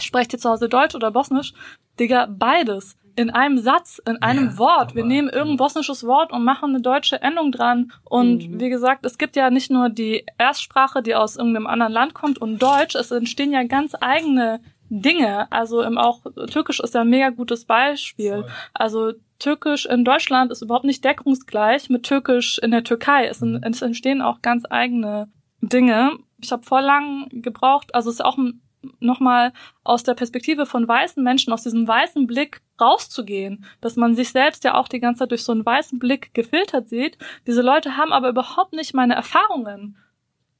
sprecht 0.00 0.32
ihr 0.32 0.38
zu 0.38 0.50
Hause 0.50 0.68
Deutsch 0.68 0.94
oder 0.94 1.10
Bosnisch? 1.10 1.52
Digga, 1.98 2.26
beides 2.26 2.96
in 3.16 3.30
einem 3.30 3.58
Satz, 3.58 4.00
in 4.06 4.20
einem 4.22 4.50
ja, 4.50 4.58
Wort. 4.58 4.94
Wir 4.94 5.04
nehmen 5.04 5.28
irgendein 5.28 5.56
bosnisches 5.56 6.06
Wort 6.06 6.32
und 6.32 6.44
machen 6.44 6.70
eine 6.70 6.80
deutsche 6.80 7.20
Endung 7.20 7.50
dran. 7.50 7.92
Und 8.04 8.48
mhm. 8.48 8.60
wie 8.60 8.68
gesagt, 8.68 9.04
es 9.06 9.18
gibt 9.18 9.36
ja 9.36 9.50
nicht 9.50 9.70
nur 9.70 9.88
die 9.88 10.24
Erstsprache, 10.38 11.02
die 11.02 11.14
aus 11.14 11.36
irgendeinem 11.36 11.66
anderen 11.66 11.92
Land 11.92 12.14
kommt 12.14 12.38
und 12.38 12.60
Deutsch. 12.60 12.94
Es 12.94 13.10
entstehen 13.10 13.52
ja 13.52 13.64
ganz 13.64 13.94
eigene 13.98 14.60
Dinge. 14.90 15.50
Also 15.50 15.82
im 15.82 15.98
auch 15.98 16.20
Türkisch 16.50 16.80
ist 16.80 16.94
ja 16.94 17.00
ein 17.00 17.10
mega 17.10 17.30
gutes 17.30 17.64
Beispiel. 17.64 18.42
Voll. 18.42 18.50
Also 18.74 19.12
Türkisch 19.38 19.86
in 19.86 20.04
Deutschland 20.04 20.52
ist 20.52 20.62
überhaupt 20.62 20.84
nicht 20.84 21.04
deckungsgleich 21.04 21.88
mit 21.90 22.04
Türkisch 22.04 22.58
in 22.58 22.70
der 22.70 22.84
Türkei. 22.84 23.26
Es, 23.26 23.40
mhm. 23.40 23.60
es 23.62 23.82
entstehen 23.82 24.20
auch 24.20 24.42
ganz 24.42 24.64
eigene 24.68 25.28
Dinge. 25.60 26.12
Ich 26.42 26.52
habe 26.52 26.64
voll 26.64 26.82
lang 26.82 27.28
gebraucht, 27.30 27.94
also 27.94 28.10
es 28.10 28.16
ist 28.16 28.24
auch 28.24 28.36
ein 28.36 28.60
nochmal 29.00 29.52
aus 29.84 30.02
der 30.02 30.14
Perspektive 30.14 30.66
von 30.66 30.86
weißen 30.86 31.22
Menschen, 31.22 31.52
aus 31.52 31.62
diesem 31.62 31.86
weißen 31.86 32.26
Blick 32.26 32.60
rauszugehen, 32.80 33.64
dass 33.80 33.96
man 33.96 34.14
sich 34.14 34.30
selbst 34.30 34.64
ja 34.64 34.74
auch 34.74 34.88
die 34.88 35.00
ganze 35.00 35.20
Zeit 35.20 35.30
durch 35.30 35.44
so 35.44 35.52
einen 35.52 35.66
weißen 35.66 35.98
Blick 35.98 36.34
gefiltert 36.34 36.88
sieht. 36.88 37.18
Diese 37.46 37.62
Leute 37.62 37.96
haben 37.96 38.12
aber 38.12 38.28
überhaupt 38.28 38.72
nicht 38.72 38.94
meine 38.94 39.14
Erfahrungen. 39.14 39.96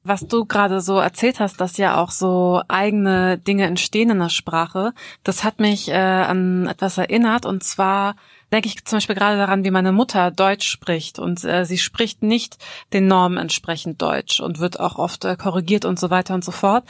Was 0.08 0.28
du 0.28 0.44
gerade 0.44 0.80
so 0.80 0.98
erzählt 0.98 1.40
hast, 1.40 1.60
dass 1.60 1.78
ja 1.78 2.00
auch 2.00 2.12
so 2.12 2.62
eigene 2.68 3.38
Dinge 3.38 3.64
entstehen 3.64 4.10
in 4.10 4.20
der 4.20 4.28
Sprache, 4.28 4.92
das 5.24 5.42
hat 5.42 5.58
mich 5.58 5.88
äh, 5.88 5.94
an 5.94 6.68
etwas 6.68 6.96
erinnert 6.96 7.44
und 7.44 7.64
zwar 7.64 8.14
denke 8.52 8.68
ich 8.68 8.84
zum 8.84 8.98
Beispiel 8.98 9.16
gerade 9.16 9.36
daran, 9.36 9.64
wie 9.64 9.72
meine 9.72 9.90
Mutter 9.90 10.30
Deutsch 10.30 10.68
spricht 10.68 11.18
und 11.18 11.42
äh, 11.44 11.64
sie 11.64 11.78
spricht 11.78 12.22
nicht 12.22 12.58
den 12.92 13.08
Normen 13.08 13.36
entsprechend 13.36 14.00
Deutsch 14.00 14.38
und 14.38 14.60
wird 14.60 14.78
auch 14.78 14.96
oft 14.96 15.24
äh, 15.24 15.34
korrigiert 15.34 15.84
und 15.84 15.98
so 15.98 16.08
weiter 16.08 16.34
und 16.34 16.44
so 16.44 16.52
fort. 16.52 16.84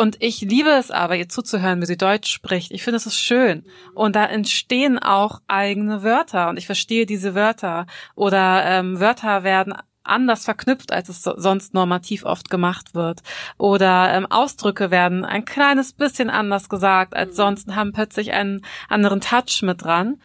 Und 0.00 0.16
ich 0.20 0.40
liebe 0.40 0.70
es 0.70 0.90
aber, 0.90 1.14
ihr 1.16 1.28
zuzuhören, 1.28 1.82
wie 1.82 1.84
sie 1.84 1.98
Deutsch 1.98 2.32
spricht. 2.32 2.72
Ich 2.72 2.82
finde, 2.82 2.96
es 2.96 3.04
ist 3.04 3.18
schön. 3.18 3.66
Und 3.92 4.16
da 4.16 4.24
entstehen 4.24 4.98
auch 4.98 5.42
eigene 5.46 6.02
Wörter. 6.02 6.48
Und 6.48 6.56
ich 6.56 6.64
verstehe 6.64 7.04
diese 7.04 7.34
Wörter. 7.34 7.84
Oder 8.14 8.64
ähm, 8.64 8.98
Wörter 8.98 9.42
werden 9.42 9.74
anders 10.02 10.46
verknüpft, 10.46 10.90
als 10.90 11.10
es 11.10 11.22
sonst 11.22 11.74
normativ 11.74 12.24
oft 12.24 12.48
gemacht 12.48 12.94
wird. 12.94 13.20
Oder 13.58 14.14
ähm, 14.14 14.24
Ausdrücke 14.24 14.90
werden 14.90 15.26
ein 15.26 15.44
kleines 15.44 15.92
bisschen 15.92 16.30
anders 16.30 16.70
gesagt 16.70 17.14
als 17.14 17.36
sonst 17.36 17.68
haben 17.76 17.92
plötzlich 17.92 18.32
einen 18.32 18.62
anderen 18.88 19.20
Touch 19.20 19.60
mit 19.60 19.84
dran. 19.84 20.18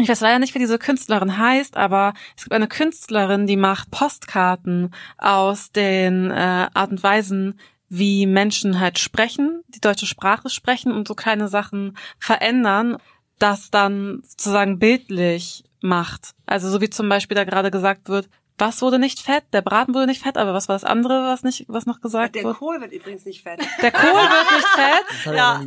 Ich 0.00 0.08
weiß 0.08 0.20
leider 0.20 0.38
nicht, 0.38 0.54
wie 0.54 0.58
diese 0.58 0.78
Künstlerin 0.78 1.36
heißt, 1.36 1.76
aber 1.76 2.14
es 2.34 2.44
gibt 2.44 2.54
eine 2.54 2.68
Künstlerin, 2.68 3.46
die 3.46 3.58
macht 3.58 3.90
Postkarten 3.90 4.94
aus 5.18 5.70
den 5.70 6.30
äh, 6.30 6.68
Art 6.72 6.92
und 6.92 7.02
Weisen, 7.02 7.58
wie 7.88 8.26
Menschen 8.26 8.80
halt 8.80 8.98
sprechen, 8.98 9.62
die 9.68 9.80
deutsche 9.80 10.06
Sprache 10.06 10.50
sprechen 10.50 10.92
und 10.92 11.08
so 11.08 11.14
kleine 11.14 11.48
Sachen 11.48 11.96
verändern, 12.18 12.98
das 13.38 13.70
dann 13.70 14.22
sozusagen 14.24 14.78
bildlich 14.78 15.64
macht. 15.80 16.32
Also 16.46 16.68
so 16.68 16.80
wie 16.80 16.90
zum 16.90 17.08
Beispiel 17.08 17.34
da 17.36 17.44
gerade 17.44 17.70
gesagt 17.70 18.08
wird, 18.08 18.28
was 18.58 18.82
wurde 18.82 18.98
nicht 18.98 19.20
fett? 19.20 19.44
Der 19.52 19.62
Braten 19.62 19.94
wurde 19.94 20.06
nicht 20.06 20.22
fett, 20.22 20.36
aber 20.36 20.52
was 20.52 20.68
war 20.68 20.74
das 20.74 20.84
andere, 20.84 21.22
was 21.24 21.42
nicht, 21.44 21.64
was 21.68 21.86
noch 21.86 22.00
gesagt 22.00 22.34
der 22.34 22.42
wurde? 22.42 22.54
Der 22.54 22.58
Kohl 22.58 22.80
wird 22.80 22.92
übrigens 22.92 23.24
nicht 23.24 23.42
fett. 23.42 23.60
Der 23.80 23.92
Kohl 23.92 24.02
wird 24.10 24.50
nicht 24.56 24.66
fett? 25.24 25.34
ja. 25.36 25.60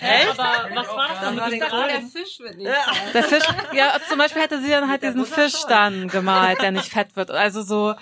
Echt? 0.00 0.38
Aber 0.38 0.74
was 0.74 0.88
war 0.88 1.08
das 1.08 1.20
dann? 1.20 1.52
Ich 1.52 1.60
dachte, 1.60 1.76
der 1.88 2.00
Fisch 2.02 2.40
wird 2.40 2.56
nicht 2.56 2.68
fett. 2.68 3.14
Der 3.14 3.22
Fisch, 3.24 3.44
ja, 3.74 3.92
zum 4.08 4.18
Beispiel 4.18 4.42
hätte 4.42 4.60
sie 4.62 4.70
dann 4.70 4.88
halt 4.88 5.02
diesen 5.02 5.26
Fisch 5.26 5.64
dann 5.68 6.08
gemalt, 6.08 6.62
der 6.62 6.70
nicht 6.70 6.90
fett 6.90 7.14
wird. 7.16 7.30
Also 7.30 7.62
so, 7.62 7.94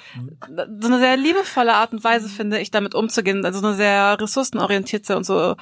so 0.49 0.86
eine 0.86 0.99
sehr 0.99 1.16
liebevolle 1.16 1.74
Art 1.74 1.93
und 1.93 2.05
Weise 2.05 2.28
finde 2.28 2.59
ich, 2.61 2.70
damit 2.70 2.95
umzugehen. 2.95 3.45
Also 3.45 3.59
eine 3.66 3.74
sehr 3.74 4.20
ressourcenorientierte 4.20 5.16
und 5.16 5.24
so 5.24 5.57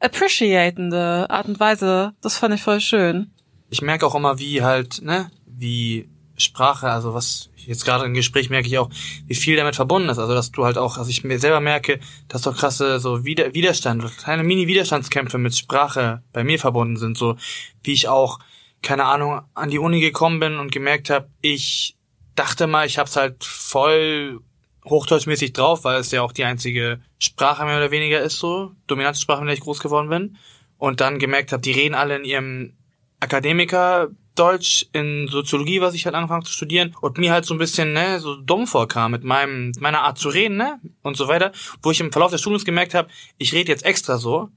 appreciatende 0.00 1.26
Art 1.30 1.46
und 1.48 1.58
Weise. 1.60 2.12
Das 2.20 2.36
fand 2.36 2.54
ich 2.54 2.62
voll 2.62 2.80
schön. 2.80 3.30
Ich 3.70 3.82
merke 3.82 4.06
auch 4.06 4.14
immer, 4.14 4.38
wie 4.38 4.62
halt, 4.62 5.02
ne, 5.02 5.30
wie 5.46 6.08
Sprache, 6.36 6.90
also 6.90 7.14
was 7.14 7.47
jetzt 7.66 7.84
gerade 7.84 8.04
im 8.04 8.14
Gespräch 8.14 8.50
merke 8.50 8.68
ich 8.68 8.78
auch, 8.78 8.90
wie 9.26 9.34
viel 9.34 9.56
damit 9.56 9.76
verbunden 9.76 10.08
ist. 10.08 10.18
Also 10.18 10.34
dass 10.34 10.52
du 10.52 10.64
halt 10.64 10.78
auch, 10.78 10.98
also 10.98 11.10
ich 11.10 11.24
mir 11.24 11.38
selber 11.38 11.60
merke, 11.60 12.00
dass 12.28 12.42
doch 12.42 12.56
krasse 12.56 13.00
so 13.00 13.24
Wider 13.24 13.54
Widerstand, 13.54 14.04
kleine 14.18 14.44
Mini-Widerstandskämpfe 14.44 15.38
mit 15.38 15.56
Sprache 15.56 16.22
bei 16.32 16.44
mir 16.44 16.58
verbunden 16.58 16.96
sind. 16.96 17.16
So 17.16 17.36
wie 17.82 17.92
ich 17.92 18.08
auch, 18.08 18.38
keine 18.82 19.04
Ahnung, 19.04 19.42
an 19.54 19.70
die 19.70 19.78
Uni 19.78 20.00
gekommen 20.00 20.40
bin 20.40 20.58
und 20.58 20.72
gemerkt 20.72 21.10
habe, 21.10 21.28
ich 21.40 21.96
dachte 22.34 22.66
mal, 22.66 22.86
ich 22.86 22.98
hab's 22.98 23.16
halt 23.16 23.42
voll 23.42 24.40
hochdeutschmäßig 24.84 25.52
drauf, 25.52 25.84
weil 25.84 26.00
es 26.00 26.10
ja 26.10 26.22
auch 26.22 26.32
die 26.32 26.44
einzige 26.44 27.00
Sprache 27.18 27.64
mehr 27.64 27.76
oder 27.76 27.90
weniger 27.90 28.20
ist, 28.20 28.38
so, 28.38 28.72
dominante 28.86 29.20
Sprache, 29.20 29.40
mit 29.40 29.48
der 29.48 29.54
ich 29.54 29.60
groß 29.60 29.80
geworden 29.80 30.08
bin. 30.08 30.36
Und 30.78 31.00
dann 31.00 31.18
gemerkt 31.18 31.52
habe, 31.52 31.60
die 31.60 31.72
reden 31.72 31.94
alle 31.94 32.16
in 32.16 32.24
ihrem 32.24 32.72
Akademiker 33.20 34.08
Deutsch 34.38 34.86
in 34.92 35.28
Soziologie, 35.28 35.80
was 35.80 35.94
ich 35.94 36.04
halt 36.04 36.14
angefangen 36.14 36.44
zu 36.44 36.52
studieren 36.52 36.94
und 37.00 37.18
mir 37.18 37.32
halt 37.32 37.44
so 37.44 37.54
ein 37.54 37.58
bisschen 37.58 37.92
ne, 37.92 38.20
so 38.20 38.36
dumm 38.36 38.66
vorkam 38.66 39.10
mit 39.10 39.24
meinem 39.24 39.72
meiner 39.80 40.02
Art 40.02 40.18
zu 40.18 40.28
reden, 40.28 40.56
ne, 40.56 40.80
und 41.02 41.16
so 41.16 41.28
weiter, 41.28 41.52
wo 41.82 41.90
ich 41.90 42.00
im 42.00 42.12
Verlauf 42.12 42.30
des 42.30 42.40
Studiums 42.40 42.64
gemerkt 42.64 42.94
habe, 42.94 43.08
ich 43.38 43.52
rede 43.52 43.72
jetzt 43.72 43.84
extra 43.84 44.18
so, 44.18 44.50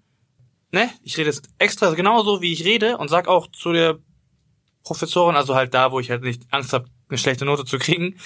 ne, 0.72 0.90
ich 1.04 1.18
rede 1.18 1.30
jetzt 1.30 1.50
extra 1.58 1.92
genau 1.94 2.24
so, 2.24 2.42
wie 2.42 2.54
ich 2.54 2.64
rede 2.66 2.98
und 2.98 3.10
sag 3.10 3.28
auch 3.28 3.48
zu 3.48 3.72
der 3.72 4.00
Professorin, 4.84 5.36
also 5.36 5.56
halt 5.56 5.74
da, 5.74 5.92
wo 5.92 6.00
ich 6.00 6.10
halt 6.10 6.24
nicht 6.24 6.44
Angst 6.52 6.74
habe, 6.74 6.86
eine 7.10 7.18
schlechte 7.18 7.46
Note 7.46 7.66
zu 7.66 7.78
kriegen, 7.78 8.18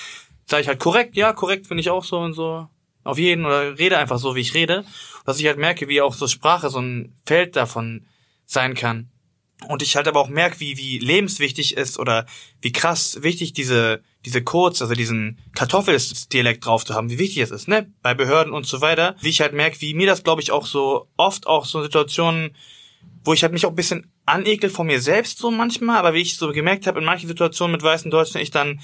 sage 0.45 0.61
ich 0.61 0.67
halt 0.67 0.79
korrekt, 0.79 1.15
ja, 1.15 1.33
korrekt 1.33 1.67
finde 1.67 1.81
ich 1.81 1.89
auch 1.89 2.03
so 2.03 2.19
und 2.19 2.33
so, 2.33 2.67
auf 3.03 3.17
jeden 3.17 3.45
oder 3.45 3.77
rede 3.77 3.97
einfach 3.97 4.19
so, 4.19 4.35
wie 4.35 4.41
ich 4.41 4.53
rede, 4.53 4.83
dass 5.25 5.39
ich 5.39 5.47
halt 5.47 5.57
merke, 5.57 5.87
wie 5.87 6.01
auch 6.01 6.13
so 6.13 6.27
Sprache 6.27 6.69
so 6.69 6.79
ein 6.79 7.13
Feld 7.25 7.55
davon 7.55 8.05
sein 8.45 8.73
kann 8.73 9.09
und 9.67 9.81
ich 9.81 9.95
halt 9.95 10.07
aber 10.07 10.19
auch 10.19 10.27
merke, 10.27 10.59
wie, 10.59 10.77
wie 10.77 10.99
lebenswichtig 10.99 11.77
ist 11.77 11.97
oder 11.97 12.25
wie 12.61 12.71
krass 12.71 13.23
wichtig 13.23 13.53
diese, 13.53 14.03
diese 14.25 14.43
Codes, 14.43 14.81
also 14.81 14.93
diesen 14.93 15.39
Kartoffelsdialekt 15.55 16.65
drauf 16.65 16.85
zu 16.85 16.93
haben, 16.93 17.09
wie 17.09 17.19
wichtig 17.19 17.39
es 17.39 17.51
ist, 17.51 17.67
ne? 17.67 17.91
Bei 18.01 18.13
Behörden 18.13 18.53
und 18.53 18.67
so 18.67 18.81
weiter. 18.81 19.15
Wie 19.21 19.29
ich 19.29 19.41
halt 19.41 19.53
merke, 19.53 19.81
wie 19.81 19.93
mir 19.93 20.07
das, 20.07 20.23
glaube 20.23 20.41
ich, 20.41 20.51
auch 20.51 20.65
so 20.65 21.07
oft 21.17 21.47
auch 21.47 21.65
so 21.65 21.81
Situationen, 21.81 22.55
wo 23.23 23.33
ich 23.33 23.43
halt 23.43 23.53
mich 23.53 23.65
auch 23.65 23.71
ein 23.71 23.75
bisschen 23.75 24.11
anekel 24.25 24.69
von 24.69 24.87
mir 24.87 25.01
selbst 25.01 25.39
so 25.39 25.49
manchmal, 25.51 25.97
aber 25.97 26.13
wie 26.13 26.21
ich 26.21 26.37
so 26.37 26.51
gemerkt 26.51 26.85
habe, 26.85 26.99
in 26.99 27.05
manchen 27.05 27.27
Situationen 27.27 27.71
mit 27.71 27.83
weißen 27.83 28.11
Deutschen, 28.11 28.41
ich 28.41 28.51
dann 28.51 28.81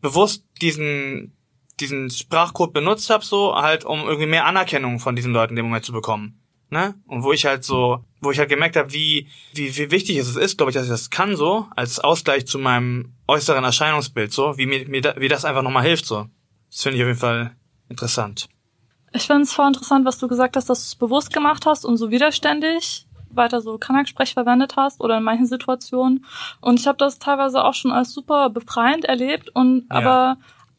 bewusst 0.00 0.44
diesen, 0.60 1.36
diesen 1.80 2.10
Sprachcode 2.10 2.72
benutzt 2.72 3.10
habe, 3.10 3.24
so 3.24 3.54
halt, 3.54 3.84
um 3.84 4.00
irgendwie 4.00 4.26
mehr 4.26 4.46
Anerkennung 4.46 4.98
von 4.98 5.14
diesen 5.14 5.32
Leuten 5.32 5.52
in 5.52 5.56
dem 5.56 5.66
Moment 5.66 5.84
zu 5.84 5.92
bekommen 5.92 6.41
ne? 6.72 6.94
Und 7.06 7.22
wo 7.22 7.32
ich 7.32 7.44
halt 7.44 7.62
so, 7.62 8.02
wo 8.20 8.30
ich 8.30 8.38
halt 8.38 8.48
gemerkt 8.48 8.76
habe, 8.76 8.92
wie, 8.92 9.28
wie, 9.54 9.76
wie 9.76 9.90
wichtig 9.90 10.16
es 10.16 10.34
ist, 10.34 10.56
glaube 10.56 10.70
ich, 10.70 10.74
dass 10.74 10.84
ich 10.84 10.90
das 10.90 11.10
kann 11.10 11.36
so, 11.36 11.68
als 11.76 12.00
Ausgleich 12.00 12.46
zu 12.46 12.58
meinem 12.58 13.12
äußeren 13.28 13.62
Erscheinungsbild, 13.62 14.32
so, 14.32 14.56
wie 14.56 14.66
mir, 14.66 14.88
mir 14.88 15.14
wie 15.18 15.28
das 15.28 15.44
einfach 15.44 15.62
nochmal 15.62 15.84
hilft, 15.84 16.06
so. 16.06 16.26
Das 16.70 16.82
finde 16.82 16.96
ich 16.96 17.02
auf 17.02 17.08
jeden 17.08 17.20
Fall 17.20 17.54
interessant. 17.88 18.48
Ich 19.12 19.26
finde 19.26 19.42
es 19.42 19.52
voll 19.52 19.68
interessant, 19.68 20.06
was 20.06 20.18
du 20.18 20.26
gesagt 20.26 20.56
hast, 20.56 20.70
dass 20.70 20.78
du 20.78 20.84
es 20.84 20.94
bewusst 20.94 21.32
gemacht 21.32 21.66
hast 21.66 21.84
und 21.84 21.98
so 21.98 22.10
widerständig 22.10 23.06
weiter 23.34 23.60
so 23.60 23.78
Kanak-Sprech 23.78 24.32
verwendet 24.32 24.76
hast 24.76 25.00
oder 25.00 25.18
in 25.18 25.22
manchen 25.22 25.46
Situationen. 25.46 26.24
Und 26.60 26.80
ich 26.80 26.86
habe 26.86 26.98
das 26.98 27.18
teilweise 27.18 27.64
auch 27.64 27.74
schon 27.74 27.90
als 27.92 28.12
super 28.12 28.50
befreiend 28.50 29.04
erlebt. 29.04 29.50
Und 29.54 29.86
ja. 29.90 29.96
aber 29.96 30.36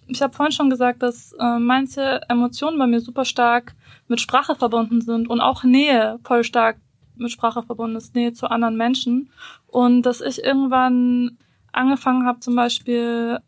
ich 0.07 0.21
habe 0.21 0.33
vorhin 0.33 0.51
schon 0.51 0.69
gesagt, 0.69 1.01
dass 1.01 1.33
äh, 1.33 1.59
manche 1.59 2.21
Emotionen 2.29 2.77
bei 2.77 2.87
mir 2.87 3.01
super 3.01 3.25
stark 3.25 3.75
mit 4.07 4.21
Sprache 4.21 4.55
verbunden 4.55 5.01
sind 5.01 5.29
und 5.29 5.41
auch 5.41 5.63
Nähe 5.63 6.19
voll 6.23 6.43
stark 6.43 6.77
mit 7.15 7.31
Sprache 7.31 7.63
verbunden 7.63 7.95
ist, 7.95 8.15
Nähe 8.15 8.33
zu 8.33 8.47
anderen 8.47 8.75
Menschen. 8.75 9.29
Und 9.67 10.03
dass 10.03 10.21
ich 10.21 10.43
irgendwann 10.43 11.37
angefangen 11.71 12.25
habe, 12.25 12.39
zum 12.39 12.55
Beispiel 12.55 13.39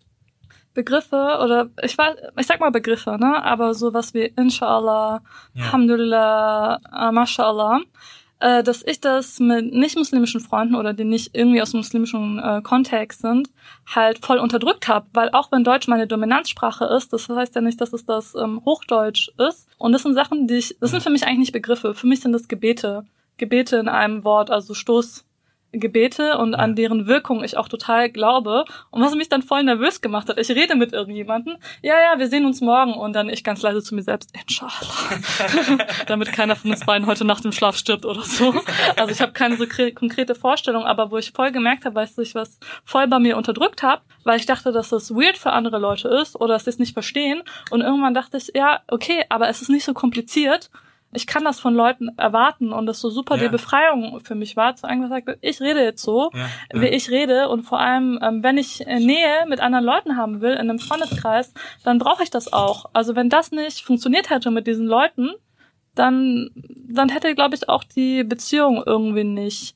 Begriffe 0.74 1.40
oder 1.44 1.70
ich 1.82 1.98
weiß, 1.98 2.16
ich 2.38 2.48
sag 2.48 2.60
mal 2.60 2.70
Begriffe, 2.70 3.18
ne? 3.18 3.44
Aber 3.44 3.74
sowas 3.74 4.14
wie 4.14 4.34
Inshallah, 4.36 5.22
ja. 5.54 5.64
Alhamdulillah, 5.64 6.80
uh, 6.92 7.12
Mashallah, 7.12 7.80
äh, 8.40 8.64
dass 8.64 8.84
ich 8.86 9.00
das 9.00 9.40
mit 9.40 9.74
nicht-muslimischen 9.74 10.42
Freunden 10.42 10.76
oder 10.76 10.94
die 10.94 11.06
nicht 11.06 11.36
irgendwie 11.36 11.62
aus 11.62 11.74
muslimischen 11.74 12.40
äh, 12.40 12.62
Kontext 12.62 13.22
sind, 13.22 13.50
halt 13.88 14.26
voll 14.26 14.40
unterdrückt 14.40 14.88
habe. 14.88 15.08
Weil 15.14 15.30
auch 15.32 15.52
wenn 15.52 15.64
Deutsch 15.64 15.88
meine 15.88 16.08
Dominanzsprache 16.08 16.86
ist, 16.86 17.14
das 17.14 17.30
heißt 17.30 17.56
ja 17.56 17.62
nicht, 17.62 17.80
dass 17.80 17.94
es 17.94 18.06
das 18.06 18.36
ähm, 18.36 18.62
Hochdeutsch 18.66 19.30
ist. 19.38 19.68
Und 19.78 19.94
das 19.94 20.04
sind 20.04 20.14
Sachen, 20.14 20.48
die 20.48 20.56
ich, 20.56 20.78
das 20.80 20.92
sind 20.92 21.04
für 21.04 21.10
mich 21.10 21.26
eigentlich 21.26 21.40
nicht 21.40 21.54
Begriffe. 21.54 21.94
Für 21.94 22.08
mich 22.08 22.22
sind 22.22 22.34
das 22.34 22.48
Gebete. 22.48 23.06
Gebete 23.38 23.78
in 23.78 23.90
einem 23.90 24.24
Wort, 24.24 24.50
also 24.50 24.74
Stoß, 24.74 25.26
Gebete 25.80 26.38
und 26.38 26.56
an 26.56 26.76
deren 26.76 27.08
Wirkung 27.08 27.44
ich 27.44 27.58
auch 27.58 27.68
total 27.68 28.10
glaube. 28.10 28.66
Und 28.92 29.02
was 29.02 29.16
mich 29.16 29.30
dann 29.30 29.42
voll 29.42 29.64
nervös 29.64 30.02
gemacht 30.02 30.30
hat, 30.30 30.40
ich 30.40 30.50
rede 30.50 30.76
mit 30.76 30.94
irgendjemanden, 30.94 31.58
ja, 31.82 31.96
ja, 31.96 32.20
wir 32.20 32.28
sehen 32.28 32.46
uns 32.46 32.62
morgen 32.62 32.94
und 32.94 33.14
dann 33.14 33.30
ich 33.30 33.44
ganz 33.44 33.62
leise 33.62 33.84
zu 33.84 33.96
mir 33.96 34.04
selbst, 34.04 34.32
inshallah, 34.34 34.74
damit 36.08 36.32
keiner 36.32 36.56
von 36.56 36.72
uns 36.72 36.86
beiden 36.86 37.08
heute 37.08 37.26
Nacht 37.26 37.46
im 37.46 37.52
Schlaf 37.52 37.78
stirbt 37.78 38.06
oder 38.06 38.22
so. 38.22 38.54
Also 38.98 39.12
ich 39.12 39.22
habe 39.22 39.34
keine 39.34 39.58
so 39.58 39.66
konkrete 39.94 40.36
Vorstellung, 40.36 40.86
aber 40.86 41.12
wo 41.12 41.18
ich 41.18 41.32
voll 41.32 41.52
gemerkt 41.52 41.86
habe, 41.86 41.96
dass 41.96 42.18
ich 42.18 42.36
was 42.36 42.60
voll 42.84 43.08
bei 43.08 43.20
mir 43.20 43.38
unterdrückt 43.38 43.84
habe, 43.84 44.02
weil 44.24 44.40
ich 44.40 44.46
dachte, 44.46 44.72
dass 44.72 44.90
das 44.90 45.12
weird 45.12 45.38
für 45.38 45.52
andere 45.52 45.80
Leute 45.80 46.08
ist 46.08 46.36
oder 46.36 46.54
dass 46.54 46.66
sie 46.66 46.72
es 46.72 46.80
nicht 46.80 46.94
verstehen. 46.94 47.44
Und 47.72 47.82
irgendwann 47.82 48.14
dachte 48.14 48.38
ich, 48.38 48.52
ja, 48.56 48.82
okay, 48.88 49.26
aber 49.30 49.50
es 49.50 49.62
ist 49.62 49.70
nicht 49.70 49.86
so 49.86 49.94
kompliziert 49.94 50.70
ich 51.16 51.28
kann 51.28 51.44
das 51.44 51.60
von 51.60 51.74
Leuten 51.74 52.10
erwarten 52.18 52.72
und 52.72 52.86
das 52.86 53.00
so 53.00 53.10
super 53.10 53.38
ja. 53.38 53.44
die 53.44 53.50
Befreiung 53.50 54.20
für 54.24 54.36
mich 54.36 54.56
war, 54.56 54.76
zu 54.76 54.88
einfach 54.88 55.06
gesagt, 55.10 55.38
ich 55.42 55.62
rede 55.62 55.84
jetzt 55.84 56.02
so, 56.02 56.32
ja, 56.34 56.40
ja. 56.74 56.82
wie 56.82 56.88
ich 56.88 57.10
rede 57.10 57.50
und 57.50 57.64
vor 57.64 57.80
allem, 57.80 58.20
ähm, 58.22 58.44
wenn 58.44 58.58
ich 58.58 58.80
Nähe 58.80 59.46
mit 59.48 59.60
anderen 59.60 59.86
Leuten 59.86 60.18
haben 60.18 60.42
will 60.42 60.54
in 60.54 60.70
einem 60.70 60.80
Freundeskreis, 60.80 61.54
dann 61.84 62.00
brauche 62.00 62.24
ich 62.24 62.30
das 62.30 62.52
auch. 62.52 62.86
Also 62.94 63.16
wenn 63.16 63.30
das 63.30 63.52
nicht 63.52 63.84
funktioniert 63.84 64.30
hätte 64.30 64.52
mit 64.52 64.68
diesen 64.68 64.86
Leuten, 64.86 65.32
dann, 65.96 66.52
dann 66.56 67.10
hätte, 67.10 67.34
glaube 67.36 67.56
ich, 67.56 67.70
auch 67.70 67.84
die 67.84 68.24
Beziehung 68.24 68.84
irgendwie 68.86 69.24
nicht 69.24 69.76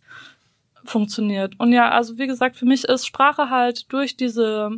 funktioniert. 0.83 1.59
Und 1.59 1.71
ja, 1.71 1.89
also 1.89 2.17
wie 2.17 2.27
gesagt, 2.27 2.57
für 2.57 2.65
mich 2.65 2.83
ist 2.83 3.05
Sprache 3.05 3.49
halt 3.49 3.91
durch 3.91 4.17
diese, 4.17 4.71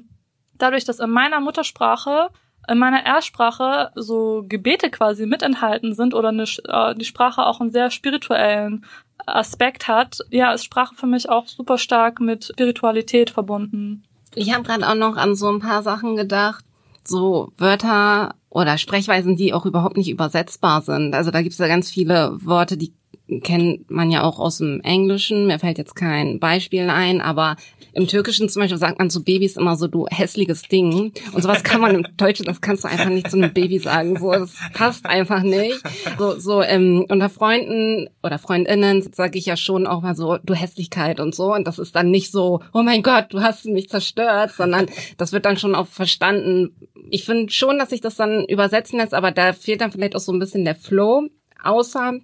dadurch, 0.57 0.86
dass 0.86 0.99
in 0.99 1.09
meiner 1.09 1.39
Muttersprache 1.39 2.30
in 2.68 2.78
meiner 2.78 3.05
Erstsprache 3.05 3.91
so 3.95 4.43
Gebete 4.47 4.89
quasi 4.89 5.26
mit 5.26 5.43
enthalten 5.43 5.93
sind 5.93 6.14
oder 6.14 6.30
eine, 6.30 6.43
äh, 6.43 6.95
die 6.95 7.05
Sprache 7.05 7.45
auch 7.45 7.59
einen 7.59 7.72
sehr 7.72 7.91
spirituellen 7.91 8.86
Aspekt 9.26 9.88
hat, 9.88 10.20
ja, 10.30 10.51
ist 10.53 10.66
Sprache 10.66 10.95
für 10.95 11.07
mich 11.07 11.30
auch 11.30 11.47
super 11.47 11.78
stark 11.78 12.20
mit 12.20 12.45
Spiritualität 12.45 13.30
verbunden. 13.30 14.03
Ich 14.36 14.53
habe 14.53 14.64
gerade 14.64 14.88
auch 14.88 14.95
noch 14.95 15.18
an 15.18 15.36
so 15.36 15.49
ein 15.49 15.59
paar 15.59 15.84
Sachen 15.84 16.16
gedacht, 16.16 16.64
so 17.03 17.51
Wörter 17.57 18.36
oder 18.49 18.78
Sprechweisen, 18.78 19.36
die 19.36 19.53
auch 19.53 19.66
überhaupt 19.66 19.97
nicht 19.97 20.09
übersetzbar 20.09 20.82
sind. 20.82 21.14
Also 21.14 21.32
da 21.32 21.41
gibt 21.41 21.53
es 21.53 21.59
ja 21.59 21.68
ganz 21.68 21.89
viele 21.89 22.38
Worte, 22.43 22.78
die 22.78 22.93
kennt 23.40 23.90
man 23.90 24.12
ja 24.12 24.24
auch 24.24 24.40
aus 24.40 24.58
dem 24.58 24.82
Englischen. 24.82 25.48
Mir 25.48 25.60
fällt 25.60 25.78
jetzt 25.78 25.96
kein 25.96 26.40
Beispiel 26.40 26.90
ein, 26.90 27.22
aber 27.22 27.56
im 27.94 28.08
Türkischen 28.08 28.50
zum 28.50 28.62
Beispiel 28.62 28.78
sagt 28.78 29.00
man 29.00 29.10
zu 29.10 29.24
Babys 29.24 29.56
immer 29.56 29.76
so, 29.78 29.88
du 29.88 30.06
hässliches 30.08 30.64
Ding. 30.64 31.14
Und 31.32 31.42
sowas 31.42 31.64
kann 31.64 31.80
man 31.80 31.96
im 31.96 32.06
Deutschen, 32.18 32.46
das 32.46 32.60
kannst 32.60 32.84
du 32.84 32.90
einfach 32.90 33.10
nicht 33.10 33.30
zu 33.30 33.38
einem 33.38 33.54
Baby 33.54 33.80
sagen. 33.80 34.20
So, 34.20 34.32
das 34.32 34.54
passt 34.74 35.06
einfach 35.06 35.44
nicht. 35.44 35.82
So, 36.18 36.38
so 36.38 36.62
ähm, 36.62 37.06
unter 37.10 37.30
Freunden 37.30 38.10
oder 38.22 38.38
Freundinnen 38.38 39.02
sage 39.14 39.38
ich 39.38 39.46
ja 39.46 39.56
schon 39.56 39.88
auch 39.88 40.02
mal 40.02 40.16
so, 40.16 40.38
du 40.44 40.54
Hässlichkeit 40.54 41.20
und 41.20 41.34
so. 41.34 41.54
Und 41.54 41.68
das 41.68 41.80
ist 41.80 41.96
dann 41.96 42.12
nicht 42.12 42.32
so, 42.32 42.62
oh 42.74 42.84
mein 42.84 43.04
Gott, 43.04 43.28
du 43.30 43.42
hast 43.42 43.66
mich 43.66 43.90
zerstört, 43.90 44.52
sondern 44.52 44.88
das 45.18 45.32
wird 45.32 45.46
dann 45.46 45.58
schon 45.58 45.76
auch 45.76 45.88
verstanden. 45.88 46.76
Ich 47.10 47.24
finde 47.24 47.52
schon, 47.52 47.80
dass 47.80 47.92
sich 47.92 48.02
das 48.02 48.16
dann 48.16 48.46
übersetzen 48.46 49.00
lässt, 49.00 49.14
aber 49.14 49.32
da 49.32 49.54
fehlt 49.54 49.82
dann 49.82 49.92
vielleicht 49.92 50.16
auch 50.16 50.22
so 50.22 50.34
ein 50.34 50.40
bisschen 50.40 50.66
der 50.66 50.76
Flow. 50.76 51.28
Außer 51.64 52.20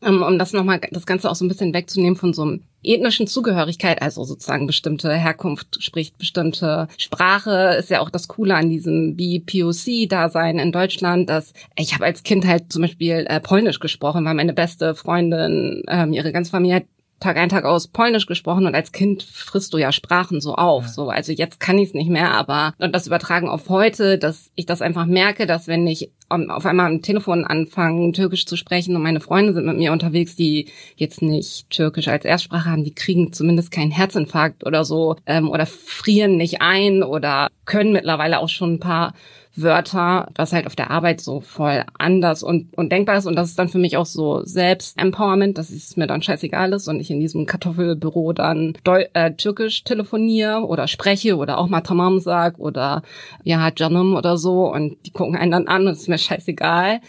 um 0.00 0.38
das 0.38 0.52
nochmal, 0.52 0.80
das 0.90 1.06
Ganze 1.06 1.30
auch 1.30 1.34
so 1.34 1.44
ein 1.44 1.48
bisschen 1.48 1.72
wegzunehmen 1.72 2.16
von 2.16 2.32
so 2.32 2.42
einem 2.42 2.62
ethnischen 2.82 3.26
Zugehörigkeit, 3.26 4.00
also 4.02 4.24
sozusagen 4.24 4.66
bestimmte 4.66 5.12
Herkunft, 5.12 5.82
spricht 5.82 6.18
bestimmte 6.18 6.88
Sprache, 6.98 7.76
ist 7.78 7.90
ja 7.90 8.00
auch 8.00 8.10
das 8.10 8.28
Coole 8.28 8.54
an 8.54 8.68
diesem 8.68 9.16
BPOC-Dasein 9.16 10.58
in 10.58 10.70
Deutschland, 10.70 11.28
dass 11.28 11.52
ich 11.76 11.94
habe 11.94 12.04
als 12.04 12.22
Kind 12.22 12.46
halt 12.46 12.72
zum 12.72 12.82
Beispiel 12.82 13.26
äh, 13.28 13.40
Polnisch 13.40 13.80
gesprochen, 13.80 14.24
weil 14.24 14.34
meine 14.34 14.52
beste 14.52 14.94
Freundin, 14.94 15.82
ähm, 15.88 16.12
ihre 16.12 16.32
ganze 16.32 16.50
Familie 16.50 16.76
hat 16.76 16.84
Tag 17.20 17.36
ein, 17.38 17.48
Tag 17.48 17.64
aus 17.64 17.88
Polnisch 17.88 18.26
gesprochen 18.26 18.66
und 18.66 18.74
als 18.74 18.92
Kind 18.92 19.22
frisst 19.22 19.72
du 19.72 19.78
ja 19.78 19.90
Sprachen 19.90 20.40
so 20.40 20.54
auf. 20.54 20.84
Ja. 20.84 20.90
So, 20.90 21.08
also 21.08 21.32
jetzt 21.32 21.60
kann 21.60 21.78
ich 21.78 21.88
es 21.88 21.94
nicht 21.94 22.10
mehr, 22.10 22.32
aber 22.32 22.74
und 22.78 22.94
das 22.94 23.06
übertragen 23.06 23.48
auf 23.48 23.68
heute, 23.68 24.18
dass 24.18 24.50
ich 24.54 24.66
das 24.66 24.82
einfach 24.82 25.06
merke, 25.06 25.46
dass 25.46 25.66
wenn 25.66 25.86
ich 25.86 26.10
auf 26.28 26.66
einmal 26.66 26.86
am 26.86 27.02
Telefon 27.02 27.44
anfange, 27.44 28.12
Türkisch 28.12 28.46
zu 28.46 28.56
sprechen 28.56 28.96
und 28.96 29.02
meine 29.02 29.20
Freunde 29.20 29.52
sind 29.52 29.64
mit 29.64 29.76
mir 29.76 29.92
unterwegs, 29.92 30.34
die 30.34 30.68
jetzt 30.96 31.22
nicht 31.22 31.70
Türkisch 31.70 32.08
als 32.08 32.24
Erstsprache 32.24 32.68
haben, 32.68 32.84
die 32.84 32.94
kriegen 32.94 33.32
zumindest 33.32 33.70
keinen 33.70 33.92
Herzinfarkt 33.92 34.66
oder 34.66 34.84
so 34.84 35.16
ähm, 35.26 35.48
oder 35.48 35.66
frieren 35.66 36.36
nicht 36.36 36.60
ein 36.60 37.02
oder 37.02 37.48
können 37.64 37.92
mittlerweile 37.92 38.40
auch 38.40 38.48
schon 38.48 38.74
ein 38.74 38.80
paar 38.80 39.14
Wörter, 39.56 40.28
was 40.34 40.52
halt 40.52 40.66
auf 40.66 40.76
der 40.76 40.90
Arbeit 40.90 41.20
so 41.20 41.40
voll 41.40 41.84
anders 41.98 42.42
und, 42.42 42.76
und 42.76 42.90
denkbar 42.92 43.16
ist. 43.16 43.26
Und 43.26 43.36
das 43.36 43.48
ist 43.48 43.58
dann 43.58 43.68
für 43.68 43.78
mich 43.78 43.96
auch 43.96 44.06
so 44.06 44.42
Selbst-Empowerment, 44.44 45.58
dass 45.58 45.70
es 45.70 45.96
mir 45.96 46.06
dann 46.06 46.22
scheißegal 46.22 46.72
ist 46.72 46.88
und 46.88 47.00
ich 47.00 47.10
in 47.10 47.20
diesem 47.20 47.46
Kartoffelbüro 47.46 48.32
dann 48.32 48.74
Deu 48.84 49.04
äh, 49.14 49.32
Türkisch 49.32 49.84
telefoniere 49.84 50.66
oder 50.66 50.88
spreche 50.88 51.36
oder 51.36 51.58
auch 51.58 51.68
mal 51.68 51.80
Tamam 51.80 52.20
sag 52.20 52.58
oder 52.58 53.02
ja, 53.44 53.70
Janum 53.74 54.14
oder 54.14 54.36
so 54.36 54.72
und 54.72 54.96
die 55.06 55.10
gucken 55.10 55.36
einen 55.36 55.52
dann 55.52 55.68
an 55.68 55.86
und 55.86 55.92
es 55.92 56.02
ist 56.02 56.08
mir 56.08 56.18
scheißegal. 56.18 57.00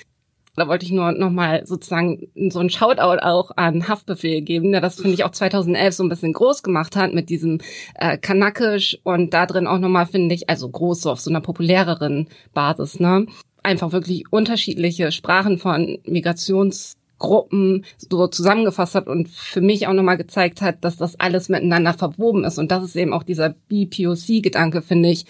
Da 0.57 0.67
wollte 0.67 0.87
ich 0.87 0.91
nur 0.91 1.11
nochmal 1.11 1.67
sozusagen 1.67 2.29
so 2.49 2.59
ein 2.59 2.71
Shoutout 2.71 3.21
auch 3.21 3.51
an 3.57 3.87
Haftbefehl 3.87 4.41
geben, 4.41 4.71
der 4.71 4.81
das, 4.81 4.95
finde 4.95 5.13
ich, 5.13 5.23
auch 5.23 5.29
2011 5.29 5.93
so 5.93 6.03
ein 6.03 6.09
bisschen 6.09 6.33
groß 6.33 6.63
gemacht 6.63 6.95
hat 6.95 7.13
mit 7.13 7.29
diesem 7.29 7.59
äh, 7.93 8.17
Kanakisch 8.17 8.97
und 9.03 9.35
da 9.35 9.45
drin 9.45 9.67
auch 9.67 9.77
nochmal, 9.77 10.07
finde 10.07 10.33
ich, 10.33 10.49
also 10.49 10.67
groß 10.67 11.01
so 11.01 11.11
auf 11.11 11.19
so 11.19 11.29
einer 11.29 11.41
populäreren 11.41 12.27
Basis, 12.55 12.99
ne? 12.99 13.27
Einfach 13.61 13.91
wirklich 13.91 14.23
unterschiedliche 14.31 15.11
Sprachen 15.11 15.59
von 15.59 15.99
Migrations 16.05 16.97
Gruppen 17.19 17.85
so 17.97 18.27
zusammengefasst 18.27 18.95
hat 18.95 19.07
und 19.07 19.29
für 19.29 19.61
mich 19.61 19.87
auch 19.87 19.93
nochmal 19.93 20.17
gezeigt 20.17 20.61
hat, 20.61 20.83
dass 20.83 20.97
das 20.97 21.19
alles 21.19 21.49
miteinander 21.49 21.93
verwoben 21.93 22.43
ist. 22.43 22.57
Und 22.57 22.71
das 22.71 22.83
ist 22.83 22.95
eben 22.95 23.13
auch 23.13 23.23
dieser 23.23 23.55
BPOC-Gedanke, 23.69 24.81
finde 24.81 25.09
ich, 25.09 25.25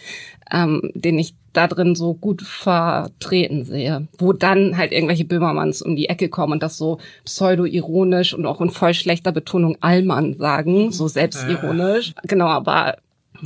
ähm, 0.52 0.92
den 0.94 1.18
ich 1.18 1.36
da 1.54 1.68
drin 1.68 1.96
so 1.96 2.14
gut 2.14 2.42
vertreten 2.42 3.64
sehe. 3.64 4.08
Wo 4.18 4.34
dann 4.34 4.78
halt 4.78 4.92
irgendwelche 4.92 5.26
Böhmermanns 5.26 5.82
um 5.82 5.96
die 5.96 6.10
Ecke 6.10 6.30
kommen 6.30 6.54
und 6.54 6.64
das 6.64 6.78
so 6.78 7.00
pseudo-ironisch 7.26 8.34
und 8.34 8.46
auch 8.46 8.62
in 8.62 8.70
voll 8.70 8.94
schlechter 8.94 9.32
Betonung 9.32 9.78
Allmann 9.82 10.38
sagen, 10.38 10.92
so 10.92 11.08
selbstironisch. 11.08 12.12
Äh. 12.12 12.28
Genau, 12.28 12.48
aber 12.48 12.98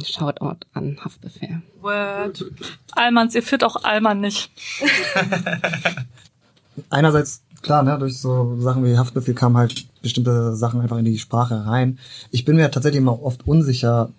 Shoutout 0.06 0.66
an 0.74 0.98
Haftbefehl. 1.04 1.62
Word. 1.82 2.46
Allmanns, 2.94 3.36
ihr 3.36 3.44
führt 3.44 3.64
auch 3.64 3.84
Allmann 3.84 4.22
nicht. 4.22 4.50
Einerseits 6.90 7.44
klar, 7.62 7.84
ne, 7.84 7.98
durch 8.00 8.18
so 8.20 8.60
Sachen 8.60 8.84
wie 8.84 8.98
Haftbefehl 8.98 9.34
kamen 9.34 9.58
halt 9.58 9.86
bestimmte 10.02 10.56
Sachen 10.56 10.82
einfach 10.82 10.98
in 10.98 11.06
die 11.06 11.20
Sprache 11.20 11.66
rein. 11.66 12.00
Ich 12.32 12.46
bin 12.46 12.56
mir 12.56 12.72
tatsächlich 12.72 13.02
immer 13.02 13.22
oft 13.22 13.48
unsicher, 13.48 14.10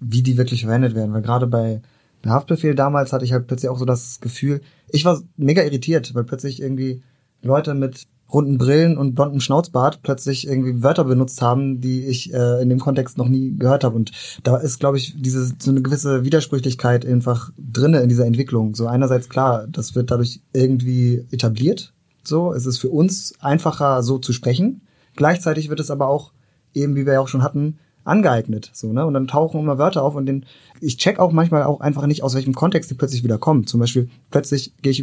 wie 0.00 0.22
die 0.22 0.36
wirklich 0.36 0.62
verwendet 0.62 0.94
werden, 0.94 1.12
weil 1.12 1.22
gerade 1.22 1.46
bei, 1.46 1.80
bei 2.22 2.30
Haftbefehl 2.30 2.74
damals 2.74 3.12
hatte 3.12 3.24
ich 3.24 3.32
halt 3.32 3.46
plötzlich 3.46 3.70
auch 3.70 3.78
so 3.78 3.84
das 3.84 4.20
Gefühl, 4.20 4.60
ich 4.90 5.04
war 5.04 5.20
mega 5.36 5.62
irritiert, 5.62 6.14
weil 6.14 6.24
plötzlich 6.24 6.62
irgendwie 6.62 7.02
Leute 7.42 7.74
mit 7.74 8.06
runden 8.32 8.58
Brillen 8.58 8.98
und 8.98 9.14
blonden 9.14 9.40
Schnauzbart 9.40 10.02
plötzlich 10.02 10.46
irgendwie 10.46 10.82
Wörter 10.82 11.04
benutzt 11.04 11.40
haben, 11.40 11.80
die 11.80 12.04
ich 12.06 12.32
äh, 12.34 12.62
in 12.62 12.68
dem 12.68 12.78
Kontext 12.78 13.16
noch 13.16 13.28
nie 13.28 13.56
gehört 13.56 13.84
habe. 13.84 13.96
Und 13.96 14.12
da 14.42 14.56
ist, 14.58 14.80
glaube 14.80 14.98
ich, 14.98 15.14
diese 15.16 15.50
so 15.58 15.70
eine 15.70 15.80
gewisse 15.80 16.24
Widersprüchlichkeit 16.24 17.06
einfach 17.06 17.50
drinne 17.58 18.00
in 18.00 18.08
dieser 18.08 18.26
Entwicklung. 18.26 18.74
So 18.74 18.86
einerseits 18.86 19.28
klar, 19.28 19.66
das 19.66 19.94
wird 19.94 20.10
dadurch 20.10 20.40
irgendwie 20.52 21.24
etabliert, 21.30 21.94
so, 22.28 22.52
es 22.52 22.66
ist 22.66 22.78
für 22.78 22.90
uns 22.90 23.34
einfacher, 23.40 24.02
so 24.02 24.18
zu 24.18 24.32
sprechen. 24.32 24.82
Gleichzeitig 25.16 25.68
wird 25.68 25.80
es 25.80 25.90
aber 25.90 26.08
auch, 26.08 26.32
eben 26.74 26.94
wie 26.94 27.06
wir 27.06 27.14
ja 27.14 27.20
auch 27.20 27.28
schon 27.28 27.42
hatten, 27.42 27.78
angeeignet. 28.04 28.70
So, 28.72 28.92
ne? 28.92 29.04
Und 29.06 29.14
dann 29.14 29.28
tauchen 29.28 29.60
immer 29.60 29.78
Wörter 29.78 30.02
auf 30.02 30.14
und 30.14 30.26
den, 30.26 30.46
ich 30.80 30.96
check 30.96 31.18
auch 31.18 31.32
manchmal 31.32 31.64
auch 31.64 31.80
einfach 31.80 32.06
nicht, 32.06 32.22
aus 32.22 32.34
welchem 32.34 32.54
Kontext 32.54 32.90
die 32.90 32.94
plötzlich 32.94 33.24
wieder 33.24 33.38
kommen. 33.38 33.66
Zum 33.66 33.80
Beispiel, 33.80 34.08
plötzlich 34.30 34.74
gehe 34.82 34.92
ich, 34.92 35.00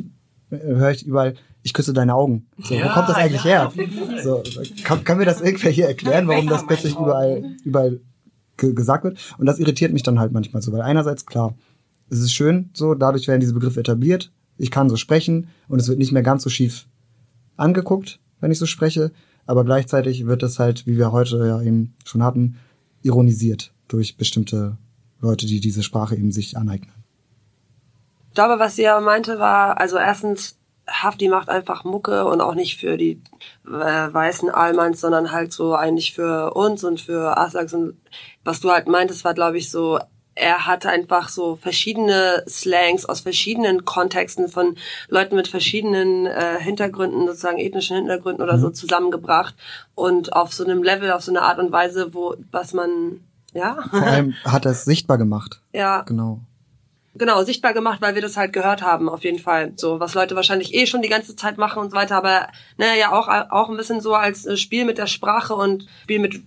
äh, 0.50 0.58
höre 0.58 0.92
ich 0.92 1.06
überall, 1.06 1.36
ich 1.64 1.74
küsse 1.74 1.94
deine 1.94 2.16
Augen. 2.16 2.48
So, 2.60 2.76
ja, 2.76 2.86
wo 2.86 2.90
kommt 2.90 3.10
das 3.10 3.16
eigentlich 3.16 3.44
ja, 3.44 3.72
her? 3.72 4.22
So, 4.24 4.44
kann, 4.84 5.04
kann 5.04 5.18
mir 5.18 5.26
das 5.26 5.42
irgendwer 5.42 5.72
hier 5.72 5.88
erklären, 5.88 6.28
warum 6.28 6.48
das 6.48 6.66
plötzlich 6.66 6.94
überall, 6.94 7.56
überall 7.64 8.00
ge 8.58 8.74
gesagt 8.74 9.04
wird? 9.04 9.18
Und 9.38 9.46
das 9.46 9.60
irritiert 9.60 9.94
mich 9.94 10.04
dann 10.04 10.20
halt 10.20 10.32
manchmal 10.32 10.62
so, 10.62 10.72
weil 10.72 10.82
einerseits 10.82 11.26
klar, 11.26 11.56
es 12.10 12.20
ist 12.20 12.34
schön, 12.34 12.70
so, 12.74 12.94
dadurch 12.94 13.28
werden 13.28 13.42
diese 13.42 13.54
Begriffe 13.54 13.80
etabliert, 13.80 14.32
ich 14.58 14.72
kann 14.72 14.90
so 14.90 14.96
sprechen 14.96 15.48
und 15.68 15.80
es 15.80 15.88
wird 15.88 16.00
nicht 16.00 16.12
mehr 16.12 16.24
ganz 16.24 16.44
so 16.44 16.50
schief 16.50 16.88
angeguckt, 17.58 18.20
wenn 18.40 18.52
ich 18.52 18.60
so 18.60 18.66
spreche, 18.66 19.12
aber 19.46 19.64
gleichzeitig 19.64 20.26
wird 20.26 20.44
es 20.44 20.60
halt, 20.60 20.88
wie 20.88 20.98
wir 20.98 21.12
heute 21.12 21.38
ja 21.46 21.62
eben 21.62 21.96
schon 22.06 22.24
hatten, 22.24 22.58
ironisiert 23.02 23.72
durch 23.88 24.18
bestimmte 24.18 24.78
Leute, 25.22 25.46
die 25.46 25.60
diese 25.60 25.84
Sprache 25.84 26.16
eben 26.16 26.32
sich 26.32 26.58
aneignen. 26.58 26.94
Ich 28.30 28.36
glaube, 28.36 28.60
was 28.60 28.76
sie 28.76 28.84
ja 28.84 29.00
meinte, 29.00 29.40
war, 29.40 29.80
also 29.80 29.98
erstens, 29.98 30.58
Hafti 30.88 31.30
macht 31.30 31.50
einfach 31.50 31.84
Mucke 31.84 32.26
und 32.26 32.42
auch 32.42 32.54
nicht 32.54 32.80
für 32.80 32.96
die 32.98 33.22
äh, 33.66 33.70
weißen 33.70 34.50
Almans, 34.50 35.02
sondern 35.02 35.32
halt 35.32 35.52
so 35.52 35.74
eigentlich 35.74 36.14
für 36.14 36.54
uns 36.54 36.84
und 36.84 37.02
für 37.02 37.38
Aslaks 37.38 37.74
und 37.74 37.98
was 38.44 38.60
du 38.60 38.70
halt 38.70 38.88
meintest, 38.88 39.26
war 39.26 39.34
glaube 39.34 39.58
ich 39.58 39.72
so, 39.72 40.00
er 40.36 40.68
hatte 40.68 40.90
einfach 40.90 41.30
so 41.30 41.56
verschiedene 41.56 42.44
Slangs 42.48 43.06
aus 43.06 43.22
verschiedenen 43.22 43.86
Kontexten 43.86 44.50
von 44.50 44.76
Leuten 45.08 45.36
mit 45.36 45.48
verschiedenen 45.48 46.26
äh, 46.26 46.60
Hintergründen, 46.60 47.26
sozusagen 47.26 47.58
ethnischen 47.58 47.96
Hintergründen 47.96 48.44
oder 48.44 48.60
so 48.60 48.70
zusammengebracht 48.70 49.56
und 49.96 50.34
auf 50.34 50.54
so 50.54 50.66
einem 50.66 50.84
Level, 50.84 51.12
auf 51.12 51.24
so 51.24 51.32
eine 51.32 51.42
Art 51.42 51.58
und 51.58 51.72
Weise, 51.72 52.14
wo 52.14 52.36
was 52.52 52.74
man 52.74 53.22
ja 53.54 53.78
Vor 53.90 54.02
allem 54.02 54.36
hat 54.44 54.66
er 54.66 54.72
es 54.72 54.84
sichtbar 54.84 55.18
gemacht. 55.18 55.62
ja 55.74 56.02
Genau. 56.02 56.42
genau 57.16 57.42
sichtbar 57.44 57.74
gemacht, 57.74 58.02
weil 58.02 58.16
wir 58.16 58.22
das 58.22 58.36
halt 58.36 58.52
gehört 58.52 58.82
haben, 58.82 59.08
auf 59.08 59.24
jeden 59.24 59.40
Fall. 59.40 59.72
So, 59.78 60.02
was 60.02 60.16
Leute 60.16 60.36
wahrscheinlich 60.36 60.74
eh 60.74 60.86
schon 60.86 61.02
die 61.02 61.08
ganze 61.10 61.38
Zeit 61.38 61.58
machen 61.58 61.80
und 61.80 61.92
so 61.92 61.96
weiter, 61.96 62.18
aber 62.18 62.50
naja, 62.76 62.94
ja 62.94 63.12
auch, 63.14 63.30
auch 63.30 63.70
ein 63.70 63.78
bisschen 63.78 64.02
so 64.02 64.14
als 64.14 64.46
äh, 64.46 64.58
Spiel 64.58 64.84
mit 64.84 64.98
der 64.98 65.08
Sprache 65.08 65.56
und 65.56 65.88
Spiel 66.04 66.20
mit 66.20 66.44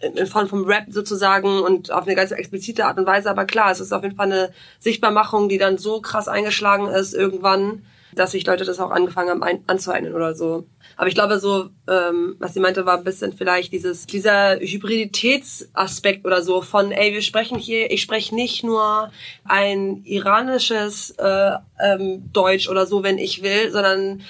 in 0.00 0.26
Form 0.26 0.48
vom 0.48 0.64
Rap 0.64 0.84
sozusagen 0.88 1.60
und 1.60 1.90
auf 1.90 2.06
eine 2.06 2.14
ganz 2.14 2.30
explizite 2.30 2.86
Art 2.86 2.98
und 2.98 3.06
Weise, 3.06 3.30
aber 3.30 3.44
klar, 3.44 3.70
es 3.70 3.80
ist 3.80 3.92
auf 3.92 4.02
jeden 4.02 4.16
Fall 4.16 4.32
eine 4.32 4.50
Sichtbarmachung, 4.78 5.48
die 5.48 5.58
dann 5.58 5.78
so 5.78 6.00
krass 6.00 6.28
eingeschlagen 6.28 6.88
ist 6.88 7.14
irgendwann, 7.14 7.82
dass 8.14 8.32
sich 8.32 8.46
Leute 8.46 8.64
das 8.64 8.80
auch 8.80 8.90
angefangen 8.90 9.30
haben 9.30 9.62
anzueignen 9.66 10.14
oder 10.14 10.34
so. 10.34 10.66
Aber 10.96 11.08
ich 11.08 11.14
glaube 11.14 11.38
so, 11.38 11.68
ähm, 11.86 12.36
was 12.38 12.54
sie 12.54 12.60
meinte, 12.60 12.86
war 12.86 12.98
ein 12.98 13.04
bisschen 13.04 13.32
vielleicht 13.32 13.72
dieses 13.72 14.06
dieser 14.06 14.58
Hybriditätsaspekt 14.58 16.24
oder 16.24 16.42
so 16.42 16.62
von, 16.62 16.90
ey, 16.90 17.12
wir 17.12 17.22
sprechen 17.22 17.58
hier, 17.58 17.90
ich 17.90 18.02
spreche 18.02 18.34
nicht 18.34 18.64
nur 18.64 19.12
ein 19.44 20.02
iranisches 20.04 21.10
äh, 21.18 21.52
ähm, 21.80 22.32
Deutsch 22.32 22.68
oder 22.68 22.86
so, 22.86 23.02
wenn 23.02 23.18
ich 23.18 23.42
will, 23.42 23.70
sondern 23.70 24.22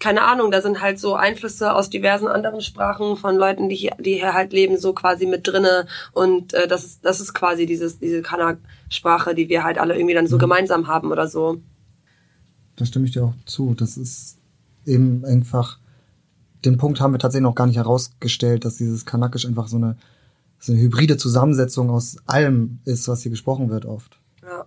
keine 0.00 0.22
Ahnung, 0.22 0.50
da 0.50 0.60
sind 0.62 0.80
halt 0.80 0.98
so 0.98 1.14
Einflüsse 1.14 1.74
aus 1.74 1.90
diversen 1.90 2.26
anderen 2.26 2.60
Sprachen 2.62 3.16
von 3.16 3.36
Leuten, 3.36 3.68
die 3.68 3.76
hier, 3.76 3.92
die 4.00 4.14
hier 4.14 4.32
halt 4.34 4.52
leben, 4.52 4.78
so 4.78 4.92
quasi 4.94 5.26
mit 5.26 5.46
drinne 5.46 5.86
und 6.12 6.54
äh, 6.54 6.66
das 6.66 6.84
ist 6.84 7.04
das 7.04 7.20
ist 7.20 7.34
quasi 7.34 7.66
dieses 7.66 7.98
diese 8.00 8.22
Kanak-Sprache, 8.22 9.34
die 9.34 9.48
wir 9.48 9.62
halt 9.62 9.78
alle 9.78 9.94
irgendwie 9.94 10.14
dann 10.14 10.26
so 10.26 10.36
Mhm. 10.36 10.40
gemeinsam 10.40 10.86
haben 10.88 11.12
oder 11.12 11.28
so. 11.28 11.60
Da 12.76 12.86
stimme 12.86 13.04
ich 13.04 13.12
dir 13.12 13.24
auch 13.24 13.34
zu. 13.44 13.74
Das 13.74 13.96
ist 13.96 14.38
eben 14.86 15.24
einfach, 15.26 15.78
den 16.64 16.78
Punkt 16.78 17.00
haben 17.00 17.12
wir 17.12 17.18
tatsächlich 17.18 17.44
noch 17.44 17.54
gar 17.54 17.66
nicht 17.66 17.76
herausgestellt, 17.76 18.64
dass 18.64 18.76
dieses 18.76 19.04
Kanakisch 19.04 19.44
einfach 19.44 19.68
so 19.68 19.76
eine, 19.76 19.96
so 20.58 20.72
eine 20.72 20.80
hybride 20.80 21.18
Zusammensetzung 21.18 21.90
aus 21.90 22.16
allem 22.26 22.80
ist, 22.86 23.06
was 23.06 23.22
hier 23.22 23.30
gesprochen 23.30 23.68
wird 23.68 23.84
oft. 23.84 24.18
Ja. 24.42 24.64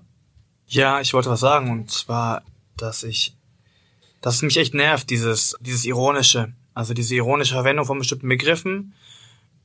Ja, 0.68 1.02
ich 1.02 1.14
wollte 1.16 1.30
was 1.32 1.40
sagen 1.40 1.72
und 1.72 1.90
zwar, 1.90 2.44
dass 2.78 3.02
ich, 3.04 3.36
dass 4.24 4.36
es 4.36 4.42
mich 4.42 4.58
echt 4.58 4.74
nervt, 4.74 5.10
dieses, 5.10 5.56
dieses 5.60 5.84
ironische, 5.84 6.54
also 6.74 6.94
diese 6.94 7.14
ironische 7.14 7.54
Verwendung 7.54 7.86
von 7.86 8.00
bestimmten 8.00 8.30
Begriffen 8.30 8.96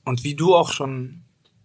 und 0.04 0.24
wie 0.24 0.34
du 0.34 0.54
auch 0.54 0.72
schon 0.72 1.22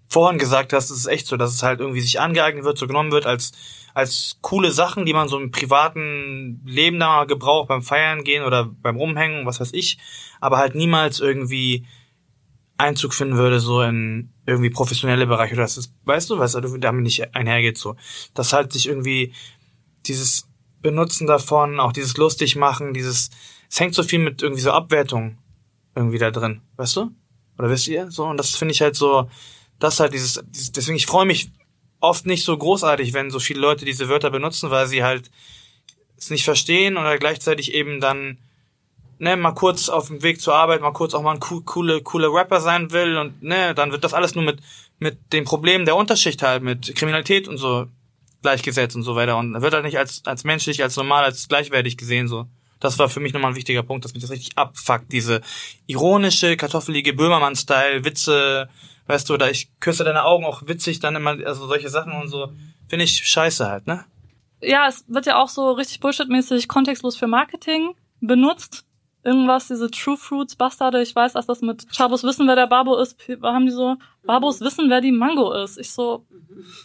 vorhin 0.07 0.37
gesagt 0.37 0.73
hast, 0.73 0.91
ist 0.91 0.99
es 0.99 1.05
echt 1.07 1.25
so, 1.25 1.35
dass 1.35 1.53
es 1.55 1.63
halt 1.63 1.79
irgendwie 1.79 2.01
sich 2.01 2.19
angeeignet 2.19 2.63
wird, 2.63 2.77
so 2.77 2.85
genommen 2.85 3.11
wird 3.11 3.25
als 3.25 3.51
als 3.95 4.37
coole 4.41 4.71
Sachen, 4.71 5.05
die 5.05 5.13
man 5.13 5.27
so 5.27 5.39
im 5.39 5.51
privaten 5.51 6.61
Leben 6.65 6.99
da 6.99 7.25
gebraucht, 7.25 7.67
beim 7.67 7.83
Feiern 7.83 8.23
gehen 8.23 8.43
oder 8.43 8.65
beim 8.65 8.95
Rumhängen, 8.95 9.45
was 9.45 9.59
weiß 9.59 9.71
ich, 9.73 9.97
aber 10.39 10.57
halt 10.57 10.75
niemals 10.75 11.19
irgendwie 11.19 11.85
Einzug 12.77 13.13
finden 13.13 13.37
würde, 13.37 13.59
so 13.59 13.81
in 13.81 14.33
irgendwie 14.45 14.71
professionelle 14.71 15.27
Bereiche. 15.27 15.53
Oder 15.53 15.63
das 15.63 15.77
ist, 15.77 15.93
weißt 16.05 16.31
du, 16.31 16.39
was 16.39 16.53
damit 16.53 17.03
nicht 17.03 17.35
einhergeht, 17.35 17.77
so. 17.77 17.95
Dass 18.33 18.51
halt 18.51 18.73
sich 18.73 18.87
irgendwie 18.87 19.33
dieses 20.07 20.47
Benutzen 20.83 21.25
davon, 21.25 21.79
auch 21.79 21.91
dieses 21.91 22.17
lustig 22.17 22.55
machen, 22.55 22.93
dieses, 22.93 23.31
es 23.69 23.79
hängt 23.79 23.95
so 23.95 24.03
viel 24.03 24.19
mit 24.19 24.43
irgendwie 24.43 24.61
so 24.61 24.71
Abwertung 24.71 25.39
irgendwie 25.95 26.19
da 26.19 26.29
drin, 26.29 26.61
weißt 26.75 26.95
du? 26.97 27.11
Oder 27.57 27.69
wisst 27.69 27.87
ihr? 27.87 28.11
So, 28.11 28.25
und 28.25 28.37
das 28.37 28.55
finde 28.55 28.73
ich 28.73 28.81
halt 28.81 28.95
so, 28.95 29.29
das 29.79 29.99
halt 29.99 30.13
dieses, 30.13 30.43
dieses 30.47 30.71
deswegen, 30.71 30.97
ich 30.97 31.07
freue 31.07 31.25
mich 31.25 31.51
oft 31.99 32.25
nicht 32.25 32.43
so 32.43 32.57
großartig, 32.57 33.13
wenn 33.13 33.31
so 33.31 33.39
viele 33.39 33.61
Leute 33.61 33.85
diese 33.85 34.09
Wörter 34.09 34.29
benutzen, 34.29 34.69
weil 34.69 34.87
sie 34.87 35.03
halt 35.03 35.31
es 36.17 36.29
nicht 36.29 36.43
verstehen 36.43 36.97
oder 36.97 37.17
gleichzeitig 37.17 37.73
eben 37.73 37.99
dann 37.99 38.37
ne, 39.19 39.37
mal 39.37 39.53
kurz 39.53 39.89
auf 39.89 40.07
dem 40.07 40.21
Weg 40.21 40.41
zur 40.41 40.55
Arbeit, 40.55 40.81
mal 40.81 40.91
kurz 40.91 41.13
auch 41.13 41.21
mal 41.21 41.35
ein 41.35 41.39
cool, 41.49 41.63
coole, 41.63 42.01
coole 42.01 42.27
Rapper 42.27 42.59
sein 42.59 42.91
will 42.91 43.17
und 43.17 43.41
ne, 43.41 43.73
dann 43.73 43.91
wird 43.91 44.03
das 44.03 44.13
alles 44.13 44.35
nur 44.35 44.43
mit, 44.43 44.59
mit 44.99 45.17
den 45.31 45.45
Problemen 45.45 45.85
der 45.85 45.95
Unterschicht 45.95 46.41
halt, 46.43 46.63
mit 46.63 46.93
Kriminalität 46.95 47.47
und 47.47 47.57
so 47.57 47.87
gleichgesetzt 48.43 48.95
und 48.95 49.03
so 49.03 49.15
weiter 49.15 49.37
und 49.37 49.59
wird 49.59 49.73
halt 49.73 49.85
nicht 49.85 49.97
als, 49.97 50.21
als 50.25 50.43
menschlich, 50.43 50.83
als 50.83 50.95
normal, 50.95 51.23
als 51.23 51.47
gleichwertig 51.47 51.97
gesehen, 51.97 52.27
so. 52.27 52.45
Das 52.79 52.99
war 52.99 53.09
für 53.09 53.21
mich 53.21 53.33
nochmal 53.33 53.51
ein 53.51 53.55
wichtiger 53.55 53.81
Punkt, 53.81 54.03
dass 54.03 54.13
mich 54.13 54.21
das 54.21 54.31
richtig 54.31 54.57
abfuckt, 54.57 55.11
diese 55.11 55.41
ironische, 55.87 56.57
kartoffelige 56.57 57.13
Böhmermann-Style, 57.13 58.03
Witze, 58.03 58.69
weißt 59.07 59.29
du, 59.29 59.33
oder 59.35 59.49
ich 59.49 59.69
küsse 59.79 60.03
deine 60.03 60.25
Augen 60.25 60.45
auch 60.45 60.67
witzig, 60.67 60.99
dann 60.99 61.15
immer, 61.15 61.31
also 61.45 61.65
solche 61.65 61.89
Sachen 61.89 62.11
und 62.11 62.27
so, 62.27 62.51
finde 62.87 63.05
ich 63.05 63.25
scheiße 63.25 63.67
halt, 63.67 63.87
ne? 63.87 64.05
ja, 64.63 64.87
es 64.87 65.05
wird 65.07 65.25
ja 65.25 65.41
auch 65.41 65.49
so 65.49 65.71
richtig 65.71 65.99
bullshitmäßig 65.99 66.67
kontextlos 66.67 67.15
für 67.15 67.27
Marketing 67.27 67.95
benutzt. 68.21 68.85
Irgendwas, 69.23 69.67
diese 69.67 69.89
True 69.89 70.17
Fruits 70.17 70.55
Bastarde, 70.55 71.01
ich 71.01 71.15
weiß, 71.15 71.33
dass 71.33 71.45
das 71.47 71.61
mit 71.61 71.87
Chabos 71.95 72.23
wissen, 72.23 72.47
wer 72.47 72.55
der 72.55 72.67
Babo 72.67 72.97
ist, 72.97 73.17
haben 73.41 73.65
die 73.65 73.71
so, 73.71 73.95
Babos 74.25 74.59
wissen, 74.61 74.89
wer 74.89 75.01
die 75.01 75.11
Mango 75.11 75.53
ist. 75.53 75.77
Ich 75.77 75.91
so, 75.91 76.25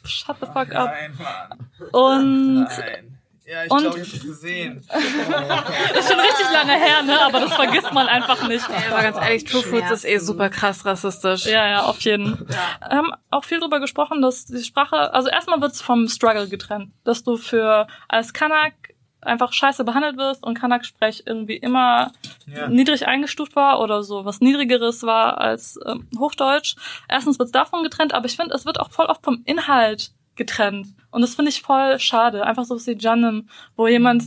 shut 0.04 0.36
the 0.40 0.46
fuck 0.46 0.74
up. 0.74 0.92
Mann. 1.18 1.90
Und 1.92 2.64
Nein. 2.64 3.14
Ja, 3.50 3.64
ich 3.64 3.70
Und- 3.70 3.80
glaube, 3.80 4.00
ich 4.00 4.08
habe 4.08 4.16
das 4.18 4.26
gesehen. 4.26 4.76
ist 5.98 6.08
schon 6.10 6.20
richtig 6.20 6.46
lange 6.52 6.72
her, 6.74 7.02
ne? 7.02 7.18
Aber 7.22 7.40
das 7.40 7.54
vergisst 7.54 7.90
man 7.94 8.06
einfach 8.06 8.46
nicht. 8.46 8.68
Ja, 8.68 8.76
aber 8.92 9.02
ganz 9.02 9.16
ehrlich, 9.16 9.44
True 9.44 9.62
Fruits 9.62 9.90
ist 9.90 10.04
eh 10.04 10.18
super 10.18 10.50
krass 10.50 10.84
rassistisch. 10.84 11.46
Ja, 11.46 11.66
ja, 11.66 11.82
auf 11.84 11.98
jeden. 12.02 12.46
Wir 12.46 12.56
haben 12.90 13.10
auch 13.30 13.44
viel 13.44 13.58
drüber 13.58 13.80
gesprochen, 13.80 14.20
dass 14.20 14.44
die 14.44 14.62
Sprache, 14.62 15.14
also 15.14 15.30
erstmal 15.30 15.62
wird's 15.62 15.80
vom 15.80 16.08
Struggle 16.08 16.48
getrennt, 16.48 16.92
dass 17.04 17.24
du 17.24 17.38
für 17.38 17.86
als 18.06 18.34
Kanak 18.34 18.74
einfach 19.20 19.52
scheiße 19.52 19.84
behandelt 19.84 20.16
wirst 20.16 20.44
und 20.44 20.54
Kanak-Sprech 20.58 21.24
irgendwie 21.26 21.56
immer 21.56 22.12
Ja. 22.46 22.68
niedrig 22.68 23.06
eingestuft 23.06 23.56
war 23.56 23.80
oder 23.80 24.02
so 24.02 24.24
was 24.24 24.40
niedrigeres 24.40 25.02
war 25.02 25.38
als 25.38 25.78
ähm, 25.86 26.06
Hochdeutsch. 26.18 26.76
Erstens 27.08 27.38
wird's 27.38 27.52
davon 27.52 27.82
getrennt, 27.82 28.14
aber 28.14 28.26
ich 28.26 28.36
finde, 28.36 28.54
es 28.54 28.64
wird 28.64 28.78
auch 28.80 28.90
voll 28.90 29.06
oft 29.06 29.24
vom 29.24 29.42
Inhalt 29.44 30.12
getrennt. 30.36 30.88
Und 31.10 31.20
das 31.20 31.34
finde 31.34 31.50
ich 31.50 31.62
voll 31.62 31.98
schade. 31.98 32.46
Einfach 32.46 32.64
so 32.64 32.76
wie 32.86 32.96
Janem, 32.98 33.48
wo 33.76 33.86
jemand, 33.88 34.24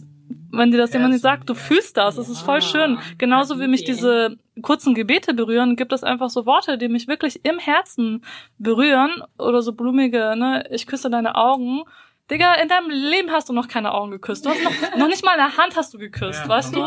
wenn 0.52 0.72
dir 0.72 0.78
das 0.78 0.94
jemand 0.94 1.14
nicht 1.14 1.22
sagt, 1.22 1.50
du 1.50 1.54
fühlst 1.54 1.96
das, 1.98 2.18
es 2.18 2.28
ist 2.30 2.42
voll 2.42 2.62
schön. 2.62 3.00
Genauso 3.18 3.60
wie 3.60 3.68
mich 3.68 3.86
diese 3.86 4.38
kurzen 4.62 4.94
Gebete 4.94 5.34
berühren, 5.34 5.76
gibt 5.78 5.94
es 5.94 6.04
einfach 6.04 6.30
so 6.30 6.46
Worte, 6.46 6.78
die 6.78 6.90
mich 6.90 7.08
wirklich 7.08 7.46
im 7.46 7.60
Herzen 7.60 8.24
berühren 8.58 9.24
oder 9.38 9.62
so 9.62 9.72
blumige, 9.74 10.36
ne, 10.36 10.66
ich 10.70 10.86
küsse 10.86 11.10
deine 11.10 11.36
Augen. 11.36 11.84
Digga, 12.32 12.54
in 12.56 12.70
deinem 12.70 12.90
Leben 12.90 13.30
hast 13.30 13.50
du 13.50 13.54
noch 13.54 13.68
keine 13.68 13.94
Augen 13.94 14.12
geküsst. 14.12 14.46
Du 14.46 14.50
hast 14.50 14.64
noch, 14.64 14.72
noch 14.98 15.08
nicht 15.08 15.26
mal 15.26 15.38
eine 15.38 15.58
Hand 15.58 15.76
hast 15.76 15.94
du 15.94 15.98
geküsst, 15.98 16.48
weißt 16.48 16.74
du? 16.76 16.82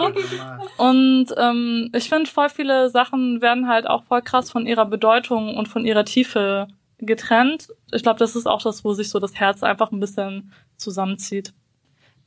Und 0.78 1.26
ähm, 1.36 1.90
ich 1.94 2.08
finde, 2.08 2.30
voll 2.30 2.48
viele 2.48 2.88
Sachen 2.88 3.42
werden 3.42 3.68
halt 3.68 3.86
auch 3.86 4.04
voll 4.04 4.22
krass 4.22 4.50
von 4.50 4.66
ihrer 4.66 4.86
Bedeutung 4.86 5.56
und 5.56 5.68
von 5.68 5.84
ihrer 5.84 6.06
Tiefe 6.06 6.68
getrennt. 6.98 7.68
Ich 7.92 8.02
glaube, 8.02 8.18
das 8.18 8.36
ist 8.36 8.46
auch 8.46 8.62
das, 8.62 8.84
wo 8.84 8.94
sich 8.94 9.10
so 9.10 9.18
das 9.18 9.34
Herz 9.34 9.62
einfach 9.62 9.92
ein 9.92 10.00
bisschen 10.00 10.52
zusammenzieht. 10.76 11.52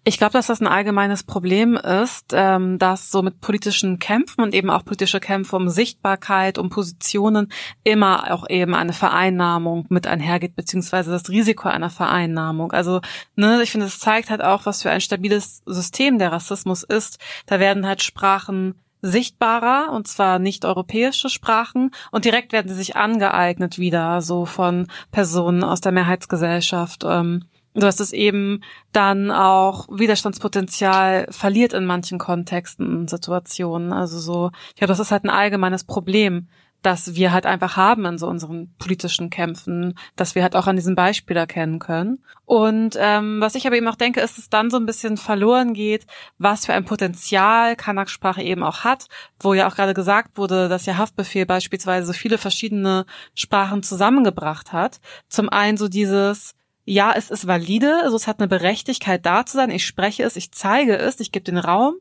Ich 0.08 0.18
glaube, 0.18 0.32
dass 0.32 0.48
das 0.48 0.62
ein 0.62 0.68
allgemeines 0.68 1.24
Problem 1.24 1.76
ist, 1.76 2.28
ähm, 2.32 2.80
dass 2.80 3.12
so 3.12 3.22
mit 3.22 3.42
politischen 3.42 4.00
Kämpfen 4.00 4.40
und 4.40 4.54
eben 4.54 4.70
auch 4.70 4.86
politische 4.86 5.20
Kämpfe 5.20 5.58
um 5.58 5.68
Sichtbarkeit, 5.68 6.58
um 6.58 6.70
Positionen 6.70 7.52
immer 7.84 8.32
auch 8.32 8.50
eben 8.50 8.74
eine 8.74 8.94
Vereinnahmung 8.94 9.86
mit 9.90 10.08
einhergeht, 10.08 10.56
beziehungsweise 10.56 11.12
das 11.12 11.28
Risiko 11.28 11.68
einer 11.68 11.90
Vereinnahmung. 11.90 12.72
Also, 12.72 13.02
ne, 13.36 13.62
ich 13.62 13.72
finde, 13.72 13.88
es 13.88 14.00
zeigt 14.00 14.30
halt 14.30 14.42
auch, 14.42 14.66
was 14.66 14.82
für 14.82 14.92
ein 14.92 15.02
stabiles 15.02 15.62
System 15.66 16.20
der 16.20 16.32
Rassismus 16.32 16.84
ist. 16.84 17.20
Da 17.46 17.60
werden 17.60 17.86
halt 17.86 18.02
Sprachen 18.02 18.76
sichtbarer, 19.02 19.92
und 19.92 20.08
zwar 20.08 20.40
nicht 20.40 20.64
europäische 20.64 21.28
Sprachen, 21.28 21.92
und 22.12 22.24
direkt 22.24 22.54
werden 22.54 22.70
sie 22.70 22.76
sich 22.76 22.96
angeeignet 22.96 23.78
wieder, 23.78 24.22
so 24.22 24.46
von 24.46 24.88
Personen 25.12 25.66
aus 25.66 25.82
der 25.82 25.92
Mehrheitsgesellschaft. 25.92 27.04
Ähm, 27.06 27.44
dass 27.82 28.00
es 28.00 28.14
eben 28.14 28.62
dann 28.92 29.32
auch 29.32 29.88
Widerstandspotenzial 29.90 31.28
verliert 31.30 31.74
in 31.74 31.86
manchen 31.86 32.18
Kontexten 32.18 32.98
und 32.98 33.10
Situationen. 33.10 33.94
Also 33.94 34.20
so, 34.20 34.52
glaube, 34.76 34.90
das 34.90 35.00
ist 35.00 35.12
halt 35.12 35.24
ein 35.24 35.30
allgemeines 35.30 35.84
Problem, 35.84 36.48
das 36.82 37.16
wir 37.16 37.32
halt 37.32 37.46
einfach 37.46 37.76
haben 37.76 38.06
in 38.06 38.18
so 38.18 38.28
unseren 38.28 38.74
politischen 38.78 39.30
Kämpfen, 39.30 39.98
dass 40.16 40.36
wir 40.36 40.44
halt 40.44 40.56
auch 40.56 40.68
an 40.68 40.76
diesem 40.76 40.96
Beispiel 40.96 41.36
erkennen 41.36 41.80
können. 41.80 42.24
Und 42.46 42.96
ähm, 43.00 43.42
was 43.42 43.56
ich 43.56 43.66
aber 43.68 43.76
eben 43.76 43.88
auch 43.88 43.96
denke, 43.96 44.22
ist, 44.22 44.38
dass 44.38 44.44
es 44.44 44.50
dann 44.50 44.70
so 44.70 44.78
ein 44.78 44.86
bisschen 44.86 45.18
verloren 45.18 45.74
geht, 45.74 46.06
was 46.38 46.66
für 46.66 46.74
ein 46.74 46.86
Potenzial 46.86 47.76
Kanak-Sprache 47.76 48.42
eben 48.42 48.64
auch 48.64 48.84
hat, 48.84 49.08
wo 49.40 49.54
ja 49.54 49.68
auch 49.68 49.76
gerade 49.76 49.94
gesagt 49.94 50.38
wurde, 50.38 50.70
dass 50.70 50.86
ja 50.86 50.98
Haftbefehl 50.98 51.46
beispielsweise 51.46 52.08
so 52.08 52.14
viele 52.14 52.38
verschiedene 52.38 53.06
Sprachen 53.34 53.84
zusammengebracht 53.84 54.72
hat. 54.72 55.00
Zum 55.30 55.50
einen 55.50 55.78
so 55.78 55.88
dieses 55.88 56.57
ja, 56.90 57.14
es 57.14 57.30
ist 57.30 57.46
valide, 57.48 58.02
also 58.04 58.16
es 58.16 58.28
hat 58.28 58.40
eine 58.40 58.48
Berechtigkeit 58.48 59.26
da 59.26 59.46
zu 59.46 59.58
sein, 59.58 59.72
ich 59.72 59.86
spreche 59.86 60.24
es, 60.24 60.38
ich 60.38 60.54
zeige 60.54 60.96
es, 60.98 61.20
ich 61.20 61.34
gebe 61.34 61.44
den 61.44 61.58
Raum. 61.58 61.96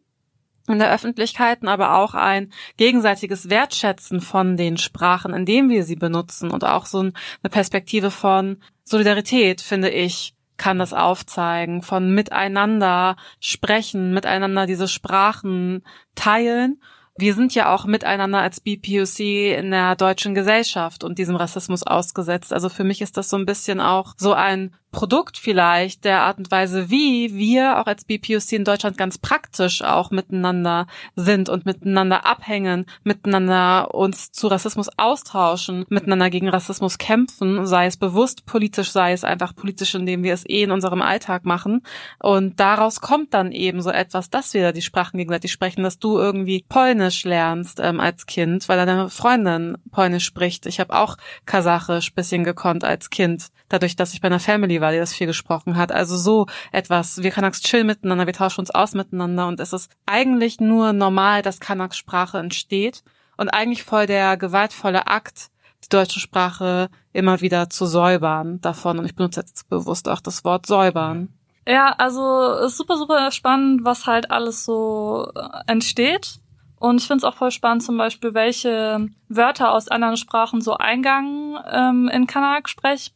in 0.69 0.79
der 0.79 0.93
Öffentlichkeit, 0.93 1.65
aber 1.65 1.97
auch 1.99 2.15
ein 2.15 2.53
gegenseitiges 2.77 3.51
Wertschätzen 3.51 4.21
von 4.21 4.57
den 4.57 4.77
Sprachen, 4.79 5.35
indem 5.35 5.69
wir 5.69 5.85
sie 5.85 5.97
benutzen 5.97 6.51
und 6.51 6.65
auch 6.65 6.87
so 6.87 7.01
eine 7.01 7.13
Perspektive 7.51 8.11
von 8.13 8.59
Solidarität, 8.85 9.61
finde 9.61 9.91
ich, 9.91 10.35
kann 10.57 10.79
das 10.79 10.93
aufzeigen, 10.93 11.83
von 11.83 12.15
miteinander 12.15 13.17
sprechen, 13.41 14.15
miteinander 14.15 14.67
diese 14.67 14.89
Sprachen 14.89 15.83
teilen 16.15 16.81
wir 17.19 17.35
sind 17.35 17.55
ja 17.55 17.75
auch 17.75 17.87
miteinander 17.87 18.41
als 18.41 18.61
BPUC 18.61 19.21
in 19.59 19.71
der 19.71 19.97
deutschen 19.97 20.35
Gesellschaft 20.35 21.05
und 21.05 21.19
diesem 21.19 21.37
Rassismus 21.37 21.83
ausgesetzt. 21.83 22.53
Also 22.53 22.69
für 22.69 22.85
mich 22.85 23.01
ist 23.01 23.17
das 23.17 23.29
so 23.29 23.37
ein 23.37 23.47
bisschen 23.47 23.81
auch 23.81 24.15
so 24.19 24.33
ein 24.33 24.75
Produkt 24.93 25.37
vielleicht 25.37 26.05
der 26.05 26.23
Art 26.23 26.39
und 26.39 26.51
Weise, 26.51 26.91
wie 26.91 27.35
wir 27.35 27.79
auch 27.79 27.87
als 27.87 28.05
BPUC 28.05 28.53
in 28.53 28.65
Deutschland 28.65 28.97
ganz 28.97 29.19
praktisch 29.19 29.83
auch 29.83 30.11
miteinander 30.11 30.87
sind 31.15 31.49
und 31.49 31.67
miteinander 31.67 32.25
abhängen, 32.25 32.87
miteinander 33.05 33.95
uns 33.95 34.33
zu 34.33 34.47
Rassismus 34.47 34.89
austauschen, 34.97 35.85
miteinander 35.89 36.31
gegen 36.31 36.49
Rassismus 36.49 36.99
kämpfen, 36.99 37.67
sei 37.67 37.87
es 37.87 37.97
bewusst 37.97 38.47
politisch, 38.47 38.91
sei 38.91 39.13
es 39.13 39.25
einfach 39.25 39.55
politisch, 39.55 39.95
indem 39.95 40.23
wir 40.23 40.33
es 40.33 40.49
eh 40.49 40.63
in 40.63 40.71
unserem 40.71 41.03
Alltag 41.03 41.45
machen. 41.45 41.83
Und 42.19 42.59
daraus 42.59 43.01
kommt 43.01 43.35
dann 43.35 43.53
eben 43.53 43.83
so 43.83 43.91
etwas, 43.91 44.31
dass 44.31 44.55
wir 44.55 44.73
die 44.73 44.83
Sprachen 44.83 45.19
gegenseitig 45.19 45.53
sprechen, 45.53 45.83
dass 45.83 45.99
du 45.99 46.19
irgendwie 46.19 46.65
Polnisch 46.69 47.25
lernst 47.25 47.81
ähm, 47.81 48.01
als 48.01 48.27
Kind, 48.27 48.69
weil 48.69 48.79
deine 48.79 49.11
Freundin 49.11 49.77
Polnisch 49.91 50.25
spricht. 50.25 50.67
Ich 50.67 50.81
habe 50.81 50.95
auch 50.95 51.17
Kasachisch 51.45 52.15
bisschen 52.15 52.45
gekonnt 52.45 52.85
als 52.85 53.11
Kind, 53.11 53.49
dadurch, 53.69 53.97
dass 53.97 54.15
ich 54.15 54.21
bei 54.21 54.27
einer 54.27 54.41
Family 54.41 54.81
war 54.81 54.86
war, 54.87 54.93
die 54.93 54.99
das 54.99 55.13
viel 55.13 55.27
gesprochen 55.27 55.77
hat. 55.77 55.91
Also 55.91 56.17
so 56.17 56.47
etwas. 56.71 57.23
Wir 57.23 57.33
Kanaks 57.33 57.61
chillen 57.61 57.89
miteinander, 57.89 58.27
wir 58.27 58.33
tauschen 58.33 58.61
uns 58.61 58.71
aus 58.71 58.95
miteinander 58.95 59.49
und 59.49 59.59
es 59.59 59.73
ist 59.73 59.91
eigentlich 60.07 60.61
nur 60.61 60.93
normal, 60.93 61.43
dass 61.43 61.59
Kanaks 61.59 61.97
Sprache 61.97 62.39
entsteht 62.39 63.03
und 63.37 63.49
eigentlich 63.49 63.83
voll 63.83 64.07
der 64.07 64.37
gewaltvolle 64.37 65.09
Akt, 65.09 65.49
die 65.85 65.89
deutsche 65.89 66.21
Sprache 66.21 66.89
immer 67.13 67.41
wieder 67.41 67.69
zu 67.69 67.85
säubern 67.87 68.61
davon. 68.61 69.01
Und 69.01 69.07
ich 69.07 69.17
benutze 69.17 69.41
jetzt 69.41 69.69
bewusst 69.69 70.09
auch 70.09 70.21
das 70.21 70.45
Wort 70.45 70.67
säubern. 70.67 71.29
Ja, 71.67 71.93
also 71.99 72.53
ist 72.65 72.77
super, 72.77 72.97
super 72.97 73.33
spannend, 73.33 73.85
was 73.85 74.07
halt 74.07 74.31
alles 74.31 74.65
so 74.65 75.29
äh, 75.35 75.49
entsteht. 75.67 76.39
Und 76.79 77.01
ich 77.01 77.09
finde 77.09 77.19
es 77.19 77.25
auch 77.25 77.37
voll 77.37 77.51
spannend, 77.51 77.83
zum 77.83 77.97
Beispiel, 77.97 78.35
welche 78.35 79.09
Wörter 79.29 79.73
aus 79.73 79.89
anderen 79.89 80.17
Sprachen 80.17 80.61
so 80.61 80.77
Eingang 80.77 81.59
ähm, 81.69 82.09
in 82.09 82.29
Kanak-Sprech 82.29 83.13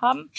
haben 0.00 0.30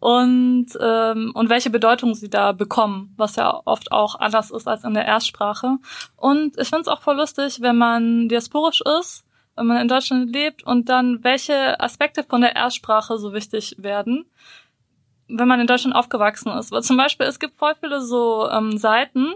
und 0.00 0.66
ähm, 0.80 1.30
und 1.34 1.48
welche 1.48 1.70
Bedeutung 1.70 2.14
sie 2.14 2.28
da 2.28 2.52
bekommen, 2.52 3.14
was 3.16 3.36
ja 3.36 3.60
oft 3.64 3.92
auch 3.92 4.18
anders 4.18 4.50
ist 4.50 4.66
als 4.66 4.84
in 4.84 4.94
der 4.94 5.06
Erstsprache. 5.06 5.78
Und 6.16 6.58
ich 6.58 6.68
finde 6.68 6.82
es 6.82 6.88
auch 6.88 7.02
voll 7.02 7.16
lustig, 7.16 7.60
wenn 7.60 7.76
man 7.76 8.28
diasporisch 8.28 8.82
ist, 9.00 9.24
wenn 9.56 9.66
man 9.66 9.80
in 9.80 9.88
Deutschland 9.88 10.32
lebt 10.32 10.64
und 10.64 10.88
dann 10.88 11.22
welche 11.22 11.78
Aspekte 11.80 12.24
von 12.24 12.40
der 12.40 12.56
Erstsprache 12.56 13.18
so 13.18 13.32
wichtig 13.32 13.76
werden, 13.78 14.26
wenn 15.28 15.48
man 15.48 15.60
in 15.60 15.66
Deutschland 15.66 15.94
aufgewachsen 15.94 16.50
ist. 16.52 16.72
Weil 16.72 16.82
zum 16.82 16.96
Beispiel 16.96 17.26
es 17.26 17.38
gibt 17.38 17.56
voll 17.56 17.74
viele 17.80 18.00
so 18.00 18.48
ähm, 18.50 18.76
Seiten, 18.78 19.34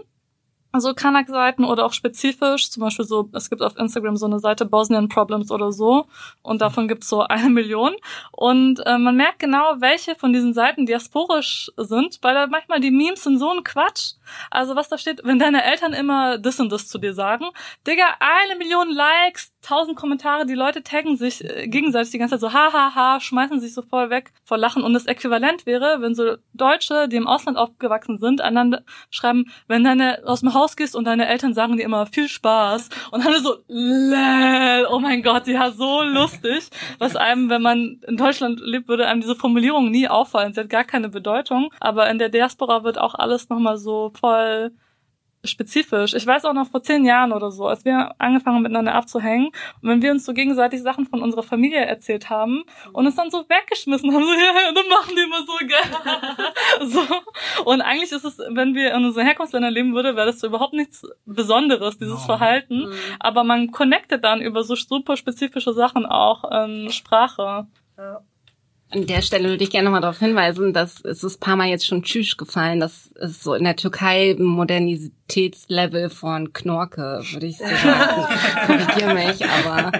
so 0.77 0.93
Kanak-Seiten 0.93 1.63
oder 1.63 1.85
auch 1.85 1.93
spezifisch, 1.93 2.69
zum 2.69 2.81
Beispiel 2.81 3.05
so, 3.05 3.29
es 3.33 3.49
gibt 3.49 3.61
auf 3.61 3.77
Instagram 3.77 4.17
so 4.17 4.25
eine 4.25 4.39
Seite 4.39 4.65
Bosnian 4.65 5.09
Problems 5.09 5.51
oder 5.51 5.71
so 5.71 6.07
und 6.41 6.61
davon 6.61 6.87
gibt's 6.87 7.09
so 7.09 7.21
eine 7.29 7.49
Million 7.49 7.95
und 8.31 8.79
äh, 8.85 8.97
man 8.97 9.15
merkt 9.15 9.39
genau, 9.39 9.75
welche 9.79 10.15
von 10.15 10.33
diesen 10.33 10.53
Seiten 10.53 10.85
diasporisch 10.85 11.71
sind, 11.77 12.19
weil 12.21 12.35
da 12.35 12.47
manchmal 12.47 12.79
die 12.79 12.91
Memes 12.91 13.23
sind 13.23 13.39
so 13.39 13.49
ein 13.49 13.63
Quatsch. 13.63 14.13
Also 14.51 14.75
was 14.75 14.89
da 14.89 14.97
steht, 14.97 15.21
wenn 15.23 15.39
deine 15.39 15.63
Eltern 15.63 15.93
immer 15.93 16.37
das 16.37 16.59
und 16.59 16.71
das 16.71 16.87
zu 16.87 16.97
dir 16.97 17.13
sagen, 17.13 17.45
Digga, 17.85 18.05
eine 18.19 18.57
Million 18.57 18.89
Likes, 18.89 19.51
tausend 19.61 19.97
Kommentare, 19.97 20.45
die 20.45 20.53
Leute 20.53 20.83
taggen 20.83 21.17
sich 21.17 21.43
äh, 21.43 21.67
gegenseitig 21.67 22.11
die 22.11 22.17
ganze 22.17 22.35
Zeit 22.35 22.41
so 22.41 22.53
ha 22.53 22.71
ha 22.71 22.95
ha, 22.95 23.19
schmeißen 23.19 23.59
sich 23.59 23.73
so 23.73 23.81
voll 23.81 24.09
weg 24.09 24.31
vor 24.43 24.57
Lachen. 24.57 24.83
Und 24.83 24.93
das 24.93 25.05
Äquivalent 25.05 25.65
wäre, 25.65 26.01
wenn 26.01 26.15
so 26.15 26.37
Deutsche, 26.53 27.07
die 27.07 27.17
im 27.17 27.27
Ausland 27.27 27.57
aufgewachsen 27.57 28.17
sind, 28.17 28.41
einander 28.41 28.83
schreiben, 29.09 29.45
wenn 29.67 29.83
deine 29.83 30.21
aus 30.25 30.41
dem 30.41 30.53
Haus 30.53 30.75
gehst 30.75 30.95
und 30.95 31.05
deine 31.05 31.27
Eltern 31.27 31.53
sagen 31.53 31.77
dir 31.77 31.83
immer 31.83 32.05
viel 32.05 32.29
Spaß. 32.29 32.89
Und 33.11 33.25
dann 33.25 33.41
so 33.43 33.57
lel, 33.67 34.87
oh 34.89 34.99
mein 34.99 35.21
Gott, 35.23 35.47
ja 35.47 35.71
so 35.71 36.01
lustig, 36.01 36.69
was 36.99 37.15
einem, 37.15 37.49
wenn 37.49 37.61
man 37.61 38.01
in 38.07 38.17
Deutschland 38.17 38.59
lebt, 38.61 38.87
würde 38.87 39.07
einem 39.07 39.21
diese 39.21 39.35
Formulierung 39.35 39.91
nie 39.91 40.07
auffallen, 40.07 40.53
sie 40.53 40.61
hat 40.61 40.69
gar 40.69 40.83
keine 40.83 41.09
Bedeutung, 41.09 41.71
aber 41.79 42.09
in 42.09 42.19
der 42.19 42.29
Diaspora 42.29 42.83
wird 42.83 42.97
auch 42.97 43.15
alles 43.15 43.49
nochmal 43.49 43.77
so 43.77 44.11
voll 44.19 44.71
spezifisch. 45.43 46.13
Ich 46.13 46.25
weiß 46.25 46.45
auch 46.45 46.53
noch 46.53 46.67
vor 46.67 46.83
zehn 46.83 47.05
Jahren 47.05 47.31
oder 47.31 47.51
so, 47.51 47.67
als 47.67 47.85
wir 47.85 48.13
angefangen 48.19 48.61
miteinander 48.61 48.93
abzuhängen 48.93 49.47
und 49.81 49.89
wenn 49.89 50.01
wir 50.01 50.11
uns 50.11 50.25
so 50.25 50.33
gegenseitig 50.33 50.81
Sachen 50.81 51.05
von 51.05 51.21
unserer 51.21 51.43
Familie 51.43 51.85
erzählt 51.85 52.29
haben 52.29 52.63
und 52.93 53.05
es 53.05 53.15
dann 53.15 53.31
so 53.31 53.45
weggeschmissen 53.47 54.13
haben, 54.13 54.23
so, 54.23 54.31
ja, 54.33 54.71
dann 54.73 54.87
machen 54.89 55.15
die 55.15 55.23
immer 55.23 55.45
so 55.45 55.57
gerne. 55.65 56.91
so. 56.91 57.63
Und 57.63 57.81
eigentlich 57.81 58.11
ist 58.11 58.25
es, 58.25 58.39
wenn 58.49 58.75
wir 58.75 58.93
in 58.93 59.05
unseren 59.05 59.25
Herkunftsländern 59.25 59.73
leben 59.73 59.93
würde, 59.93 60.15
wäre 60.15 60.27
das 60.27 60.39
so 60.39 60.47
überhaupt 60.47 60.73
nichts 60.73 61.07
Besonderes, 61.25 61.97
dieses 61.97 62.23
Verhalten. 62.25 62.89
Mhm. 62.89 62.93
Aber 63.19 63.43
man 63.43 63.71
connectet 63.71 64.23
dann 64.23 64.41
über 64.41 64.63
so 64.63 64.75
super 64.75 65.17
spezifische 65.17 65.73
Sachen 65.73 66.05
auch 66.05 66.43
in 66.65 66.89
Sprache. 66.91 67.67
Ja. 67.97 68.21
An 68.89 69.05
der 69.05 69.21
Stelle 69.21 69.49
würde 69.49 69.63
ich 69.63 69.69
gerne 69.69 69.85
nochmal 69.85 69.99
darauf 69.99 70.19
hinweisen, 70.19 70.71
dass 70.71 71.03
es 71.03 71.21
ist 71.21 71.37
ein 71.37 71.39
paar 71.41 71.55
Mal 71.57 71.67
jetzt 71.67 71.85
schon 71.85 72.03
Tschüss 72.03 72.37
gefallen, 72.37 72.79
dass 72.79 73.09
es 73.15 73.43
so 73.43 73.53
in 73.53 73.65
der 73.65 73.75
Türkei 73.75 74.35
Modernitätslevel 74.39 76.09
von 76.09 76.53
Knorke, 76.53 77.21
würde 77.31 77.47
ich 77.47 77.57
sagen. 77.57 77.75
Korrigiere 78.65 79.13
mich, 79.13 79.45
aber 79.45 79.91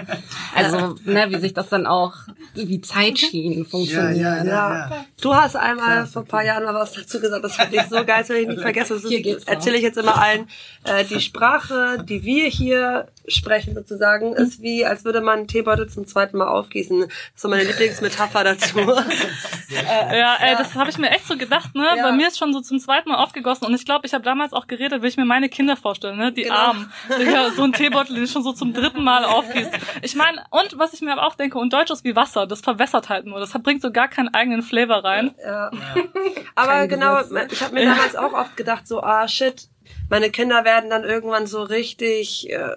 also, 0.54 0.96
ne, 1.04 1.26
wie 1.28 1.38
sich 1.38 1.52
das 1.52 1.68
dann 1.68 1.86
auch 1.86 2.14
wie 2.54 2.80
Zeitschienen 2.80 3.66
funktioniert. 3.66 4.16
Ja, 4.16 4.36
ja, 4.38 4.44
ja, 4.44 4.88
ja. 4.90 5.06
Du 5.20 5.34
hast 5.34 5.56
einmal 5.56 6.06
vor 6.06 6.22
ein 6.22 6.28
paar 6.28 6.44
Jahren 6.44 6.64
mal 6.64 6.74
was 6.74 6.92
dazu 6.92 7.20
gesagt, 7.20 7.44
das 7.44 7.56
finde 7.56 7.76
ich 7.76 7.82
so 7.82 7.96
geil, 7.96 8.20
das 8.20 8.28
will 8.30 8.36
ich 8.38 8.48
nicht 8.48 8.60
vergessen. 8.60 9.00
Das 9.02 9.44
erzähle 9.44 9.76
ich 9.76 9.82
jetzt 9.82 9.98
immer 9.98 10.20
allen. 10.20 10.48
Äh, 10.84 11.04
die 11.04 11.20
Sprache, 11.20 12.02
die 12.08 12.24
wir 12.24 12.46
hier 12.46 13.08
sprechen 13.26 13.74
sozusagen, 13.74 14.32
ist 14.32 14.62
wie, 14.62 14.86
als 14.86 15.04
würde 15.04 15.20
man 15.20 15.40
einen 15.40 15.48
Teebeutel 15.48 15.88
zum 15.88 16.06
zweiten 16.06 16.38
Mal 16.38 16.48
aufgießen. 16.48 17.00
Das 17.00 17.08
ist 17.08 17.40
so 17.42 17.48
meine 17.48 17.64
Lieblingsmetapher 17.64 18.44
dazu. 18.44 18.77
äh, 19.70 20.18
ja, 20.18 20.36
ey, 20.40 20.56
das 20.56 20.74
habe 20.74 20.90
ich 20.90 20.98
mir 20.98 21.10
echt 21.10 21.26
so 21.26 21.36
gedacht, 21.36 21.74
ne? 21.74 21.86
Ja. 21.96 22.02
Bei 22.02 22.12
mir 22.12 22.28
ist 22.28 22.38
schon 22.38 22.52
so 22.52 22.60
zum 22.60 22.78
zweiten 22.78 23.08
Mal 23.08 23.16
aufgegossen 23.16 23.66
und 23.66 23.74
ich 23.74 23.84
glaube, 23.84 24.06
ich 24.06 24.14
habe 24.14 24.24
damals 24.24 24.52
auch 24.52 24.66
geredet, 24.66 25.02
will 25.02 25.08
ich 25.08 25.16
mir 25.16 25.24
meine 25.24 25.48
Kinder 25.48 25.76
vorstellen, 25.76 26.16
ne? 26.16 26.32
Die 26.32 26.42
genau. 26.42 26.54
Armen. 26.54 26.92
Digga, 27.18 27.50
so 27.50 27.62
ein 27.62 27.72
Teebeutel, 27.74 28.16
den 28.16 28.26
schon 28.26 28.42
so 28.42 28.52
zum 28.52 28.72
dritten 28.72 29.02
Mal 29.02 29.24
aufgießt. 29.24 29.70
Ich 30.02 30.14
meine, 30.14 30.44
und 30.50 30.78
was 30.78 30.92
ich 30.92 31.00
mir 31.00 31.12
aber 31.12 31.26
auch 31.26 31.34
denke, 31.34 31.58
und 31.58 31.72
Deutsch 31.72 31.90
ist 31.90 32.04
wie 32.04 32.16
Wasser, 32.16 32.46
das 32.46 32.60
verwässert 32.60 33.08
halt 33.08 33.26
nur. 33.26 33.40
Das 33.40 33.52
bringt 33.52 33.82
so 33.82 33.90
gar 33.90 34.08
keinen 34.08 34.32
eigenen 34.34 34.62
Flavor 34.62 35.04
rein. 35.04 35.34
Ja. 35.42 35.70
ja. 35.72 36.02
aber 36.54 36.72
Kein 36.72 36.88
genau, 36.88 37.18
Gesetz. 37.18 37.52
ich 37.52 37.62
habe 37.62 37.74
mir 37.74 37.86
damals 37.86 38.16
auch 38.16 38.32
oft 38.32 38.56
gedacht, 38.56 38.86
so, 38.86 39.02
ah 39.02 39.26
shit, 39.28 39.68
meine 40.08 40.30
Kinder 40.30 40.64
werden 40.64 40.90
dann 40.90 41.04
irgendwann 41.04 41.46
so 41.46 41.62
richtig. 41.62 42.50
Äh, 42.50 42.70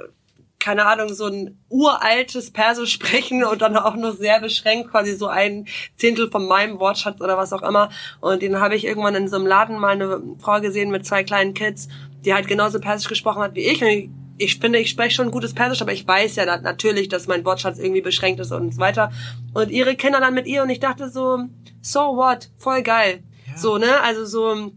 keine 0.61 0.85
Ahnung, 0.85 1.13
so 1.13 1.25
ein 1.25 1.59
uraltes 1.69 2.51
Persisch 2.51 2.93
sprechen 2.93 3.43
und 3.43 3.61
dann 3.61 3.75
auch 3.75 3.95
nur 3.95 4.15
sehr 4.15 4.39
beschränkt, 4.39 4.91
quasi 4.91 5.15
so 5.15 5.27
ein 5.27 5.67
Zehntel 5.97 6.29
von 6.29 6.47
meinem 6.47 6.79
Wortschatz 6.79 7.19
oder 7.19 7.37
was 7.37 7.51
auch 7.51 7.63
immer. 7.63 7.89
Und 8.21 8.41
den 8.41 8.59
habe 8.59 8.75
ich 8.75 8.85
irgendwann 8.85 9.15
in 9.15 9.27
so 9.27 9.37
einem 9.37 9.47
Laden 9.47 9.79
mal 9.79 9.93
eine 9.93 10.21
Frau 10.39 10.61
gesehen 10.61 10.91
mit 10.91 11.05
zwei 11.05 11.23
kleinen 11.23 11.53
Kids, 11.55 11.89
die 12.23 12.33
halt 12.33 12.47
genauso 12.47 12.79
Persisch 12.79 13.09
gesprochen 13.09 13.41
hat 13.41 13.55
wie 13.55 13.61
ich. 13.61 13.83
Und 13.83 14.13
ich, 14.37 14.59
finde, 14.59 14.79
ich 14.79 14.91
spreche 14.91 15.15
schon 15.15 15.31
gutes 15.31 15.53
Persisch, 15.55 15.81
aber 15.81 15.93
ich 15.93 16.07
weiß 16.07 16.35
ja 16.35 16.45
natürlich, 16.45 17.09
dass 17.09 17.27
mein 17.27 17.43
Wortschatz 17.43 17.79
irgendwie 17.79 18.01
beschränkt 18.01 18.39
ist 18.39 18.51
und 18.51 18.75
so 18.75 18.79
weiter. 18.79 19.11
Und 19.53 19.71
ihre 19.71 19.95
Kinder 19.95 20.19
dann 20.19 20.35
mit 20.35 20.45
ihr 20.45 20.61
und 20.61 20.69
ich 20.69 20.79
dachte 20.79 21.09
so, 21.09 21.39
so 21.81 21.99
what, 22.15 22.49
voll 22.59 22.83
geil. 22.83 23.23
Ja. 23.47 23.57
So, 23.57 23.77
ne? 23.79 23.99
Also 24.01 24.25
so, 24.25 24.71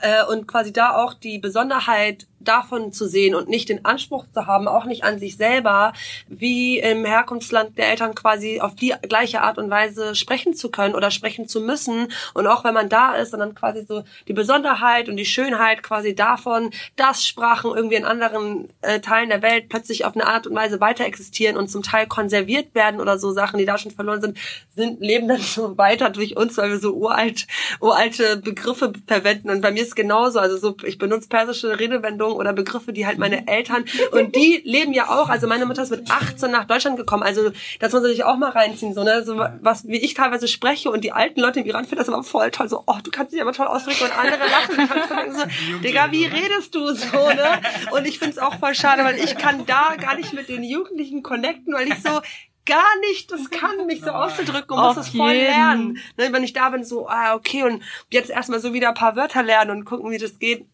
äh, 0.00 0.24
und 0.30 0.46
quasi 0.46 0.72
da 0.72 0.96
auch 0.96 1.14
die 1.14 1.38
Besonderheit 1.38 2.26
davon 2.44 2.92
zu 2.92 3.06
sehen 3.06 3.34
und 3.34 3.48
nicht 3.48 3.68
den 3.68 3.84
Anspruch 3.84 4.26
zu 4.32 4.46
haben, 4.46 4.68
auch 4.68 4.84
nicht 4.84 5.04
an 5.04 5.18
sich 5.18 5.36
selber, 5.36 5.92
wie 6.28 6.78
im 6.78 7.04
Herkunftsland 7.04 7.76
der 7.78 7.90
Eltern 7.90 8.14
quasi 8.14 8.60
auf 8.60 8.74
die 8.74 8.94
gleiche 9.08 9.42
Art 9.42 9.58
und 9.58 9.70
Weise 9.70 10.14
sprechen 10.14 10.54
zu 10.54 10.70
können 10.70 10.94
oder 10.94 11.10
sprechen 11.10 11.48
zu 11.48 11.60
müssen. 11.60 12.08
Und 12.34 12.46
auch 12.46 12.64
wenn 12.64 12.74
man 12.74 12.88
da 12.88 13.14
ist 13.14 13.32
und 13.34 13.40
dann 13.40 13.54
quasi 13.54 13.84
so 13.86 14.04
die 14.28 14.32
Besonderheit 14.32 15.08
und 15.08 15.16
die 15.16 15.24
Schönheit 15.24 15.82
quasi 15.82 16.14
davon, 16.14 16.70
dass 16.96 17.24
Sprachen 17.24 17.74
irgendwie 17.74 17.96
in 17.96 18.04
anderen 18.04 18.68
äh, 18.82 19.00
Teilen 19.00 19.28
der 19.28 19.42
Welt 19.42 19.68
plötzlich 19.68 20.04
auf 20.04 20.14
eine 20.14 20.26
Art 20.26 20.46
und 20.46 20.54
Weise 20.54 20.80
weiter 20.80 21.04
existieren 21.04 21.56
und 21.56 21.68
zum 21.68 21.82
Teil 21.82 22.06
konserviert 22.06 22.74
werden 22.74 23.00
oder 23.00 23.18
so 23.18 23.32
Sachen, 23.32 23.58
die 23.58 23.64
da 23.64 23.78
schon 23.78 23.92
verloren 23.92 24.20
sind, 24.20 24.38
sind 24.74 25.00
leben 25.00 25.28
dann 25.28 25.40
so 25.40 25.76
weiter 25.78 26.10
durch 26.10 26.36
uns, 26.36 26.56
weil 26.56 26.70
wir 26.70 26.78
so 26.78 26.94
uralt, 26.94 27.46
uralte 27.80 28.36
Begriffe 28.36 28.92
verwenden. 29.06 29.50
Und 29.50 29.60
bei 29.60 29.70
mir 29.70 29.82
ist 29.82 29.96
genauso. 29.96 30.38
Also 30.38 30.56
so, 30.56 30.76
ich 30.84 30.98
benutze 30.98 31.28
persische 31.28 31.78
Redewendungen 31.78 32.33
oder 32.34 32.52
Begriffe, 32.52 32.92
die 32.92 33.06
halt 33.06 33.18
meine 33.18 33.46
Eltern 33.46 33.84
und 34.12 34.34
die 34.36 34.62
leben 34.64 34.92
ja 34.92 35.08
auch, 35.08 35.28
also 35.28 35.46
meine 35.46 35.66
Mutter 35.66 35.82
ist 35.82 35.90
mit 35.90 36.10
18 36.10 36.50
nach 36.50 36.64
Deutschland 36.64 36.96
gekommen, 36.96 37.22
also 37.22 37.50
das 37.80 37.92
muss 37.92 38.02
man 38.02 38.10
sich 38.10 38.24
auch 38.24 38.36
mal 38.36 38.50
reinziehen, 38.50 38.94
so, 38.94 39.04
ne, 39.04 39.24
so 39.24 39.36
was, 39.60 39.86
wie 39.86 39.98
ich 39.98 40.14
teilweise 40.14 40.48
spreche 40.48 40.90
und 40.90 41.04
die 41.04 41.12
alten 41.12 41.40
Leute 41.40 41.60
im 41.60 41.66
Iran 41.66 41.84
finden 41.84 41.98
das 41.98 42.08
aber 42.08 42.22
voll 42.22 42.50
toll, 42.50 42.68
so, 42.68 42.82
oh, 42.86 42.98
du 43.02 43.10
kannst 43.10 43.32
dich 43.32 43.40
aber 43.40 43.52
toll 43.52 43.66
ausdrücken 43.66 44.04
und 44.04 44.18
andere 44.18 44.44
lachen, 44.48 45.32
so, 45.32 45.78
Digga, 45.82 46.10
wie 46.10 46.26
redest 46.26 46.74
du 46.74 46.92
so, 46.92 47.28
ne, 47.28 47.60
und 47.92 48.06
ich 48.06 48.18
find's 48.18 48.38
auch 48.38 48.58
voll 48.58 48.74
schade, 48.74 49.04
weil 49.04 49.18
ich 49.18 49.36
kann 49.36 49.66
da 49.66 49.94
gar 50.00 50.16
nicht 50.16 50.32
mit 50.32 50.48
den 50.48 50.62
Jugendlichen 50.62 51.22
connecten, 51.22 51.74
weil 51.74 51.88
ich 51.88 52.02
so, 52.02 52.20
gar 52.66 52.98
nicht 53.08 53.30
das 53.30 53.50
kann, 53.50 53.86
mich 53.86 54.00
so 54.00 54.10
auszudrücken 54.10 54.76
und 54.76 54.82
muss 54.82 54.94
das 54.94 55.08
voll 55.10 55.32
jeden. 55.32 55.44
lernen. 55.44 55.98
Ne, 56.16 56.32
wenn 56.32 56.44
ich 56.44 56.52
da 56.52 56.70
bin, 56.70 56.84
so, 56.84 57.08
ah, 57.08 57.34
okay, 57.34 57.62
und 57.64 57.82
jetzt 58.10 58.30
erstmal 58.30 58.60
so 58.60 58.72
wieder 58.72 58.88
ein 58.88 58.94
paar 58.94 59.16
Wörter 59.16 59.42
lernen 59.42 59.70
und 59.70 59.84
gucken, 59.84 60.10
wie 60.10 60.18
das 60.18 60.38
geht. 60.38 60.66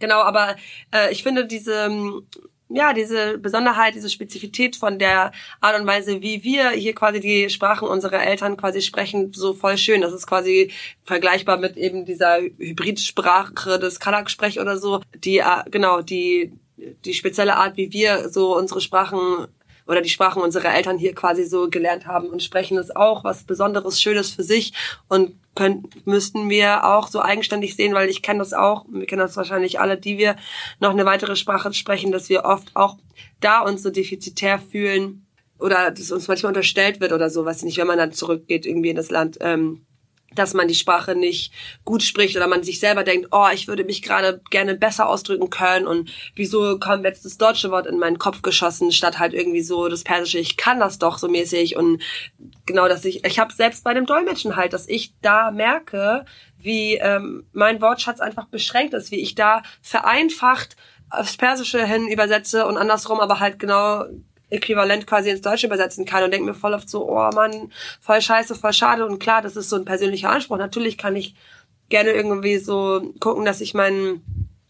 Genau, 0.00 0.20
aber 0.22 0.56
äh, 0.92 1.12
ich 1.12 1.22
finde 1.22 1.46
diese, 1.46 1.86
ähm, 1.86 2.26
ja, 2.68 2.92
diese 2.92 3.38
Besonderheit, 3.38 3.94
diese 3.94 4.10
Spezifität 4.10 4.76
von 4.76 4.98
der 4.98 5.32
Art 5.60 5.78
und 5.78 5.86
Weise, 5.86 6.22
wie 6.22 6.42
wir 6.42 6.70
hier 6.70 6.94
quasi 6.94 7.20
die 7.20 7.50
Sprachen 7.50 7.86
unserer 7.86 8.22
Eltern 8.24 8.56
quasi 8.56 8.80
sprechen, 8.80 9.32
so 9.32 9.54
voll 9.54 9.76
schön. 9.76 10.00
Das 10.00 10.12
ist 10.12 10.26
quasi 10.26 10.72
vergleichbar 11.04 11.58
mit 11.58 11.76
eben 11.76 12.04
dieser 12.04 12.38
Hybridsprache 12.40 13.78
des 13.78 14.00
Kanak-Sprech 14.00 14.60
oder 14.60 14.78
so, 14.78 15.02
die, 15.14 15.38
äh, 15.38 15.64
genau, 15.70 16.00
die, 16.00 16.52
die 17.04 17.14
spezielle 17.14 17.56
Art, 17.56 17.76
wie 17.76 17.92
wir 17.92 18.28
so 18.30 18.56
unsere 18.56 18.80
Sprachen 18.80 19.48
oder 19.86 20.02
die 20.02 20.08
Sprachen 20.08 20.40
unserer 20.40 20.72
Eltern 20.72 20.98
hier 20.98 21.14
quasi 21.14 21.44
so 21.44 21.68
gelernt 21.68 22.06
haben 22.06 22.28
und 22.28 22.42
sprechen 22.42 22.78
ist 22.78 22.94
auch 22.94 23.24
was 23.24 23.42
Besonderes, 23.42 24.00
Schönes 24.00 24.30
für 24.30 24.44
sich 24.44 24.72
und 25.08 25.34
können, 25.54 25.88
müssten 26.04 26.48
wir 26.48 26.84
auch 26.84 27.08
so 27.08 27.20
eigenständig 27.20 27.76
sehen, 27.76 27.94
weil 27.94 28.08
ich 28.08 28.22
kenne 28.22 28.38
das 28.38 28.52
auch, 28.52 28.86
wir 28.88 29.06
kennen 29.06 29.20
das 29.20 29.36
wahrscheinlich 29.36 29.80
alle, 29.80 29.96
die 29.96 30.18
wir 30.18 30.36
noch 30.78 30.90
eine 30.90 31.04
weitere 31.04 31.36
Sprache 31.36 31.72
sprechen, 31.72 32.12
dass 32.12 32.28
wir 32.28 32.44
oft 32.44 32.74
auch 32.74 32.96
da 33.40 33.60
uns 33.60 33.82
so 33.82 33.90
defizitär 33.90 34.58
fühlen 34.58 35.26
oder 35.58 35.90
dass 35.90 36.12
uns 36.12 36.28
manchmal 36.28 36.50
unterstellt 36.50 37.00
wird 37.00 37.12
oder 37.12 37.30
so, 37.30 37.44
weiß 37.44 37.58
ich 37.58 37.64
nicht, 37.64 37.78
wenn 37.78 37.86
man 37.86 37.98
dann 37.98 38.12
zurückgeht 38.12 38.64
irgendwie 38.64 38.90
in 38.90 38.96
das 38.96 39.10
Land, 39.10 39.38
ähm, 39.40 39.82
dass 40.34 40.54
man 40.54 40.68
die 40.68 40.74
Sprache 40.74 41.14
nicht 41.14 41.52
gut 41.84 42.02
spricht 42.02 42.36
oder 42.36 42.46
man 42.46 42.62
sich 42.62 42.80
selber 42.80 43.04
denkt, 43.04 43.28
oh, 43.32 43.48
ich 43.52 43.68
würde 43.68 43.84
mich 43.84 44.02
gerade 44.02 44.40
gerne 44.50 44.74
besser 44.74 45.08
ausdrücken 45.08 45.50
können 45.50 45.86
und 45.86 46.10
wieso 46.34 46.78
kommt 46.78 47.04
jetzt 47.04 47.24
das 47.24 47.38
deutsche 47.38 47.70
Wort 47.70 47.86
in 47.86 47.98
meinen 47.98 48.18
Kopf 48.18 48.42
geschossen, 48.42 48.92
statt 48.92 49.18
halt 49.18 49.34
irgendwie 49.34 49.62
so 49.62 49.88
das 49.88 50.04
persische, 50.04 50.38
ich 50.38 50.56
kann 50.56 50.80
das 50.80 50.98
doch 50.98 51.18
so 51.18 51.28
mäßig 51.28 51.76
und 51.76 52.02
genau, 52.66 52.88
dass 52.88 53.04
ich, 53.04 53.24
ich 53.24 53.38
habe 53.38 53.52
selbst 53.52 53.84
bei 53.84 53.94
dem 53.94 54.06
Dolmetschen 54.06 54.56
halt, 54.56 54.72
dass 54.72 54.88
ich 54.88 55.14
da 55.20 55.50
merke, 55.50 56.24
wie 56.58 56.94
ähm, 56.94 57.46
mein 57.52 57.80
Wortschatz 57.80 58.20
einfach 58.20 58.46
beschränkt 58.46 58.94
ist, 58.94 59.10
wie 59.10 59.20
ich 59.20 59.34
da 59.34 59.62
vereinfacht 59.82 60.76
aufs 61.08 61.36
Persische 61.36 61.84
hin 61.84 62.06
übersetze 62.06 62.66
und 62.66 62.76
andersrum 62.76 63.18
aber 63.20 63.40
halt 63.40 63.58
genau 63.58 64.04
äquivalent 64.50 65.06
quasi 65.06 65.30
ins 65.30 65.40
Deutsche 65.40 65.66
übersetzen 65.66 66.04
kann 66.04 66.24
und 66.24 66.32
denke 66.32 66.46
mir 66.46 66.54
voll 66.54 66.74
oft 66.74 66.88
so, 66.88 67.08
oh 67.08 67.30
Mann, 67.34 67.72
voll 68.00 68.20
scheiße, 68.20 68.54
voll 68.54 68.72
schade. 68.72 69.06
Und 69.06 69.18
klar, 69.18 69.42
das 69.42 69.56
ist 69.56 69.70
so 69.70 69.76
ein 69.76 69.84
persönlicher 69.84 70.30
Anspruch. 70.30 70.58
Natürlich 70.58 70.98
kann 70.98 71.16
ich 71.16 71.34
gerne 71.88 72.10
irgendwie 72.10 72.58
so 72.58 73.12
gucken, 73.20 73.44
dass 73.44 73.60
ich 73.60 73.74
meinen 73.74 74.22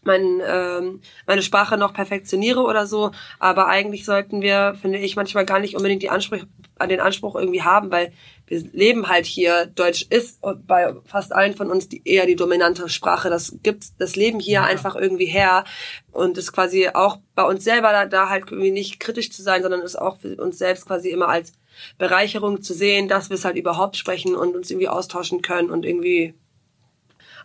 mein, 0.03 0.41
ähm, 0.45 1.01
meine 1.27 1.43
Sprache 1.43 1.77
noch 1.77 1.93
perfektioniere 1.93 2.61
oder 2.61 2.87
so. 2.87 3.11
Aber 3.39 3.67
eigentlich 3.67 4.05
sollten 4.05 4.41
wir, 4.41 4.75
finde 4.81 4.97
ich, 4.97 5.15
manchmal 5.15 5.45
gar 5.45 5.59
nicht 5.59 5.75
unbedingt 5.75 6.01
die 6.01 6.09
Ansprüche 6.09 6.47
an 6.79 6.89
den 6.89 6.99
Anspruch 6.99 7.35
irgendwie 7.35 7.61
haben, 7.61 7.91
weil 7.91 8.11
wir 8.51 8.69
leben 8.73 9.07
halt 9.07 9.25
hier. 9.25 9.65
Deutsch 9.65 10.05
ist 10.09 10.41
bei 10.67 10.93
fast 11.05 11.31
allen 11.31 11.55
von 11.55 11.71
uns 11.71 11.87
die, 11.87 12.01
eher 12.03 12.25
die 12.25 12.35
dominante 12.35 12.89
Sprache. 12.89 13.29
Das 13.29 13.55
gibt's, 13.63 13.95
das 13.97 14.17
Leben 14.17 14.41
hier 14.41 14.55
ja. 14.55 14.63
einfach 14.65 14.97
irgendwie 14.97 15.25
her 15.25 15.63
und 16.11 16.37
ist 16.37 16.51
quasi 16.51 16.89
auch 16.89 17.19
bei 17.33 17.43
uns 17.43 17.63
selber 17.63 17.93
da, 17.93 18.05
da 18.05 18.27
halt 18.27 18.51
irgendwie 18.51 18.71
nicht 18.71 18.99
kritisch 18.99 19.31
zu 19.31 19.41
sein, 19.41 19.61
sondern 19.61 19.81
ist 19.81 19.95
auch 19.95 20.19
für 20.19 20.35
uns 20.35 20.57
selbst 20.57 20.85
quasi 20.85 21.11
immer 21.11 21.29
als 21.29 21.53
Bereicherung 21.97 22.61
zu 22.61 22.73
sehen, 22.73 23.07
dass 23.07 23.29
wir 23.29 23.35
es 23.35 23.45
halt 23.45 23.55
überhaupt 23.55 23.95
sprechen 23.95 24.35
und 24.35 24.53
uns 24.53 24.69
irgendwie 24.69 24.89
austauschen 24.89 25.41
können 25.41 25.69
und 25.69 25.85
irgendwie 25.85 26.33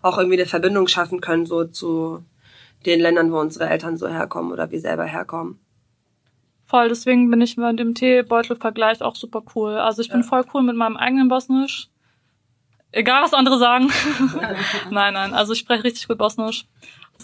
auch 0.02 0.18
irgendwie 0.18 0.38
eine 0.38 0.46
Verbindung 0.46 0.88
schaffen 0.88 1.20
können 1.20 1.46
so 1.46 1.66
zu 1.66 2.24
den 2.84 2.98
Ländern, 2.98 3.30
wo 3.30 3.38
unsere 3.38 3.68
Eltern 3.68 3.96
so 3.96 4.08
herkommen 4.08 4.50
oder 4.50 4.72
wir 4.72 4.80
selber 4.80 5.04
herkommen. 5.04 5.60
Voll, 6.66 6.88
deswegen 6.88 7.30
bin 7.30 7.40
ich 7.40 7.56
mit 7.56 7.78
dem 7.78 7.94
Teebeutel-Vergleich 7.94 9.00
auch 9.00 9.14
super 9.14 9.42
cool. 9.54 9.76
Also 9.76 10.02
ich 10.02 10.10
bin 10.10 10.22
ja. 10.22 10.26
voll 10.26 10.44
cool 10.52 10.62
mit 10.62 10.76
meinem 10.76 10.96
eigenen 10.96 11.28
Bosnisch. 11.28 11.88
Egal, 12.90 13.22
was 13.22 13.34
andere 13.34 13.58
sagen. 13.58 13.90
nein, 14.90 15.14
nein, 15.14 15.32
also 15.32 15.52
ich 15.52 15.60
spreche 15.60 15.84
richtig 15.84 16.08
gut 16.08 16.18
Bosnisch. 16.18 16.66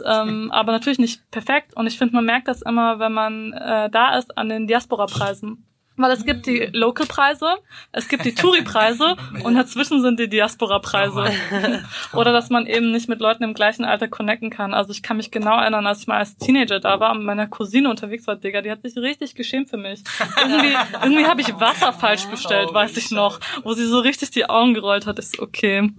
Ähm, 0.05 0.51
aber 0.53 0.73
natürlich 0.73 0.99
nicht 0.99 1.29
perfekt. 1.31 1.75
Und 1.77 1.87
ich 1.87 1.99
finde, 1.99 2.15
man 2.15 2.25
merkt 2.25 2.47
das 2.47 2.63
immer, 2.63 2.99
wenn 2.99 3.13
man 3.13 3.53
äh, 3.53 3.91
da 3.91 4.17
ist 4.17 4.37
an 4.39 4.49
den 4.49 4.67
Diaspora-Preisen. 4.67 5.67
Weil 6.03 6.11
es 6.11 6.25
gibt 6.25 6.47
die 6.47 6.69
Local-Preise, 6.73 7.55
es 7.93 8.09
gibt 8.09 8.25
die 8.25 8.35
Touri-Preise 8.35 9.17
und 9.45 9.55
dazwischen 9.55 10.03
sind 10.03 10.19
die 10.19 10.29
Diaspora-Preise. 10.29 11.27
Oder 12.13 12.33
dass 12.33 12.51
man 12.51 12.67
eben 12.67 12.91
nicht 12.91 13.09
mit 13.09 13.21
Leuten 13.21 13.45
im 13.45 13.55
gleichen 13.55 13.85
Alter 13.85 14.09
connecten 14.09 14.51
kann. 14.51 14.75
Also 14.75 14.91
ich 14.91 15.03
kann 15.03 15.17
mich 15.17 15.31
genau 15.31 15.59
erinnern, 15.59 15.87
als 15.87 16.01
ich 16.01 16.07
mal 16.07 16.19
als 16.19 16.37
Teenager 16.37 16.81
da 16.81 17.01
war 17.01 17.13
und 17.13 17.19
mit 17.19 17.27
meiner 17.27 17.47
Cousine 17.47 17.89
unterwegs 17.89 18.27
war, 18.27 18.37
Digga, 18.37 18.63
die 18.63 18.71
hat 18.71 18.83
sich 18.83 18.97
richtig 18.97 19.35
geschämt 19.35 19.71
für 19.71 19.77
mich. 19.77 20.03
Irgendwie, 20.37 20.75
irgendwie 21.03 21.27
habe 21.27 21.41
ich 21.41 21.59
Wasser 21.61 21.93
falsch 21.93 22.27
bestellt, 22.27 22.75
weiß 22.75 22.97
ich 22.97 23.11
noch, 23.11 23.39
wo 23.63 23.73
sie 23.75 23.87
so 23.87 24.01
richtig 24.01 24.31
die 24.33 24.49
Augen 24.49 24.75
gerollt 24.75 25.07
hat. 25.07 25.19
Ich 25.19 25.31
so, 25.31 25.43
okay. 25.43 25.91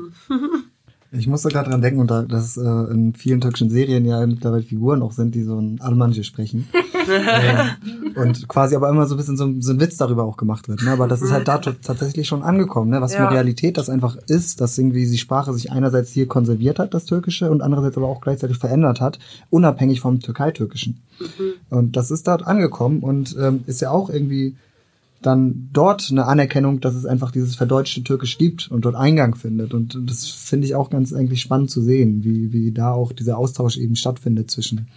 Ich 1.15 1.27
musste 1.27 1.49
gerade 1.49 1.69
dran 1.69 1.81
denken, 1.81 1.99
und 1.99 2.09
da, 2.09 2.23
dass 2.23 2.57
äh, 2.57 2.61
in 2.61 3.13
vielen 3.13 3.39
türkischen 3.39 3.69
Serien 3.69 4.03
ja 4.03 4.25
mittlerweile 4.25 4.63
Figuren 4.63 5.03
auch 5.03 5.11
sind, 5.11 5.35
die 5.35 5.43
so 5.43 5.59
ein 5.59 5.79
Almanische 5.79 6.23
sprechen. 6.23 6.67
äh, 7.07 8.19
und 8.19 8.47
quasi 8.47 8.75
aber 8.75 8.89
immer 8.89 9.05
so 9.05 9.13
ein 9.13 9.17
bisschen 9.17 9.37
so, 9.37 9.47
so 9.59 9.73
ein 9.73 9.79
Witz 9.79 9.97
darüber 9.97 10.23
auch 10.23 10.37
gemacht 10.37 10.67
wird. 10.67 10.81
Ne? 10.81 10.91
Aber 10.91 11.07
das 11.07 11.21
ist 11.21 11.31
halt 11.31 11.47
da 11.47 11.59
tatsächlich 11.59 12.27
schon 12.27 12.41
angekommen, 12.41 12.89
ne? 12.89 12.99
was 12.99 13.13
ja. 13.13 13.19
für 13.19 13.27
eine 13.27 13.35
Realität 13.35 13.77
das 13.77 13.89
einfach 13.89 14.17
ist, 14.27 14.59
dass 14.59 14.77
irgendwie 14.77 15.05
die 15.07 15.17
Sprache 15.19 15.53
sich 15.53 15.71
einerseits 15.71 16.11
hier 16.11 16.27
konserviert 16.27 16.79
hat, 16.79 16.95
das 16.95 17.05
Türkische, 17.05 17.51
und 17.51 17.61
andererseits 17.61 17.97
aber 17.97 18.07
auch 18.07 18.21
gleichzeitig 18.21 18.57
verändert 18.57 18.99
hat, 18.99 19.19
unabhängig 19.51 20.01
vom 20.01 20.19
Türkei-Türkischen. 20.19 21.01
Mhm. 21.19 21.53
Und 21.69 21.95
das 21.95 22.09
ist 22.09 22.27
dort 22.27 22.47
angekommen 22.47 23.01
und 23.01 23.35
ähm, 23.39 23.63
ist 23.67 23.81
ja 23.81 23.91
auch 23.91 24.09
irgendwie 24.09 24.55
dann 25.25 25.69
dort 25.73 26.09
eine 26.11 26.25
Anerkennung, 26.25 26.79
dass 26.79 26.95
es 26.95 27.05
einfach 27.05 27.31
dieses 27.31 27.55
verdeutschte 27.55 28.03
Türkisch 28.03 28.37
gibt 28.37 28.69
und 28.69 28.85
dort 28.85 28.95
Eingang 28.95 29.35
findet. 29.35 29.73
Und 29.73 29.97
das 30.09 30.27
finde 30.27 30.67
ich 30.67 30.75
auch 30.75 30.89
ganz 30.89 31.13
eigentlich 31.13 31.41
spannend 31.41 31.71
zu 31.71 31.81
sehen, 31.81 32.23
wie, 32.23 32.53
wie 32.53 32.71
da 32.71 32.91
auch 32.91 33.11
dieser 33.11 33.37
Austausch 33.37 33.77
eben 33.77 33.95
stattfindet 33.95 34.51
zwischen 34.51 34.87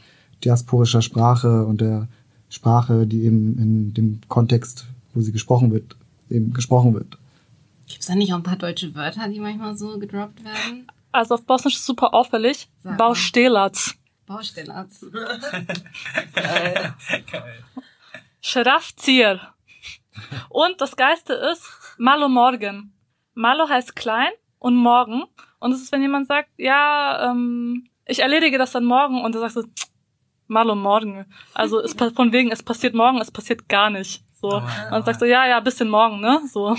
diasporischer 0.45 1.03
Sprache 1.03 1.65
und 1.65 1.81
der 1.81 2.09
Sprache, 2.49 3.07
die 3.07 3.23
eben 3.23 3.59
in 3.59 3.95
dem 3.95 4.21
Kontext, 4.29 4.87
wo 5.15 5.21
sie 5.21 5.33
gesprochen 5.33 5.73
wird, 5.73 5.97
eben 6.31 6.53
gesprochen 6.53 6.95
wird. 6.95 7.19
Gibt 7.87 8.01
es 8.01 8.07
da 8.07 8.15
nicht 8.15 8.33
auch 8.33 8.39
ein 8.39 8.43
paar 8.43 8.57
deutsche 8.57 8.95
Wörter, 8.95 9.29
die 9.29 9.41
manchmal 9.41 9.77
so 9.77 9.99
gedroppt 9.99 10.45
werden? 10.45 10.87
Also 11.13 11.35
auf 11.35 11.45
Bosnisch 11.45 11.77
ist 11.77 11.87
super 11.87 12.13
auffällig. 12.13 12.69
Baustelac. 12.83 13.95
Baustelac. 14.27 14.89
Geil. 16.35 16.95
Schrafzier. 18.41 19.41
Und 20.57 20.81
das 20.81 20.97
Geiste 20.97 21.35
ist 21.35 21.71
Malo 21.99 22.31
Morgen. 22.31 22.95
Malo 23.35 23.69
heißt 23.69 23.95
klein 23.95 24.31
und 24.59 24.75
morgen. 24.75 25.25
Und 25.59 25.73
es 25.73 25.83
ist, 25.83 25.93
wenn 25.93 26.01
jemand 26.01 26.29
sagt, 26.29 26.49
ja, 26.57 27.31
ähm, 27.31 27.91
ich 28.07 28.21
erledige 28.21 28.57
das 28.57 28.73
dann 28.73 28.87
morgen 28.87 29.23
und 29.23 29.35
du 29.35 29.39
sagst 29.39 29.57
so, 29.57 29.65
Malo 30.47 30.75
morgen. 30.75 31.27
Also 31.53 31.79
es, 31.81 31.93
von 31.93 32.33
wegen, 32.33 32.51
es 32.51 32.63
passiert 32.63 32.95
morgen, 32.95 33.21
es 33.21 33.31
passiert 33.31 33.69
gar 33.69 33.91
nicht. 33.91 34.25
So. 34.41 34.49
Oh, 34.49 34.63
ja. 34.63 34.97
Und 34.97 35.05
sagst 35.05 35.21
so, 35.21 35.27
ja, 35.27 35.47
ja, 35.47 35.61
bisschen 35.61 35.91
morgen, 35.91 36.21
ne? 36.23 36.41
So. 36.51 36.75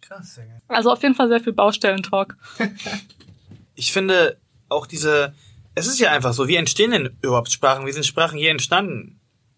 Krass, 0.00 0.40
Also 0.68 0.92
auf 0.92 1.02
jeden 1.02 1.16
Fall 1.16 1.26
sehr 1.26 1.40
viel 1.40 1.54
Baustellentalk. 1.54 2.36
Ich 3.78 3.92
finde 3.92 4.38
auch 4.70 4.86
diese, 4.86 5.34
es 5.74 5.86
ist 5.86 5.98
ja 5.98 6.10
einfach 6.10 6.32
so, 6.32 6.48
wie 6.48 6.56
entstehen 6.56 6.92
denn 6.92 7.18
überhaupt 7.20 7.52
Sprachen? 7.52 7.84
Wie 7.84 7.92
sind 7.92 8.06
Sprachen 8.06 8.38
hier 8.38 8.50
entstanden? 8.50 9.15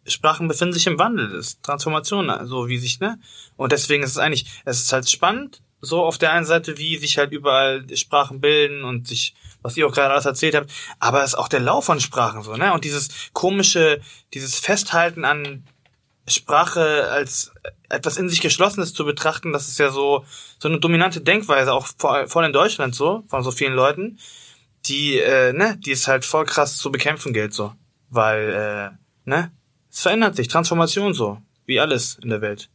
Sprachen 0.09 0.49
befinden 0.49 0.75
sich 0.75 0.87
im 0.87 0.99
Wandel, 0.99 1.29
das 1.29 1.47
ist 1.47 1.63
Transformation, 1.63 2.33
so 2.47 2.69
wie 2.69 2.79
sich, 2.79 3.01
ne? 3.01 3.19
Und 3.57 3.73
deswegen 3.73 4.03
ist 4.03 4.11
es 4.11 4.19
eigentlich, 4.19 4.47
es 4.65 4.81
ist 4.81 4.93
halt 4.93 5.09
spannend, 5.09 5.63
so 5.81 6.03
auf 6.03 6.19
der 6.19 6.33
einen 6.33 6.47
Seite, 6.47 6.79
wie 6.79 6.97
sich 6.97 7.19
halt 7.19 7.33
überall 7.33 7.85
Sprachen 7.97 8.41
bilden 8.41 8.85
und 8.85 9.07
sich, 9.07 9.35
was 9.63 9.77
ihr 9.77 9.87
auch 9.87 9.93
gerade 9.93 10.13
alles 10.13 10.25
erzählt 10.27 10.55
habt, 10.55 10.71
aber 10.99 11.23
es 11.23 11.31
ist 11.31 11.35
auch 11.37 11.49
der 11.49 11.61
Lauf 11.61 11.85
von 11.85 12.01
Sprachen 12.01 12.43
so, 12.43 12.57
ne? 12.57 12.73
Und 12.73 12.85
dieses 12.85 13.31
komische, 13.33 14.01
dieses 14.35 14.59
Festhalten 14.59 15.25
an 15.25 15.65
Sprache 16.27 17.09
als 17.11 17.53
etwas 17.89 18.17
in 18.17 18.29
sich 18.29 18.41
Geschlossenes 18.41 18.93
zu 18.93 19.05
betrachten, 19.05 19.53
das 19.53 19.69
ist 19.69 19.79
ja 19.79 19.91
so, 19.91 20.25
so 20.59 20.69
eine 20.69 20.79
dominante 20.79 21.21
Denkweise, 21.21 21.73
auch 21.73 21.89
vor, 21.99 22.27
vor 22.29 22.45
in 22.45 22.53
Deutschland 22.53 22.95
so, 22.95 23.25
von 23.29 23.43
so 23.43 23.51
vielen 23.51 23.75
Leuten, 23.75 24.19
die, 24.85 25.19
äh, 25.19 25.53
ne, 25.53 25.79
die 25.79 25.93
es 25.93 26.07
halt 26.07 26.25
voll 26.25 26.45
krass 26.45 26.77
zu 26.77 26.91
bekämpfen 26.91 27.33
gilt, 27.33 27.55
so. 27.55 27.75
Weil, 28.11 28.95
äh, 28.95 29.29
ne, 29.29 29.53
es 29.91 30.01
verändert 30.01 30.37
sich, 30.37 30.49
Transformation 30.49 31.15
so, 31.15 31.39
wie 31.67 31.81
alles 31.81 32.19
in 32.23 32.31
der 32.31 32.41
Welt. 32.41 32.69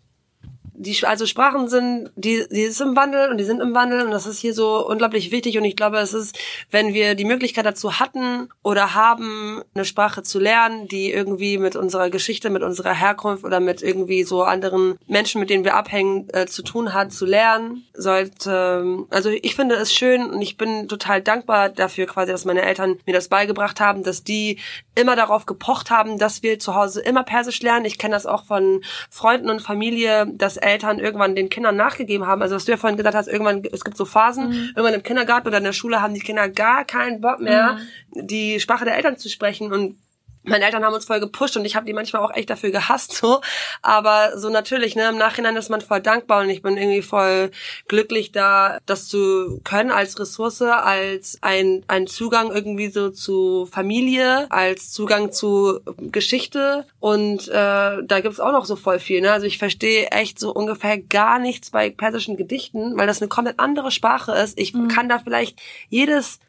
Die 0.84 1.06
also 1.06 1.26
Sprachen 1.26 1.68
sind, 1.68 2.12
die, 2.16 2.46
die 2.52 2.62
ist 2.62 2.82
im 2.82 2.96
Wandel 2.96 3.32
und 3.32 3.38
die 3.38 3.44
sind 3.44 3.62
im 3.62 3.74
Wandel 3.74 4.04
und 4.04 4.12
das 4.12 4.26
ist 4.26 4.40
hier 4.40 4.54
so 4.54 4.86
unglaublich 4.88 5.32
wichtig 5.32 5.58
und 5.58 5.64
ich 5.64 5.76
glaube, 5.76 5.98
es 5.98 6.14
ist, 6.14 6.38
wenn 6.70 6.94
wir 6.94 7.16
die 7.16 7.26
Möglichkeit 7.26 7.66
dazu 7.66 8.00
hatten 8.00 8.50
oder 8.62 8.94
haben, 8.94 9.62
eine 9.74 9.86
Sprache 9.86 10.22
zu 10.24 10.40
lernen, 10.40 10.88
die 10.88 11.12
irgendwie 11.12 11.58
mit 11.58 11.76
unserer 11.76 12.10
Geschichte, 12.10 12.50
mit 12.50 12.62
unserer 12.62 12.94
Herkunft 12.94 13.44
oder 13.44 13.60
mit 13.60 13.82
irgendwie 13.82 14.24
so 14.24 14.44
anderen 14.44 14.98
Menschen, 15.08 15.40
mit 15.40 15.50
denen 15.50 15.64
wir 15.64 15.76
abhängen, 15.76 16.28
äh, 16.34 16.46
zu 16.46 16.62
tun 16.62 16.94
hat, 16.94 17.14
zu 17.14 17.26
lernen, 17.26 17.86
sollte, 17.94 19.06
also 19.10 19.30
ich 19.30 19.56
finde 19.56 19.76
es 19.76 19.94
schön 19.94 20.30
und 20.30 20.42
ich 20.42 20.58
bin 20.58 20.88
total 20.88 21.22
dankbar 21.22 21.70
dafür 21.70 22.06
quasi, 22.06 22.32
dass 22.32 22.46
meine 22.46 22.62
Eltern 22.62 22.98
mir 23.06 23.14
das 23.14 23.30
beigebracht 23.30 23.80
haben, 23.80 24.04
dass 24.04 24.24
die 24.24 24.60
immer 24.96 25.16
darauf 25.16 25.46
gepocht 25.46 25.90
haben, 25.90 26.20
dass 26.20 26.44
wir 26.44 26.60
zu 26.60 26.76
Hause 26.76 27.02
immer 27.02 27.24
Persisch 27.24 27.62
lernen. 27.62 27.86
Ich 27.86 27.98
kenne 27.98 28.14
das 28.14 28.26
auch 28.26 28.46
von 28.46 28.84
Freunden 29.10 29.50
und 29.50 29.62
Familie, 29.62 30.28
dass 30.34 30.58
Eltern 30.58 30.73
irgendwann 31.00 31.36
den 31.36 31.50
Kindern 31.50 31.76
nachgegeben 31.76 32.26
haben. 32.26 32.42
Also 32.42 32.56
was 32.56 32.66
du 32.66 32.72
ja 32.72 32.78
vorhin 32.78 32.98
gesagt 32.98 33.16
hast, 33.16 33.28
irgendwann, 33.28 33.64
es 33.72 33.84
gibt 33.84 33.98
so 33.98 34.06
Phasen, 34.06 34.50
mhm. 34.50 34.70
irgendwann 34.76 34.94
im 34.94 35.04
Kindergarten 35.04 35.48
oder 35.48 35.58
in 35.58 35.64
der 35.64 35.74
Schule 35.74 36.02
haben 36.02 36.14
die 36.14 36.20
Kinder 36.20 36.50
gar 36.50 36.86
keinen 36.86 37.22
Bock 37.22 37.40
mehr, 37.40 37.78
mhm. 38.14 38.28
die 38.28 38.60
Sprache 38.60 38.86
der 38.86 38.96
Eltern 38.96 39.18
zu 39.18 39.30
sprechen 39.30 39.72
und 39.72 39.98
meine 40.44 40.66
Eltern 40.66 40.84
haben 40.84 40.94
uns 40.94 41.06
voll 41.06 41.20
gepusht 41.20 41.58
und 41.58 41.66
ich 41.66 41.76
habe 41.76 41.86
die 41.86 41.94
manchmal 41.94 42.24
auch 42.24 42.34
echt 42.34 42.50
dafür 42.50 42.72
gehasst 42.72 43.14
so. 43.14 43.42
Aber 43.82 44.38
so 44.38 44.50
natürlich 44.50 44.96
ne 44.96 45.10
im 45.10 45.18
Nachhinein 45.18 45.56
ist 45.56 45.70
man 45.70 45.82
voll 45.82 46.02
dankbar 46.02 46.42
und 46.42 46.50
ich 46.50 46.62
bin 46.62 46.78
irgendwie 46.78 47.02
voll 47.02 47.52
glücklich 47.88 48.32
da 48.32 48.80
das 48.86 49.08
zu 49.08 49.60
können 49.64 49.92
als 49.92 50.20
Ressource 50.20 50.62
als 50.62 51.38
ein 51.42 51.84
ein 51.88 52.08
Zugang 52.08 52.52
irgendwie 52.52 52.90
so 52.90 53.10
zu 53.10 53.68
Familie 53.72 54.52
als 54.52 54.92
Zugang 54.92 55.32
zu 55.32 55.80
Geschichte. 55.98 56.86
Und 57.00 57.48
äh, 57.48 57.52
da 57.52 58.20
gibt's 58.22 58.40
auch 58.40 58.52
noch 58.52 58.66
so 58.66 58.76
voll 58.76 59.00
viel 59.00 59.22
ne? 59.22 59.32
Also 59.32 59.46
ich 59.46 59.58
verstehe 59.58 60.08
echt 60.08 60.40
so 60.40 60.54
ungefähr 60.54 60.98
gar 60.98 61.40
nichts 61.40 61.72
bei 61.72 61.90
persischen 61.90 62.38
Gedichten 62.38 62.98
weil 62.98 63.08
das 63.08 63.22
eine 63.22 63.30
komplett 63.30 63.60
andere 63.60 63.92
Sprache 63.92 64.34
ist. 64.34 64.58
Ich 64.60 64.74
mhm. 64.74 64.88
kann 64.88 65.10
da 65.10 65.20
vielleicht 65.20 65.62
jedes 65.90 66.40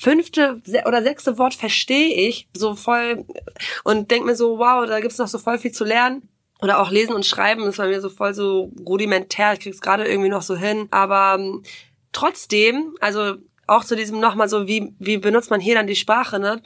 fünfte 0.00 0.62
oder 0.86 1.02
sechste 1.02 1.36
Wort 1.36 1.52
verstehe 1.52 2.28
ich 2.28 2.48
so 2.54 2.74
voll 2.74 3.26
und 3.84 4.10
denk 4.10 4.24
mir 4.24 4.34
so, 4.34 4.58
wow, 4.58 4.86
da 4.86 4.98
gibt's 5.00 5.18
noch 5.18 5.28
so 5.28 5.38
voll 5.38 5.58
viel 5.58 5.72
zu 5.72 5.84
lernen. 5.84 6.28
Oder 6.62 6.80
auch 6.80 6.90
lesen 6.90 7.14
und 7.14 7.24
schreiben 7.24 7.64
ist 7.64 7.78
bei 7.78 7.86
mir 7.86 8.00
so 8.00 8.10
voll 8.10 8.34
so 8.34 8.70
rudimentär. 8.86 9.54
Ich 9.54 9.60
krieg's 9.60 9.80
gerade 9.80 10.06
irgendwie 10.06 10.28
noch 10.28 10.42
so 10.42 10.56
hin. 10.56 10.88
Aber 10.90 11.36
ähm, 11.38 11.62
trotzdem, 12.12 12.94
also 13.00 13.36
auch 13.66 13.84
zu 13.84 13.96
diesem 13.96 14.20
nochmal 14.20 14.48
so, 14.48 14.66
wie, 14.66 14.94
wie 14.98 15.16
benutzt 15.16 15.50
man 15.50 15.60
hier 15.60 15.74
dann 15.74 15.86
die 15.86 15.96
Sprache, 15.96 16.38
ne? 16.38 16.62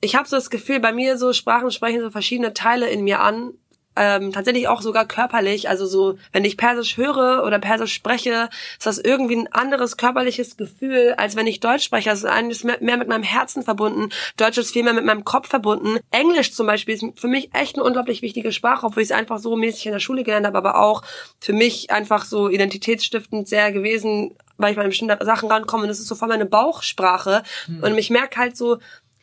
Ich 0.00 0.16
habe 0.16 0.28
so 0.28 0.36
das 0.36 0.50
Gefühl, 0.50 0.80
bei 0.80 0.92
mir 0.92 1.18
so 1.18 1.32
Sprachen 1.32 1.70
sprechen 1.70 2.00
so 2.00 2.10
verschiedene 2.10 2.54
Teile 2.54 2.88
in 2.88 3.04
mir 3.04 3.20
an 3.20 3.54
ähm, 3.96 4.32
tatsächlich 4.32 4.68
auch 4.68 4.82
sogar 4.82 5.06
körperlich. 5.06 5.68
Also 5.68 5.86
so, 5.86 6.18
wenn 6.32 6.44
ich 6.44 6.56
Persisch 6.56 6.96
höre 6.96 7.44
oder 7.44 7.58
Persisch 7.58 7.92
spreche, 7.92 8.48
ist 8.78 8.86
das 8.86 8.98
irgendwie 8.98 9.36
ein 9.36 9.52
anderes 9.52 9.96
körperliches 9.96 10.56
Gefühl, 10.56 11.14
als 11.16 11.36
wenn 11.36 11.46
ich 11.46 11.60
Deutsch 11.60 11.84
spreche. 11.84 12.10
Also 12.10 12.28
eines 12.28 12.64
mehr 12.64 12.78
mit 12.80 13.08
meinem 13.08 13.22
Herzen 13.22 13.62
verbunden. 13.62 14.08
Deutsch 14.36 14.58
ist 14.58 14.72
viel 14.72 14.84
mehr 14.84 14.94
mit 14.94 15.04
meinem 15.04 15.24
Kopf 15.24 15.48
verbunden. 15.48 15.98
Englisch 16.10 16.52
zum 16.52 16.66
Beispiel 16.66 16.94
ist 16.94 17.04
für 17.16 17.28
mich 17.28 17.50
echt 17.54 17.76
eine 17.76 17.84
unglaublich 17.84 18.22
wichtige 18.22 18.52
Sprache, 18.52 18.86
obwohl 18.86 19.02
ich 19.02 19.10
es 19.10 19.16
einfach 19.16 19.38
so 19.38 19.56
mäßig 19.56 19.86
in 19.86 19.92
der 19.92 20.00
Schule 20.00 20.24
gelernt 20.24 20.46
habe, 20.46 20.58
aber 20.58 20.80
auch 20.80 21.02
für 21.40 21.52
mich 21.52 21.90
einfach 21.90 22.24
so 22.24 22.48
identitätsstiftend 22.48 23.48
sehr 23.48 23.72
gewesen, 23.72 24.34
weil 24.58 24.70
ich 24.70 24.76
mal 24.76 24.84
in 24.84 24.90
bestimmte 24.90 25.18
Sachen 25.24 25.50
rankomme 25.50 25.82
und 25.82 25.88
das 25.88 25.98
ist 25.98 26.08
so 26.08 26.14
voll 26.14 26.28
meine 26.28 26.46
Bauchsprache. 26.46 27.42
Mhm. 27.66 27.82
Und 27.82 27.98
ich 27.98 28.10
merke 28.10 28.38
halt 28.38 28.56
so, 28.56 28.78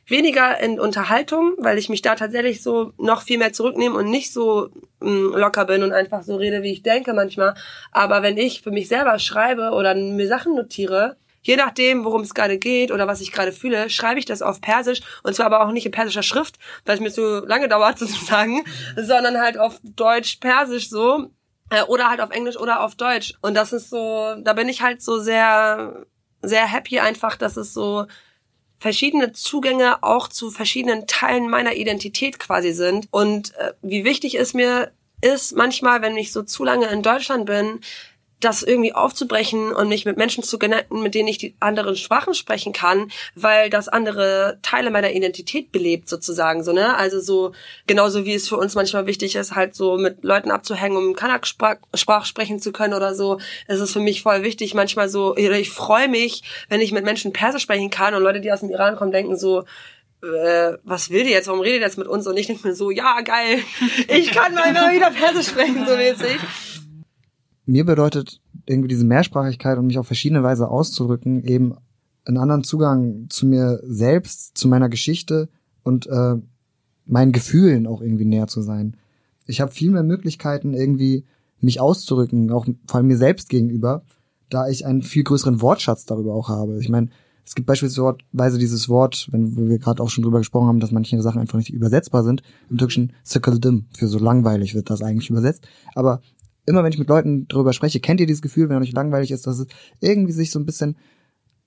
weniger 0.10 0.60
in 0.60 0.80
Unterhaltung, 0.80 1.54
weil 1.58 1.78
ich 1.78 1.90
mich 1.90 2.02
da 2.02 2.16
tatsächlich 2.16 2.62
so 2.62 2.94
noch 2.98 3.22
viel 3.22 3.38
mehr 3.38 3.54
zurücknehme 3.54 3.96
und 3.96 4.10
nicht 4.10 4.34
so 4.34 4.70
mh, 5.00 5.10
mm, 5.10 5.34
locker 5.36 5.66
bin 5.66 5.84
und 5.84 5.94
einfach 5.94 6.24
so 6.24 6.36
rede, 6.36 6.64
wie 6.64 6.74
ich 6.74 6.84
denke 6.84 7.14
manchmal. 7.14 7.56
Aber 7.92 8.22
wenn 8.24 8.38
ich 8.38 8.62
für 8.62 8.72
mich 8.72 8.88
selber 8.88 9.20
schreibe 9.20 9.72
oder 9.72 9.96
mir 9.96 10.28
Sachen 10.28 10.56
notiere, 10.56 11.18
je 11.42 11.56
nachdem, 11.56 12.06
worum 12.06 12.22
es 12.22 12.34
gerade 12.34 12.58
geht 12.58 12.92
oder 12.92 13.08
was 13.08 13.22
ich 13.22 13.32
gerade 13.32 13.52
fühle, 13.52 13.90
schreibe 13.90 14.20
ich 14.20 14.26
das 14.26 14.42
auf 14.42 14.62
Persisch 14.62 15.02
und 15.24 15.36
zwar 15.36 15.48
aber 15.48 15.66
auch 15.66 15.72
nicht 15.72 15.86
in 15.86 15.92
persischer 15.92 16.24
Schrift, 16.24 16.60
weil 16.86 16.96
es 16.96 17.02
mir 17.02 17.12
zu 17.12 17.46
lange 17.46 17.68
dauert 17.70 18.00
sozusagen, 18.00 18.64
sondern 18.96 19.40
halt 19.40 19.58
auf 19.58 19.80
Deutsch-Persisch 19.84 20.90
so 20.90 21.30
äh, 21.70 21.84
oder 21.84 22.10
halt 22.10 22.22
auf 22.22 22.32
Englisch 22.32 22.58
oder 22.58 22.82
auf 22.82 22.96
Deutsch. 22.96 23.34
Und 23.42 23.56
das 23.56 23.74
ist 23.74 23.90
so, 23.90 24.36
da 24.42 24.54
bin 24.54 24.70
ich 24.70 24.82
halt 24.82 25.02
so 25.02 25.20
sehr 25.20 26.06
sehr 26.42 26.66
happy 26.66 27.00
einfach, 27.00 27.36
dass 27.36 27.58
es 27.58 27.74
so 27.74 28.06
verschiedene 28.80 29.34
Zugänge 29.34 30.04
auch 30.04 30.28
zu 30.30 30.52
verschiedenen 30.52 31.06
Teilen 31.08 31.50
meiner 31.50 31.76
Identität 31.76 32.40
quasi 32.40 32.72
sind. 32.72 33.08
Und 33.12 33.56
äh, 33.56 33.74
wie 33.82 34.04
wichtig 34.04 34.36
es 34.36 34.54
mir 34.54 34.92
ist, 35.22 35.56
manchmal, 35.56 36.02
wenn 36.02 36.18
ich 36.18 36.32
so 36.32 36.44
zu 36.44 36.64
lange 36.64 36.88
in 36.88 37.04
Deutschland 37.04 37.46
bin, 37.46 37.82
das 38.40 38.64
irgendwie 38.64 38.94
aufzubrechen 38.94 39.74
und 39.74 39.90
mich 39.90 40.06
mit 40.06 40.18
Menschen 40.18 40.44
zu 40.44 40.58
connecten, 40.58 41.02
mit 41.02 41.14
denen 41.14 41.28
ich 41.28 41.38
die 41.38 41.56
anderen 41.60 41.96
Sprachen 41.98 42.34
sprechen 42.34 42.72
kann, 42.72 43.12
weil 43.36 43.70
das 43.70 43.90
andere 43.90 44.60
Teile 44.62 44.92
meiner 44.92 45.12
Identität 45.12 45.72
belebt 45.72 46.08
sozusagen, 46.08 46.64
so, 46.64 46.72
ne? 46.72 46.96
Also 46.96 47.20
so, 47.20 47.52
genauso 47.86 48.26
wie 48.26 48.34
es 48.34 48.48
für 48.48 48.58
uns 48.58 48.76
manchmal 48.76 49.06
wichtig 49.08 49.36
ist, 49.36 49.56
halt 49.56 49.76
so 49.76 49.98
mit 49.98 50.24
Leuten 50.24 50.52
abzuhängen, 50.52 50.98
um 50.98 51.16
Kanak-Sprach 51.16 52.26
sprechen 52.26 52.60
zu 52.60 52.72
können 52.72 52.94
oder 52.94 53.14
so. 53.14 53.40
Es 53.68 53.82
ist 53.82 53.92
für 53.92 54.00
mich 54.00 54.22
voll 54.22 54.44
wichtig, 54.44 54.74
manchmal 54.74 55.10
so, 55.10 55.36
ich 55.36 55.70
freue 55.70 56.08
mich, 56.08 56.44
wenn 56.70 56.82
ich 56.82 56.94
mit 56.94 57.04
Menschen 57.04 57.34
Persisch 57.34 57.64
sprechen 57.64 57.90
kann 57.90 58.14
und 58.14 58.24
Leute, 58.24 58.40
die 58.40 58.52
aus 58.52 58.62
dem 58.62 58.70
Iran 58.70 58.96
kommen, 58.96 59.12
denken 59.12 59.38
so, 59.38 59.66
äh, 60.24 60.74
was 60.84 61.10
will 61.10 61.24
die 61.24 61.32
jetzt? 61.32 61.48
Warum 61.48 61.62
redet 61.62 61.80
die 61.80 61.84
jetzt 61.84 61.98
mit 61.98 62.08
uns? 62.08 62.28
Und 62.28 62.38
ich 62.38 62.48
denke 62.48 62.68
mir 62.68 62.76
so, 62.76 62.90
ja, 62.90 63.20
geil, 63.22 63.60
ich 64.08 64.32
kann 64.32 64.54
mal 64.54 64.74
wieder 64.94 65.12
Persisch 65.12 65.48
sprechen, 65.48 65.86
so 65.86 65.96
mäßig 65.96 66.40
mir 67.70 67.86
bedeutet 67.86 68.42
irgendwie 68.66 68.88
diese 68.88 69.06
Mehrsprachigkeit 69.06 69.78
und 69.78 69.88
mich 69.88 70.00
auf 70.00 70.08
verschiedene 70.08 70.44
Weise 70.44 70.70
auszudrücken 70.70 71.44
eben 71.44 71.76
einen 72.26 72.38
anderen 72.38 72.64
Zugang 72.64 73.28
zu 73.30 73.46
mir 73.46 73.80
selbst, 73.84 74.58
zu 74.58 74.68
meiner 74.68 74.90
Geschichte 74.90 75.50
und 75.84 76.08
äh, 76.08 76.36
meinen 77.06 77.32
Gefühlen 77.32 77.88
auch 77.88 78.02
irgendwie 78.02 78.26
näher 78.26 78.48
zu 78.48 78.62
sein. 78.62 78.98
Ich 79.46 79.62
habe 79.62 79.72
viel 79.72 79.92
mehr 79.92 80.04
Möglichkeiten 80.04 80.74
irgendwie 80.74 81.26
mich 81.60 81.80
auszudrücken, 81.80 82.52
auch 82.52 82.66
vor 82.88 82.98
allem 82.98 83.08
mir 83.08 83.18
selbst 83.18 83.50
gegenüber, 83.50 84.04
da 84.50 84.68
ich 84.68 84.86
einen 84.86 85.02
viel 85.02 85.24
größeren 85.24 85.62
Wortschatz 85.62 86.06
darüber 86.06 86.34
auch 86.34 86.50
habe. 86.50 86.80
Ich 86.80 86.90
meine, 86.90 87.10
es 87.46 87.56
gibt 87.56 87.68
beispielsweise 87.68 88.58
dieses 88.60 88.90
Wort, 88.90 89.28
wenn 89.32 89.70
wir 89.70 89.80
gerade 89.80 90.02
auch 90.04 90.10
schon 90.10 90.24
drüber 90.24 90.40
gesprochen 90.40 90.68
haben, 90.68 90.80
dass 90.80 90.92
manche 90.92 91.22
Sachen 91.22 91.42
einfach 91.42 91.58
nicht 91.58 91.74
übersetzbar 91.74 92.24
sind. 92.24 92.44
Im 92.70 92.78
Türkischen 92.78 93.14
sıkıldım, 93.24 93.86
für 93.98 94.08
so 94.08 94.20
langweilig 94.20 94.76
wird 94.76 94.90
das 94.90 95.02
eigentlich 95.02 95.30
übersetzt. 95.30 95.68
Aber 95.96 96.22
immer 96.70 96.84
wenn 96.84 96.94
ich 96.94 97.00
mit 97.00 97.10
Leuten 97.10 97.48
darüber 97.48 97.74
spreche, 97.74 98.00
kennt 98.00 98.20
ihr 98.20 98.28
dieses 98.28 98.44
Gefühl, 98.44 98.70
wenn 98.70 98.78
euch 98.78 98.92
langweilig 98.92 99.32
ist, 99.32 99.48
dass 99.48 99.58
es 99.58 99.68
irgendwie 100.00 100.32
sich 100.32 100.52
so 100.52 100.60
ein 100.60 100.66
bisschen 100.68 100.96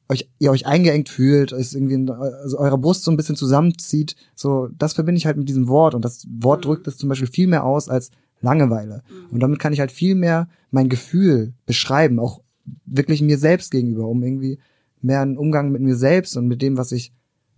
euch, 0.09 0.31
ihr 0.39 0.53
euch 0.53 0.65
eingeengt 0.65 1.09
fühlt, 1.09 1.51
es 1.53 1.75
irgendwie 1.75 2.11
also 2.11 2.59
eure 2.59 2.79
Brust 2.79 3.03
so 3.03 3.11
ein 3.11 3.17
bisschen 3.17 3.35
zusammenzieht. 3.35 4.15
So, 4.37 4.69
das 4.79 4.93
verbinde 4.93 5.19
ich 5.19 5.27
halt 5.27 5.37
mit 5.37 5.49
diesem 5.49 5.67
Wort 5.67 5.95
und 5.95 6.05
das 6.05 6.27
Wort 6.31 6.61
mhm. 6.61 6.69
drückt 6.69 6.87
es 6.87 6.97
zum 6.99 7.09
Beispiel 7.09 7.29
viel 7.29 7.49
mehr 7.49 7.65
aus 7.65 7.89
als 7.89 8.11
Langeweile. 8.41 9.03
Mhm. 9.09 9.33
Und 9.33 9.41
damit 9.41 9.59
kann 9.59 9.73
ich 9.73 9.81
halt 9.81 9.91
viel 9.91 10.15
mehr 10.15 10.49
mein 10.71 10.89
Gefühl 10.89 11.55
beschreiben, 11.67 12.21
auch 12.21 12.41
wirklich 12.87 13.23
mir 13.23 13.39
selbst 13.39 13.73
gegenüber, 13.73 14.07
um 14.07 14.23
irgendwie 14.23 14.59
mehr 15.01 15.21
einen 15.21 15.37
Umgang 15.37 15.73
mit 15.73 15.83
mir 15.83 15.97
selbst 15.97 16.37
und 16.37 16.47
mit 16.47 16.63
dem, 16.63 16.77
was 16.77 16.93
ich 16.93 17.13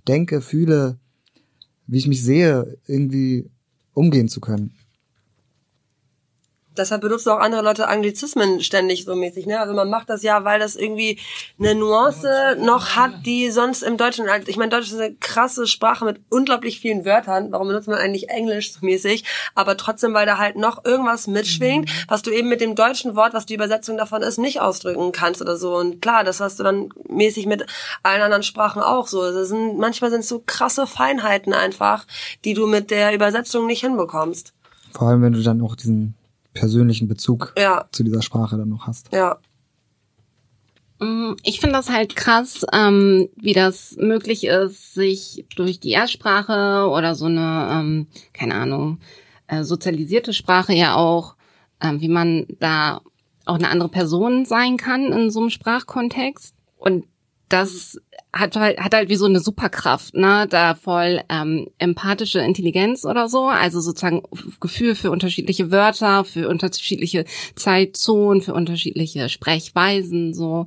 denke, 0.08 0.40
fühle, 0.40 0.98
wie 1.86 1.98
ich 1.98 2.08
mich 2.08 2.22
sehe, 2.22 2.78
irgendwie 2.86 3.50
umgehen 3.92 4.28
zu 4.28 4.40
können 4.40 4.72
deshalb 6.76 7.02
benutzen 7.02 7.30
auch 7.30 7.38
andere 7.38 7.62
Leute 7.62 7.88
Anglizismen 7.88 8.60
ständig 8.60 9.04
so 9.04 9.14
mäßig, 9.14 9.46
ne? 9.46 9.60
Also 9.60 9.74
man 9.74 9.90
macht 9.90 10.10
das 10.10 10.22
ja, 10.22 10.44
weil 10.44 10.58
das 10.58 10.76
irgendwie 10.76 11.18
eine 11.58 11.74
Nuance 11.74 12.56
noch 12.60 12.96
hat, 12.96 13.26
die 13.26 13.50
sonst 13.50 13.82
im 13.82 13.96
Deutschen, 13.96 14.28
halt, 14.28 14.48
ich 14.48 14.56
meine, 14.56 14.70
Deutsch 14.70 14.90
ist 14.90 14.98
eine 14.98 15.14
krasse 15.14 15.66
Sprache 15.66 16.04
mit 16.04 16.20
unglaublich 16.30 16.80
vielen 16.80 17.04
Wörtern. 17.04 17.52
Warum 17.52 17.68
benutzt 17.68 17.88
man 17.88 17.98
eigentlich 17.98 18.28
Englisch 18.28 18.72
so 18.72 18.80
mäßig? 18.82 19.24
Aber 19.54 19.76
trotzdem, 19.76 20.14
weil 20.14 20.26
da 20.26 20.38
halt 20.38 20.56
noch 20.56 20.84
irgendwas 20.84 21.26
mitschwingt, 21.26 21.86
mhm. 21.86 22.04
was 22.08 22.22
du 22.22 22.30
eben 22.30 22.48
mit 22.48 22.60
dem 22.60 22.74
deutschen 22.74 23.16
Wort, 23.16 23.34
was 23.34 23.46
die 23.46 23.54
Übersetzung 23.54 23.96
davon 23.96 24.22
ist, 24.22 24.38
nicht 24.38 24.60
ausdrücken 24.60 25.12
kannst 25.12 25.40
oder 25.40 25.56
so. 25.56 25.76
Und 25.76 26.02
klar, 26.02 26.24
das 26.24 26.40
hast 26.40 26.58
du 26.58 26.62
dann 26.62 26.90
mäßig 27.08 27.46
mit 27.46 27.66
allen 28.02 28.22
anderen 28.22 28.42
Sprachen 28.42 28.82
auch 28.82 29.06
so. 29.06 29.22
Das 29.22 29.48
sind, 29.48 29.78
manchmal 29.78 30.10
sind 30.10 30.20
es 30.20 30.28
so 30.28 30.42
krasse 30.44 30.86
Feinheiten 30.86 31.52
einfach, 31.52 32.06
die 32.44 32.54
du 32.54 32.66
mit 32.66 32.90
der 32.90 33.14
Übersetzung 33.14 33.66
nicht 33.66 33.80
hinbekommst. 33.80 34.52
Vor 34.92 35.08
allem, 35.08 35.22
wenn 35.22 35.32
du 35.32 35.42
dann 35.42 35.60
auch 35.60 35.74
diesen 35.74 36.14
persönlichen 36.54 37.08
Bezug 37.08 37.52
ja. 37.58 37.86
zu 37.92 38.02
dieser 38.04 38.22
Sprache 38.22 38.56
dann 38.56 38.70
noch 38.70 38.86
hast. 38.86 39.12
Ja. 39.12 39.38
Mm, 41.00 41.32
ich 41.42 41.60
finde 41.60 41.74
das 41.76 41.90
halt 41.90 42.16
krass, 42.16 42.64
ähm, 42.72 43.28
wie 43.36 43.52
das 43.52 43.96
möglich 43.98 44.44
ist, 44.44 44.94
sich 44.94 45.44
durch 45.56 45.80
die 45.80 45.90
Erstsprache 45.90 46.88
oder 46.88 47.14
so 47.14 47.26
eine, 47.26 47.68
ähm, 47.70 48.06
keine 48.32 48.54
Ahnung, 48.54 49.00
äh, 49.48 49.64
sozialisierte 49.64 50.32
Sprache 50.32 50.72
ja 50.72 50.94
auch, 50.94 51.36
ähm, 51.82 52.00
wie 52.00 52.08
man 52.08 52.46
da 52.60 53.02
auch 53.44 53.56
eine 53.56 53.68
andere 53.68 53.90
Person 53.90 54.46
sein 54.46 54.76
kann 54.76 55.12
in 55.12 55.30
so 55.30 55.40
einem 55.40 55.50
Sprachkontext. 55.50 56.54
Und 56.78 57.04
das 57.48 58.00
hat 58.34 58.56
halt, 58.56 58.80
hat 58.80 58.94
halt 58.94 59.08
wie 59.08 59.16
so 59.16 59.26
eine 59.26 59.40
Superkraft, 59.40 60.14
ne? 60.14 60.46
Da 60.48 60.74
voll 60.74 61.20
ähm, 61.28 61.68
empathische 61.78 62.40
Intelligenz 62.40 63.04
oder 63.04 63.28
so, 63.28 63.46
also 63.46 63.80
sozusagen 63.80 64.22
Gefühl 64.60 64.94
für 64.94 65.10
unterschiedliche 65.10 65.70
Wörter, 65.70 66.24
für 66.24 66.48
unterschiedliche 66.48 67.24
Zeitzonen, 67.54 68.42
für 68.42 68.54
unterschiedliche 68.54 69.28
Sprechweisen, 69.28 70.34
so. 70.34 70.66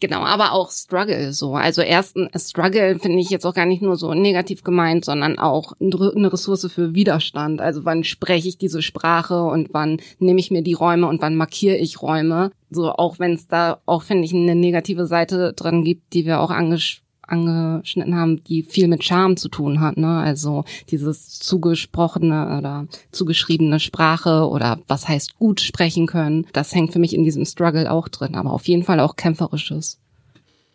Genau, 0.00 0.20
aber 0.20 0.52
auch 0.52 0.70
Struggle 0.70 1.32
so. 1.32 1.54
Also 1.54 1.82
ersten 1.82 2.28
Struggle 2.36 2.98
finde 2.98 3.20
ich 3.20 3.30
jetzt 3.30 3.46
auch 3.46 3.54
gar 3.54 3.66
nicht 3.66 3.82
nur 3.82 3.96
so 3.96 4.14
negativ 4.14 4.62
gemeint, 4.62 5.04
sondern 5.04 5.38
auch 5.38 5.72
eine 5.80 6.32
Ressource 6.32 6.70
für 6.72 6.94
Widerstand. 6.94 7.60
Also 7.60 7.84
wann 7.84 8.04
spreche 8.04 8.48
ich 8.48 8.58
diese 8.58 8.82
Sprache 8.82 9.42
und 9.42 9.68
wann 9.72 10.00
nehme 10.18 10.40
ich 10.40 10.50
mir 10.50 10.62
die 10.62 10.74
Räume 10.74 11.06
und 11.06 11.22
wann 11.22 11.36
markiere 11.36 11.76
ich 11.76 12.02
Räume. 12.02 12.50
So 12.70 12.92
auch 12.92 13.18
wenn 13.18 13.34
es 13.34 13.46
da 13.46 13.80
auch 13.86 14.02
finde 14.02 14.24
ich 14.24 14.34
eine 14.34 14.54
negative 14.54 15.06
Seite 15.06 15.52
dran 15.52 15.84
gibt, 15.84 16.12
die 16.12 16.26
wir 16.26 16.40
auch 16.40 16.50
angesprochen 16.50 17.03
angeschnitten 17.26 18.16
haben, 18.16 18.42
die 18.44 18.62
viel 18.62 18.88
mit 18.88 19.04
Charme 19.04 19.36
zu 19.36 19.48
tun 19.48 19.80
hat, 19.80 19.96
ne? 19.96 20.18
Also 20.18 20.64
dieses 20.90 21.38
zugesprochene 21.38 22.58
oder 22.58 22.86
zugeschriebene 23.12 23.80
Sprache 23.80 24.48
oder 24.48 24.78
was 24.88 25.08
heißt 25.08 25.38
gut 25.38 25.60
sprechen 25.60 26.06
können, 26.06 26.46
das 26.52 26.74
hängt 26.74 26.92
für 26.92 26.98
mich 26.98 27.14
in 27.14 27.24
diesem 27.24 27.44
Struggle 27.44 27.90
auch 27.90 28.08
drin, 28.08 28.34
aber 28.34 28.52
auf 28.52 28.66
jeden 28.66 28.82
Fall 28.82 29.00
auch 29.00 29.16
kämpferisches. 29.16 30.00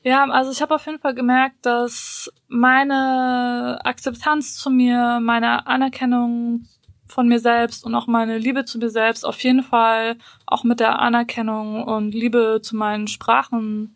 Ja, 0.02 0.24
also 0.30 0.52
ich 0.52 0.62
habe 0.62 0.76
auf 0.76 0.86
jeden 0.86 1.00
Fall 1.00 1.14
gemerkt, 1.14 1.66
dass 1.66 2.32
meine 2.48 3.80
Akzeptanz 3.84 4.56
zu 4.56 4.70
mir, 4.70 5.20
meine 5.22 5.68
Anerkennung 5.68 6.64
von 7.06 7.28
mir 7.28 7.40
selbst 7.40 7.84
und 7.84 7.96
auch 7.96 8.08
meine 8.08 8.38
Liebe 8.38 8.66
zu 8.66 8.78
mir 8.78 8.90
selbst 8.90 9.26
auf 9.26 9.40
jeden 9.44 9.64
Fall 9.64 10.18
auch 10.46 10.64
mit 10.64 10.80
der 10.80 11.00
Anerkennung 11.00 11.84
und 11.84 12.14
Liebe 12.14 12.60
zu 12.62 12.76
meinen 12.76 13.08
Sprachen 13.08 13.96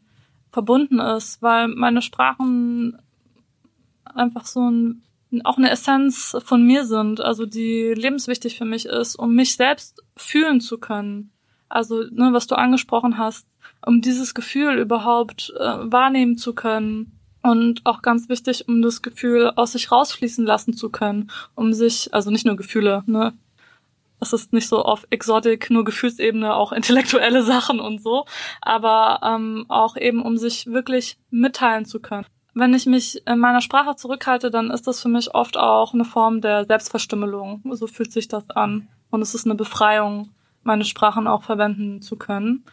verbunden 0.54 1.00
ist, 1.00 1.42
weil 1.42 1.68
meine 1.68 2.02
Sprachen 2.02 2.98
einfach 4.06 4.46
so 4.46 4.70
ein, 4.70 5.04
auch 5.44 5.58
eine 5.58 5.72
Essenz 5.72 6.38
von 6.46 6.64
mir 6.66 6.86
sind, 6.86 7.20
also 7.20 7.46
die 7.46 7.94
lebenswichtig 7.96 8.58
für 8.58 8.66
mich 8.66 8.86
ist, 8.86 9.16
um 9.16 9.34
mich 9.34 9.56
selbst 9.56 10.04
fühlen 10.16 10.62
zu 10.62 10.78
können. 10.78 11.32
Also, 11.70 12.04
ne, 12.12 12.30
was 12.32 12.46
du 12.46 12.56
angesprochen 12.56 13.18
hast, 13.18 13.48
um 13.84 14.02
dieses 14.02 14.36
Gefühl 14.36 14.78
überhaupt 14.78 15.52
äh, 15.60 15.92
wahrnehmen 15.92 16.38
zu 16.38 16.54
können. 16.54 17.20
Und 17.42 17.82
auch 17.84 18.02
ganz 18.04 18.30
wichtig, 18.30 18.70
um 18.70 18.82
das 18.82 19.02
Gefühl 19.02 19.52
aus 19.56 19.74
sich 19.74 19.92
rausfließen 19.92 20.46
lassen 20.46 20.74
zu 20.74 20.90
können, 20.90 21.30
um 21.56 21.74
sich, 21.74 22.14
also 22.14 22.30
nicht 22.32 22.46
nur 22.46 22.56
Gefühle, 22.56 23.04
ne, 23.08 23.34
es 24.24 24.34
ist 24.34 24.54
nicht 24.54 24.68
so 24.68 24.84
auf 24.84 25.06
Exotik, 25.12 25.70
nur 25.70 25.84
Gefühlsebene, 25.84 26.56
auch 26.56 26.72
intellektuelle 26.72 27.44
Sachen 27.54 27.80
und 27.80 28.02
so, 28.02 28.26
aber 28.62 29.20
ähm, 29.24 29.66
auch 29.70 29.96
eben, 29.96 30.22
um 30.22 30.38
sich 30.38 30.66
wirklich 30.68 31.18
mitteilen 31.30 31.86
zu 31.86 32.00
können. 32.00 32.26
Wenn 32.56 32.74
ich 32.74 32.86
mich 32.86 33.26
in 33.28 33.40
meiner 33.40 33.62
Sprache 33.62 33.96
zurückhalte, 33.96 34.52
dann 34.52 34.70
ist 34.70 34.86
das 34.86 35.02
für 35.02 35.10
mich 35.10 35.34
oft 35.34 35.58
auch 35.58 35.94
eine 35.94 36.06
Form 36.06 36.40
der 36.40 36.66
Selbstverstümmelung. 36.66 37.62
So 37.72 37.88
fühlt 37.88 38.12
sich 38.12 38.28
das 38.28 38.48
an. 38.52 38.88
Und 39.10 39.22
es 39.22 39.34
ist 39.34 39.46
eine 39.46 39.56
Befreiung, 39.56 40.30
meine 40.62 40.86
Sprachen 40.86 41.28
auch 41.28 41.44
verwenden 41.44 42.02
zu 42.02 42.16
können. 42.16 42.64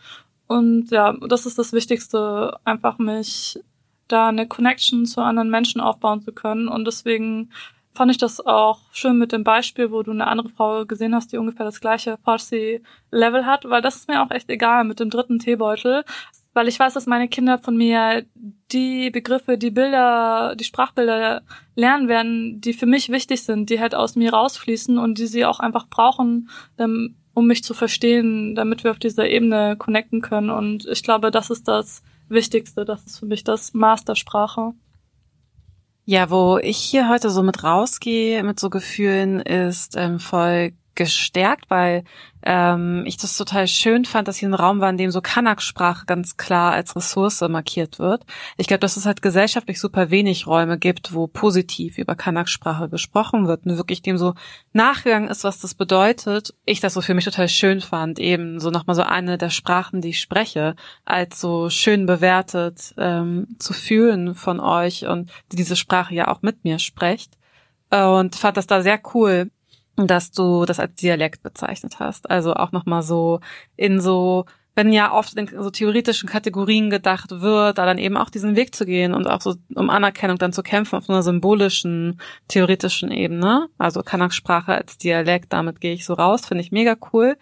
Und 0.46 0.90
ja, 0.90 1.14
das 1.28 1.46
ist 1.46 1.58
das 1.58 1.72
Wichtigste, 1.72 2.58
einfach 2.64 2.98
mich 2.98 3.58
da 4.08 4.28
eine 4.28 4.46
Connection 4.46 5.06
zu 5.06 5.22
anderen 5.22 5.48
Menschen 5.48 5.80
aufbauen 5.80 6.20
zu 6.20 6.32
können. 6.32 6.68
Und 6.68 6.84
deswegen 6.84 7.50
fand 7.94 8.10
ich 8.10 8.18
das 8.18 8.44
auch 8.44 8.80
schön 8.92 9.18
mit 9.18 9.32
dem 9.32 9.44
Beispiel, 9.44 9.90
wo 9.90 10.02
du 10.02 10.10
eine 10.12 10.26
andere 10.26 10.48
Frau 10.48 10.84
gesehen 10.86 11.14
hast, 11.14 11.32
die 11.32 11.38
ungefähr 11.38 11.66
das 11.66 11.80
gleiche 11.80 12.18
Farsi-Level 12.24 13.46
hat, 13.46 13.64
weil 13.68 13.82
das 13.82 13.96
ist 13.96 14.08
mir 14.08 14.22
auch 14.22 14.30
echt 14.30 14.48
egal 14.48 14.84
mit 14.84 15.00
dem 15.00 15.10
dritten 15.10 15.38
Teebeutel, 15.38 16.04
weil 16.52 16.68
ich 16.68 16.78
weiß, 16.78 16.94
dass 16.94 17.06
meine 17.06 17.28
Kinder 17.28 17.58
von 17.58 17.76
mir 17.76 18.24
die 18.72 19.10
Begriffe, 19.10 19.58
die 19.58 19.70
Bilder, 19.70 20.54
die 20.56 20.64
Sprachbilder 20.64 21.42
lernen 21.74 22.08
werden, 22.08 22.60
die 22.60 22.72
für 22.72 22.86
mich 22.86 23.08
wichtig 23.08 23.42
sind, 23.42 23.70
die 23.70 23.80
halt 23.80 23.94
aus 23.94 24.16
mir 24.16 24.32
rausfließen 24.32 24.98
und 24.98 25.18
die 25.18 25.26
sie 25.26 25.44
auch 25.44 25.60
einfach 25.60 25.88
brauchen, 25.88 26.48
um 27.34 27.46
mich 27.46 27.62
zu 27.62 27.74
verstehen, 27.74 28.54
damit 28.54 28.82
wir 28.84 28.90
auf 28.90 28.98
dieser 28.98 29.28
Ebene 29.28 29.76
connecten 29.76 30.20
können. 30.20 30.50
Und 30.50 30.86
ich 30.86 31.02
glaube, 31.02 31.30
das 31.30 31.50
ist 31.50 31.68
das 31.68 32.02
Wichtigste, 32.28 32.84
das 32.84 33.04
ist 33.04 33.18
für 33.18 33.26
mich 33.26 33.44
das 33.44 33.74
Mastersprache. 33.74 34.74
Ja, 36.10 36.28
wo 36.28 36.58
ich 36.58 36.76
hier 36.76 37.08
heute 37.08 37.30
so 37.30 37.44
mit 37.44 37.62
rausgehe, 37.62 38.42
mit 38.42 38.58
so 38.58 38.68
Gefühlen, 38.68 39.38
ist 39.38 39.94
ähm, 39.96 40.18
voll 40.18 40.72
gestärkt, 41.00 41.70
weil 41.70 42.04
ähm, 42.42 43.04
ich 43.06 43.16
das 43.16 43.34
total 43.34 43.66
schön 43.66 44.04
fand, 44.04 44.28
dass 44.28 44.36
hier 44.36 44.50
ein 44.50 44.54
Raum 44.54 44.80
war, 44.80 44.90
in 44.90 44.98
dem 44.98 45.10
so 45.10 45.22
Kanak-Sprache 45.22 46.04
ganz 46.04 46.36
klar 46.36 46.72
als 46.72 46.94
Ressource 46.94 47.40
markiert 47.48 47.98
wird. 47.98 48.26
Ich 48.58 48.66
glaube, 48.66 48.80
dass 48.80 48.98
es 48.98 49.06
halt 49.06 49.22
gesellschaftlich 49.22 49.80
super 49.80 50.10
wenig 50.10 50.46
Räume 50.46 50.78
gibt, 50.78 51.14
wo 51.14 51.26
positiv 51.26 51.96
über 51.96 52.16
Kanak-Sprache 52.16 52.90
gesprochen 52.90 53.48
wird 53.48 53.64
und 53.64 53.78
wirklich 53.78 54.02
dem 54.02 54.18
so 54.18 54.34
nachgegangen 54.74 55.30
ist, 55.30 55.42
was 55.42 55.58
das 55.58 55.72
bedeutet. 55.72 56.52
Ich 56.66 56.80
das 56.80 56.92
so 56.92 57.00
für 57.00 57.14
mich 57.14 57.24
total 57.24 57.48
schön 57.48 57.80
fand, 57.80 58.18
eben 58.18 58.60
so 58.60 58.68
nochmal 58.68 58.96
so 58.96 59.02
eine 59.02 59.38
der 59.38 59.50
Sprachen, 59.50 60.02
die 60.02 60.10
ich 60.10 60.20
spreche, 60.20 60.76
als 61.06 61.40
so 61.40 61.70
schön 61.70 62.04
bewertet 62.04 62.94
ähm, 62.98 63.56
zu 63.58 63.72
fühlen 63.72 64.34
von 64.34 64.60
euch 64.60 65.06
und 65.06 65.30
die 65.50 65.56
diese 65.56 65.76
Sprache 65.76 66.14
ja 66.14 66.28
auch 66.28 66.42
mit 66.42 66.62
mir 66.62 66.78
sprecht. 66.78 67.38
Und 67.90 68.36
fand 68.36 68.58
das 68.58 68.66
da 68.66 68.82
sehr 68.82 69.00
cool, 69.14 69.50
dass 69.96 70.30
du 70.30 70.64
das 70.64 70.80
als 70.80 70.94
Dialekt 70.94 71.42
bezeichnet 71.42 71.98
hast. 71.98 72.30
Also 72.30 72.54
auch 72.54 72.72
nochmal 72.72 73.02
so 73.02 73.40
in 73.76 74.00
so, 74.00 74.46
wenn 74.74 74.92
ja 74.92 75.12
oft 75.12 75.34
in 75.34 75.48
so 75.48 75.70
theoretischen 75.70 76.28
Kategorien 76.28 76.90
gedacht 76.90 77.30
wird, 77.30 77.78
da 77.78 77.86
dann 77.86 77.98
eben 77.98 78.16
auch 78.16 78.30
diesen 78.30 78.56
Weg 78.56 78.74
zu 78.74 78.86
gehen 78.86 79.14
und 79.14 79.26
auch 79.26 79.40
so 79.40 79.54
um 79.74 79.90
Anerkennung 79.90 80.38
dann 80.38 80.52
zu 80.52 80.62
kämpfen 80.62 80.96
auf 80.96 81.10
einer 81.10 81.22
symbolischen, 81.22 82.20
theoretischen 82.48 83.10
Ebene. 83.10 83.68
Also 83.78 84.02
Kanak-Sprache 84.02 84.72
als 84.72 84.98
Dialekt, 84.98 85.52
damit 85.52 85.80
gehe 85.80 85.94
ich 85.94 86.04
so 86.04 86.14
raus, 86.14 86.46
finde 86.46 86.62
ich 86.62 86.72
mega 86.72 86.96
cool. 87.12 87.36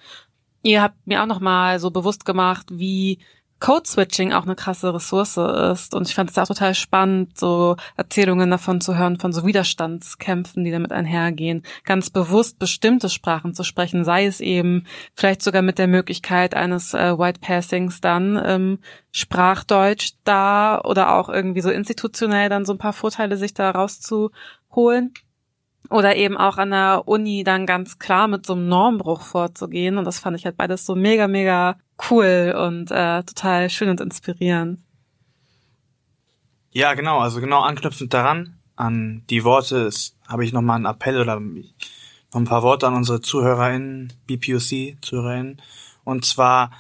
Ihr 0.62 0.82
habt 0.82 1.06
mir 1.06 1.22
auch 1.22 1.26
nochmal 1.26 1.78
so 1.78 1.90
bewusst 1.90 2.24
gemacht, 2.24 2.66
wie 2.70 3.18
Code-Switching 3.60 4.32
auch 4.32 4.44
eine 4.44 4.55
krasse 4.55 4.94
Ressource 4.94 5.36
ist. 5.36 5.94
Und 5.94 6.09
ich 6.09 6.14
fand 6.14 6.30
es 6.30 6.39
auch 6.39 6.47
total 6.47 6.74
spannend, 6.74 7.39
so 7.39 7.76
Erzählungen 7.97 8.51
davon 8.51 8.80
zu 8.80 8.97
hören, 8.97 9.18
von 9.18 9.32
so 9.32 9.44
Widerstandskämpfen, 9.44 10.64
die 10.64 10.70
damit 10.70 10.93
einhergehen. 10.93 11.62
Ganz 11.85 12.10
bewusst 12.10 12.59
bestimmte 12.59 13.09
Sprachen 13.09 13.55
zu 13.55 13.64
sprechen, 13.64 14.05
sei 14.05 14.26
es 14.26 14.40
eben 14.40 14.85
vielleicht 15.14 15.43
sogar 15.43 15.62
mit 15.62 15.78
der 15.78 15.89
Möglichkeit 15.89 16.55
eines 16.55 16.94
äh, 16.94 17.18
White 17.18 17.40
Passings 17.40 18.01
dann 18.01 18.40
ähm, 18.44 18.78
Sprachdeutsch 19.10 20.12
da 20.24 20.80
oder 20.85 21.14
auch 21.14 21.28
irgendwie 21.28 21.60
so 21.60 21.70
institutionell 21.70 22.48
dann 22.48 22.64
so 22.64 22.72
ein 22.72 22.78
paar 22.78 22.93
Vorteile 22.93 23.36
sich 23.36 23.55
da 23.55 23.70
rauszuholen. 23.70 25.12
Oder 25.90 26.16
eben 26.16 26.36
auch 26.36 26.59
an 26.59 26.70
der 26.70 27.02
Uni 27.06 27.44
dann 27.44 27.65
ganz 27.65 27.98
klar 27.98 28.28
mit 28.28 28.44
so 28.44 28.52
einem 28.52 28.69
Normbruch 28.69 29.23
vorzugehen. 29.23 29.97
Und 29.97 30.05
das 30.05 30.19
fand 30.19 30.36
ich 30.36 30.44
halt 30.44 30.56
beides 30.56 30.85
so 30.85 30.94
mega, 30.94 31.28
mega 31.28 31.77
cool 32.10 32.55
und 32.56 32.90
äh, 32.90 33.23
total 33.23 33.70
schön 33.70 33.89
und 33.89 34.01
inspirierend. 34.01 34.81
Ja, 36.70 36.94
genau, 36.94 37.19
also 37.19 37.40
genau 37.40 37.60
anknüpfend 37.60 38.12
daran, 38.12 38.59
an 38.77 39.24
die 39.31 39.44
Worte, 39.44 39.90
habe 40.28 40.44
ich 40.44 40.52
nochmal 40.52 40.77
einen 40.77 40.85
Appell 40.85 41.20
oder 41.20 41.40
noch 41.40 42.40
ein 42.40 42.44
paar 42.44 42.62
Worte 42.62 42.86
an 42.86 42.94
unsere 42.94 43.20
ZuhörerInnen, 43.20 44.12
BPOC-ZuhörerInnen. 44.27 45.62
Und 46.05 46.24
zwar, 46.24 46.70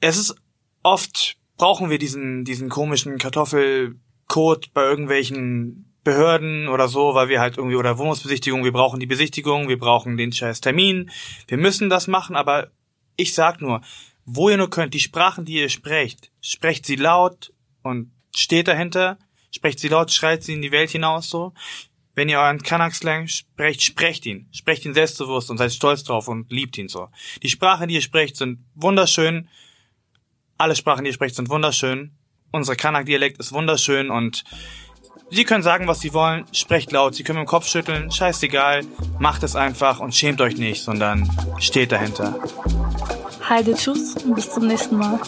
es 0.00 0.16
ist 0.16 0.36
oft, 0.82 1.36
brauchen 1.56 1.90
wir 1.90 1.98
diesen, 1.98 2.44
diesen 2.44 2.68
komischen 2.68 3.18
Kartoffelcode 3.18 4.72
bei 4.72 4.82
irgendwelchen 4.82 5.91
Behörden 6.04 6.68
oder 6.68 6.88
so, 6.88 7.14
weil 7.14 7.28
wir 7.28 7.40
halt 7.40 7.56
irgendwie, 7.58 7.76
oder 7.76 7.98
Wohnungsbesichtigung, 7.98 8.64
wir 8.64 8.72
brauchen 8.72 9.00
die 9.00 9.06
Besichtigung, 9.06 9.68
wir 9.68 9.78
brauchen 9.78 10.16
den 10.16 10.32
scheiß 10.32 10.60
Termin, 10.60 11.10
wir 11.46 11.58
müssen 11.58 11.90
das 11.90 12.08
machen, 12.08 12.34
aber 12.34 12.70
ich 13.16 13.34
sag 13.34 13.60
nur, 13.60 13.82
wo 14.24 14.50
ihr 14.50 14.56
nur 14.56 14.70
könnt, 14.70 14.94
die 14.94 15.00
Sprachen, 15.00 15.44
die 15.44 15.54
ihr 15.54 15.68
sprecht, 15.68 16.32
sprecht 16.40 16.86
sie 16.86 16.96
laut 16.96 17.52
und 17.82 18.12
steht 18.34 18.68
dahinter, 18.68 19.18
sprecht 19.50 19.78
sie 19.78 19.88
laut, 19.88 20.10
schreit 20.10 20.42
sie 20.42 20.54
in 20.54 20.62
die 20.62 20.72
Welt 20.72 20.90
hinaus 20.90 21.28
so. 21.28 21.52
Wenn 22.14 22.28
ihr 22.28 22.40
euren 22.40 22.62
Kanak-Slang 22.62 23.26
sprecht, 23.28 23.82
sprecht 23.82 24.26
ihn. 24.26 24.48
Sprecht 24.52 24.84
ihn 24.84 24.92
selbstbewusst 24.92 25.50
und 25.50 25.56
seid 25.56 25.72
stolz 25.72 26.04
drauf 26.04 26.28
und 26.28 26.50
liebt 26.52 26.76
ihn 26.76 26.88
so. 26.88 27.08
Die 27.42 27.48
Sprachen, 27.48 27.88
die 27.88 27.94
ihr 27.94 28.02
sprecht, 28.02 28.36
sind 28.36 28.58
wunderschön. 28.74 29.48
Alle 30.58 30.76
Sprachen, 30.76 31.04
die 31.04 31.10
ihr 31.10 31.14
sprecht, 31.14 31.36
sind 31.36 31.48
wunderschön. 31.48 32.14
Unser 32.50 32.76
Kanak-Dialekt 32.76 33.38
ist 33.38 33.52
wunderschön 33.52 34.10
und 34.10 34.44
Sie 35.34 35.44
können 35.44 35.62
sagen, 35.62 35.88
was 35.88 36.00
Sie 36.00 36.12
wollen, 36.12 36.44
sprecht 36.52 36.92
laut, 36.92 37.14
Sie 37.14 37.22
können 37.22 37.38
mit 37.38 37.46
dem 37.46 37.50
Kopf 37.50 37.66
schütteln, 37.66 38.10
scheißegal, 38.10 38.82
macht 39.18 39.42
es 39.42 39.56
einfach 39.56 39.98
und 39.98 40.14
schämt 40.14 40.42
euch 40.42 40.58
nicht, 40.58 40.82
sondern 40.82 41.26
steht 41.58 41.90
dahinter. 41.90 42.38
Heide, 43.48 43.72
tschüss 43.72 44.14
und 44.26 44.34
bis 44.34 44.50
zum 44.50 44.66
nächsten 44.66 44.98
Mal. 44.98 45.18